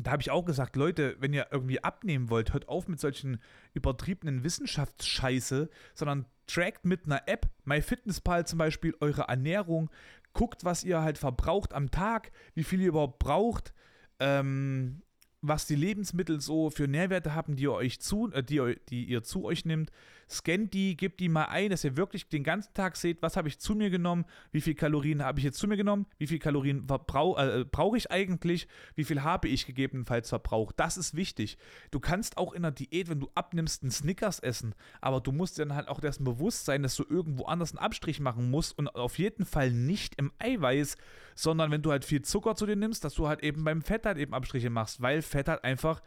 da 0.05 0.11
habe 0.11 0.21
ich 0.21 0.31
auch 0.31 0.45
gesagt, 0.45 0.75
Leute, 0.75 1.17
wenn 1.19 1.33
ihr 1.33 1.47
irgendwie 1.51 1.83
abnehmen 1.83 2.29
wollt, 2.29 2.53
hört 2.53 2.69
auf 2.69 2.87
mit 2.87 2.99
solchen 2.99 3.39
übertriebenen 3.73 4.43
Wissenschaftsscheiße, 4.43 5.69
sondern 5.93 6.25
trackt 6.47 6.85
mit 6.85 7.05
einer 7.05 7.27
App, 7.27 7.49
MyFitnessPal 7.65 8.47
zum 8.47 8.59
Beispiel, 8.59 8.95
eure 9.01 9.23
Ernährung, 9.23 9.89
guckt, 10.33 10.63
was 10.63 10.83
ihr 10.83 11.01
halt 11.01 11.17
verbraucht 11.17 11.73
am 11.73 11.91
Tag, 11.91 12.31
wie 12.53 12.63
viel 12.63 12.81
ihr 12.81 12.89
überhaupt 12.89 13.19
braucht, 13.19 13.73
ähm, 14.19 15.01
was 15.41 15.67
die 15.67 15.75
Lebensmittel 15.75 16.39
so 16.41 16.69
für 16.69 16.87
Nährwerte 16.87 17.33
haben, 17.33 17.55
die 17.55 17.63
ihr 17.63 17.73
euch 17.73 17.99
zu, 17.99 18.31
äh, 18.31 18.43
die, 18.43 18.77
die 18.89 19.05
ihr 19.05 19.23
zu 19.23 19.45
euch 19.45 19.65
nimmt 19.65 19.91
scannt 20.29 20.73
die, 20.73 20.95
gebt 20.95 21.19
die 21.19 21.29
mal 21.29 21.45
ein, 21.45 21.69
dass 21.69 21.83
ihr 21.83 21.97
wirklich 21.97 22.29
den 22.29 22.43
ganzen 22.43 22.73
Tag 22.73 22.95
seht, 22.95 23.21
was 23.21 23.35
habe 23.35 23.47
ich 23.47 23.59
zu 23.59 23.75
mir 23.75 23.89
genommen, 23.89 24.25
wie 24.51 24.61
viel 24.61 24.75
Kalorien 24.75 25.23
habe 25.23 25.39
ich 25.39 25.45
jetzt 25.45 25.57
zu 25.57 25.67
mir 25.67 25.77
genommen, 25.77 26.05
wie 26.17 26.27
viel 26.27 26.39
Kalorien 26.39 26.85
brau 26.85 27.37
äh, 27.37 27.65
brauche 27.69 27.97
ich 27.97 28.11
eigentlich, 28.11 28.67
wie 28.95 29.03
viel 29.03 29.23
habe 29.23 29.47
ich 29.47 29.65
gegebenenfalls 29.65 30.29
verbraucht. 30.29 30.75
Das 30.77 30.97
ist 30.97 31.15
wichtig. 31.15 31.57
Du 31.91 31.99
kannst 31.99 32.37
auch 32.37 32.53
in 32.53 32.61
der 32.61 32.71
Diät, 32.71 33.09
wenn 33.09 33.19
du 33.19 33.29
abnimmst, 33.35 33.81
einen 33.81 33.91
Snickers 33.91 34.39
essen, 34.39 34.75
aber 35.01 35.21
du 35.21 35.31
musst 35.31 35.59
dann 35.59 35.73
halt 35.75 35.87
auch 35.87 35.99
dessen 35.99 36.23
bewusst 36.23 36.65
sein, 36.65 36.83
dass 36.83 36.95
du 36.95 37.03
irgendwo 37.09 37.45
anders 37.45 37.71
einen 37.71 37.79
Abstrich 37.79 38.19
machen 38.19 38.49
musst 38.51 38.77
und 38.77 38.87
auf 38.95 39.17
jeden 39.17 39.45
Fall 39.45 39.71
nicht 39.71 40.15
im 40.15 40.31
Eiweiß, 40.39 40.97
sondern 41.35 41.71
wenn 41.71 41.81
du 41.81 41.91
halt 41.91 42.05
viel 42.05 42.21
Zucker 42.21 42.55
zu 42.55 42.65
dir 42.65 42.75
nimmst, 42.75 43.03
dass 43.03 43.15
du 43.15 43.27
halt 43.27 43.43
eben 43.43 43.63
beim 43.63 43.81
Fett 43.81 44.05
halt 44.05 44.17
eben 44.17 44.33
Abstriche 44.33 44.69
machst, 44.69 45.01
weil 45.01 45.21
Fett 45.21 45.47
halt 45.47 45.63
einfach 45.63 46.01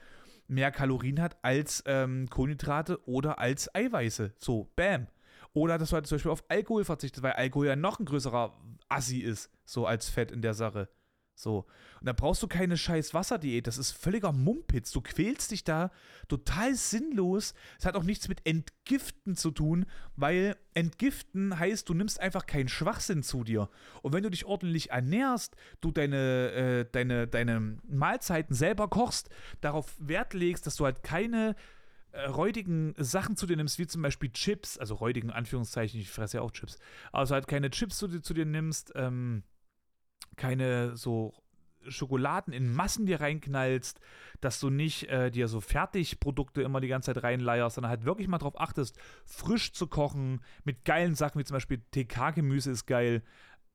mehr 0.53 0.71
Kalorien 0.71 1.21
hat 1.21 1.37
als 1.43 1.83
ähm, 1.87 2.29
Kohlenhydrate 2.29 3.01
oder 3.07 3.39
als 3.39 3.75
Eiweiße. 3.75 4.35
So, 4.39 4.71
bam. 4.77 5.07
Oder 5.55 5.79
dass 5.79 5.91
du 5.91 5.95
halt 5.95 6.07
zum 6.07 6.17
Beispiel 6.17 6.31
auf 6.31 6.45
Alkohol 6.49 6.85
verzichtest, 6.85 7.23
weil 7.23 7.33
Alkohol 7.33 7.67
ja 7.67 7.77
noch 7.77 7.99
ein 7.99 8.07
größerer 8.07 8.57
Assi 8.89 9.19
ist, 9.19 9.51
so 9.65 9.87
als 9.87 10.09
Fett 10.09 10.31
in 10.31 10.43
der 10.43 10.55
Sache. 10.55 10.89
So. 11.35 11.66
Und 12.01 12.07
da 12.07 12.12
brauchst 12.12 12.43
du 12.43 12.49
keine 12.49 12.76
scheiß 12.76 13.14
Wasserdiät. 13.14 13.66
Das 13.66 13.78
ist 13.78 13.93
völliger 13.93 14.33
Mumpitz. 14.33 14.91
Du 14.93 15.01
quälst 15.01 15.51
dich 15.51 15.64
da 15.64 15.91
total 16.28 16.74
sinnlos. 16.74 17.55
Es 17.78 17.87
hat 17.87 17.97
auch 17.97 18.03
nichts 18.03 18.28
mit 18.28 18.47
Entgiften 18.47 19.37
zu 19.37 19.51
tun, 19.51 19.87
weil 20.16 20.57
Entgiften 20.74 21.59
heißt, 21.59 21.89
du 21.89 21.95
nimmst 21.95 22.20
einfach 22.20 22.47
keinen 22.47 22.68
Schwachsinn 22.68 23.22
zu 23.22 23.45
dir. 23.45 23.68
Und 24.03 24.12
wenn 24.12 24.22
du 24.22 24.30
dich 24.30 24.45
ordentlich 24.45 24.91
ernährst, 24.91 25.57
du 25.80 25.91
deine, 25.91 26.53
äh, 26.53 26.85
deine, 26.91 27.26
deine 27.26 27.78
Mahlzeiten 27.89 28.55
selber 28.55 28.89
kochst, 28.89 29.28
darauf 29.61 29.95
Wert 29.99 30.35
legst, 30.35 30.66
dass 30.66 30.76
du 30.76 30.85
halt 30.85 31.03
keine 31.03 31.57
äh, 32.12 32.26
räudigen 32.26 32.95
Sachen 32.99 33.37
zu 33.37 33.47
dir 33.47 33.57
nimmst, 33.57 33.78
wie 33.78 33.87
zum 33.87 34.03
Beispiel 34.03 34.30
Chips, 34.30 34.76
also 34.76 34.97
räudigen 34.97 35.30
Anführungszeichen, 35.30 35.99
ich 35.99 36.11
fresse 36.11 36.39
ja 36.39 36.43
auch 36.43 36.51
Chips, 36.51 36.78
also 37.11 37.35
halt 37.35 37.49
keine 37.49 37.70
Chips 37.70 37.97
zu 37.97 38.07
dir, 38.07 38.22
zu 38.22 38.35
dir 38.35 38.45
nimmst, 38.45 38.93
ähm, 38.97 39.45
keine 40.37 40.97
so 40.97 41.35
Schokoladen 41.89 42.53
in 42.53 42.72
Massen 42.72 43.07
dir 43.07 43.20
reinknallst, 43.20 44.01
dass 44.41 44.61
du 44.61 44.70
nicht 44.70 45.09
äh, 45.09 45.30
dir 45.30 45.49
so 45.49 45.61
Fertigprodukte 45.61 46.62
immer 46.62 46.80
die 46.80 46.89
ganze 46.89 47.12
Zeit 47.12 47.22
reinleierst, 47.22 47.76
sondern 47.76 47.91
halt 47.91 48.05
wirklich 48.05 48.28
mal 48.28 48.39
darauf 48.39 48.61
achtest, 48.61 48.99
frisch 49.24 49.72
zu 49.72 49.87
kochen, 49.87 50.41
mit 50.64 50.85
geilen 50.85 51.14
Sachen, 51.14 51.39
wie 51.39 51.45
zum 51.45 51.57
Beispiel 51.57 51.83
TK-Gemüse 51.91 52.70
ist 52.70 52.87
geil. 52.87 53.22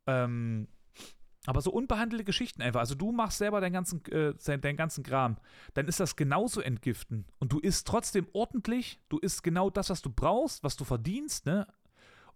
Ähm, 0.06 0.68
aber 1.46 1.62
so 1.62 1.72
unbehandelte 1.72 2.26
Geschichten 2.26 2.62
einfach. 2.62 2.82
Also 2.82 2.96
du 2.96 3.14
machst 3.14 3.38
selber 3.38 3.62
deinen 3.62 3.74
ganzen, 3.74 4.04
äh, 4.12 4.34
deinen 4.36 4.76
ganzen 4.76 5.04
Kram. 5.04 5.38
Dann 5.74 5.88
ist 5.88 6.00
das 6.00 6.18
genauso 6.18 6.60
entgiften. 6.60 7.26
Und 7.40 7.54
du 7.54 7.60
isst 7.60 7.88
trotzdem 7.88 8.28
ordentlich. 8.34 9.00
Du 9.08 9.18
isst 9.18 9.44
genau 9.44 9.70
das, 9.70 9.90
was 9.90 10.02
du 10.02 10.10
brauchst, 10.10 10.64
was 10.64 10.76
du 10.76 10.84
verdienst, 10.84 11.46
ne? 11.46 11.66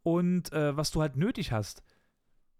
Und 0.03 0.51
äh, 0.53 0.75
was 0.77 0.91
du 0.91 1.01
halt 1.01 1.17
nötig 1.17 1.51
hast. 1.51 1.83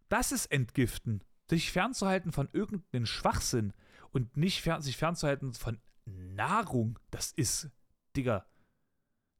Das 0.10 0.34
ist 0.34 0.48
entgiften 0.48 1.24
sich 1.52 1.72
fernzuhalten 1.72 2.32
von 2.32 2.48
irgendeinem 2.54 3.06
Schwachsinn 3.06 3.74
und 4.12 4.38
nicht 4.38 4.62
fern, 4.62 4.82
sich 4.82 4.96
fernzuhalten 4.96 5.54
von 5.54 5.80
Nahrung, 6.06 6.98
das 7.12 7.34
ist, 7.34 7.70
Digga, 8.16 8.46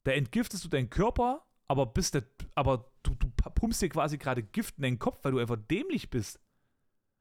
da 0.04 0.12
entgiftest 0.12 0.66
du 0.66 0.68
deinen 0.68 0.90
Körper, 0.90 1.46
aber 1.70 1.86
bist 1.86 2.16
der, 2.16 2.26
aber 2.54 2.92
du, 3.04 3.16
du 3.16 3.30
pumpst 3.56 3.82
dir 3.82 3.88
quasi 3.88 4.18
gerade 4.18 4.44
Gift 4.44 4.76
in 4.78 4.84
den 4.84 5.00
Kopf, 5.00 5.24
weil 5.24 5.32
du 5.32 5.40
einfach 5.40 5.56
dämlich 5.56 6.10
bist. 6.10 6.42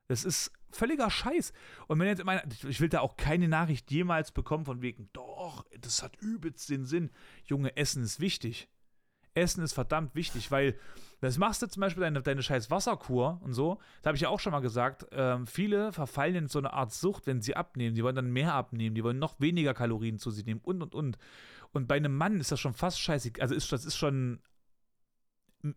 Das 0.08 0.24
ist 0.24 0.50
völliger 0.72 1.08
Scheiß. 1.08 1.52
Und 1.86 2.00
wenn 2.00 2.08
jetzt 2.08 2.24
meine, 2.24 2.42
ich 2.68 2.80
will 2.80 2.88
da 2.88 2.98
auch 2.98 3.16
keine 3.16 3.46
Nachricht 3.46 3.92
jemals 3.92 4.32
bekommen 4.32 4.64
von 4.64 4.82
wegen, 4.82 5.08
doch, 5.12 5.64
das 5.78 6.02
hat 6.02 6.16
übelst 6.16 6.68
den 6.68 6.84
Sinn. 6.84 7.10
Junge, 7.44 7.76
Essen 7.76 8.02
ist 8.02 8.18
wichtig. 8.18 8.68
Essen 9.34 9.62
ist 9.62 9.72
verdammt 9.72 10.14
wichtig, 10.14 10.50
weil 10.50 10.76
das 11.20 11.38
machst 11.38 11.62
du 11.62 11.66
zum 11.66 11.80
Beispiel 11.82 12.02
deine, 12.02 12.22
deine 12.22 12.42
scheiß 12.42 12.70
Wasserkur 12.70 13.40
und 13.42 13.52
so. 13.52 13.78
Das 14.02 14.08
habe 14.08 14.16
ich 14.16 14.22
ja 14.22 14.28
auch 14.30 14.40
schon 14.40 14.52
mal 14.52 14.60
gesagt. 14.60 15.06
Ähm, 15.12 15.46
viele 15.46 15.92
verfallen 15.92 16.34
in 16.34 16.48
so 16.48 16.58
eine 16.58 16.72
Art 16.72 16.92
Sucht, 16.92 17.26
wenn 17.26 17.42
sie 17.42 17.56
abnehmen. 17.56 17.94
Die 17.94 18.02
wollen 18.02 18.16
dann 18.16 18.32
mehr 18.32 18.54
abnehmen, 18.54 18.94
die 18.94 19.04
wollen 19.04 19.18
noch 19.18 19.38
weniger 19.38 19.74
Kalorien 19.74 20.18
zu 20.18 20.30
sich 20.30 20.46
nehmen 20.46 20.60
und 20.62 20.82
und 20.82 20.94
und. 20.94 21.18
Und 21.72 21.86
bei 21.86 21.96
einem 21.96 22.16
Mann 22.16 22.40
ist 22.40 22.50
das 22.50 22.58
schon 22.58 22.74
fast 22.74 23.00
scheißig. 23.00 23.40
Also 23.40 23.54
ist, 23.54 23.70
das 23.70 23.84
ist 23.84 23.96
schon 23.96 24.40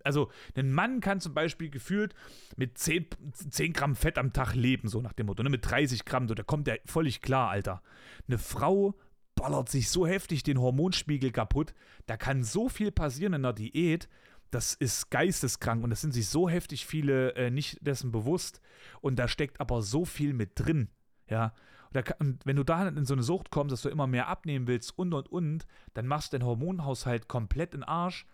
also 0.03 0.31
ein 0.55 0.71
Mann 0.71 1.01
kann 1.01 1.19
zum 1.19 1.33
Beispiel 1.33 1.69
gefühlt 1.69 2.13
mit 2.55 2.77
10, 2.77 3.07
10 3.33 3.73
Gramm 3.73 3.95
Fett 3.95 4.17
am 4.17 4.33
Tag 4.33 4.55
leben, 4.55 4.87
so 4.87 5.01
nach 5.01 5.13
dem 5.13 5.25
Motto, 5.25 5.43
ne? 5.43 5.49
mit 5.49 5.69
30 5.69 6.05
Gramm, 6.05 6.27
so, 6.27 6.33
da 6.33 6.43
kommt 6.43 6.67
der 6.67 6.79
völlig 6.85 7.21
klar, 7.21 7.49
Alter. 7.49 7.81
Eine 8.27 8.37
Frau 8.37 8.95
ballert 9.35 9.69
sich 9.69 9.89
so 9.89 10.05
heftig 10.07 10.43
den 10.43 10.59
Hormonspiegel 10.59 11.31
kaputt, 11.31 11.73
da 12.05 12.17
kann 12.17 12.43
so 12.43 12.69
viel 12.69 12.91
passieren 12.91 13.33
in 13.33 13.43
der 13.43 13.53
Diät, 13.53 14.09
das 14.51 14.73
ist 14.73 15.09
geisteskrank 15.09 15.83
und 15.83 15.89
das 15.89 16.01
sind 16.01 16.13
sich 16.13 16.27
so 16.27 16.47
heftig 16.47 16.85
viele 16.85 17.33
äh, 17.35 17.49
nicht 17.49 17.85
dessen 17.85 18.11
bewusst 18.11 18.61
und 19.01 19.17
da 19.17 19.27
steckt 19.27 19.59
aber 19.59 19.81
so 19.81 20.05
viel 20.05 20.33
mit 20.33 20.51
drin, 20.55 20.89
ja. 21.27 21.53
Und, 21.93 21.95
da, 21.95 22.13
und 22.19 22.45
wenn 22.45 22.55
du 22.55 22.63
da 22.63 22.87
in 22.87 23.05
so 23.05 23.13
eine 23.13 23.23
Sucht 23.23 23.51
kommst, 23.51 23.71
dass 23.71 23.83
du 23.83 23.89
immer 23.89 24.07
mehr 24.07 24.27
abnehmen 24.27 24.67
willst 24.67 24.97
und 24.97 25.13
und 25.13 25.31
und, 25.31 25.67
dann 25.93 26.07
machst 26.07 26.33
du 26.33 26.37
deinen 26.37 26.47
Hormonhaushalt 26.47 27.27
komplett 27.27 27.75
in 27.75 27.83
Arsch 27.83 28.25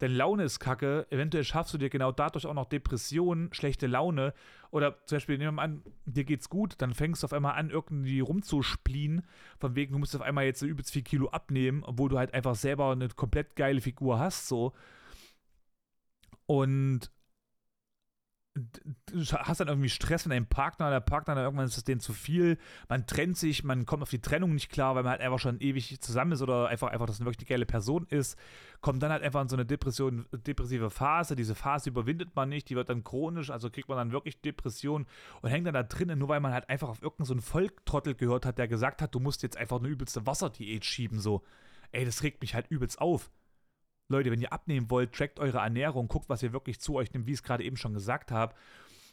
deine 0.00 0.14
Laune 0.14 0.44
ist 0.44 0.58
kacke, 0.58 1.06
eventuell 1.10 1.44
schaffst 1.44 1.72
du 1.72 1.78
dir 1.78 1.90
genau 1.90 2.10
dadurch 2.10 2.46
auch 2.46 2.54
noch 2.54 2.66
Depressionen, 2.66 3.52
schlechte 3.52 3.86
Laune. 3.86 4.34
Oder 4.70 5.04
zum 5.06 5.16
Beispiel, 5.16 5.36
nehmen 5.38 5.48
wir 5.48 5.52
mal 5.52 5.62
an, 5.62 5.82
dir 6.06 6.24
geht's 6.24 6.48
gut, 6.48 6.74
dann 6.78 6.94
fängst 6.94 7.22
du 7.22 7.26
auf 7.26 7.32
einmal 7.32 7.54
an, 7.54 7.70
irgendwie 7.70 8.20
rumzuspielen, 8.20 9.26
von 9.58 9.74
wegen, 9.76 9.92
du 9.92 9.98
musst 9.98 10.16
auf 10.16 10.22
einmal 10.22 10.44
jetzt 10.44 10.60
so 10.60 10.66
übelst 10.66 10.92
viel 10.92 11.02
Kilo 11.02 11.28
abnehmen, 11.28 11.84
obwohl 11.84 12.08
du 12.08 12.18
halt 12.18 12.34
einfach 12.34 12.54
selber 12.54 12.90
eine 12.90 13.08
komplett 13.08 13.56
geile 13.56 13.80
Figur 13.80 14.18
hast, 14.18 14.48
so. 14.48 14.72
Und 16.46 17.10
du 18.54 19.24
hast 19.24 19.60
dann 19.60 19.68
irgendwie 19.68 19.88
Stress 19.88 20.24
mit 20.26 20.34
deinem 20.34 20.46
Partner, 20.46 20.90
der 20.90 21.00
Partner, 21.00 21.36
dann 21.36 21.44
irgendwann 21.44 21.66
ist 21.66 21.76
es 21.76 21.84
denen 21.84 22.00
zu 22.00 22.12
viel, 22.12 22.58
man 22.88 23.06
trennt 23.06 23.36
sich, 23.36 23.62
man 23.62 23.86
kommt 23.86 24.02
auf 24.02 24.10
die 24.10 24.20
Trennung 24.20 24.54
nicht 24.54 24.70
klar, 24.70 24.94
weil 24.94 25.04
man 25.04 25.12
halt 25.12 25.20
einfach 25.20 25.38
schon 25.38 25.60
ewig 25.60 26.00
zusammen 26.00 26.32
ist 26.32 26.42
oder 26.42 26.68
einfach, 26.68 26.88
einfach, 26.88 27.06
dass 27.06 27.20
man 27.20 27.26
wirklich 27.26 27.46
eine 27.48 27.54
geile 27.54 27.66
Person 27.66 28.06
ist, 28.08 28.36
kommt 28.80 29.02
dann 29.02 29.12
halt 29.12 29.22
einfach 29.22 29.40
in 29.42 29.48
so 29.48 29.56
eine 29.56 29.66
Depression, 29.66 30.26
depressive 30.32 30.90
Phase, 30.90 31.36
diese 31.36 31.54
Phase 31.54 31.90
überwindet 31.90 32.34
man 32.34 32.48
nicht, 32.48 32.68
die 32.70 32.76
wird 32.76 32.88
dann 32.88 33.04
chronisch, 33.04 33.50
also 33.50 33.70
kriegt 33.70 33.88
man 33.88 33.98
dann 33.98 34.12
wirklich 34.12 34.40
Depression 34.40 35.06
und 35.42 35.50
hängt 35.50 35.66
dann 35.66 35.74
da 35.74 35.84
drinnen, 35.84 36.18
nur 36.18 36.28
weil 36.28 36.40
man 36.40 36.52
halt 36.52 36.68
einfach 36.68 36.88
auf 36.88 37.02
irgendeinen 37.02 37.40
so 37.40 37.46
Volktrottel 37.46 38.14
gehört 38.16 38.46
hat, 38.46 38.58
der 38.58 38.66
gesagt 38.66 39.00
hat, 39.00 39.14
du 39.14 39.20
musst 39.20 39.42
jetzt 39.44 39.56
einfach 39.56 39.78
eine 39.78 39.88
übelste 39.88 40.26
Wasserdiät 40.26 40.84
schieben, 40.84 41.20
so. 41.20 41.42
Ey, 41.92 42.04
das 42.04 42.22
regt 42.22 42.40
mich 42.40 42.54
halt 42.54 42.68
übelst 42.68 43.00
auf. 43.00 43.30
Leute, 44.10 44.30
wenn 44.30 44.40
ihr 44.40 44.52
abnehmen 44.52 44.90
wollt, 44.90 45.12
trackt 45.12 45.40
eure 45.40 45.58
Ernährung, 45.58 46.08
guckt, 46.08 46.28
was 46.28 46.42
ihr 46.42 46.52
wirklich 46.52 46.80
zu 46.80 46.96
euch 46.96 47.12
nimmt, 47.12 47.26
wie 47.26 47.32
ich 47.32 47.38
es 47.38 47.42
gerade 47.42 47.64
eben 47.64 47.76
schon 47.76 47.94
gesagt 47.94 48.30
habe. 48.30 48.54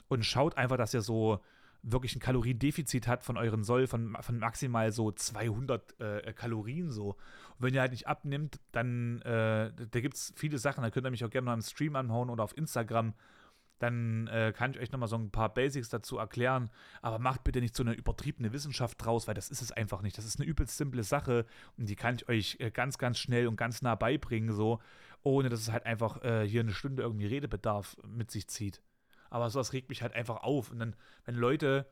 Und 0.07 0.25
schaut 0.25 0.57
einfach, 0.57 0.77
dass 0.77 0.93
ihr 0.93 1.01
so 1.01 1.39
wirklich 1.83 2.15
ein 2.15 2.19
Kaloriendefizit 2.19 3.07
habt 3.07 3.23
von 3.23 3.37
euren 3.37 3.63
Soll 3.63 3.87
von, 3.87 4.17
von 4.19 4.39
maximal 4.39 4.91
so 4.91 5.11
200 5.11 5.99
äh, 5.99 6.33
Kalorien 6.33 6.91
so. 6.91 7.09
Und 7.09 7.15
wenn 7.59 7.73
ihr 7.73 7.81
halt 7.81 7.91
nicht 7.91 8.07
abnimmt, 8.07 8.59
dann 8.71 9.21
äh, 9.21 9.71
da 9.73 9.99
gibt 9.99 10.15
es 10.15 10.33
viele 10.35 10.57
Sachen, 10.57 10.83
da 10.83 10.89
könnt 10.89 11.05
ihr 11.05 11.11
mich 11.11 11.23
auch 11.23 11.29
gerne 11.29 11.45
mal 11.45 11.53
im 11.53 11.61
Stream 11.61 11.95
anhauen 11.95 12.29
oder 12.29 12.43
auf 12.43 12.57
Instagram 12.57 13.13
dann 13.79 14.27
äh, 14.27 14.53
kann 14.55 14.71
ich 14.71 14.79
euch 14.79 14.91
nochmal 14.91 15.07
so 15.07 15.17
ein 15.17 15.29
paar 15.29 15.53
Basics 15.53 15.89
dazu 15.89 16.17
erklären. 16.17 16.69
Aber 17.01 17.19
macht 17.19 17.43
bitte 17.43 17.61
nicht 17.61 17.75
so 17.75 17.83
eine 17.83 17.93
übertriebene 17.93 18.53
Wissenschaft 18.53 19.03
draus, 19.03 19.27
weil 19.27 19.35
das 19.35 19.49
ist 19.49 19.61
es 19.61 19.71
einfach 19.71 20.01
nicht. 20.01 20.17
Das 20.17 20.25
ist 20.25 20.39
eine 20.39 20.47
übelst 20.47 20.77
simple 20.77 21.03
Sache 21.03 21.45
und 21.77 21.87
die 21.89 21.95
kann 21.95 22.15
ich 22.15 22.29
euch 22.29 22.57
äh, 22.59 22.71
ganz, 22.71 22.97
ganz 22.97 23.19
schnell 23.19 23.47
und 23.47 23.55
ganz 23.55 23.81
nah 23.81 23.95
beibringen, 23.95 24.53
so, 24.53 24.79
ohne 25.23 25.49
dass 25.49 25.61
es 25.61 25.71
halt 25.71 25.85
einfach 25.85 26.23
äh, 26.23 26.47
hier 26.47 26.61
eine 26.61 26.73
Stunde 26.73 27.03
irgendwie 27.03 27.27
Redebedarf 27.27 27.97
mit 28.07 28.31
sich 28.31 28.47
zieht. 28.47 28.81
Aber 29.29 29.49
sowas 29.49 29.73
regt 29.73 29.89
mich 29.89 30.01
halt 30.01 30.13
einfach 30.13 30.37
auf. 30.37 30.71
Und 30.71 30.79
dann, 30.79 30.95
wenn 31.25 31.35
Leute 31.35 31.85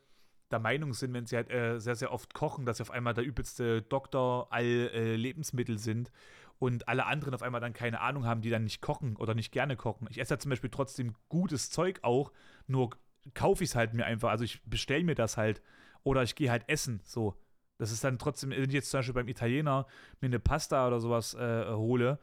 der 0.51 0.59
Meinung 0.59 0.93
sind, 0.93 1.13
wenn 1.13 1.25
sie 1.25 1.35
halt 1.35 1.51
äh, 1.51 1.79
sehr, 1.79 1.95
sehr 1.95 2.11
oft 2.11 2.33
kochen, 2.33 2.65
dass 2.65 2.77
sie 2.77 2.83
auf 2.83 2.91
einmal 2.91 3.13
der 3.13 3.23
übelste 3.23 3.81
Doktor 3.81 4.47
all 4.51 4.63
äh, 4.63 5.15
Lebensmittel 5.15 5.77
sind 5.77 6.11
und 6.59 6.87
alle 6.87 7.05
anderen 7.05 7.33
auf 7.33 7.41
einmal 7.41 7.61
dann 7.61 7.73
keine 7.73 8.01
Ahnung 8.01 8.25
haben, 8.25 8.41
die 8.41 8.49
dann 8.49 8.63
nicht 8.63 8.81
kochen 8.81 9.15
oder 9.17 9.33
nicht 9.33 9.51
gerne 9.51 9.75
kochen. 9.75 10.07
Ich 10.09 10.19
esse 10.19 10.35
ja 10.35 10.39
zum 10.39 10.49
Beispiel 10.49 10.69
trotzdem 10.69 11.15
gutes 11.29 11.69
Zeug 11.69 11.99
auch, 12.01 12.31
nur 12.67 12.91
kaufe 13.33 13.63
ich 13.63 13.71
es 13.71 13.75
halt 13.75 13.93
mir 13.93 14.05
einfach. 14.05 14.29
Also 14.29 14.43
ich 14.43 14.63
bestelle 14.63 15.03
mir 15.03 15.15
das 15.15 15.37
halt 15.37 15.61
oder 16.03 16.23
ich 16.23 16.35
gehe 16.35 16.51
halt 16.51 16.67
essen, 16.67 17.01
so. 17.03 17.35
Das 17.77 17.91
ist 17.91 18.03
dann 18.05 18.17
trotzdem, 18.17 18.51
wenn 18.51 18.63
ich 18.63 18.71
jetzt 18.71 18.89
zum 18.89 18.99
Beispiel 18.99 19.13
beim 19.13 19.27
Italiener 19.27 19.85
mir 20.21 20.27
eine 20.27 20.39
Pasta 20.39 20.87
oder 20.87 21.01
sowas 21.01 21.33
äh, 21.33 21.65
hole 21.67 22.19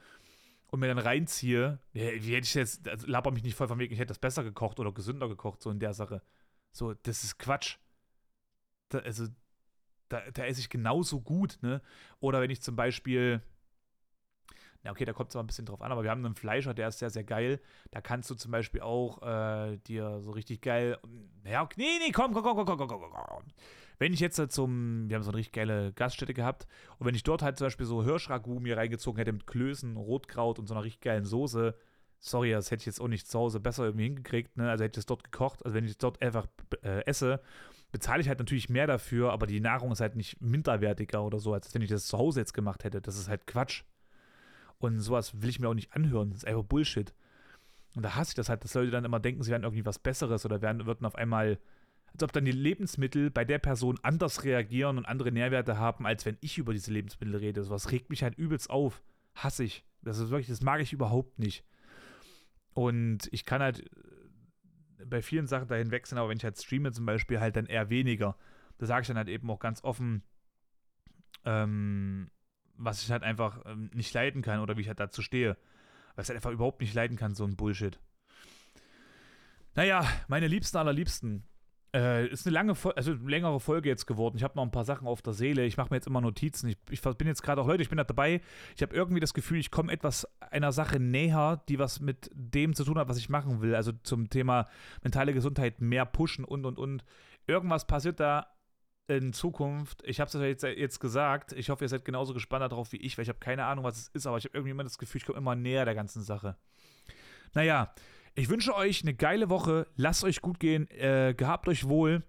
und 0.68 0.80
mir 0.80 0.88
dann 0.88 0.98
reinziehe, 0.98 1.78
wie 1.92 2.00
hätte 2.00 2.46
ich 2.46 2.54
jetzt, 2.54 2.88
also 2.88 3.06
laber 3.06 3.30
mich 3.30 3.42
nicht 3.42 3.54
voll 3.54 3.68
von 3.68 3.78
wegen, 3.78 3.92
ich 3.92 3.98
hätte 3.98 4.08
das 4.08 4.18
besser 4.18 4.44
gekocht 4.44 4.80
oder 4.80 4.92
gesünder 4.92 5.28
gekocht, 5.28 5.60
so 5.60 5.70
in 5.70 5.78
der 5.78 5.92
Sache. 5.92 6.22
So, 6.72 6.94
das 6.94 7.22
ist 7.22 7.38
Quatsch. 7.38 7.76
Da, 8.88 9.00
also, 9.00 9.26
da, 10.08 10.22
da 10.32 10.44
esse 10.46 10.60
ich 10.60 10.70
genauso 10.70 11.20
gut, 11.20 11.58
ne? 11.60 11.82
Oder 12.20 12.40
wenn 12.40 12.50
ich 12.50 12.62
zum 12.62 12.74
Beispiel, 12.74 13.42
na 14.82 14.90
okay, 14.90 15.04
da 15.04 15.12
kommt 15.12 15.30
es 15.30 15.36
aber 15.36 15.44
ein 15.44 15.46
bisschen 15.46 15.66
drauf 15.66 15.80
an, 15.82 15.92
aber 15.92 16.02
wir 16.02 16.10
haben 16.10 16.24
einen 16.24 16.34
Fleischer, 16.34 16.74
der 16.74 16.88
ist 16.88 16.98
sehr, 16.98 17.10
sehr 17.10 17.24
geil. 17.24 17.60
Da 17.90 18.00
kannst 18.00 18.30
du 18.30 18.34
zum 18.34 18.50
Beispiel 18.50 18.80
auch 18.80 19.22
äh, 19.22 19.78
dir 19.78 20.20
so 20.20 20.32
richtig 20.32 20.60
geil. 20.60 20.98
Ja, 21.44 21.68
nee, 21.76 21.84
nee, 22.04 22.12
komm, 22.12 22.32
komm, 22.32 22.42
komm, 22.42 22.56
komm, 22.56 22.66
komm, 22.66 22.88
komm, 22.88 23.00
komm. 23.00 23.44
Wenn 23.98 24.12
ich 24.12 24.20
jetzt 24.20 24.40
zum, 24.52 25.08
wir 25.08 25.16
haben 25.16 25.22
so 25.22 25.30
eine 25.30 25.38
richtig 25.38 25.52
geile 25.52 25.92
Gaststätte 25.92 26.34
gehabt, 26.34 26.66
und 26.98 27.06
wenn 27.06 27.14
ich 27.14 27.22
dort 27.22 27.42
halt 27.42 27.56
zum 27.58 27.66
Beispiel 27.66 27.86
so 27.86 28.02
Hirschragout 28.02 28.60
mir 28.60 28.76
reingezogen 28.76 29.18
hätte 29.18 29.32
mit 29.32 29.46
Klößen, 29.46 29.96
Rotkraut 29.96 30.58
und 30.58 30.66
so 30.66 30.74
einer 30.74 30.82
richtig 30.82 31.02
geilen 31.02 31.24
Soße, 31.24 31.76
sorry, 32.18 32.50
das 32.50 32.70
hätte 32.70 32.80
ich 32.80 32.86
jetzt 32.86 33.00
auch 33.00 33.08
nicht 33.08 33.28
zu 33.28 33.38
Hause 33.38 33.60
besser 33.60 33.84
irgendwie 33.84 34.04
hingekriegt, 34.04 34.56
ne? 34.56 34.70
Also 34.70 34.84
hätte 34.84 34.98
ich 34.98 35.04
das 35.04 35.06
dort 35.06 35.24
gekocht. 35.24 35.64
Also 35.64 35.74
wenn 35.76 35.84
ich 35.84 35.98
dort 35.98 36.20
einfach 36.22 36.46
äh, 36.82 37.04
esse, 37.04 37.40
bezahle 37.92 38.22
ich 38.22 38.28
halt 38.28 38.38
natürlich 38.38 38.68
mehr 38.68 38.86
dafür, 38.86 39.32
aber 39.32 39.46
die 39.46 39.60
Nahrung 39.60 39.92
ist 39.92 40.00
halt 40.00 40.16
nicht 40.16 40.40
minderwertiger 40.40 41.22
oder 41.22 41.38
so, 41.38 41.52
als 41.52 41.72
wenn 41.74 41.82
ich 41.82 41.90
das 41.90 42.06
zu 42.06 42.18
Hause 42.18 42.40
jetzt 42.40 42.54
gemacht 42.54 42.84
hätte. 42.84 43.00
Das 43.00 43.16
ist 43.16 43.28
halt 43.28 43.46
Quatsch. 43.46 43.84
Und 44.82 44.98
sowas 44.98 45.40
will 45.40 45.48
ich 45.48 45.60
mir 45.60 45.68
auch 45.68 45.74
nicht 45.74 45.92
anhören. 45.94 46.30
Das 46.30 46.38
ist 46.38 46.44
einfach 46.44 46.64
Bullshit. 46.64 47.14
Und 47.94 48.02
da 48.02 48.16
hasse 48.16 48.30
ich 48.30 48.34
das 48.34 48.48
halt, 48.48 48.64
dass 48.64 48.74
Leute 48.74 48.90
dann 48.90 49.04
immer 49.04 49.20
denken, 49.20 49.40
sie 49.44 49.52
werden 49.52 49.62
irgendwie 49.62 49.86
was 49.86 50.00
Besseres 50.00 50.44
oder 50.44 50.60
werden, 50.60 50.86
würden 50.86 51.06
auf 51.06 51.14
einmal, 51.14 51.60
als 52.12 52.24
ob 52.24 52.32
dann 52.32 52.44
die 52.44 52.50
Lebensmittel 52.50 53.30
bei 53.30 53.44
der 53.44 53.60
Person 53.60 54.00
anders 54.02 54.42
reagieren 54.42 54.98
und 54.98 55.04
andere 55.04 55.30
Nährwerte 55.30 55.78
haben, 55.78 56.04
als 56.04 56.26
wenn 56.26 56.36
ich 56.40 56.58
über 56.58 56.72
diese 56.72 56.90
Lebensmittel 56.90 57.36
rede. 57.36 57.62
Sowas 57.62 57.92
regt 57.92 58.10
mich 58.10 58.24
halt 58.24 58.36
übelst 58.36 58.70
auf. 58.70 59.04
Hasse 59.36 59.62
ich. 59.62 59.84
Das 60.02 60.18
ist 60.18 60.30
wirklich, 60.30 60.48
das 60.48 60.62
mag 60.62 60.80
ich 60.80 60.92
überhaupt 60.92 61.38
nicht. 61.38 61.64
Und 62.74 63.28
ich 63.30 63.44
kann 63.44 63.62
halt 63.62 63.86
äh, 64.98 65.04
bei 65.06 65.22
vielen 65.22 65.46
Sachen 65.46 65.68
dahin 65.68 65.92
wechseln, 65.92 66.18
aber 66.18 66.28
wenn 66.28 66.38
ich 66.38 66.44
halt 66.44 66.60
streame 66.60 66.90
zum 66.90 67.06
Beispiel, 67.06 67.38
halt 67.38 67.54
dann 67.54 67.66
eher 67.66 67.88
weniger. 67.88 68.36
Da 68.78 68.86
sage 68.86 69.02
ich 69.02 69.06
dann 69.06 69.16
halt 69.16 69.28
eben 69.28 69.48
auch 69.48 69.60
ganz 69.60 69.84
offen, 69.84 70.24
ähm, 71.44 72.32
was 72.76 73.02
ich 73.02 73.10
halt 73.10 73.22
einfach 73.22 73.60
ähm, 73.66 73.90
nicht 73.94 74.12
leiden 74.14 74.42
kann 74.42 74.60
oder 74.60 74.76
wie 74.76 74.82
ich 74.82 74.88
halt 74.88 75.00
dazu 75.00 75.22
stehe. 75.22 75.56
Weil 76.14 76.22
ich 76.24 76.28
halt 76.28 76.36
einfach 76.36 76.50
überhaupt 76.50 76.80
nicht 76.80 76.94
leiden 76.94 77.16
kann, 77.16 77.34
so 77.34 77.44
ein 77.44 77.56
Bullshit. 77.56 77.98
Naja, 79.74 80.06
meine 80.28 80.48
Liebsten 80.48 80.76
aller 80.76 80.92
Liebsten. 80.92 81.44
Äh, 81.94 82.28
ist 82.28 82.46
eine 82.46 82.54
lange, 82.54 82.74
also 82.96 83.12
längere 83.12 83.60
Folge 83.60 83.90
jetzt 83.90 84.06
geworden. 84.06 84.38
Ich 84.38 84.42
habe 84.42 84.56
noch 84.56 84.62
ein 84.62 84.70
paar 84.70 84.84
Sachen 84.84 85.06
auf 85.06 85.20
der 85.20 85.34
Seele. 85.34 85.66
Ich 85.66 85.76
mache 85.76 85.90
mir 85.90 85.96
jetzt 85.96 86.06
immer 86.06 86.22
Notizen. 86.22 86.68
Ich, 86.68 86.78
ich 86.90 87.02
bin 87.02 87.28
jetzt 87.28 87.42
gerade 87.42 87.60
auch, 87.60 87.66
Leute, 87.66 87.82
ich 87.82 87.90
bin 87.90 87.98
da 87.98 88.04
dabei. 88.04 88.40
Ich 88.76 88.82
habe 88.82 88.94
irgendwie 88.94 89.20
das 89.20 89.34
Gefühl, 89.34 89.58
ich 89.58 89.70
komme 89.70 89.92
etwas 89.92 90.26
einer 90.40 90.72
Sache 90.72 90.98
näher, 91.00 91.62
die 91.68 91.78
was 91.78 92.00
mit 92.00 92.30
dem 92.32 92.74
zu 92.74 92.84
tun 92.84 92.98
hat, 92.98 93.08
was 93.08 93.18
ich 93.18 93.28
machen 93.28 93.60
will. 93.60 93.74
Also 93.74 93.92
zum 94.04 94.30
Thema 94.30 94.68
mentale 95.02 95.34
Gesundheit 95.34 95.82
mehr 95.82 96.06
pushen 96.06 96.46
und 96.46 96.64
und 96.64 96.78
und. 96.78 97.04
Irgendwas 97.46 97.86
passiert 97.86 98.20
da 98.20 98.46
in 99.08 99.32
Zukunft, 99.32 100.02
ich 100.06 100.20
habe 100.20 100.28
es 100.28 100.34
jetzt, 100.34 100.62
jetzt 100.62 101.00
gesagt, 101.00 101.52
ich 101.52 101.70
hoffe, 101.70 101.84
ihr 101.84 101.88
seid 101.88 102.04
genauso 102.04 102.34
gespannt 102.34 102.70
darauf 102.70 102.92
wie 102.92 102.98
ich, 102.98 103.18
weil 103.18 103.24
ich 103.24 103.28
habe 103.28 103.40
keine 103.40 103.64
Ahnung, 103.64 103.84
was 103.84 103.98
es 103.98 104.08
ist, 104.08 104.26
aber 104.26 104.38
ich 104.38 104.44
habe 104.44 104.56
irgendwie 104.56 104.70
immer 104.70 104.84
das 104.84 104.98
Gefühl, 104.98 105.20
ich 105.20 105.26
komme 105.26 105.38
immer 105.38 105.54
näher 105.54 105.84
der 105.84 105.94
ganzen 105.94 106.22
Sache. 106.22 106.56
Naja, 107.54 107.92
ich 108.34 108.48
wünsche 108.48 108.74
euch 108.74 109.02
eine 109.02 109.14
geile 109.14 109.50
Woche, 109.50 109.86
lasst 109.96 110.24
euch 110.24 110.40
gut 110.40 110.58
gehen, 110.58 110.88
äh, 110.90 111.34
gehabt 111.36 111.68
euch 111.68 111.88
wohl. 111.88 112.22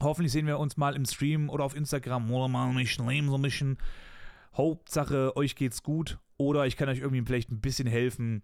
Hoffentlich 0.00 0.32
sehen 0.32 0.46
wir 0.46 0.58
uns 0.58 0.78
mal 0.78 0.96
im 0.96 1.04
Stream 1.04 1.50
oder 1.50 1.64
auf 1.64 1.76
Instagram 1.76 2.30
oder 2.32 2.48
mal 2.48 2.72
nicht 2.72 2.98
Leben 2.98 3.28
so 3.28 3.34
ein 3.34 3.42
bisschen. 3.42 3.76
Hauptsache, 4.54 5.36
euch 5.36 5.56
geht's 5.56 5.82
gut 5.82 6.18
oder 6.38 6.66
ich 6.66 6.76
kann 6.76 6.88
euch 6.88 7.00
irgendwie 7.00 7.22
vielleicht 7.22 7.50
ein 7.50 7.60
bisschen 7.60 7.86
helfen. 7.86 8.42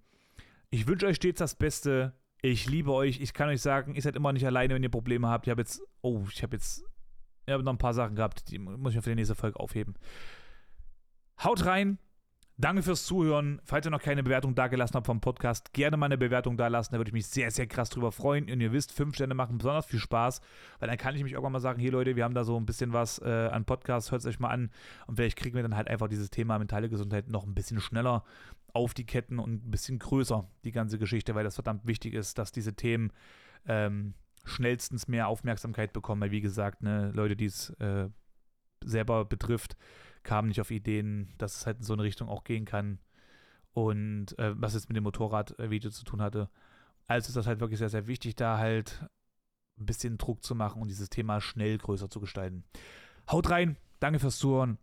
Ich 0.70 0.86
wünsche 0.86 1.07
euch 1.07 1.16
stets 1.16 1.38
das 1.38 1.55
Beste. 1.55 2.12
Ich 2.42 2.66
liebe 2.68 2.92
euch. 2.92 3.20
Ich 3.20 3.32
kann 3.32 3.49
euch 3.49 3.62
sagen, 3.62 3.94
ihr 3.94 4.03
seid 4.03 4.16
immer 4.16 4.32
nicht 4.32 4.44
alleine, 4.44 4.74
wenn 4.74 4.82
ihr 4.82 4.90
Probleme 4.90 5.28
habt. 5.28 5.47
Ich 5.47 5.51
habe 5.51 5.62
jetzt, 5.62 5.81
oh, 6.02 6.24
ich 6.31 6.43
habe 6.43 6.56
jetzt 6.56 6.85
ich 7.47 7.52
habe 7.52 7.62
noch 7.62 7.73
ein 7.73 7.78
paar 7.78 7.94
Sachen 7.94 8.16
gehabt, 8.16 8.51
die 8.51 8.59
muss 8.59 8.93
ich 8.93 8.97
mir 8.97 9.02
für 9.02 9.10
die 9.10 9.16
nächste 9.16 9.35
Folge 9.35 9.59
aufheben. 9.60 9.94
Haut 11.43 11.64
rein. 11.64 11.98
Danke 12.59 12.82
fürs 12.82 13.05
Zuhören. 13.05 13.60
Falls 13.64 13.86
ihr 13.86 13.90
noch 13.90 14.01
keine 14.01 14.23
Bewertung 14.23 14.55
dagelassen 14.55 14.94
habt 14.94 15.06
vom 15.06 15.20
Podcast, 15.20 15.74
gerne 15.74 15.98
mal 15.98 16.06
eine 16.06 16.16
Bewertung 16.16 16.56
da 16.56 16.68
lassen. 16.68 16.94
Da 16.94 16.98
würde 16.98 17.10
ich 17.10 17.12
mich 17.12 17.27
sehr, 17.27 17.51
sehr 17.51 17.66
krass 17.66 17.90
drüber 17.90 18.12
freuen. 18.12 18.51
Und 18.51 18.60
ihr 18.62 18.73
wisst, 18.73 18.93
fünf 18.93 19.14
Sterne 19.14 19.35
machen 19.35 19.59
besonders 19.59 19.85
viel 19.85 19.98
Spaß, 19.98 20.40
weil 20.78 20.89
dann 20.89 20.97
kann 20.97 21.14
ich 21.14 21.23
mich 21.23 21.32
irgendwann 21.32 21.52
mal 21.52 21.60
sagen: 21.60 21.78
Hier, 21.78 21.93
Leute, 21.93 22.16
wir 22.16 22.24
haben 22.24 22.35
da 22.35 22.44
so 22.44 22.59
ein 22.59 22.64
bisschen 22.64 22.94
was 22.94 23.18
äh, 23.18 23.51
an 23.52 23.66
Podcasts, 23.66 24.10
hört 24.10 24.23
es 24.23 24.27
euch 24.27 24.40
mal 24.40 24.48
an. 24.48 24.70
Und 25.06 25.16
vielleicht 25.16 25.36
kriegen 25.36 25.55
wir 25.55 25.62
dann 25.62 25.77
halt 25.77 25.89
einfach 25.89 26.09
dieses 26.09 26.31
Thema 26.31 26.59
mentale 26.59 26.89
Gesundheit 26.89 27.28
noch 27.28 27.44
ein 27.44 27.55
bisschen 27.55 27.78
schneller 27.78 28.24
auf 28.73 28.94
die 28.94 29.05
Ketten 29.05 29.39
und 29.39 29.66
ein 29.66 29.70
bisschen 29.70 29.98
größer, 29.98 30.48
die 30.64 30.73
ganze 30.73 30.98
Geschichte, 30.98 31.35
weil 31.35 31.44
das 31.44 31.56
verdammt 31.56 31.86
wichtig 31.86 32.14
ist, 32.14 32.39
dass 32.39 32.52
diese 32.52 32.74
Themen 32.74 33.12
ähm, 33.66 34.14
schnellstens 34.47 35.09
mehr 35.09 35.28
Aufmerksamkeit 35.28 35.93
bekommen, 35.93 36.23
weil 36.23 36.31
wie 36.31 36.40
gesagt, 36.40 36.82
ne, 36.82 37.10
Leute, 37.12 37.36
die 37.36 37.47
es 37.47 37.70
äh, 37.81 38.09
selber 38.85 39.24
betrifft, 39.24 39.77
kamen 40.23 40.48
nicht 40.48 40.60
auf 40.60 40.70
Ideen, 40.70 41.32
dass 41.39 41.56
es 41.56 41.66
halt 41.66 41.78
in 41.78 41.85
so 41.85 41.93
eine 41.93 42.02
Richtung 42.02 42.28
auch 42.28 42.44
gehen 42.44 42.64
kann. 42.64 42.98
Und 43.73 44.39
äh, 44.39 44.55
was 44.56 44.74
jetzt 44.74 44.89
mit 44.89 44.97
dem 44.97 45.05
Motorradvideo 45.05 45.90
zu 45.90 46.05
tun 46.05 46.23
hatte. 46.23 46.48
Also 47.06 47.28
ist 47.28 47.36
das 47.36 47.47
halt 47.47 47.60
wirklich 47.60 47.78
sehr, 47.78 47.90
sehr 47.90 48.06
wichtig, 48.06 48.35
da 48.35 48.56
halt 48.56 49.05
ein 49.78 49.86
bisschen 49.86 50.16
Druck 50.16 50.43
zu 50.43 50.55
machen 50.55 50.81
und 50.81 50.89
dieses 50.89 51.10
Thema 51.10 51.40
schnell 51.40 51.77
größer 51.77 52.09
zu 52.09 52.20
gestalten. 52.20 52.64
Haut 53.31 53.51
rein, 53.51 53.77
danke 54.01 54.18
fürs 54.18 54.39
Zuhören, 54.39 54.78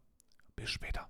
bis 0.56 0.70
später. 0.70 1.10